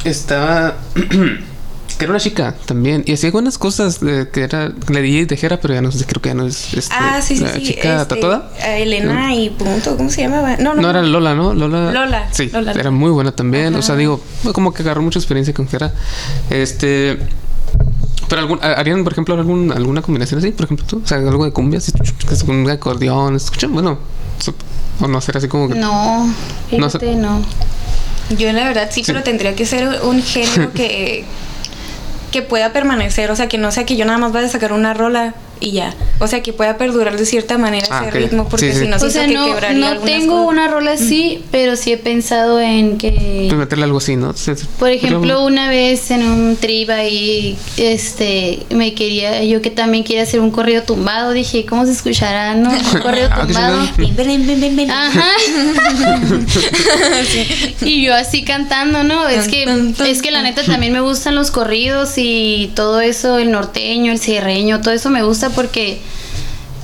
estaba. 0.04 0.76
que 1.98 2.04
era 2.04 2.10
una 2.12 2.20
chica 2.20 2.54
también. 2.66 3.02
Y 3.06 3.12
hacía 3.14 3.30
buenas 3.30 3.56
cosas. 3.56 4.00
de- 4.00 4.28
que 4.28 4.42
era 4.42 4.70
la 4.88 5.00
DJ 5.00 5.24
de 5.26 5.36
Jera, 5.38 5.58
pero 5.60 5.72
ya 5.72 5.80
no 5.80 5.90
sé, 5.90 6.04
creo 6.04 6.20
que 6.20 6.28
ya 6.28 6.34
no 6.34 6.46
es. 6.46 6.74
este, 6.74 6.94
Ah, 6.94 7.20
sí, 7.22 7.36
sí, 7.36 7.42
la 7.44 7.54
sí. 7.54 7.62
chica 7.62 8.02
este, 8.02 8.14
tatuada. 8.16 8.50
Elena 8.66 9.34
y 9.34 9.48
punto. 9.50 9.96
¿Cómo 9.96 10.10
se 10.10 10.20
llamaba? 10.22 10.56
No, 10.58 10.74
no. 10.74 10.82
No 10.82 10.90
era 10.90 11.02
Lola, 11.02 11.34
¿no? 11.34 11.54
Lola. 11.54 11.90
Lola, 11.92 12.28
Sí, 12.32 12.50
Lola. 12.52 12.72
era 12.72 12.90
muy 12.90 13.10
buena 13.10 13.32
también. 13.32 13.74
O 13.76 13.82
sea, 13.82 13.96
digo, 13.96 14.20
como 14.52 14.74
que 14.74 14.82
agarró 14.82 15.00
mucha 15.02 15.18
experiencia 15.18 15.54
con 15.54 15.66
Jera. 15.68 15.92
Este. 16.50 17.18
Pero 18.28 18.40
algún, 18.40 18.58
harían, 18.62 19.04
por 19.04 19.12
ejemplo, 19.12 19.34
algún, 19.36 19.70
alguna 19.70 20.02
combinación 20.02 20.38
así, 20.40 20.50
por 20.50 20.64
ejemplo, 20.64 20.84
tú, 20.84 21.00
o 21.04 21.06
sea, 21.06 21.18
algo 21.18 21.44
de 21.44 21.52
cumbia, 21.52 21.78
así, 21.78 21.92
que 21.92 22.34
es 22.34 22.42
con 22.42 22.56
un 22.56 22.68
acordeón, 22.68 23.36
escuchan, 23.36 23.72
bueno, 23.72 24.00
o 25.00 25.08
no 25.08 25.20
será 25.20 25.38
así 25.38 25.48
como 25.48 25.68
que. 25.68 25.74
No, 25.74 26.26
No 26.26 26.90
fíjate, 26.90 27.16
no. 27.16 27.42
Yo 28.36 28.52
la 28.52 28.64
verdad 28.64 28.88
sí, 28.90 29.02
pero 29.06 29.22
tendría 29.22 29.54
que 29.54 29.66
ser 29.66 30.00
un 30.02 30.22
género 30.22 30.72
que 30.72 31.24
que 32.30 32.42
pueda 32.42 32.72
permanecer, 32.72 33.30
o 33.30 33.36
sea, 33.36 33.48
que 33.48 33.56
no 33.56 33.70
sea 33.72 33.86
que 33.86 33.96
yo 33.96 34.04
nada 34.04 34.18
más 34.18 34.32
vaya 34.32 34.46
a 34.46 34.50
sacar 34.50 34.72
una 34.72 34.92
rola 34.94 35.34
y 35.60 35.72
ya, 35.72 35.94
o 36.18 36.26
sea, 36.26 36.42
que 36.42 36.52
pueda 36.52 36.76
perdurar 36.78 37.16
de 37.16 37.24
cierta 37.26 37.56
manera 37.58 37.86
Ah, 37.90 38.02
ese 38.08 38.10
ritmo, 38.18 38.48
porque 38.48 38.66
Sí, 38.72 38.78
sí. 38.78 38.84
si 38.84 38.88
no 38.88 38.96
o 38.96 39.10
sea, 39.10 39.26
que 39.26 39.34
no, 39.34 39.46
quebraría 39.46 39.94
no 39.94 40.00
tengo 40.00 40.34
cosas. 40.34 40.48
una 40.52 40.68
rola 40.68 40.92
así, 40.92 41.42
pero 41.50 41.76
sí 41.76 41.92
he 41.92 41.96
pensado 41.98 42.60
en 42.60 42.98
que... 42.98 43.46
Pues 43.48 43.58
meterle 43.58 43.84
algo 43.84 43.98
así, 43.98 44.16
¿no? 44.16 44.34
Sí. 44.34 44.52
Por 44.78 44.90
ejemplo, 44.90 45.20
Pero- 45.22 45.44
una 45.44 45.68
vez 45.68 46.10
en 46.10 46.22
un 46.28 46.56
trip 46.56 46.90
ahí, 46.90 47.56
este, 47.76 48.60
me 48.70 48.94
quería, 48.94 49.42
yo 49.44 49.62
que 49.62 49.70
también 49.70 50.04
quería 50.04 50.22
hacer 50.24 50.40
un 50.40 50.50
corrido 50.50 50.82
tumbado, 50.82 51.32
dije, 51.32 51.64
¿cómo 51.66 51.86
se 51.86 51.92
escuchará, 51.92 52.54
no? 52.54 52.70
Un 52.94 53.00
corrido 53.00 53.28
Ah, 53.32 53.42
tumbado. 53.46 53.86
chingón. 53.96 54.16
Ven, 54.16 54.26
ven, 54.26 54.46
ven, 54.46 54.60
ven, 54.60 54.76
ven. 54.76 54.90
Ajá. 54.90 55.24
Y 57.82 58.02
yo 58.04 58.14
así 58.14 58.42
cantando, 58.42 59.02
¿no? 59.04 59.28
Es 59.28 59.48
que, 59.48 59.64
es 60.08 60.22
que 60.22 60.30
la 60.30 60.42
neta 60.42 60.62
también 60.64 60.92
me 60.92 61.00
gustan 61.00 61.34
los 61.34 61.50
corridos 61.50 62.14
y 62.16 62.70
todo 62.74 63.00
eso, 63.00 63.38
el 63.38 63.50
norteño, 63.50 64.12
el 64.12 64.18
sierreño, 64.18 64.80
todo 64.80 64.92
eso 64.94 65.10
me 65.10 65.22
gusta 65.22 65.45
porque 65.50 66.00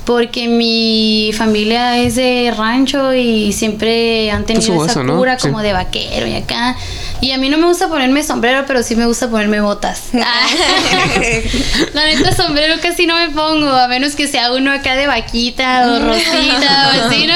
porque 0.05 0.49
mi 0.49 1.31
familia 1.33 1.97
es 1.97 2.15
de 2.15 2.53
rancho 2.57 3.13
y 3.13 3.53
siempre 3.53 4.29
han 4.31 4.43
tenido 4.45 4.65
Pues 4.67 4.75
hubo 4.75 4.83
esa 4.83 4.91
eso, 4.91 5.03
¿no? 5.05 5.17
cura 5.17 5.39
Sí. 5.39 5.47
como 5.47 5.61
de 5.61 5.71
vaquero 5.71 6.27
y 6.27 6.35
acá. 6.35 6.75
Y 7.21 7.31
a 7.31 7.37
mí 7.37 7.47
no 7.47 7.57
me 7.57 7.67
gusta 7.67 7.87
ponerme 7.87 8.21
sombrero, 8.21 8.65
pero 8.67 8.83
sí 8.83 8.97
me 8.97 9.05
gusta 9.05 9.29
ponerme 9.29 9.61
botas. 9.61 10.07
La 11.93 12.05
neta, 12.05 12.35
sombrero 12.35 12.75
casi 12.81 13.05
no 13.07 13.15
me 13.15 13.29
pongo, 13.29 13.69
a 13.69 13.87
menos 13.87 14.15
que 14.15 14.27
sea 14.27 14.51
uno 14.51 14.73
acá 14.73 14.95
de 14.95 15.07
vaquita 15.07 15.87
o 15.93 15.99
rosita 16.05 16.89
o 16.89 17.07
así, 17.07 17.27
¿no? 17.27 17.35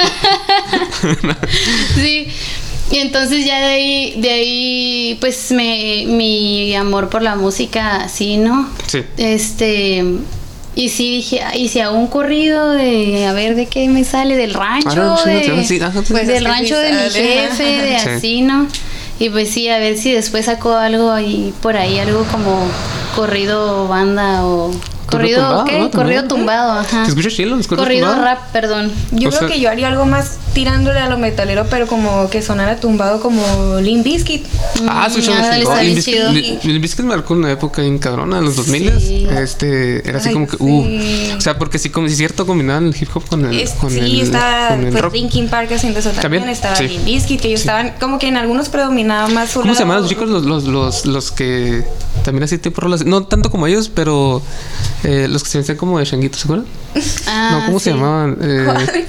sí. 1.96 2.28
Y 2.92 3.00
entonces 3.00 3.46
ya 3.46 3.60
de 3.60 3.66
ahí, 3.66 4.14
de 4.18 4.30
ahí, 4.30 5.18
pues 5.20 5.52
me, 5.52 6.06
mi 6.08 6.74
amor 6.76 7.10
por 7.10 7.22
la 7.22 7.36
música, 7.36 7.98
así, 7.98 8.38
¿no? 8.38 8.70
Sí. 8.88 9.04
Este, 9.18 10.04
y 10.78 10.90
sí 10.90 11.10
dije, 11.12 11.42
"Ay, 11.42 11.64
y 11.64 11.68
si 11.70 11.80
hago 11.80 11.98
un 11.98 12.08
corrido 12.08 12.72
de, 12.72 13.26
a 13.26 13.34
ver, 13.34 13.56
¿de 13.56 13.66
qué 13.66 13.90
me 13.90 14.04
sale? 14.04 14.36
Del 14.38 14.54
rancho, 14.54 14.90
Ah, 14.96 15.20
sí, 15.24 15.30
de- 15.32 15.66
sí, 15.66 15.80
ajá, 15.82 16.02
sí. 16.06 16.14
Pues 16.14 16.28
del 16.28 16.46
rancho 16.46 16.78
de 16.78 16.92
mi 16.94 17.00
jefe, 17.10 17.64
de 17.82 18.00
Sí. 18.00 18.10
así, 18.10 18.42
¿no? 18.42 18.68
Y 19.20 19.30
pues 19.30 19.50
sí, 19.50 19.68
a 19.70 19.80
ver 19.80 19.98
si 19.98 20.12
después 20.14 20.46
saco 20.46 20.76
algo 20.76 21.12
ahí, 21.12 21.52
por 21.62 21.76
ahí, 21.76 21.98
algo 21.98 22.24
como 22.32 22.68
corrido 23.16 23.88
banda 23.88 24.46
o... 24.46 24.72
Corrido, 25.08 25.40
tumbado, 25.42 25.66
¿qué? 25.66 25.80
¿no? 25.80 25.92
Corrido 25.92 26.24
tumbado, 26.26 26.72
ajá. 26.80 27.04
¿Te 27.04 27.10
escuchas 27.10 27.34
chilo? 27.34 27.56
¿Los 27.56 27.68
corridos 27.68 27.86
Corrido 27.88 28.08
tumbados? 28.14 28.26
rap, 28.40 28.52
perdón. 28.52 28.92
Yo 29.12 29.30
O 29.30 29.32
creo 29.32 29.40
sea- 29.40 29.48
que 29.48 29.60
yo 29.60 29.70
haría 29.70 29.88
algo 29.88 30.06
más 30.06 30.38
tirándole 30.54 31.00
a 31.00 31.08
lo 31.10 31.18
metalero, 31.18 31.66
pero 31.70 31.88
como 31.88 32.30
que 32.30 32.42
sonara 32.42 32.78
tumbado 32.80 33.20
como 33.22 33.80
Limp 33.80 34.04
Bizkit. 34.04 34.46
Ah, 34.46 34.80
Mm, 34.80 34.82
un 34.84 34.90
ándale, 34.90 35.22
chingón. 35.22 35.38
está 35.60 35.84
Limp 35.84 35.98
Bizkit-. 35.98 36.62
Limp- 36.64 36.82
Bizkit 36.82 37.06
marcó 37.06 37.34
una 37.36 37.52
época 37.52 37.82
bien 37.82 37.98
cabrona, 38.00 38.40
en 38.40 38.46
los 38.46 38.56
2000 38.56 38.92
Sí. 39.00 39.28
Este, 39.30 40.08
era 40.08 40.18
así 40.20 40.30
Ay, 40.30 40.34
como 40.34 40.48
que, 40.48 40.58
sí. 40.58 40.64
uh. 40.64 41.38
O 41.38 41.42
sea, 41.42 41.58
porque 41.58 41.80
sí, 41.80 41.90
como 41.90 42.08
si 42.08 42.14
es 42.14 42.18
cierto, 42.18 42.46
combinaban 42.46 42.88
el 42.88 42.96
hip 43.00 43.10
hop 43.16 43.26
con 43.28 43.46
el. 43.46 43.60
Es- 43.60 43.72
con 43.72 43.90
sí, 43.92 44.00
el, 44.00 44.22
estaba 44.22 44.70
con 44.70 44.84
el 44.86 44.92
pues 44.92 45.02
rock. 45.04 45.14
Linkin 45.14 45.48
Park 45.48 45.72
haciendo 45.74 46.00
eso 46.00 46.10
también, 46.10 46.24
También, 46.44 46.50
estaba 46.50 46.76
sí. 46.76 46.88
Limp 46.88 47.06
Bizkit, 47.06 47.40
que 47.42 47.48
ellos 47.50 47.60
Sí. 47.62 47.68
estaban 47.68 47.94
como 48.00 48.20
que 48.20 48.28
en 48.28 48.38
algunos 48.38 48.70
predominaba 48.70 49.28
más 49.30 49.52
su 49.52 49.62
¿Cómo 49.62 49.74
se 49.74 49.80
lado- 49.82 49.90
llaman 49.92 50.02
los 50.02 50.10
chicos? 50.10 50.30
Los, 50.30 50.44
los, 50.44 50.64
los, 50.66 51.06
los 51.06 51.32
que 51.32 51.86
también 52.24 52.44
así 52.44 52.58
tipo 52.58 52.82
rolas. 52.82 53.06
No 53.06 53.24
tanto 53.24 53.50
como 53.50 53.68
ellos, 53.68 53.90
pero 53.90 54.42
eh, 55.04 55.28
los 55.30 55.44
que 55.44 55.50
se 55.50 55.58
vestían 55.60 55.78
como 55.78 56.00
de 56.00 56.06
changuitos, 56.06 56.42
¿se 56.42 56.48
acuerdan? 56.48 56.68
Ah, 57.28 57.60
no, 57.60 57.66
¿cómo 57.68 57.80
se 57.80 57.92
llamaban? 57.92 58.38
Eh, 58.42 59.06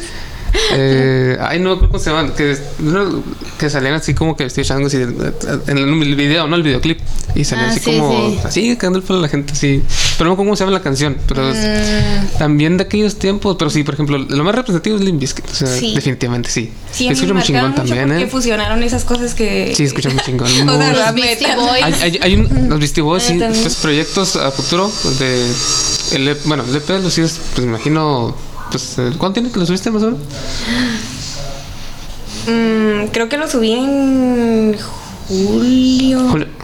eh, 0.73 1.37
ay, 1.41 1.61
no, 1.61 1.79
¿cómo 1.79 1.99
se 1.99 2.11
llaman? 2.11 2.33
Que, 2.35 2.57
no, 2.81 3.23
que 3.59 3.71
salían 3.71 3.95
así 3.95 4.15
como 4.15 4.37
que 4.37 4.45
vestidos 4.45 4.69
changos 4.69 4.95
y 4.95 4.99
en 4.99 5.79
el 5.79 6.15
video, 6.17 6.47
¿no? 6.47 6.57
El 6.57 6.63
videoclip. 6.63 7.01
Y 7.35 7.45
salían 7.45 7.69
Ah, 7.69 7.73
así 7.73 7.81
sí, 7.81 7.85
como, 7.99 8.31
sí. 8.31 8.39
así, 8.45 8.77
cagando 8.77 8.99
el 8.99 9.05
pelo 9.05 9.19
a 9.19 9.23
la 9.23 9.29
gente, 9.29 9.53
así. 9.53 9.83
Pero 10.17 10.31
no 10.31 10.37
cómo 10.37 10.57
se 10.57 10.65
llama 10.65 10.73
la 10.77 10.83
canción, 10.83 11.17
pero 11.27 11.43
Mm. 11.53 12.39
también 12.39 12.77
de 12.77 12.85
aquellos 12.85 13.19
tiempos. 13.19 13.57
Pero 13.59 13.71
sí, 13.71 13.83
por 13.85 13.95
ejemplo, 13.95 14.19
lo 14.19 14.45
más 14.45 14.55
representativo 14.55 14.97
es 14.97 15.03
Limp 15.03 15.21
Bizkit. 15.21 15.45
O 15.51 15.55
sea, 15.55 15.69
Sí. 15.69 15.95
definitivamente 15.95 16.51
sí. 16.51 16.73
Sí, 16.91 17.07
a 17.07 17.11
mí 17.11 17.15
escucha 17.15 17.29
me 17.35 17.41
muy 17.41 17.43
chingón 17.47 17.75
también, 17.75 18.13
¿eh? 18.13 18.27
fusionaron 18.27 18.83
esas 18.83 19.05
cosas 19.05 19.35
que... 19.35 19.73
Sí, 19.77 19.85
escucha 19.85 20.11
muy 20.11 20.21
chingón. 20.23 20.49
O 20.69 20.77
sea, 20.79 20.93
Los 20.93 21.15
Beastie. 21.15 21.55
Boys. 21.57 21.83
hay, 21.83 21.93
hay, 22.01 22.19
hay 22.23 22.35
un, 22.35 22.69
los 22.69 22.79
Beastie 22.79 23.03
Boys, 23.03 23.25
Ah, 23.31 23.51
sí, 23.53 23.61
pues, 23.63 23.77
proyectos 23.77 24.37
a 24.37 24.51
futuro 24.51 24.91
de 25.19 25.47
el, 26.13 26.29
EP 26.29 26.39
bueno, 26.47 26.65
el 26.69 26.75
EP 26.77 26.89
lo 27.03 27.11
sigues, 27.11 27.39
pues 27.55 27.67
me 27.67 27.75
imagino, 27.75 28.35
pues, 28.71 28.99
eh, 28.99 29.13
¿cuánto 29.19 29.35
tiene 29.35 29.51
que 29.51 29.59
lo 29.59 29.67
subiste 29.67 29.91
más 29.91 30.03
o 30.03 30.07
menos? 30.07 30.21
Mm, 32.47 33.09
creo 33.13 33.29
que 33.29 33.37
lo 33.37 33.49
subí 33.49 33.73
en 33.73 34.77
julio. 35.29 36.29
Julio. 36.31 36.58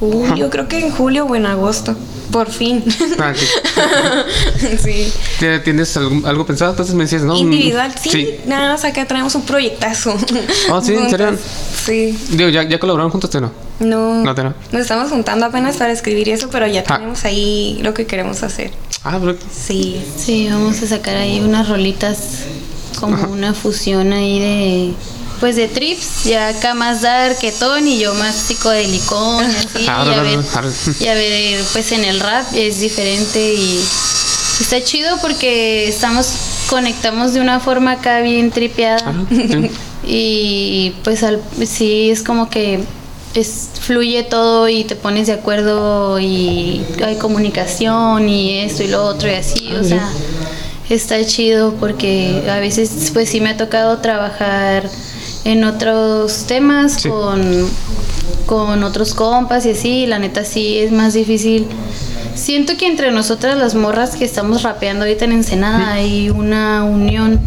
Julio, 0.00 0.50
creo 0.50 0.66
que 0.66 0.78
en 0.86 0.90
julio 0.90 1.26
o 1.26 1.36
en 1.36 1.46
agosto. 1.46 1.94
Por 2.32 2.48
fin. 2.50 2.82
Ah, 3.18 3.32
sí. 3.34 3.46
sí. 4.82 5.12
¿Tie- 5.40 5.62
¿Tienes 5.64 5.96
algo, 5.96 6.26
algo 6.26 6.46
pensado? 6.46 6.70
Entonces 6.70 6.94
me 6.94 7.04
decías, 7.04 7.22
¿no? 7.22 7.36
Individual, 7.36 7.90
Mm, 7.90 8.08
sí, 8.08 8.36
Nada 8.46 8.68
más 8.72 8.84
acá 8.84 9.04
traemos 9.06 9.34
un 9.34 9.42
proyectazo. 9.42 10.16
Oh, 10.70 10.80
¿sí? 10.80 10.94
¿En 10.94 11.10
serio? 11.10 11.36
Sí. 11.84 12.16
Digo, 12.30 12.48
¿ya, 12.50 12.62
¿ya 12.62 12.78
colaboraron 12.78 13.10
juntos 13.10 13.34
o 13.34 13.40
no? 13.40 13.50
No. 13.80 14.22
No, 14.22 14.34
te 14.34 14.44
no. 14.44 14.54
Nos 14.72 14.82
estamos 14.82 15.10
juntando 15.10 15.46
apenas 15.46 15.76
para 15.76 15.92
escribir 15.92 16.28
eso, 16.28 16.48
pero 16.50 16.66
ya 16.68 16.84
Ah. 16.86 16.96
tenemos 16.98 17.24
ahí 17.24 17.80
lo 17.82 17.94
que 17.94 18.06
queremos 18.06 18.42
hacer. 18.44 18.70
Ah, 19.02 19.18
pero... 19.20 19.36
Sí. 19.52 20.00
Sí, 20.16 20.48
vamos 20.50 20.80
a 20.82 20.86
sacar 20.86 21.16
ahí 21.16 21.40
unas 21.40 21.68
rolitas 21.68 22.18
como 23.00 23.16
una 23.32 23.54
fusión 23.54 24.12
ahí 24.12 24.38
de 24.38 24.92
pues 25.40 25.56
de 25.56 25.68
trips, 25.68 26.24
ya 26.24 26.48
acá 26.48 26.74
más 26.74 27.00
darketón 27.00 27.88
y 27.88 27.98
yo 27.98 28.14
más 28.14 28.36
psicodelicón 28.36 29.50
y 29.50 29.56
así, 29.56 29.84
y 29.84 29.88
a 29.88 30.04
no, 30.04 30.10
ver, 30.22 30.38
ver, 30.98 31.64
pues 31.72 31.92
en 31.92 32.04
el 32.04 32.20
rap 32.20 32.46
es 32.54 32.80
diferente 32.80 33.54
y 33.54 33.80
está 34.60 34.82
chido 34.82 35.16
porque 35.22 35.88
estamos 35.88 36.50
conectamos 36.68 37.32
de 37.32 37.40
una 37.40 37.58
forma 37.58 37.92
acá 37.92 38.20
bien 38.20 38.50
tripeada. 38.50 39.02
Ah, 39.04 39.24
sí. 39.28 39.70
y 40.06 40.94
pues 41.02 41.22
al, 41.22 41.42
sí 41.66 42.10
es 42.10 42.22
como 42.22 42.48
que 42.48 42.80
es, 43.34 43.70
fluye 43.80 44.22
todo 44.22 44.68
y 44.68 44.84
te 44.84 44.96
pones 44.96 45.26
de 45.26 45.32
acuerdo 45.34 46.18
y 46.20 46.84
hay 47.04 47.16
comunicación 47.16 48.28
y 48.28 48.58
esto 48.58 48.82
y 48.82 48.88
lo 48.88 49.04
otro 49.04 49.28
y 49.28 49.34
así, 49.34 49.72
o 49.72 49.84
sea, 49.84 50.08
está 50.88 51.24
chido 51.24 51.74
porque 51.74 52.44
a 52.50 52.58
veces 52.58 53.10
pues 53.12 53.28
sí 53.28 53.40
me 53.40 53.50
ha 53.50 53.56
tocado 53.56 53.98
trabajar 53.98 54.88
en 55.44 55.64
otros 55.64 56.44
temas 56.46 56.94
Sí. 56.94 57.08
con, 57.08 57.68
con 58.46 58.82
otros 58.82 59.14
compas 59.14 59.66
y 59.66 59.70
así, 59.70 59.88
y 60.02 60.06
la 60.06 60.18
neta 60.18 60.44
sí 60.44 60.78
es 60.78 60.92
más 60.92 61.14
difícil. 61.14 61.66
Siento 62.34 62.76
que 62.76 62.86
entre 62.86 63.10
nosotras 63.10 63.58
las 63.58 63.74
morras 63.74 64.16
que 64.16 64.24
estamos 64.24 64.62
rapeando 64.62 65.04
ahorita 65.04 65.24
en 65.24 65.32
Ensenada 65.32 65.92
hay 65.92 66.30
una 66.30 66.84
unión. 66.84 67.40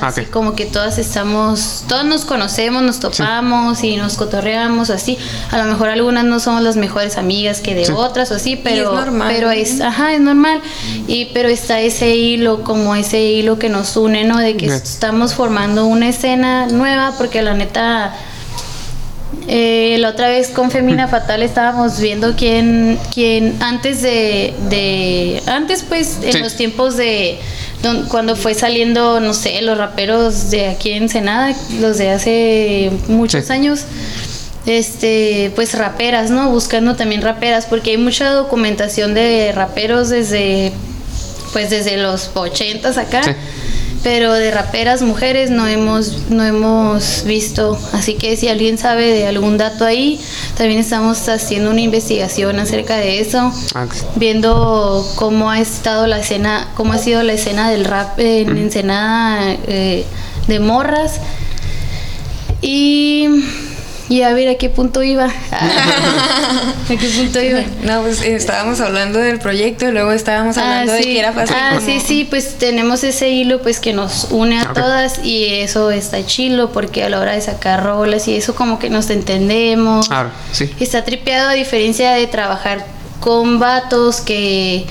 Así 0.00 0.24
como 0.26 0.54
que 0.54 0.64
todas 0.66 0.96
estamos, 0.98 1.84
todas 1.88 2.04
nos 2.06 2.24
conocemos, 2.24 2.82
nos 2.82 3.00
topamos 3.00 3.84
y 3.84 3.96
nos 3.96 4.16
cotorreamos 4.16 4.88
así. 4.90 5.18
A 5.50 5.58
lo 5.58 5.64
mejor 5.64 5.90
algunas 5.90 6.24
no 6.24 6.40
somos 6.40 6.62
las 6.62 6.76
mejores 6.76 7.16
amigas 7.18 7.60
que 7.60 7.74
de 7.74 7.84
Sí. 7.84 7.92
otras 7.94 8.30
o 8.30 8.36
así, 8.36 8.56
pero 8.56 8.94
normal. 8.94 9.30
pero 9.34 9.50
es, 9.50 9.80
ajá, 9.80 10.14
es 10.14 10.20
normal. 10.20 10.60
Y 11.06 11.26
pero 11.34 11.48
está 11.48 11.80
ese 11.80 12.14
hilo, 12.16 12.62
como 12.64 12.94
ese 12.94 13.20
hilo 13.22 13.58
que 13.58 13.68
nos 13.68 13.96
une, 13.96 14.24
¿no? 14.24 14.38
De 14.38 14.56
que 14.56 14.66
estamos 14.66 15.34
formando 15.34 15.84
una 15.86 16.08
escena 16.08 16.66
nueva, 16.66 17.14
porque 17.18 17.42
la 17.42 17.52
neta 17.54 18.14
eh, 19.48 19.96
la 20.00 20.10
otra 20.10 20.28
vez 20.28 20.48
con 20.48 20.70
Femina 20.70 21.08
Fatal 21.08 21.42
estábamos 21.42 21.98
viendo 22.00 22.34
quién, 22.36 22.98
quién 23.12 23.56
antes 23.62 24.02
de, 24.02 24.54
de 24.68 25.42
antes 25.46 25.84
pues 25.88 26.18
en 26.22 26.32
Sí. 26.34 26.38
los 26.40 26.54
tiempos 26.56 26.96
de 26.96 27.38
don- 27.82 28.06
cuando 28.08 28.36
fue 28.36 28.54
saliendo, 28.54 29.20
no 29.20 29.34
sé, 29.34 29.60
los 29.62 29.78
raperos 29.78 30.50
de 30.50 30.68
aquí 30.68 30.90
en 30.92 31.04
Ensenada, 31.04 31.54
los 31.80 31.98
de 31.98 32.10
hace 32.10 32.90
muchos 33.08 33.46
Sí. 33.46 33.52
años, 33.52 33.80
este, 34.66 35.52
pues 35.54 35.74
raperas, 35.74 36.30
¿no? 36.30 36.50
Buscando 36.50 36.94
también 36.96 37.22
raperas, 37.22 37.66
porque 37.66 37.92
hay 37.92 37.96
mucha 37.98 38.30
documentación 38.32 39.14
de 39.14 39.52
raperos 39.52 40.10
desde, 40.10 40.72
pues 41.52 41.70
desde 41.70 41.96
los 41.96 42.30
ochentas 42.34 42.98
acá. 42.98 43.22
Sí. 43.22 43.30
Pero 44.02 44.32
de 44.32 44.50
raperas 44.50 45.02
mujeres 45.02 45.50
no 45.50 45.66
hemos, 45.66 46.30
no 46.30 46.42
hemos 46.42 47.24
visto. 47.24 47.78
Así 47.92 48.14
que 48.14 48.36
si 48.36 48.48
alguien 48.48 48.78
sabe 48.78 49.12
de 49.12 49.26
algún 49.26 49.58
dato 49.58 49.84
ahí, 49.84 50.18
también 50.56 50.80
estamos 50.80 51.28
haciendo 51.28 51.70
una 51.70 51.82
investigación 51.82 52.58
acerca 52.58 52.96
de 52.96 53.20
eso 53.20 53.52
Ah, 53.74 53.86
viendo 54.16 55.06
cómo 55.16 55.50
ha 55.50 55.60
estado 55.60 56.06
la 56.06 56.18
escena, 56.18 56.68
cómo 56.74 56.92
ha 56.92 56.98
sido 56.98 57.22
la 57.22 57.34
escena 57.34 57.70
del 57.70 57.84
rap 57.84 58.18
en 58.18 58.56
Ensenada 58.56 59.56
eh, 59.66 60.04
de 60.46 60.60
morras. 60.60 61.20
Y, 62.62 63.28
y 64.10 64.22
a 64.22 64.34
ver 64.34 64.48
a 64.48 64.56
qué 64.56 64.68
punto 64.68 65.02
iba. 65.04 65.26
¿A 65.52 66.88
qué 66.88 67.08
punto 67.16 67.40
iba? 67.40 67.60
No, 67.84 68.02
pues 68.02 68.20
eh, 68.22 68.34
estábamos 68.34 68.80
hablando 68.80 69.20
del 69.20 69.38
proyecto 69.38 69.88
y 69.88 69.92
luego 69.92 70.10
estábamos 70.10 70.58
hablando 70.58 70.92
de 70.92 71.00
que 71.02 71.18
era 71.20 71.32
fácil. 71.32 71.54
Ah, 71.58 71.74
como- 71.76 71.86
sí, 71.86 72.00
sí, 72.04 72.26
pues 72.28 72.58
tenemos 72.58 73.04
ese 73.04 73.28
hilo 73.30 73.62
pues 73.62 73.78
que 73.78 73.92
nos 73.92 74.26
une 74.30 74.58
a 74.60 74.72
todas 74.72 75.24
y 75.24 75.46
eso 75.46 75.92
está 75.92 76.26
chilo 76.26 76.72
porque 76.72 77.04
a 77.04 77.08
la 77.08 77.20
hora 77.20 77.32
de 77.32 77.40
sacar 77.40 77.84
rolas 77.84 78.26
y 78.26 78.34
eso 78.34 78.54
como 78.56 78.80
que 78.80 78.90
nos 78.90 79.08
entendemos. 79.10 80.08
Ah, 80.10 80.26
sí. 80.52 80.68
Está 80.80 81.04
tripeado 81.04 81.48
a 81.50 81.52
diferencia 81.52 82.10
de 82.12 82.26
trabajar 82.26 82.84
con 83.20 83.60
vatos 83.60 84.20
que 84.20 84.86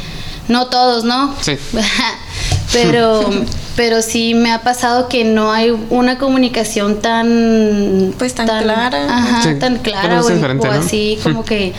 no 0.48 0.68
todos, 0.68 1.04
¿no? 1.04 1.36
Sí. 1.42 1.58
pero 2.72 3.30
pero 3.80 4.02
sí 4.02 4.34
me 4.34 4.52
ha 4.52 4.60
pasado 4.62 5.08
que 5.08 5.24
no 5.24 5.54
hay 5.54 5.72
una 5.90 6.18
comunicación 6.18 7.00
tan 7.00 8.14
Pues, 8.18 8.36
tan 8.36 8.46
clara. 8.46 9.06
Ajá, 9.10 9.42
Sí, 9.44 9.56
tan 9.58 9.78
clara 9.78 10.20
o, 10.22 10.28
diferente, 10.28 10.68
o 10.68 10.74
¿no? 10.74 10.80
así 10.82 11.18
como 11.24 11.46
que 11.46 11.72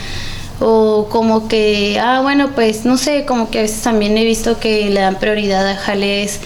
o 0.60 1.08
como 1.10 1.46
que 1.46 2.00
ah 2.02 2.20
bueno 2.22 2.52
pues 2.54 2.86
no 2.86 2.96
sé 2.96 3.26
como 3.26 3.50
que 3.50 3.58
a 3.58 3.62
veces 3.62 3.82
también 3.82 4.16
he 4.16 4.24
visto 4.24 4.58
que 4.58 4.88
le 4.88 5.00
dan 5.02 5.18
prioridad 5.18 5.66
a 5.68 5.76
jales 5.76 6.40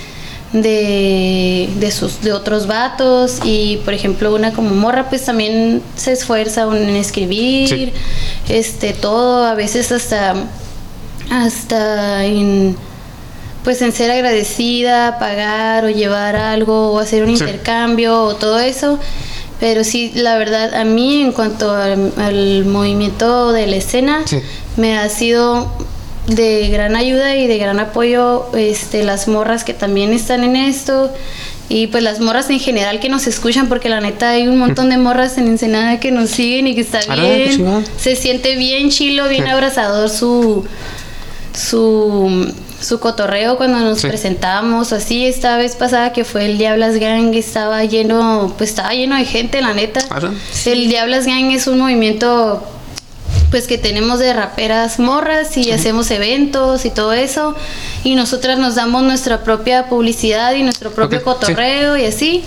de, 0.52 1.68
de 1.78 1.90
sus 1.92 2.20
de 2.22 2.32
otros 2.32 2.66
vatos 2.66 3.38
y 3.44 3.76
por 3.84 3.94
ejemplo 3.94 4.34
una 4.34 4.52
como 4.52 4.70
morra 4.74 5.08
pues 5.08 5.24
también 5.24 5.82
se 5.94 6.10
esfuerza 6.12 6.62
en 6.76 6.96
escribir 6.96 7.68
Sí. 7.68 7.92
este 8.48 8.92
todo 8.92 9.44
a 9.44 9.54
veces 9.54 9.92
hasta 9.92 10.34
hasta 11.30 12.24
en 12.24 12.76
pues 13.64 13.80
en 13.82 13.92
ser 13.92 14.10
agradecida, 14.10 15.18
pagar 15.18 15.84
o 15.86 15.88
llevar 15.90 16.36
algo 16.36 16.92
o 16.92 16.98
hacer 16.98 17.24
un 17.24 17.36
Sí. 17.36 17.42
intercambio 17.44 18.22
o 18.22 18.36
todo 18.36 18.60
eso. 18.60 18.98
Pero 19.58 19.82
sí, 19.84 20.12
la 20.14 20.36
verdad, 20.36 20.74
a 20.74 20.84
mí 20.84 21.22
en 21.22 21.32
cuanto 21.32 21.72
al, 21.74 22.12
al 22.18 22.64
movimiento 22.66 23.52
de 23.52 23.66
la 23.66 23.76
escena, 23.76 24.22
Sí. 24.26 24.38
me 24.76 24.96
ha 24.98 25.08
sido 25.08 25.72
de 26.26 26.68
gran 26.68 26.96
ayuda 26.96 27.36
y 27.36 27.46
de 27.46 27.58
gran 27.58 27.78
apoyo 27.80 28.46
este, 28.56 29.02
las 29.04 29.28
morras 29.28 29.62
que 29.64 29.74
también 29.74 30.12
están 30.12 30.42
en 30.44 30.56
esto 30.56 31.12
y 31.68 31.86
pues 31.88 32.02
las 32.02 32.18
morras 32.20 32.48
en 32.50 32.60
general 32.60 32.98
que 32.98 33.08
nos 33.10 33.26
escuchan 33.26 33.68
porque 33.68 33.88
la 33.90 34.00
neta 34.00 34.30
hay 34.30 34.48
un 34.48 34.56
montón 34.58 34.88
de 34.90 34.96
morras 34.96 35.36
en 35.38 35.48
Ensenada 35.48 36.00
que 36.00 36.10
nos 36.10 36.30
siguen 36.30 36.66
y 36.66 36.74
que 36.74 36.80
está 36.82 37.00
bien, 37.14 37.84
se 37.98 38.16
siente 38.16 38.56
bien 38.56 38.88
chilo, 38.90 39.28
bien 39.28 39.46
abrazador 39.48 40.08
su 40.10 40.64
su, 41.56 42.52
su 42.84 43.00
cotorreo 43.00 43.56
cuando 43.56 43.80
nos 43.80 44.00
Sí. 44.00 44.08
presentamos 44.08 44.92
o 44.92 44.96
así. 44.96 45.26
Esta 45.26 45.56
vez 45.56 45.74
pasada 45.76 46.12
que 46.12 46.24
fue 46.24 46.44
el 46.46 46.58
Diablas 46.58 46.96
Gang 46.98 47.34
estaba 47.34 47.84
lleno 47.84 48.52
pues 48.58 48.70
estaba 48.70 48.92
lleno 48.92 49.16
de 49.16 49.24
gente 49.24 49.60
la 49.62 49.72
neta. 49.74 50.00
Ah, 50.10 50.20
el 50.66 50.88
Diablas 50.88 51.26
Gang 51.26 51.50
es 51.52 51.66
un 51.66 51.78
movimiento 51.78 52.62
pues 53.50 53.66
que 53.68 53.78
tenemos 53.78 54.18
de 54.18 54.32
raperas 54.32 54.98
morras 54.98 55.56
y 55.56 55.70
hacemos 55.70 56.10
eventos 56.10 56.84
y 56.84 56.90
todo 56.90 57.12
eso. 57.12 57.54
Y 58.02 58.16
nosotras 58.16 58.58
nos 58.58 58.74
damos 58.74 59.02
nuestra 59.04 59.44
propia 59.44 59.86
publicidad 59.88 60.54
y 60.54 60.62
nuestro 60.62 60.90
propio 60.90 61.20
sí. 61.20 61.24
cotorreo 61.24 61.96
y 61.96 62.04
así 62.04 62.42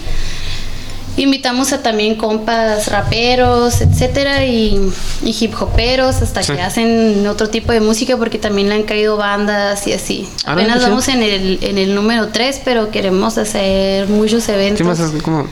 invitamos 1.18 1.74
a 1.74 1.82
también 1.82 2.16
compas 2.16 2.88
raperos, 2.88 3.82
etcétera, 3.82 4.46
y, 4.46 4.80
y 5.24 5.36
hip 5.40 5.54
hoperos, 5.60 6.22
hasta 6.22 6.44
Sí. 6.44 6.54
que 6.54 6.62
hacen 6.62 7.28
otro 7.28 7.50
tipo 7.50 7.72
de 7.72 7.82
música 7.82 8.16
porque 8.18 8.38
también 8.38 8.70
le 8.70 8.76
han 8.76 8.84
caído 8.84 9.18
bandas 9.18 9.86
y 9.88 9.94
así. 9.94 10.28
Ah, 10.46 10.54
Apenas 10.54 10.82
vamos 10.82 11.08
en 11.08 11.24
el, 11.24 11.60
en 11.62 11.78
el 11.78 11.96
número 11.96 12.28
3, 12.30 12.62
pero 12.64 12.92
queremos 12.92 13.38
hacer 13.38 14.08
muchos 14.08 14.48
eventos. 14.50 14.78
¿Qué 14.78 14.84
más 14.84 15.00
es 15.00 15.22
como 15.24 15.48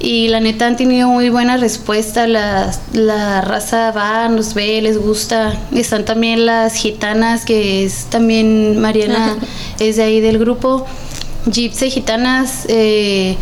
Y 0.00 0.28
la 0.28 0.38
neta 0.38 0.66
han 0.68 0.76
tenido 0.76 1.08
muy 1.08 1.28
buena 1.28 1.56
respuesta. 1.56 2.28
La, 2.28 2.72
la 2.92 3.40
raza 3.40 3.90
va, 3.90 4.28
nos 4.28 4.54
ve, 4.54 4.80
les 4.80 4.96
gusta. 4.98 5.54
Están 5.74 6.04
también 6.04 6.46
las 6.46 6.74
gitanas, 6.74 7.44
que 7.44 7.84
es 7.84 8.04
también 8.08 8.78
Mariana, 8.80 9.36
es 9.80 9.96
de 9.96 10.04
ahí 10.04 10.20
del 10.20 10.38
grupo. 10.38 10.86
Gypsy 11.46 11.90
Gitanas, 11.90 12.64
eh, 12.68 13.36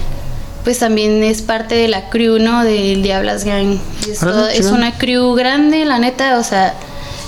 pues 0.66 0.80
también 0.80 1.22
es 1.22 1.42
parte 1.42 1.76
de 1.76 1.86
la 1.86 2.10
crew, 2.10 2.40
¿no? 2.40 2.64
Del 2.64 3.00
Diablas 3.00 3.44
Gang. 3.44 3.78
Es, 4.10 4.18
todo- 4.18 4.48
es 4.48 4.66
una 4.66 4.98
crew 4.98 5.32
grande, 5.34 5.84
la 5.84 6.00
neta, 6.00 6.40
o 6.40 6.42
sea, 6.42 6.74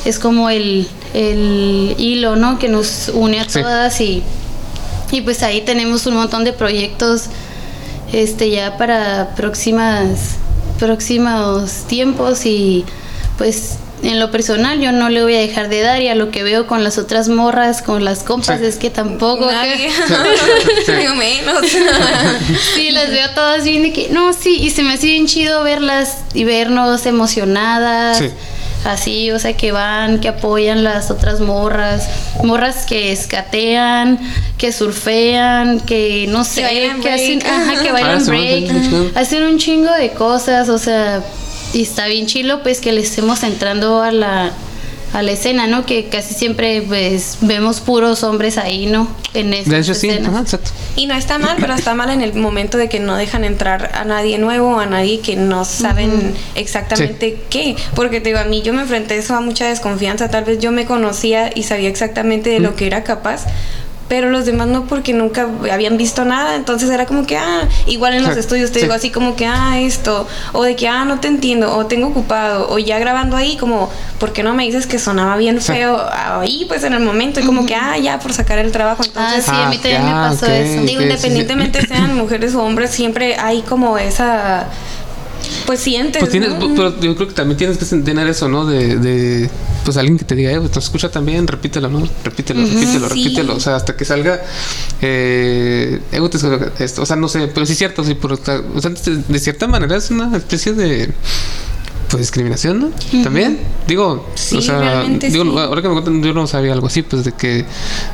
es 0.05 0.19
como 0.19 0.51
el, 0.51 0.89
el 1.15 1.95
hilo, 1.99 2.35
¿no? 2.35 2.59
Que 2.59 2.69
nos 2.69 3.11
une 3.15 3.39
a 3.39 3.49
Sí. 3.49 3.63
todas 3.63 4.01
y, 4.01 4.25
y 5.13 5.21
pues 5.21 5.45
ahí 5.45 5.61
tenemos 5.61 6.05
un 6.07 6.15
montón 6.17 6.43
de 6.43 6.53
proyectos 6.53 7.27
este 8.13 8.51
ya 8.51 8.77
para 8.77 9.35
próximas 9.37 10.37
próximos 10.81 11.85
tiempos 11.87 12.45
y 12.45 12.85
pues 13.37 13.75
en 14.03 14.21
lo 14.21 14.31
personal 14.31 14.81
yo 14.81 14.93
no 14.93 15.09
le 15.09 15.23
voy 15.23 15.35
a 15.35 15.41
dejar 15.41 15.69
de 15.69 15.81
dar 15.83 16.01
y 16.01 16.09
a 16.09 16.15
lo 16.15 16.31
que 16.31 16.43
veo 16.43 16.67
con 16.67 16.85
las 16.85 16.99
otras 16.99 17.29
morras 17.29 17.83
con 17.83 18.05
las 18.05 18.23
compas 18.23 18.61
Sí. 18.61 18.67
es 18.67 18.77
que 18.77 18.91
tampoco 18.91 19.51
Nadie. 19.51 19.91
Sí. 20.87 20.93
Menos. 21.17 21.63
sí 22.75 22.91
las 22.91 23.11
veo 23.11 23.31
todas 23.35 23.65
bien 23.65 23.83
de 23.83 23.93
que 23.93 24.09
no 24.11 24.33
sí 24.33 24.57
y 24.61 24.71
se 24.71 24.83
me 24.83 24.95
hace 24.95 25.07
bien 25.07 25.27
chido 25.27 25.63
verlas 25.65 26.19
y 26.35 26.45
vernos 26.45 27.07
emocionadas 27.07 28.19
Sí. 28.19 28.31
así, 28.85 29.31
o 29.33 29.39
sea, 29.39 29.57
que 29.57 29.73
van, 29.73 30.21
que 30.21 30.29
apoyan 30.29 30.85
las 30.85 31.11
otras 31.11 31.41
morras, 31.41 32.09
morras 32.45 32.87
que 32.87 33.11
escatean, 33.13 34.19
que 34.57 34.73
surfean, 34.73 35.81
que 35.81 36.27
no 36.29 36.45
sé, 36.45 36.63
que 37.03 37.11
hacen, 37.11 37.43
ajá, 37.45 37.83
que 37.83 37.89
Ah, 37.89 37.93
bailan 37.93 38.25
break, 38.27 39.17
hacen 39.17 39.43
un 39.43 39.59
chingo 39.59 39.93
de 39.93 40.11
cosas, 40.11 40.69
o 40.69 40.79
sea, 40.79 41.23
y 41.73 41.83
está 41.83 42.07
bien 42.07 42.27
chilo 42.27 42.63
pues 42.63 42.81
que 42.81 42.93
le 42.93 43.01
estemos 43.01 43.43
entrando 43.43 44.03
a 44.03 44.13
la 44.13 44.53
a 45.13 45.23
la 45.23 45.33
escena, 45.33 45.67
¿no? 45.67 45.87
Que 45.87 46.09
casi 46.09 46.35
siempre 46.35 46.83
pues 46.83 47.39
vemos 47.41 47.81
puros 47.81 48.23
hombres 48.25 48.59
ahí, 48.59 48.87
¿no? 48.87 49.09
En 49.35 49.55
esas 49.55 49.69
De 49.71 49.79
hecho, 49.79 49.95
sí. 49.95 50.09
escenas. 50.09 50.33
Ajá, 50.33 50.43
exacto. 50.43 50.71
Y 50.97 51.07
no 51.07 51.15
está 51.15 51.39
mal, 51.39 51.57
pero 51.59 51.75
está 51.75 51.95
mal 51.95 52.11
en 52.11 52.21
el 52.21 52.35
momento 52.35 52.77
de 52.77 52.89
que 52.89 53.01
no 53.01 53.17
dejan 53.17 53.45
entrar 53.45 53.91
a 53.95 54.05
nadie 54.05 54.39
nuevo, 54.39 54.79
a 54.79 54.87
nadie 54.87 55.21
que 55.21 55.37
no 55.37 55.65
saben 55.65 56.35
exactamente 56.55 57.41
qué. 57.49 57.77
Porque 57.95 58.21
te 58.21 58.31
digo, 58.31 58.41
a 58.41 58.45
mí 58.45 58.63
yo 58.63 58.73
me 58.73 58.83
enfrenté 58.83 59.17
eso 59.17 59.35
a 59.35 59.41
mucha 59.41 59.67
desconfianza. 59.69 60.29
Tal 60.29 60.45
vez 60.45 60.59
yo 60.59 60.73
me 60.73 60.85
conocía 60.85 61.51
y 61.55 61.63
sabía 61.63 61.89
exactamente 61.89 62.51
de 62.51 62.61
lo 62.61 62.77
que 62.77 62.87
era 62.87 63.03
capaz. 63.05 63.47
Pero 64.09 64.31
los 64.31 64.47
demás 64.47 64.69
no 64.69 64.85
porque 64.87 65.13
nunca 65.13 65.47
habían 65.71 65.99
visto 65.99 66.25
nada, 66.25 66.57
entonces 66.57 66.89
era 66.89 67.05
como 67.05 67.27
que, 67.27 67.37
ah, 67.37 67.69
igual 67.87 68.15
en 68.15 68.23
los 68.25 68.33
Sí, 68.35 68.41
estudios 68.41 68.71
te 68.73 68.79
sí. 68.81 68.85
digo 68.87 68.95
así 68.95 69.11
como 69.11 69.37
que, 69.37 69.45
ah, 69.47 69.79
esto, 69.79 70.27
o 70.55 70.63
de 70.65 70.77
que, 70.77 70.89
ah, 70.89 71.05
no 71.05 71.21
te 71.21 71.29
entiendo, 71.29 71.77
o 71.77 71.85
tengo 71.87 72.07
ocupado, 72.09 72.71
o 72.71 72.79
ya 72.79 72.99
grabando 72.99 73.37
ahí 73.37 73.59
como, 73.59 73.91
¿por 74.19 74.33
qué 74.33 74.43
no 74.43 74.55
me 74.55 74.65
dices 74.65 74.87
que 74.87 74.99
sonaba 74.99 75.37
bien 75.37 75.61
Sí. 75.61 75.73
feo 75.73 76.01
ahí, 76.41 76.65
pues 76.69 76.85
en 76.85 76.95
el 76.95 77.01
momento, 77.01 77.41
y 77.41 77.43
como 77.45 77.67
que, 77.67 77.75
ah, 77.75 77.99
ya 77.99 78.19
por 78.19 78.33
sacar 78.33 78.59
el 78.59 78.73
trabajo, 78.73 79.03
Ah, 79.15 79.35
entonces... 79.35 79.45
sí, 79.45 79.51
a 79.55 79.69
mí 79.69 79.77
Ah, 79.79 79.83
también 79.83 80.05
me 80.05 80.11
ah, 80.11 80.29
pasó 80.31 80.47
eso. 80.47 80.73
Digo, 80.83 80.87
sí, 80.87 80.97
sí. 80.97 81.03
independientemente 81.03 81.87
sean 81.87 82.17
mujeres 82.17 82.55
o 82.55 82.63
hombres, 82.63 82.91
siempre 82.91 83.37
hay 83.37 83.61
como 83.63 83.99
esa. 83.99 84.69
Pues 85.69 85.81
sientes. 85.81 86.19
Pues 86.19 86.31
tienes, 86.31 86.59
¿no? 86.59 86.75
pero 86.75 86.99
yo 86.99 87.15
creo 87.15 87.29
que 87.29 87.35
también 87.35 87.59
tienes 87.59 87.77
que 87.77 87.85
tener 87.85 88.27
eso, 88.27 88.49
¿no? 88.49 88.65
De, 88.65 88.97
de 88.97 89.51
pues 89.85 89.99
alguien 89.99 90.17
que 90.17 90.25
te 90.25 90.35
diga, 90.35 90.51
eh, 90.51 90.59
pues, 90.61 90.71
te 90.71 90.79
escucha 90.79 91.11
también, 91.11 91.47
repítelo, 91.47 91.91
¿no? 91.91 92.09
Repítelo, 92.25 92.63
repítelo, 92.63 93.07
sí. 93.11 93.15
repítelo. 93.15 93.55
O 93.55 93.61
sea, 93.61 93.77
hasta 93.77 93.95
que 93.95 94.07
salga. 94.07 94.41
Eh, 95.03 96.01
o 96.19 97.05
sea, 97.07 97.17
no 97.17 97.29
sé, 97.29 97.49
pero 97.49 97.67
sí 97.67 97.73
es 97.73 97.79
cierto, 97.79 98.03
sí, 98.03 98.17
pero, 98.19 98.37
o 98.37 98.81
sea, 98.81 98.91
de, 98.91 99.23
de 99.29 99.39
cierta 99.39 99.67
manera 99.67 99.99
es 99.99 100.11
una 100.11 100.35
especie 100.35 100.73
de. 100.73 101.13
Pues 102.09 102.23
discriminación, 102.23 102.81
¿no? 102.81 103.23
También, 103.23 103.59
digo, 103.87 104.27
Sí, 104.35 104.57
o 104.57 104.63
sea, 104.63 105.03
digo, 105.03 105.45
sí. 105.45 105.59
ahora 105.59 105.83
que 105.83 105.89
me 105.89 105.95
cuentan, 105.95 106.23
yo 106.23 106.33
no 106.33 106.47
sabía 106.47 106.73
algo 106.73 106.87
así, 106.87 107.03
pues 107.03 107.23
de 107.25 107.33
que, 107.33 107.67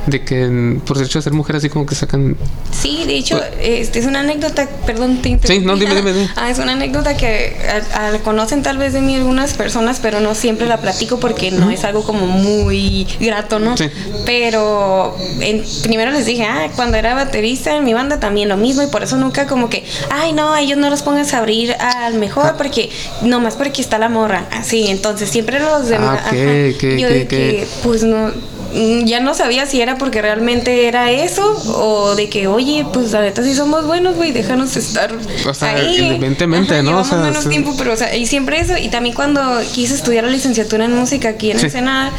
de 0.06 0.24
que 0.24 0.80
por 0.84 0.98
el 0.98 1.04
hecho 1.04 1.20
de 1.20 1.22
ser 1.22 1.32
mujer, 1.32 1.54
así 1.56 1.68
como 1.68 1.86
que 1.86 1.94
sacan. 1.94 2.36
Sí, 2.72 3.04
de 3.06 3.16
hecho, 3.16 3.36
Pues- 3.38 3.50
este 3.62 4.00
es 4.00 4.06
una 4.06 4.20
anécdota, 4.20 4.68
perdón, 4.84 5.22
te 5.22 5.28
interrumpí. 5.28 5.60
Sí, 5.60 5.64
no, 5.66 5.76
dime, 5.76 5.94
dime, 5.94 6.12
dime. 6.12 6.28
Ah, 6.36 6.50
es 6.50 6.58
una 6.58 6.72
anécdota 6.72 7.16
que 7.16 7.56
a- 7.94 8.08
a- 8.08 8.18
conocen 8.18 8.64
tal 8.64 8.78
vez 8.78 8.92
de 8.94 9.00
mí 9.00 9.14
algunas 9.14 9.54
personas, 9.54 10.00
pero 10.02 10.18
no 10.20 10.34
siempre 10.34 10.66
la 10.66 10.78
platico 10.78 11.20
porque 11.20 11.52
no 11.52 11.70
es 11.70 11.84
algo 11.84 12.02
como 12.02 12.26
muy 12.26 13.06
grato, 13.20 13.60
¿no? 13.60 13.76
Sí. 13.76 13.84
Pero 14.26 15.16
en- 15.40 15.62
primero 15.84 16.10
les 16.10 16.26
dije, 16.26 16.44
ah, 16.44 16.68
cuando 16.74 16.96
era 16.96 17.14
baterista 17.14 17.76
en 17.76 17.84
mi 17.84 17.94
banda 17.94 18.18
también 18.18 18.48
lo 18.48 18.56
mismo 18.56 18.82
y 18.82 18.88
por 18.88 19.04
eso 19.04 19.16
nunca 19.16 19.46
como 19.46 19.70
que, 19.70 19.84
ay, 20.10 20.32
no, 20.32 20.52
a 20.52 20.60
ellos 20.60 20.78
no 20.78 20.90
los 20.90 21.02
pongas 21.02 21.32
a 21.34 21.38
abrir 21.38 21.72
al 21.78 22.14
mejor 22.14 22.56
porque, 22.56 22.90
nomás 23.22 23.54
porque 23.54 23.83
está 23.84 23.98
la 23.98 24.08
morra. 24.08 24.46
Así, 24.50 24.88
entonces 24.88 25.30
siempre 25.30 25.60
los 25.60 25.88
demás. 25.88 26.20
Ah, 26.24 26.30
ok, 26.30 26.34
ajá. 26.38 26.76
ok, 26.76 26.82
Y 26.82 27.00
yo 27.00 27.08
de 27.08 27.26
que, 27.26 27.66
pues 27.82 28.02
no, 28.02 28.28
mm, 28.74 29.04
ya 29.04 29.20
no 29.20 29.34
sabía 29.34 29.66
si 29.66 29.80
era 29.80 29.96
porque 29.96 30.20
realmente 30.22 30.86
era 30.88 31.10
eso 31.12 31.44
o 31.78 32.14
de 32.16 32.28
que, 32.28 32.46
oye, 32.48 32.84
pues 32.92 33.12
la 33.12 33.20
neta 33.20 33.42
sí 33.44 33.54
somos 33.54 33.86
buenos, 33.86 34.16
güey, 34.16 34.32
déjanos 34.32 34.76
estar 34.76 35.12
O 35.46 35.54
sea, 35.54 35.70
ahí. 35.76 35.96
independientemente, 35.98 36.82
¿no? 36.82 37.00
O 37.00 37.04
sea, 37.04 37.18
menos 37.18 37.44
sí. 37.44 37.50
tiempo, 37.50 37.74
pero, 37.78 37.92
o 37.92 37.96
sea, 37.96 38.14
y 38.16 38.26
siempre 38.26 38.58
eso. 38.60 38.76
Y 38.76 38.88
también 38.88 39.14
cuando 39.14 39.40
quise 39.72 39.94
estudiar 39.94 40.24
la 40.24 40.30
licenciatura 40.30 40.84
en 40.86 40.92
música 40.94 41.28
aquí 41.30 41.50
en 41.52 41.58
Sí. 41.58 41.66
Ensenada, 41.66 42.10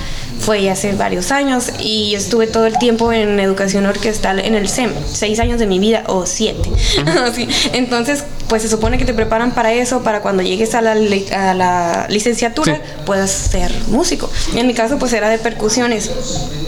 fue 0.46 0.70
hace 0.70 0.94
varios 0.94 1.32
años 1.32 1.72
y 1.80 2.12
yo 2.12 2.18
estuve 2.20 2.46
todo 2.48 2.66
el 2.68 2.78
tiempo 2.78 3.12
en 3.12 3.40
educación 3.40 3.86
orquestal 3.88 4.40
en 4.40 4.54
el 4.54 4.70
SEM, 4.70 4.92
seis 5.12 5.40
años 5.40 5.60
de 5.60 5.66
mi 5.66 5.80
vida 5.80 6.04
o 6.08 6.26
siete. 6.28 6.70
Entonces, 7.74 8.24
pues 8.48 8.62
se 8.62 8.70
supone 8.70 8.98
que 9.00 9.06
te 9.06 9.14
preparan 9.14 9.54
para 9.56 9.74
eso, 9.74 10.04
para 10.04 10.22
cuando 10.22 10.44
llegues 10.44 10.76
a 10.76 10.82
la, 10.82 10.92
a 10.92 11.54
la 11.56 12.06
licenciatura 12.10 12.76
Sí. 12.76 12.82
puedas 13.06 13.32
ser 13.32 13.72
músico. 13.88 14.30
Y 14.54 14.60
en 14.60 14.68
mi 14.68 14.74
caso, 14.74 14.98
pues 15.00 15.14
era 15.14 15.30
de 15.30 15.38
percusiones. 15.40 16.12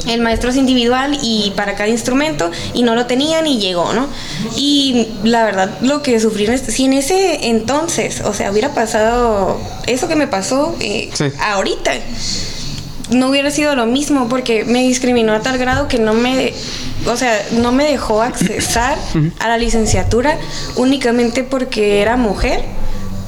El 0.07 0.21
maestro 0.21 0.49
es 0.49 0.55
individual 0.55 1.17
y 1.21 1.51
para 1.55 1.75
cada 1.75 1.89
instrumento 1.89 2.49
y 2.73 2.81
no 2.83 2.95
lo 2.95 3.05
tenían 3.05 3.45
y 3.45 3.59
llegó, 3.59 3.93
¿no? 3.93 4.07
Y 4.55 5.07
la 5.23 5.43
verdad, 5.45 5.69
lo 5.81 6.01
que 6.01 6.19
sufrí 6.19 6.45
en 6.45 6.53
este, 6.53 6.71
si 6.71 6.85
en 6.85 6.93
ese 6.93 7.47
entonces, 7.47 8.21
o 8.21 8.33
sea, 8.33 8.51
hubiera 8.51 8.73
pasado 8.73 9.59
eso 9.85 10.07
que 10.07 10.15
me 10.15 10.27
pasó 10.27 10.75
eh, 10.79 11.09
Sí. 11.13 11.25
ahorita, 11.39 11.91
no 13.09 13.29
hubiera 13.29 13.51
sido 13.51 13.75
lo 13.75 13.85
mismo 13.85 14.27
porque 14.27 14.65
me 14.65 14.83
discriminó 14.83 15.33
a 15.33 15.41
tal 15.41 15.57
grado 15.57 15.87
que 15.87 15.99
no 15.99 16.13
me, 16.13 16.53
o 17.05 17.15
sea, 17.15 17.41
no 17.51 17.71
me 17.71 17.85
dejó 17.85 18.21
accesar 18.21 18.97
a 19.39 19.47
la 19.47 19.57
licenciatura 19.57 20.37
únicamente 20.75 21.43
porque 21.43 22.01
era 22.01 22.17
mujer. 22.17 22.63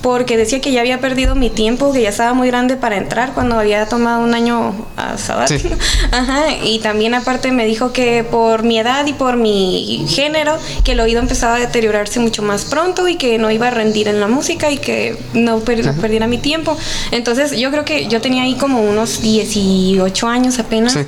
Porque 0.01 0.37
decía 0.37 0.61
que 0.61 0.71
ya 0.71 0.79
había 0.79 0.99
perdido 1.01 1.35
mi 1.35 1.49
tiempo, 1.49 1.91
que 1.91 2.01
ya 2.01 2.09
estaba 2.09 2.33
muy 2.33 2.47
grande 2.47 2.77
para 2.77 2.95
entrar 2.95 3.33
cuando 3.33 3.59
había 3.59 3.85
tomado 3.87 4.23
un 4.23 4.33
año 4.33 4.73
a 4.95 5.17
sabático. 5.17 5.67
Sí. 5.67 5.75
Ajá, 6.11 6.45
y 6.63 6.79
también 6.79 7.13
aparte 7.13 7.51
me 7.51 7.65
dijo 7.65 7.91
que 7.91 8.23
por 8.23 8.63
mi 8.63 8.79
edad 8.79 9.05
y 9.07 9.13
por 9.13 9.35
mi 9.35 10.05
género, 10.07 10.57
que 10.85 10.93
el 10.93 10.99
oído 11.01 11.19
empezaba 11.19 11.55
a 11.55 11.59
deteriorarse 11.59 12.19
mucho 12.21 12.41
más 12.43 12.63
pronto 12.65 13.07
y 13.09 13.15
que 13.17 13.37
no 13.37 13.51
iba 13.51 13.67
a 13.67 13.71
rendir 13.71 14.07
en 14.07 14.21
la 14.21 14.27
música 14.27 14.71
y 14.71 14.77
que 14.77 15.17
no 15.33 15.59
per- 15.59 15.81
Ajá. 15.89 15.99
perdiera 15.99 16.27
mi 16.27 16.37
tiempo. 16.37 16.77
Entonces 17.11 17.57
yo 17.57 17.69
creo 17.69 17.83
que 17.83 18.07
yo 18.07 18.21
tenía 18.21 18.43
ahí 18.43 18.55
como 18.55 18.81
unos 18.81 19.21
18 19.21 20.27
años 20.27 20.59
apenas. 20.59 20.93
Sí. 20.93 20.99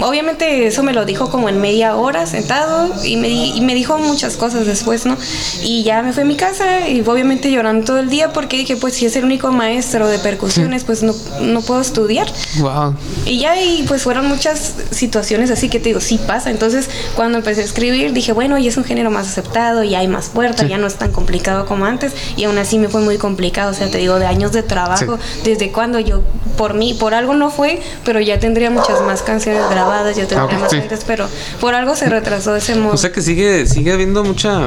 Obviamente 0.00 0.66
eso 0.66 0.82
me 0.82 0.92
lo 0.92 1.04
dijo 1.04 1.30
como 1.30 1.48
en 1.48 1.60
media 1.60 1.96
hora 1.96 2.26
sentado 2.26 2.92
y 3.04 3.16
me, 3.16 3.28
y 3.28 3.60
me 3.60 3.74
dijo 3.74 3.98
muchas 3.98 4.36
cosas 4.36 4.66
después, 4.66 5.06
¿no? 5.06 5.16
Y 5.62 5.82
ya 5.82 6.02
me 6.02 6.12
fui 6.12 6.22
a 6.22 6.26
mi 6.26 6.36
casa 6.36 6.88
y 6.88 7.00
obviamente 7.00 7.50
llorando 7.50 7.84
todo 7.84 7.98
el 7.98 8.10
día 8.10 8.32
porque 8.32 8.56
dije, 8.56 8.76
pues 8.76 8.94
si 8.94 9.06
es 9.06 9.16
el 9.16 9.24
único 9.24 9.50
maestro 9.50 10.08
de 10.08 10.18
percusiones, 10.18 10.84
pues 10.84 11.02
no, 11.02 11.14
no 11.40 11.60
puedo 11.62 11.80
estudiar. 11.80 12.26
Wow. 12.58 12.94
Y 13.26 13.38
ya, 13.38 13.60
y 13.60 13.84
pues 13.86 14.02
fueron 14.02 14.26
muchas 14.26 14.74
situaciones 14.90 15.50
así 15.50 15.68
que 15.68 15.78
te 15.78 15.90
digo, 15.90 16.00
sí 16.00 16.18
pasa. 16.26 16.50
Entonces, 16.50 16.88
cuando 17.14 17.38
empecé 17.38 17.62
a 17.62 17.64
escribir, 17.64 18.12
dije, 18.12 18.32
bueno, 18.32 18.58
ya 18.58 18.68
es 18.68 18.76
un 18.76 18.84
género 18.84 19.10
más 19.10 19.28
aceptado, 19.28 19.84
ya 19.84 20.00
hay 20.00 20.08
más 20.08 20.28
puertas, 20.28 20.68
ya 20.68 20.78
no 20.78 20.86
es 20.86 20.94
tan 20.94 21.12
complicado 21.12 21.66
como 21.66 21.84
antes. 21.84 22.12
Y 22.36 22.44
aún 22.44 22.58
así 22.58 22.78
me 22.78 22.88
fue 22.88 23.00
muy 23.00 23.18
complicado. 23.18 23.70
O 23.70 23.74
sea, 23.74 23.90
te 23.90 23.98
digo, 23.98 24.18
de 24.18 24.26
años 24.26 24.52
de 24.52 24.62
trabajo, 24.62 25.18
desde 25.44 25.72
cuando 25.72 25.98
yo, 26.00 26.22
por 26.56 26.74
mí, 26.74 26.94
por 26.94 27.14
algo 27.14 27.34
no 27.34 27.50
fue, 27.50 27.80
pero 28.04 28.20
ya 28.20 28.38
tendría 28.38 28.70
muchas 28.70 29.00
más 29.02 29.22
canciones 29.22 29.62
grabadas, 29.70 29.89
ya 30.08 30.26
tendría 30.26 30.40
Ah, 30.40 30.44
ok, 30.46 30.52
más 30.60 30.70
sí. 30.70 30.76
gentes, 30.78 31.00
pero 31.06 31.28
por 31.60 31.74
algo 31.74 31.94
se 31.96 32.08
retrasó 32.08 32.52
de 32.52 32.58
ese 32.58 32.74
modo. 32.76 32.94
O 32.94 32.96
sea 32.96 33.12
que 33.12 33.22
sigue, 33.22 33.66
sigue 33.66 33.92
habiendo 33.92 34.24
mucha. 34.24 34.66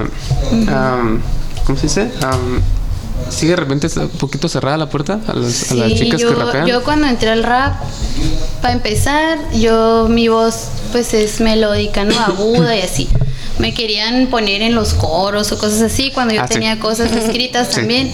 am, 0.67 1.21
¿Cómo 1.65 1.77
se 1.77 1.87
dice? 1.87 2.09
Sigue 3.29 3.51
de 3.51 3.55
repente 3.55 3.87
un 3.99 4.09
poquito 4.09 4.49
cerrada 4.49 4.77
la 4.77 4.89
puerta 4.89 5.19
a 5.27 5.33
las, 5.33 5.71
a 5.71 5.75
las 5.75 5.93
chicas 5.93 6.19
yo, 6.19 6.29
que 6.29 6.35
rapean. 6.43 6.67
yo 6.67 6.83
cuando 6.83 7.07
entré 7.07 7.29
al 7.29 7.43
rap, 7.43 7.73
para 8.61 8.73
empezar, 8.73 9.37
yo 9.53 10.07
mi 10.09 10.27
voz 10.27 10.67
pues 10.91 11.13
es 11.13 11.39
melódica, 11.39 12.03
¿no? 12.03 12.19
Aguda 12.27 12.75
y 12.75 12.81
así. 12.81 13.07
Me 13.59 13.73
querían 13.73 14.27
poner 14.27 14.61
en 14.61 14.75
los 14.75 14.93
coros 14.93 15.51
o 15.51 15.57
cosas 15.57 15.81
así 15.81 16.11
cuando 16.11 16.33
yo 16.33 16.41
Ah, 16.41 16.47
sí. 16.47 16.53
tenía 16.55 16.79
cosas 16.79 17.11
escritas 17.15 17.69
Sí. 17.69 17.75
también. 17.77 18.11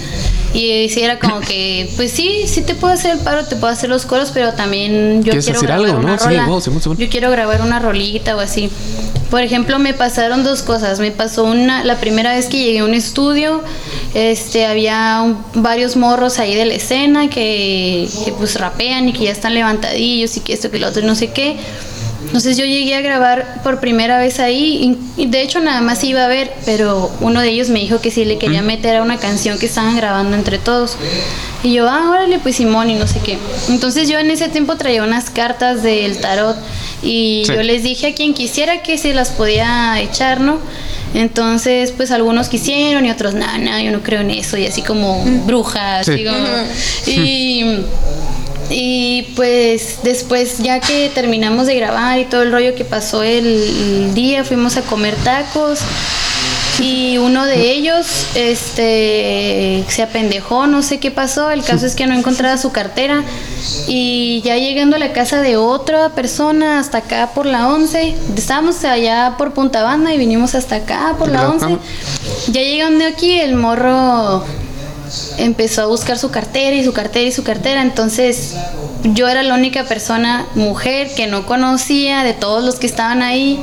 Y 0.53 0.89
sí 0.89 1.01
era 1.01 1.19
como 1.19 1.41
que, 1.41 1.91
pues 1.95 2.11
sí, 2.11 2.43
sí 2.47 2.61
te 2.61 2.73
puedo 2.73 2.93
hacer 2.93 3.11
el 3.11 3.19
paro, 3.19 3.45
te 3.45 3.55
puedo 3.55 3.71
hacer 3.71 3.89
los 3.89 4.05
coros, 4.05 4.31
pero 4.33 4.53
también 4.53 5.17
yo 5.23 5.31
¿Quieres 5.31 5.45
quiero 5.45 5.59
grabar 5.61 5.85
algo, 5.85 5.99
una 5.99 6.11
no? 6.13 6.17
Sí, 6.19 6.23
wow. 6.37 6.45
Yo 6.97 7.09
quiero 7.09 7.29
grabar 7.29 7.61
una 7.61 7.79
rolita 7.79 8.35
o 8.35 8.39
así. 8.39 8.69
Por 9.29 9.41
ejemplo, 9.43 9.77
me 9.77 9.93
pasaron 9.93 10.43
dos 10.43 10.63
cosas. 10.63 10.99
Me 10.99 11.11
pasó 11.11 11.43
una, 11.43 11.83
la 11.83 11.97
primera 11.97 12.33
vez 12.33 12.47
que 12.47 12.57
llegué 12.57 12.79
a 12.79 12.85
un 12.85 12.95
estudio, 12.95 13.61
este, 14.15 14.65
había 14.65 15.21
un- 15.23 15.37
varios 15.61 15.95
morros 15.95 16.39
ahí 16.39 16.55
de 16.55 16.65
la 16.65 16.73
escena 16.73 17.29
que, 17.29 18.07
que 18.25 18.31
pues 18.31 18.59
rapean 18.59 19.07
y 19.09 19.13
que 19.13 19.25
ya 19.25 19.31
están 19.31 19.53
levantadillos 19.53 20.35
y 20.35 20.39
que 20.39 20.53
esto, 20.53 20.71
que 20.71 20.79
lo 20.79 20.87
otro, 20.87 21.03
y 21.03 21.05
no 21.05 21.13
sé 21.13 21.27
qué. 21.31 21.57
Entonces 22.29 22.57
yo 22.57 22.65
llegué 22.65 22.93
a 22.93 23.01
grabar 23.01 23.61
por 23.63 23.79
primera 23.79 24.19
vez 24.19 24.39
ahí 24.39 24.95
y, 25.17 25.25
de 25.25 25.41
hecho 25.41 25.59
nada 25.61 25.81
más 25.81 26.03
iba 26.03 26.23
a 26.23 26.27
ver, 26.27 26.53
pero 26.63 27.11
uno 27.21 27.41
de 27.41 27.49
ellos 27.49 27.69
me 27.69 27.79
dijo 27.79 28.01
que 28.01 28.11
sí 28.11 28.23
le 28.23 28.37
quería 28.37 28.61
meter 28.61 28.97
a 28.97 29.01
una 29.01 29.17
canción 29.17 29.57
que 29.57 29.65
estaban 29.65 29.95
grabando 29.95 30.37
entre 30.37 30.59
todos. 30.59 30.95
Y 31.63 31.73
yo, 31.73 31.89
ah, 31.89 32.07
órale, 32.11 32.37
pues 32.37 32.57
Simón 32.57 32.91
y 32.91 32.95
no 32.95 33.07
sé 33.07 33.19
qué. 33.19 33.39
Entonces 33.69 34.07
yo 34.09 34.19
en 34.19 34.29
ese 34.29 34.47
tiempo 34.47 34.75
traía 34.75 35.03
unas 35.03 35.31
cartas 35.31 35.81
del 35.81 36.19
tarot 36.19 36.55
y 37.01 37.43
Sí. 37.47 37.53
yo 37.53 37.63
les 37.63 37.81
dije 37.81 38.07
a 38.07 38.13
quien 38.13 38.35
quisiera 38.35 38.83
que 38.83 38.99
se 38.99 39.13
las 39.15 39.29
podía 39.31 39.99
echar, 39.99 40.39
¿no? 40.39 40.59
Entonces, 41.15 41.91
pues 41.91 42.11
algunos 42.11 42.47
quisieron 42.49 43.03
y 43.07 43.09
otros, 43.09 43.33
no, 43.33 43.57
no, 43.57 43.79
yo 43.79 43.89
no 43.91 44.01
creo 44.01 44.21
en 44.21 44.29
eso, 44.29 44.55
y 44.57 44.67
así 44.67 44.83
como 44.83 45.23
brujas, 45.47 46.05
Sí. 46.05 46.11
así 46.13 46.25
como- 46.25 46.47
y, 47.07 47.79
y 48.69 49.23
pues 49.35 49.99
después, 50.03 50.59
ya 50.59 50.79
que 50.79 51.09
terminamos 51.09 51.65
de 51.67 51.75
grabar 51.75 52.19
y 52.19 52.25
todo 52.25 52.43
el 52.43 52.51
rollo 52.51 52.75
que 52.75 52.85
pasó 52.85 53.23
el, 53.23 54.13
día, 54.13 54.43
fuimos 54.43 54.77
a 54.77 54.81
comer 54.83 55.15
tacos. 55.23 55.79
y 56.79 57.17
uno 57.17 57.45
de 57.45 57.71
ellos 57.71 58.27
este 58.35 59.83
se 59.89 60.01
apendejó, 60.01 60.67
no 60.67 60.81
sé 60.81 60.99
qué 60.99 61.11
pasó, 61.11 61.51
el 61.51 61.63
caso 61.63 61.85
es 61.85 61.95
que 61.95 62.07
no 62.07 62.13
encontraba 62.13 62.57
su 62.57 62.71
cartera 62.71 63.23
y 63.87 64.41
ya 64.45 64.55
llegando 64.55 64.95
a 64.95 64.99
la 64.99 65.11
casa 65.11 65.41
de 65.41 65.57
otra 65.57 66.09
persona 66.09 66.79
hasta 66.79 66.99
acá 66.99 67.31
por 67.33 67.45
la 67.45 67.67
11, 67.67 68.15
estábamos 68.37 68.83
allá 68.85 69.35
por 69.37 69.53
Punta 69.53 69.83
Banda 69.83 70.13
y 70.13 70.17
vinimos 70.17 70.55
hasta 70.55 70.77
acá 70.77 71.15
por 71.17 71.29
la 71.29 71.49
11. 71.49 71.77
Ya 72.51 72.61
llegando 72.61 73.05
aquí 73.05 73.39
el 73.39 73.55
morro 73.55 74.45
empezó 75.37 75.81
a 75.83 75.85
buscar 75.85 76.17
su 76.17 76.31
cartera 76.31 76.75
y 76.75 76.83
su 76.83 76.93
cartera 76.93 77.25
y 77.27 77.31
su 77.31 77.43
cartera. 77.43 77.81
Entonces 77.81 78.55
yo 79.03 79.27
era 79.27 79.43
la 79.43 79.53
única 79.55 79.83
persona 79.85 80.45
mujer 80.55 81.09
que 81.15 81.27
no 81.27 81.45
conocía 81.45 82.23
de 82.23 82.33
todos 82.33 82.63
los 82.63 82.75
que 82.75 82.87
estaban 82.87 83.21
ahí 83.21 83.59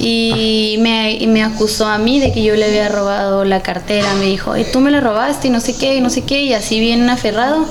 y 0.00 0.76
me, 0.80 1.12
y 1.12 1.26
me 1.26 1.42
acusó 1.42 1.86
a 1.86 1.98
mí 1.98 2.20
de 2.20 2.32
que 2.32 2.42
yo 2.42 2.56
le 2.56 2.64
había 2.66 2.88
robado 2.88 3.44
la 3.44 3.60
cartera. 3.62 4.14
Me 4.14 4.26
dijo, 4.26 4.56
y 4.56 4.64
tú 4.64 4.80
me 4.80 4.90
la 4.90 5.00
robaste 5.00 5.48
y 5.48 5.50
no 5.50 5.60
sé 5.60 5.76
qué, 5.76 5.96
y 5.96 6.00
no 6.00 6.10
sé 6.10 6.22
qué, 6.22 6.42
y 6.42 6.54
así 6.54 6.80
bien 6.80 7.08
aferrado. 7.10 7.66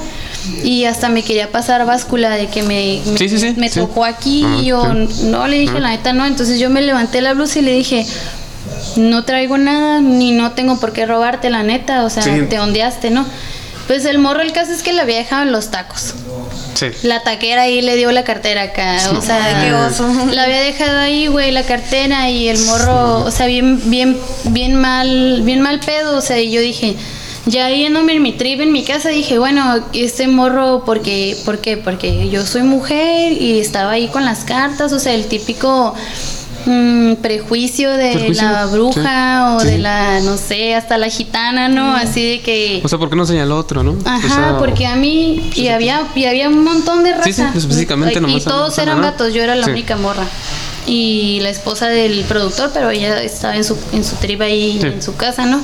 Y 0.63 0.85
hasta 0.85 1.07
me 1.09 1.21
quería 1.23 1.51
pasar 1.51 1.85
báscula 1.85 2.31
de 2.35 2.47
que 2.47 2.63
me, 2.63 2.99
me, 3.05 3.17
Sí, 3.17 3.29
sí, 3.29 3.37
sí, 3.37 3.53
me 3.57 3.69
sí. 3.69 3.79
tocó 3.79 4.03
aquí 4.05 4.43
y 4.59 4.65
yo 4.65 4.91
no 5.25 5.47
le 5.47 5.59
dije 5.59 5.79
la 5.79 5.89
neta 5.89 6.13
no. 6.13 6.25
Entonces 6.25 6.59
yo 6.59 6.69
me 6.71 6.81
levanté 6.81 7.21
la 7.21 7.33
blusa 7.33 7.59
y 7.59 7.61
le 7.61 7.73
dije, 7.73 8.05
no 8.97 9.23
traigo 9.23 9.57
nada, 9.57 9.99
ni 10.01 10.31
no 10.31 10.51
tengo 10.51 10.79
por 10.79 10.93
qué 10.93 11.05
robarte, 11.05 11.49
la 11.49 11.63
neta, 11.63 12.03
o 12.03 12.09
sea, 12.09 12.23
Sí. 12.23 12.31
te 12.49 12.59
ondeaste, 12.59 13.09
¿no? 13.11 13.25
Pues 13.87 14.05
el 14.05 14.19
morro, 14.19 14.41
el 14.41 14.51
caso 14.53 14.71
es 14.71 14.83
que 14.83 14.93
la 14.93 15.01
había 15.03 15.17
dejado 15.17 15.43
en 15.43 15.51
los 15.51 15.69
tacos. 15.71 16.13
Sí. 16.75 16.87
La 17.03 17.21
taquera 17.23 17.63
ahí 17.63 17.81
le 17.81 17.95
dio 17.95 18.11
la 18.11 18.23
cartera 18.23 18.63
acá, 18.63 18.97
o 19.17 19.21
sea, 19.21 19.43
Ay, 19.43 19.65
qué 19.67 19.73
oso. 19.73 20.07
la 20.31 20.43
había 20.43 20.61
dejado 20.61 20.99
ahí, 20.99 21.27
güey, 21.27 21.51
la 21.51 21.63
cartera 21.63 22.29
y 22.29 22.47
el 22.47 22.57
morro, 22.65 23.19
o 23.25 23.31
sea, 23.31 23.45
bien, 23.47 23.81
bien, 23.89 24.17
bien 24.45 24.75
mal, 24.75 25.41
bien 25.43 25.61
mal 25.61 25.79
pedo, 25.79 26.17
o 26.17 26.21
sea, 26.21 26.39
y 26.39 26.49
yo 26.51 26.61
dije, 26.61 26.95
ya 27.45 27.69
yéndome 27.69 28.13
en 28.13 28.21
mi 28.21 28.31
trip 28.33 28.61
en 28.61 28.71
mi 28.71 28.83
casa, 28.83 29.09
dije, 29.09 29.37
bueno, 29.39 29.83
este 29.93 30.27
morro, 30.27 30.83
porque, 30.85 31.35
¿por 31.43 31.59
qué? 31.59 31.75
Porque 31.77 32.29
yo 32.29 32.45
soy 32.45 32.63
mujer 32.63 33.33
y 33.33 33.59
estaba 33.59 33.91
ahí 33.91 34.07
con 34.07 34.25
las 34.25 34.43
cartas, 34.45 34.93
o 34.93 34.99
sea, 34.99 35.13
el 35.13 35.25
típico 35.25 35.93
mm, 36.65 37.15
prejuicio 37.15 37.91
de 37.91 38.29
la 38.33 38.65
bruja 38.67 39.57
sí, 39.59 39.65
o 39.67 39.69
de 39.69 39.77
la, 39.77 40.19
no 40.21 40.37
sé, 40.37 40.75
hasta 40.75 40.97
la 40.97 41.09
gitana, 41.09 41.67
¿no? 41.69 41.95
Así 41.95 42.23
de 42.23 42.41
que... 42.41 42.81
O 42.83 42.87
sea, 42.87 42.97
¿por 42.99 43.09
qué 43.09 43.15
no 43.15 43.25
señaló 43.25 43.57
otro, 43.57 43.83
no? 43.83 43.97
Ajá, 44.05 44.25
O 44.27 44.29
sea, 44.35 44.55
porque 44.59 44.85
a 44.87 44.95
mí 44.95 45.49
y 45.55 45.67
había 45.69 46.07
y 46.15 46.25
había 46.25 46.49
un 46.49 46.63
montón 46.63 47.03
de 47.03 47.11
raza. 47.11 47.23
Sí, 47.25 47.33
sí, 47.33 47.43
específicamente 47.57 48.17
y 48.17 48.21
nomás 48.21 48.43
todos 48.43 48.77
a- 48.79 48.83
eran 48.83 49.01
gatos, 49.01 49.33
yo 49.33 49.41
era 49.43 49.55
la 49.55 49.67
única 49.67 49.95
morra. 49.97 50.23
Y 50.87 51.39
la 51.41 51.49
esposa 51.49 51.87
del 51.89 52.23
productor, 52.25 52.71
pero 52.73 52.89
ella 52.89 53.21
estaba 53.21 53.55
en 53.55 53.63
su 53.63 53.77
en 53.93 54.03
su 54.03 54.15
triba 54.15 54.45
ahí 54.45 54.79
Sí. 54.81 54.87
en 54.87 55.01
su 55.01 55.15
casa, 55.15 55.45
¿no? 55.45 55.61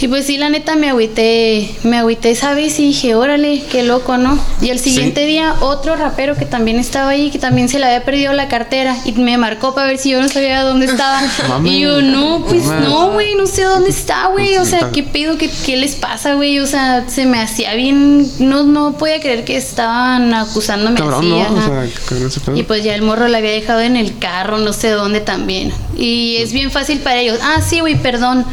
Y 0.00 0.06
pues 0.06 0.26
sí, 0.26 0.38
la 0.38 0.48
neta 0.48 0.76
me 0.76 0.90
agüité, 0.90 1.74
me 1.82 1.98
agüité 1.98 2.30
esa 2.30 2.54
vez 2.54 2.78
y 2.78 2.84
dije, 2.88 3.16
órale, 3.16 3.64
qué 3.70 3.82
loco, 3.82 4.16
¿no? 4.16 4.38
Y 4.60 4.70
el 4.70 4.78
siguiente 4.78 5.26
día 5.26 5.56
otro 5.60 5.96
rapero 5.96 6.36
que 6.36 6.46
también 6.46 6.78
estaba 6.78 7.10
ahí, 7.10 7.30
que 7.30 7.38
también 7.38 7.68
se 7.68 7.80
le 7.80 7.86
había 7.86 8.04
perdido 8.04 8.32
la 8.32 8.48
cartera 8.48 8.96
y 9.04 9.12
me 9.12 9.36
marcó 9.38 9.74
para 9.74 9.88
ver 9.88 9.98
si 9.98 10.10
yo 10.10 10.22
no 10.22 10.28
sabía 10.28 10.62
dónde 10.62 10.86
estaba. 10.86 11.20
Y 11.64 11.80
yo, 11.80 12.00
no, 12.00 12.44
pues 12.48 12.64
no, 12.64 13.10
güey, 13.12 13.34
no 13.34 13.46
sé 13.46 13.64
dónde 13.64 13.90
está, 13.90 14.28
güey. 14.28 14.56
O 14.58 14.64
sea, 14.64 14.90
¿qué 14.92 15.02
pedo? 15.02 15.36
¿Qué, 15.36 15.50
qué 15.66 15.76
les 15.76 15.96
pasa, 15.96 16.34
güey? 16.34 16.60
O 16.60 16.66
sea, 16.66 17.04
se 17.08 17.26
me 17.26 17.40
hacía 17.40 17.74
bien, 17.74 18.26
no, 18.38 18.62
no 18.64 18.96
podía 18.96 19.20
creer 19.20 19.44
que 19.44 19.56
estaban 19.56 20.32
acusándome 20.32 20.96
Cabrón, 20.96 21.20
así. 21.20 21.28
¿no? 21.28 21.58
O 21.58 21.60
sea, 21.60 21.88
cabrón. 22.08 22.58
Y 22.58 22.62
pues 22.62 22.84
ya 22.84 22.94
el 22.94 23.02
morro 23.02 23.28
la 23.28 23.38
había 23.38 23.50
dejado 23.50 23.80
en 23.80 23.96
el 23.96 24.18
carro, 24.18 24.58
no 24.58 24.72
sé 24.72 24.90
dónde 24.90 25.20
también. 25.20 25.72
Y 25.96 26.36
es 26.36 26.52
bien 26.52 26.70
fácil 26.70 27.00
para 27.00 27.18
ellos. 27.18 27.38
Ah, 27.42 27.60
sí, 27.60 27.80
güey, 27.80 27.96
perdón. 27.96 28.44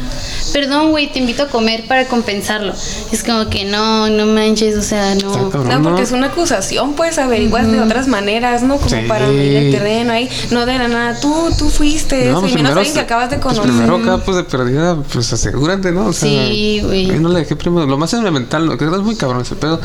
Perdón, 0.52 0.90
güey, 0.90 1.12
te 1.12 1.18
invito 1.18 1.42
a 1.44 1.48
comer 1.48 1.84
para 1.86 2.06
compensarlo. 2.06 2.72
Es 3.12 3.22
como 3.24 3.48
que 3.50 3.64
no, 3.64 4.08
no 4.08 4.26
manches, 4.26 4.76
o 4.76 4.82
sea, 4.82 5.14
no. 5.16 5.50
No, 5.50 5.82
porque 5.82 6.02
es 6.02 6.12
una 6.12 6.28
acusación, 6.28 6.94
pues 6.94 7.18
averiguas 7.18 7.70
de 7.70 7.80
otras 7.80 8.06
maneras, 8.08 8.62
¿no? 8.62 8.76
Como 8.76 8.88
Sí. 8.88 8.96
para 9.08 9.26
medir 9.28 9.56
el 9.56 9.72
terreno 9.72 10.12
ahí. 10.12 10.28
No 10.50 10.64
de 10.66 10.78
la 10.78 10.88
nada, 10.88 11.20
tú, 11.20 11.50
tú 11.58 11.68
fuiste 11.68 12.26
No, 12.30 12.40
pues 12.40 12.52
y 12.52 12.54
menos 12.56 12.76
alguien 12.76 12.94
que 12.94 13.00
acabas 13.00 13.30
de 13.30 13.38
pues 13.38 13.54
conocer. 13.58 13.72
primero 13.86 13.96
acá, 13.96 14.24
pues 14.24 14.36
de 14.36 14.44
perdida, 14.44 14.96
pues 15.12 15.32
asegúrate, 15.32 15.92
¿no? 15.92 16.06
O 16.06 16.12
sea, 16.12 16.28
Sí, 16.46 16.80
güey. 16.84 17.06
no 17.18 17.28
le 17.28 17.40
dejé 17.40 17.56
primero. 17.56 17.86
Lo 17.86 17.98
más 17.98 18.12
elemental, 18.14 18.66
lo 18.66 18.78
que 18.78 18.84
es 18.84 18.90
muy 18.90 19.16
cabrón 19.16 19.42
ese 19.42 19.56
pedo. 19.56 19.80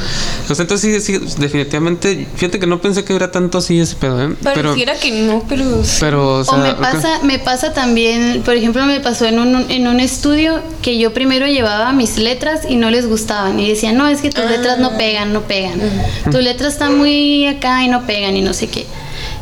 O 0.50 0.56
sea, 0.56 0.64
entonces 0.64 1.04
sí, 1.04 1.18
sí, 1.20 1.26
definitivamente. 1.38 2.28
Fíjate 2.36 2.60
que 2.60 2.68
no 2.68 2.82
pensé 2.82 3.04
que 3.04 3.14
hubiera 3.14 3.32
tanto 3.32 3.58
así 3.58 3.80
ese 3.80 3.96
pedo, 3.96 4.22
¿eh? 4.24 4.36
Pero, 4.44 4.70
Pareciera 4.70 4.96
que 5.00 5.12
no, 5.12 5.44
pero. 5.48 5.66
pero, 6.00 6.34
o 6.40 6.44
sea. 6.44 6.56
O 6.56 6.58
me 6.58 6.74
pasa, 6.74 7.20
me 7.24 7.40
pasa 7.40 7.74
también, 7.74 8.42
por 8.44 8.56
ejemplo, 8.56 8.86
me 8.86 9.00
pasó 9.00 9.26
en 9.26 9.40
un, 9.40 9.70
en 9.70 9.88
un 9.88 10.00
estudio 10.00 10.51
que 10.82 10.98
yo 10.98 11.14
primero 11.14 11.48
llevaba 11.48 11.92
mis 11.94 12.18
letras 12.18 12.62
y 12.68 12.76
no 12.76 12.90
les 12.90 13.08
gustaban. 13.08 13.60
Y 13.60 13.70
decían, 13.70 13.98
no, 13.98 14.08
es 14.08 14.22
que 14.22 14.30
tus 14.30 14.46
letras 14.50 14.80
no 14.80 14.98
pegan, 14.98 15.34
no 15.34 15.42
pegan. 15.42 15.80
Tus 16.26 16.42
letras 16.42 16.74
están 16.74 16.98
muy 16.98 17.46
acá 17.48 17.84
y 17.84 17.88
no 17.88 18.06
pegan 18.06 18.36
y 18.38 18.42
no 18.42 18.54
sé 18.54 18.68
qué. 18.68 18.86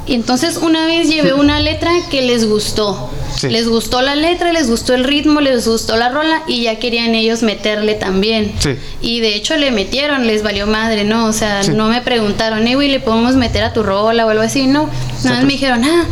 Y 0.05 0.15
entonces 0.15 0.57
una 0.57 0.87
vez 0.87 1.07
llevé 1.07 1.33
una 1.33 1.59
letra 1.59 1.91
que 2.09 2.23
les 2.23 2.47
gustó. 2.47 3.11
Sí. 3.37 3.47
Les 3.47 3.67
gustó 3.69 4.01
la 4.01 4.15
letra, 4.15 4.51
les 4.51 4.69
gustó 4.69 4.95
el 4.95 5.03
ritmo, 5.03 5.39
les 5.39 5.67
gustó 5.67 5.95
la 5.97 6.09
rola 6.09 6.41
y 6.47 6.63
ya 6.63 6.79
querían 6.79 7.13
ellos 7.13 7.43
meterle 7.43 7.93
también. 7.93 8.51
Sí. 8.59 8.71
Y 9.01 9.19
de 9.19 9.35
hecho 9.35 9.55
le 9.55 9.69
metieron, 9.71 10.25
les 10.25 10.41
valió 10.41 10.65
madre, 10.65 11.03
¿no? 11.03 11.27
O 11.27 11.33
sea, 11.33 11.63
Sí. 11.63 11.71
no 11.71 11.87
me 11.89 12.01
preguntaron, 12.01 12.67
eh, 12.67 12.73
güey, 12.75 12.89
¿le 12.89 12.99
podemos 12.99 13.35
meter 13.35 13.63
a 13.63 13.71
tu 13.71 13.83
rola 13.83 14.25
o 14.25 14.29
algo 14.29 14.41
así? 14.43 14.65
No, 14.65 14.89
nada 15.23 15.37
más 15.37 15.45
me 15.45 15.53
dijeron, 15.53 15.83
ah, 15.83 16.05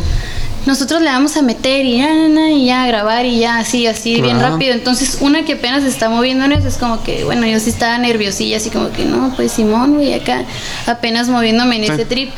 nosotros 0.68 1.00
le 1.00 1.08
vamos 1.08 1.36
a 1.36 1.42
meter 1.42 1.84
y 1.86 1.96
ya, 1.98 2.28
y 2.50 2.66
ya, 2.66 2.86
grabar 2.86 3.24
y 3.26 3.38
ya, 3.40 3.58
así, 3.58 3.86
así, 3.86 4.20
bien 4.20 4.38
rápido. 4.38 4.74
Entonces, 4.74 5.18
una 5.20 5.44
que 5.44 5.54
apenas 5.54 5.82
está 5.82 6.08
eso 6.54 6.68
es 6.68 6.76
como 6.76 7.02
que, 7.02 7.24
bueno, 7.24 7.46
yo 7.46 7.58
sí 7.58 7.70
estaba 7.70 7.96
nerviosilla, 7.98 8.58
así 8.58 8.68
como 8.70 8.92
que, 8.92 9.04
no, 9.06 9.32
pues 9.34 9.50
Simón, 9.52 9.94
güey, 9.94 10.12
acá 10.12 10.44
apenas 10.86 11.28
moviéndome 11.28 11.76
en 11.76 11.84
Sí. 11.86 11.92
ese 11.92 12.04
trip. 12.04 12.30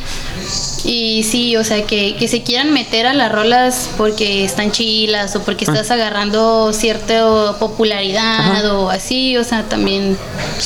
Y 0.84 1.24
sí, 1.24 1.56
o 1.56 1.64
sea, 1.64 1.82
que, 1.84 2.16
que 2.16 2.26
se 2.26 2.42
quieran 2.42 2.72
meter 2.72 3.06
a 3.06 3.12
las 3.12 3.30
rolas 3.30 3.90
porque 3.98 4.44
están 4.44 4.70
chilas 4.72 5.36
o 5.36 5.42
porque 5.42 5.64
estás 5.66 5.90
agarrando 5.90 6.72
cierta 6.72 7.58
popularidad 7.58 8.38
Ajá. 8.62 8.74
o 8.74 8.88
así, 8.88 9.36
o 9.36 9.44
sea, 9.44 9.64
también. 9.64 10.16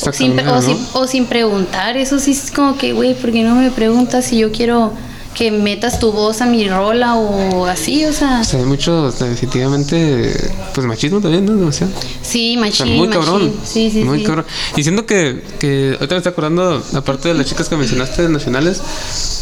O 0.07 0.11
sin, 0.13 0.39
o 0.39 0.43
¿no? 0.43 0.61
sin- 0.61 0.87
o 0.93 1.07
sin 1.07 1.25
preguntar, 1.25 1.97
eso 1.97 2.19
sí 2.19 2.31
es 2.31 2.49
como 2.51 2.77
que, 2.77 2.93
güey, 2.93 3.13
¿por 3.15 3.31
qué 3.33 3.41
no 3.43 3.55
me 3.55 3.71
preguntas 3.71 4.23
si 4.25 4.37
yo 4.37 4.51
quiero 4.53 4.93
que 5.35 5.51
metas 5.51 5.99
tu 5.99 6.11
voz 6.11 6.41
a 6.41 6.45
mi 6.45 6.67
rola 6.67 7.15
o 7.15 7.65
así? 7.65 8.05
O 8.05 8.13
sea, 8.13 8.39
O 8.41 8.43
sea, 8.43 8.59
hay 8.59 8.65
mucho, 8.65 9.11
definitivamente, 9.11 10.33
pues 10.73 10.87
machismo 10.87 11.19
también, 11.21 11.45
¿no? 11.45 11.53
Demasiado. 11.55 11.91
sí, 12.21 12.55
O 12.57 12.61
machín, 12.61 12.87
sea, 12.87 12.95
muy 12.95 13.09
cabrón. 13.09 13.43
machín. 13.47 13.59
Sí, 13.63 13.91
sí, 13.91 14.03
muy 14.03 14.19
sí. 14.19 14.23
cabrón. 14.25 14.45
Y 14.75 14.83
siento 14.83 15.05
que, 15.05 15.43
que 15.59 15.91
ahorita 15.99 16.15
me 16.15 16.17
estoy 16.17 16.31
acordando, 16.31 16.83
aparte 16.95 17.27
de 17.27 17.33
las 17.35 17.45
chicas 17.45 17.69
que 17.69 17.75
mencionaste 17.75 18.27
nacionales, 18.29 18.81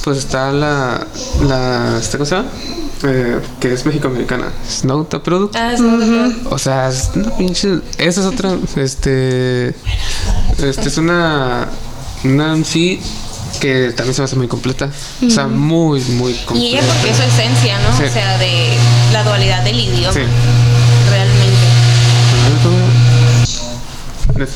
pues 0.04 0.18
está 0.18 0.52
la, 0.52 1.08
la, 1.48 1.98
¿esta 2.00 2.18
cosa? 2.18 2.44
Eh, 3.06 3.40
que 3.60 3.74
es 3.74 3.86
mexicoamericana, 3.86 4.48
Snowta 4.70 5.22
Product. 5.22 5.56
Ah, 5.56 5.74
sí, 5.78 5.84
O 6.50 6.58
sea, 6.58 6.88
es 6.90 7.12
una 7.16 7.36
pinche. 7.38 7.80
Esa 7.98 8.22
es 8.22 8.26
otra. 8.28 8.58
Este. 8.78 9.70
Este 9.70 10.88
es 10.88 10.98
una. 10.98 11.68
Una 12.24 12.56
MC 12.56 13.00
que 13.64 13.94
también 13.94 14.14
se 14.14 14.22
me 14.22 14.26
hace 14.26 14.36
muy 14.36 14.50
completa. 14.50 14.90
O 15.26 15.30
sea, 15.30 15.48
muy, 15.48 16.02
muy 16.02 16.34
Y 16.34 16.36
completa. 16.46 16.68
ella 16.68 16.82
porque 16.86 17.12
es 17.12 17.16
su 17.18 17.24
esencia, 17.24 17.80
¿no? 17.80 17.98
Sí. 17.98 18.04
O 18.04 18.12
sea, 18.12 18.38
de 18.38 18.74
la 19.14 19.24
dualidad 19.24 19.64
del 19.64 19.80
idioma. 19.80 20.12
Sí. 20.14 20.20
Realmente. 21.10 21.58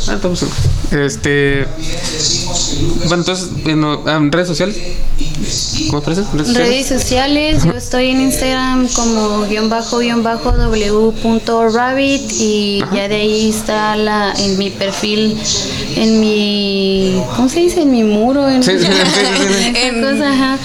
Ah, 0.08 0.14
estamos 0.16 0.42
en- 0.44 1.00
Este. 1.00 1.66
Bueno, 3.08 3.16
entonces, 3.24 3.50
en, 3.66 3.84
en 3.84 4.32
redes 4.32 4.48
sociales. 4.48 4.78
¿Cómo 5.88 6.00
aparece? 6.00 6.22
¿Redes 6.34 6.48
sociales? 6.48 6.68
Redes 6.70 6.88
sociales, 6.88 7.64
yo 7.64 7.72
estoy 7.72 8.08
en 8.10 8.22
Instagram 8.22 8.88
como 8.90 9.42
guion 9.48 9.70
bajo 9.70 10.00
guion 10.00 10.24
bajo 10.24 10.52
w.rabbit 10.52 12.32
y 12.40 12.80
ya 12.94 13.08
de 13.08 13.16
ahí 13.16 13.50
está 13.50 13.96
la 13.96 14.34
en 14.38 14.58
mi 14.58 14.70
perfil, 14.72 15.38
en 15.96 16.20
mi 16.20 17.22
¿cómo 17.36 17.48
se 17.50 17.60
dice? 17.62 17.82
En 17.82 17.92
mi 17.92 18.04
muro, 18.04 18.50
en, 18.50 18.64
Sí, 18.64 18.72
sí, 18.80 18.86
sí, 18.86 18.92
sí, 18.92 19.54
sí. 19.54 19.70
esa 19.70 19.88
En- 19.88 20.02
cosa, 20.02 20.32
ajá. 20.34 20.58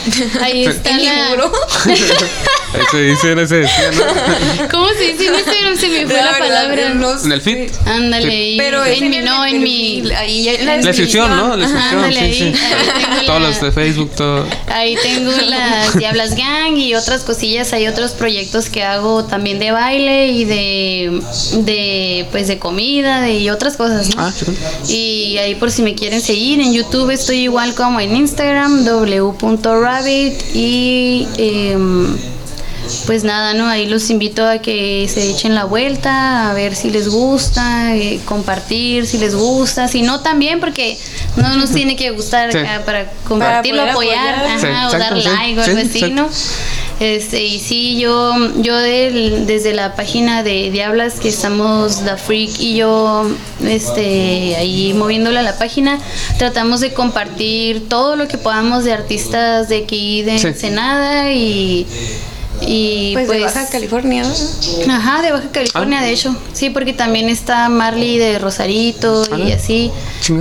Ahí 0.42 0.64
está 0.64 0.90
En 0.90 0.96
mi 0.96 1.06
muro. 1.30 1.52
Ese 2.72 3.02
dice, 3.02 3.32
ese 3.32 3.56
decía, 3.56 3.90
¿no? 3.92 4.68
¿Cómo 4.70 4.88
se 4.90 5.12
dice 5.12 5.26
en 5.26 5.34
Instagram? 5.34 5.76
Se 5.76 5.88
me 5.88 6.06
fue 6.06 6.14
la, 6.16 6.32
verdad, 6.32 6.38
palabra. 6.38 6.94
no 6.94 7.18
sé. 7.18 7.26
En 7.26 7.32
el 7.32 7.40
feed. 7.42 7.70
Ándale, 7.86 8.22
Sí. 8.30 8.32
ahí, 8.34 8.56
Pero 8.58 8.84
en 8.86 9.10
mi 9.10 9.18
no, 9.18 9.44
en 9.44 9.62
mi 9.62 10.02
ahí 10.16 10.44
ya- 10.44 10.62
La 10.64 10.76
descripción, 10.78 11.36
¿no? 11.36 11.56
La 11.56 11.66
Ajá, 11.66 11.74
descripción, 11.74 12.04
ándale, 12.04 12.34
sí, 12.34 12.42
ahí, 12.44 12.54
sí. 12.54 12.60
ahí 13.20 13.26
Todos 13.26 13.42
la- 13.42 13.48
los 13.48 13.60
de 13.60 13.72
Facebook, 13.72 14.10
todo. 14.16 14.46
Ahí 14.68 14.96
tengo 15.02 15.32
las 15.32 15.98
Diablas 15.98 16.34
Gang 16.34 16.76
y 16.78 16.94
otras 16.94 17.22
cosillas, 17.22 17.72
hay 17.74 17.88
otros 17.88 18.12
proyectos 18.12 18.68
que 18.70 18.82
hago 18.82 19.24
también 19.24 19.58
de 19.58 19.70
baile 19.72 20.28
y 20.28 20.44
de, 20.46 21.20
de 21.64 22.26
pues 22.30 22.48
de 22.48 22.58
comida 22.58 23.20
de, 23.20 23.34
y 23.38 23.50
otras 23.50 23.76
cosas, 23.76 24.14
¿no? 24.16 24.22
Ah, 24.22 24.32
chido. 24.36 24.52
Y 24.88 25.36
ahí 25.38 25.54
por 25.56 25.70
si 25.70 25.82
me 25.82 25.94
quieren 25.94 26.20
seguir, 26.22 26.60
en 26.60 26.72
YouTube 26.72 27.10
estoy 27.10 27.40
igual 27.40 27.74
como 27.74 28.00
en 28.00 28.16
Instagram, 28.16 28.84
w.rabbit 28.84 30.40
y 30.54 31.26
em, 31.38 32.16
pues 33.06 33.24
nada, 33.24 33.54
¿no? 33.54 33.66
Ahí 33.68 33.86
los 33.86 34.10
invito 34.10 34.46
a 34.46 34.58
que 34.58 35.08
se 35.12 35.30
echen 35.30 35.54
la 35.54 35.64
vuelta, 35.64 36.50
a 36.50 36.54
ver 36.54 36.74
si 36.76 36.90
les 36.90 37.08
gusta, 37.08 37.96
eh, 37.96 38.20
compartir 38.24 39.06
si 39.06 39.18
les 39.18 39.34
gusta, 39.34 39.88
si 39.88 40.02
no 40.02 40.20
también, 40.20 40.60
porque 40.60 40.98
no 41.36 41.56
nos 41.56 41.70
tiene 41.72 41.96
que 41.96 42.10
gustar 42.10 42.52
Sí. 42.52 42.58
acá 42.58 42.82
para 42.84 43.10
compartirlo, 43.26 43.82
apoyar, 43.82 44.34
apoyar. 44.34 44.56
ajá, 44.56 44.90
Sí, 44.90 44.96
o 44.96 44.98
dar 44.98 45.16
like 45.16 45.60
o 45.60 45.62
algo 45.64 45.82
Sí, 45.82 45.88
así. 45.88 46.14
Este, 47.00 47.42
y 47.44 47.58
sí, 47.58 47.98
yo, 47.98 48.32
yo 48.60 48.76
del- 48.76 49.44
desde 49.46 49.72
la 49.72 49.96
página 49.96 50.42
de 50.44 50.70
Diablas, 50.70 51.14
que 51.14 51.28
estamos 51.30 52.04
The 52.04 52.16
Freak 52.16 52.60
y 52.60 52.76
yo 52.76 53.26
este, 53.64 54.54
ahí 54.56 54.92
moviéndole 54.94 55.38
a 55.40 55.42
la 55.42 55.58
página, 55.58 55.98
tratamos 56.38 56.80
de 56.80 56.92
compartir 56.92 57.88
todo 57.88 58.14
lo 58.14 58.28
que 58.28 58.38
podamos 58.38 58.84
de 58.84 58.92
artistas 58.92 59.68
de 59.68 59.78
aquí 59.78 60.22
de 60.22 60.38
Sí. 60.38 60.46
Ensenada 60.48 61.32
y, 61.32 61.86
y 62.66 63.12
Pues, 63.14 63.28
de 63.28 63.40
Baja 63.40 63.68
California. 63.68 64.22
¿no? 64.86 64.92
Ajá, 64.94 65.22
de 65.22 65.32
Baja 65.32 65.48
California, 65.52 65.98
Ah. 66.00 66.04
de 66.04 66.10
hecho. 66.12 66.36
Sí, 66.52 66.70
porque 66.70 66.92
también 66.92 67.28
está 67.28 67.68
Marley 67.68 68.18
de 68.18 68.38
Rosarito 68.38 69.24
y 69.38 69.52
Ah, 69.52 69.56
así. 69.56 69.90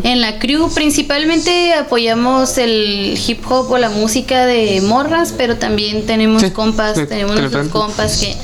En 0.03 0.22
la 0.22 0.39
crew 0.39 0.69
principalmente 0.73 1.73
apoyamos 1.73 2.57
el 2.57 3.19
hip 3.27 3.43
hop 3.49 3.72
o 3.72 3.77
la 3.77 3.89
música 3.89 4.45
de 4.45 4.81
morras, 4.81 5.34
pero 5.35 5.57
también 5.57 6.06
tenemos 6.06 6.41
Sí, 6.41 6.52
compas, 6.52 6.98
sí, 6.98 7.06
tenemos 7.07 7.35
nuestros 7.39 7.68
compas 7.69 8.18
que, 8.18 8.35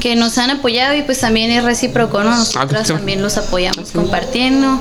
que 0.00 0.16
nos 0.16 0.38
han 0.38 0.50
apoyado 0.50 0.94
y 0.96 1.02
pues 1.02 1.18
también 1.20 1.50
es 1.50 1.64
recíproco, 1.64 2.22
¿no? 2.22 2.30
Nosotras 2.36 2.82
Ah, 2.82 2.84
sí. 2.86 2.92
también 2.92 3.22
los 3.22 3.36
apoyamos 3.36 3.90
compartiendo 3.92 4.80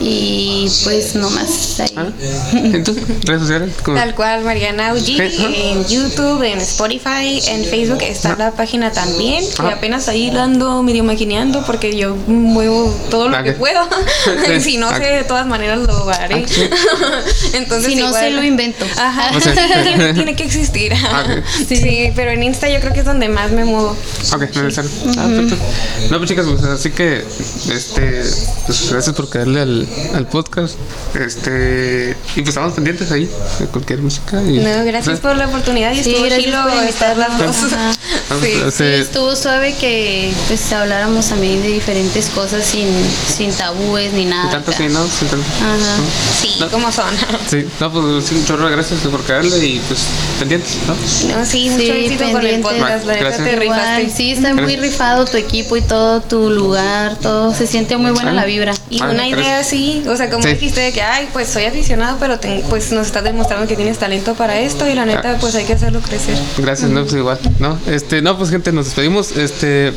y 0.00 0.68
pues 0.84 1.14
no 1.14 1.30
más 1.30 1.80
ahí. 1.80 1.88
Ah, 1.96 2.06
Entonces, 2.52 3.04
redes 3.24 3.40
sociales. 3.42 3.74
Tal 3.84 4.14
cual, 4.14 4.44
Mariana 4.44 4.88
Ajá. 4.90 4.96
en 4.98 5.84
YouTube, 5.86 6.42
en 6.42 6.58
Spotify, 6.60 7.40
en 7.48 7.64
Facebook 7.64 8.02
está 8.02 8.36
la 8.36 8.50
página 8.52 8.90
también. 8.92 9.44
Que 9.54 9.62
Ajá. 9.62 9.74
apenas 9.74 10.08
ahí 10.08 10.30
la 10.30 10.44
ando 10.44 10.82
medio 10.82 11.04
maquineando 11.04 11.64
porque 11.64 11.96
yo 11.96 12.16
muevo 12.26 12.94
todo 13.10 13.28
lo 13.28 13.36
Ah, 13.36 13.42
que 13.42 13.52
puedo. 13.52 13.80
Sí. 14.46 14.60
si 14.60 14.76
no 14.78 14.88
Ah. 14.88 14.98
sé, 14.98 15.04
de 15.04 15.24
todas 15.24 15.46
maneras 15.46 15.78
lo 15.80 16.08
haré. 16.10 16.44
Ah, 16.44 16.48
sí. 16.48 16.62
Entonces, 17.54 17.90
Si 17.92 17.96
no 17.96 18.06
igual- 18.08 18.22
sé, 18.24 18.30
lo 18.30 18.42
invento. 18.42 18.84
Ajá, 18.96 19.36
O 19.36 19.40
sea, 19.40 19.54
tiene, 19.82 20.14
tiene 20.14 20.36
que 20.36 20.44
existir. 20.44 20.92
Ah, 20.94 21.24
ok. 21.38 21.44
sí. 21.68 22.10
pero 22.14 22.30
en 22.30 22.42
Insta 22.42 22.68
yo 22.68 22.80
creo 22.80 22.92
que 22.92 23.00
es 23.00 23.06
donde 23.06 23.28
más 23.28 23.50
me 23.50 23.64
muevo. 23.64 23.96
Ok, 24.32 24.40
necesario. 24.42 24.90
Ah, 25.18 25.26
perfecto. 25.28 25.56
No, 26.10 26.18
pues 26.18 26.30
chicas, 26.30 26.46
pues 26.46 26.62
así 26.64 26.90
que, 26.90 27.24
este, 27.72 28.22
pues 28.66 28.90
gracias 28.90 29.14
por 29.14 29.28
caerle 29.28 29.60
al, 29.60 29.88
al 30.14 30.26
podcast. 30.26 30.76
Este, 31.14 32.16
y 32.36 32.40
pues 32.40 32.48
estamos 32.48 32.72
pendientes 32.74 33.10
ahí 33.12 33.28
de 33.58 33.66
cualquier 33.66 34.00
música. 34.02 34.40
Y, 34.42 34.58
No, 34.58 34.84
gracias 34.84 35.20
por 35.20 35.36
la 35.36 35.46
oportunidad 35.46 35.92
y 35.92 36.02
Sí, 36.02 36.14
estuvo 36.14 36.28
chilo 36.40 36.68
estar 36.88 37.16
las 37.16 37.38
dos. 37.38 37.72
Ajá. 37.72 37.92
Sí. 38.40 38.52
Sí, 38.72 38.84
estuvo 38.84 39.34
suave 39.36 39.74
que 39.78 40.32
pues 40.48 40.72
habláramos 40.72 41.26
también 41.28 41.62
de 41.62 41.68
diferentes 41.68 42.26
cosas 42.30 42.64
sin, 42.64 42.88
sin 43.36 43.52
tabúes 43.52 44.12
ni 44.12 44.24
nada. 44.24 44.50
tanto 44.50 44.70
acá. 44.70 44.78
sí, 44.78 44.88
¿no? 44.88 45.04
Sí, 45.06 45.26
tanto. 45.30 45.46
Ajá. 45.60 45.96
Sí, 46.40 46.56
No. 46.60 46.68
como 46.70 46.90
son. 46.92 47.04
Sí, 47.48 47.64
no, 47.80 47.92
pues 47.92 48.24
sí, 48.24 48.34
un 48.36 48.44
chorro 48.46 48.66
de 48.68 48.72
gracias 48.76 49.00
por 49.00 49.22
caerle 49.24 49.64
y 49.64 49.80
pues 49.86 50.00
pendientes, 50.38 50.76
¿no? 50.86 50.94
No, 51.38 51.44
sí, 51.46 51.70
mucho 51.70 51.82
Sí, 51.84 51.90
éxito 51.90 52.32
con 52.32 52.46
el 52.46 52.60
podcast. 52.60 53.04
La 53.06 53.14
Gracias. 53.16 53.44
te 53.44 53.64
Igual, 53.64 53.78
rifaste. 53.80 54.13
Sí, 54.14 54.32
está 54.32 54.54
muy 54.54 54.76
rifado 54.76 55.24
tu 55.24 55.36
equipo 55.36 55.76
y 55.76 55.82
todo 55.82 56.20
tu 56.20 56.50
lugar, 56.50 57.16
todo. 57.20 57.52
Se 57.54 57.66
siente 57.66 57.96
muy 57.96 58.10
buena 58.12 58.30
Ah. 58.30 58.34
la 58.34 58.44
vibra. 58.44 58.72
Y 58.90 59.00
Ah, 59.02 59.06
una 59.10 59.26
gracias. 59.28 59.38
idea 59.38 59.58
así, 59.58 60.02
o 60.08 60.16
sea, 60.16 60.30
como 60.30 60.42
Sí. 60.42 60.50
dijiste 60.50 60.80
de 60.80 60.92
que, 60.92 61.02
ay, 61.02 61.28
pues 61.32 61.48
soy 61.48 61.64
aficionado, 61.64 62.16
pero 62.20 62.38
ten- 62.38 62.62
pues 62.68 62.92
nos 62.92 63.06
estás 63.06 63.24
demostrando 63.24 63.66
que 63.66 63.76
tienes 63.76 63.98
talento 63.98 64.34
para 64.34 64.58
esto 64.60 64.88
y 64.88 64.94
la 64.94 65.04
neta, 65.06 65.32
Ah. 65.32 65.36
pues 65.40 65.54
hay 65.54 65.64
que 65.64 65.72
hacerlo 65.74 66.00
crecer. 66.00 66.36
Gracias, 66.58 66.90
no, 66.90 67.02
pues 67.02 67.14
igual, 67.14 67.38
¿no? 67.58 67.78
Este, 67.86 68.22
no, 68.22 68.36
pues 68.38 68.50
gente, 68.50 68.72
nos 68.72 68.86
despedimos. 68.86 69.32
Este, 69.36 69.92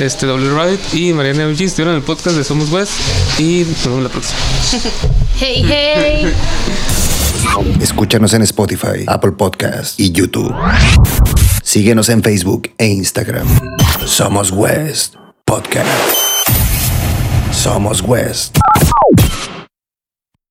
este, 0.00 0.26
W 0.26 0.54
Rabbit 0.54 0.80
y 0.94 1.12
Mariana 1.12 1.46
UG 1.48 1.62
estuvieron 1.64 1.94
en 1.94 2.00
el 2.00 2.04
podcast 2.04 2.36
de 2.36 2.44
Somos 2.44 2.70
West 2.70 2.92
y 3.38 3.64
nos 3.68 3.84
vemos 3.84 4.02
la 4.02 4.08
próxima. 4.08 4.38
Hey, 5.38 5.62
hey. 5.68 6.32
Escúchanos 7.82 8.32
en 8.34 8.40
Spotify, 8.42 9.04
Apple 9.06 9.32
Podcast 9.32 10.00
y 10.00 10.10
YouTube. 10.10 10.54
Síguenos 11.66 12.08
en 12.10 12.22
Facebook 12.22 12.70
e 12.78 12.86
Instagram. 12.86 13.48
Somos 14.04 14.52
West 14.52 15.16
Podcast. 15.44 15.90
Somos 17.50 18.02
West. 18.02 18.56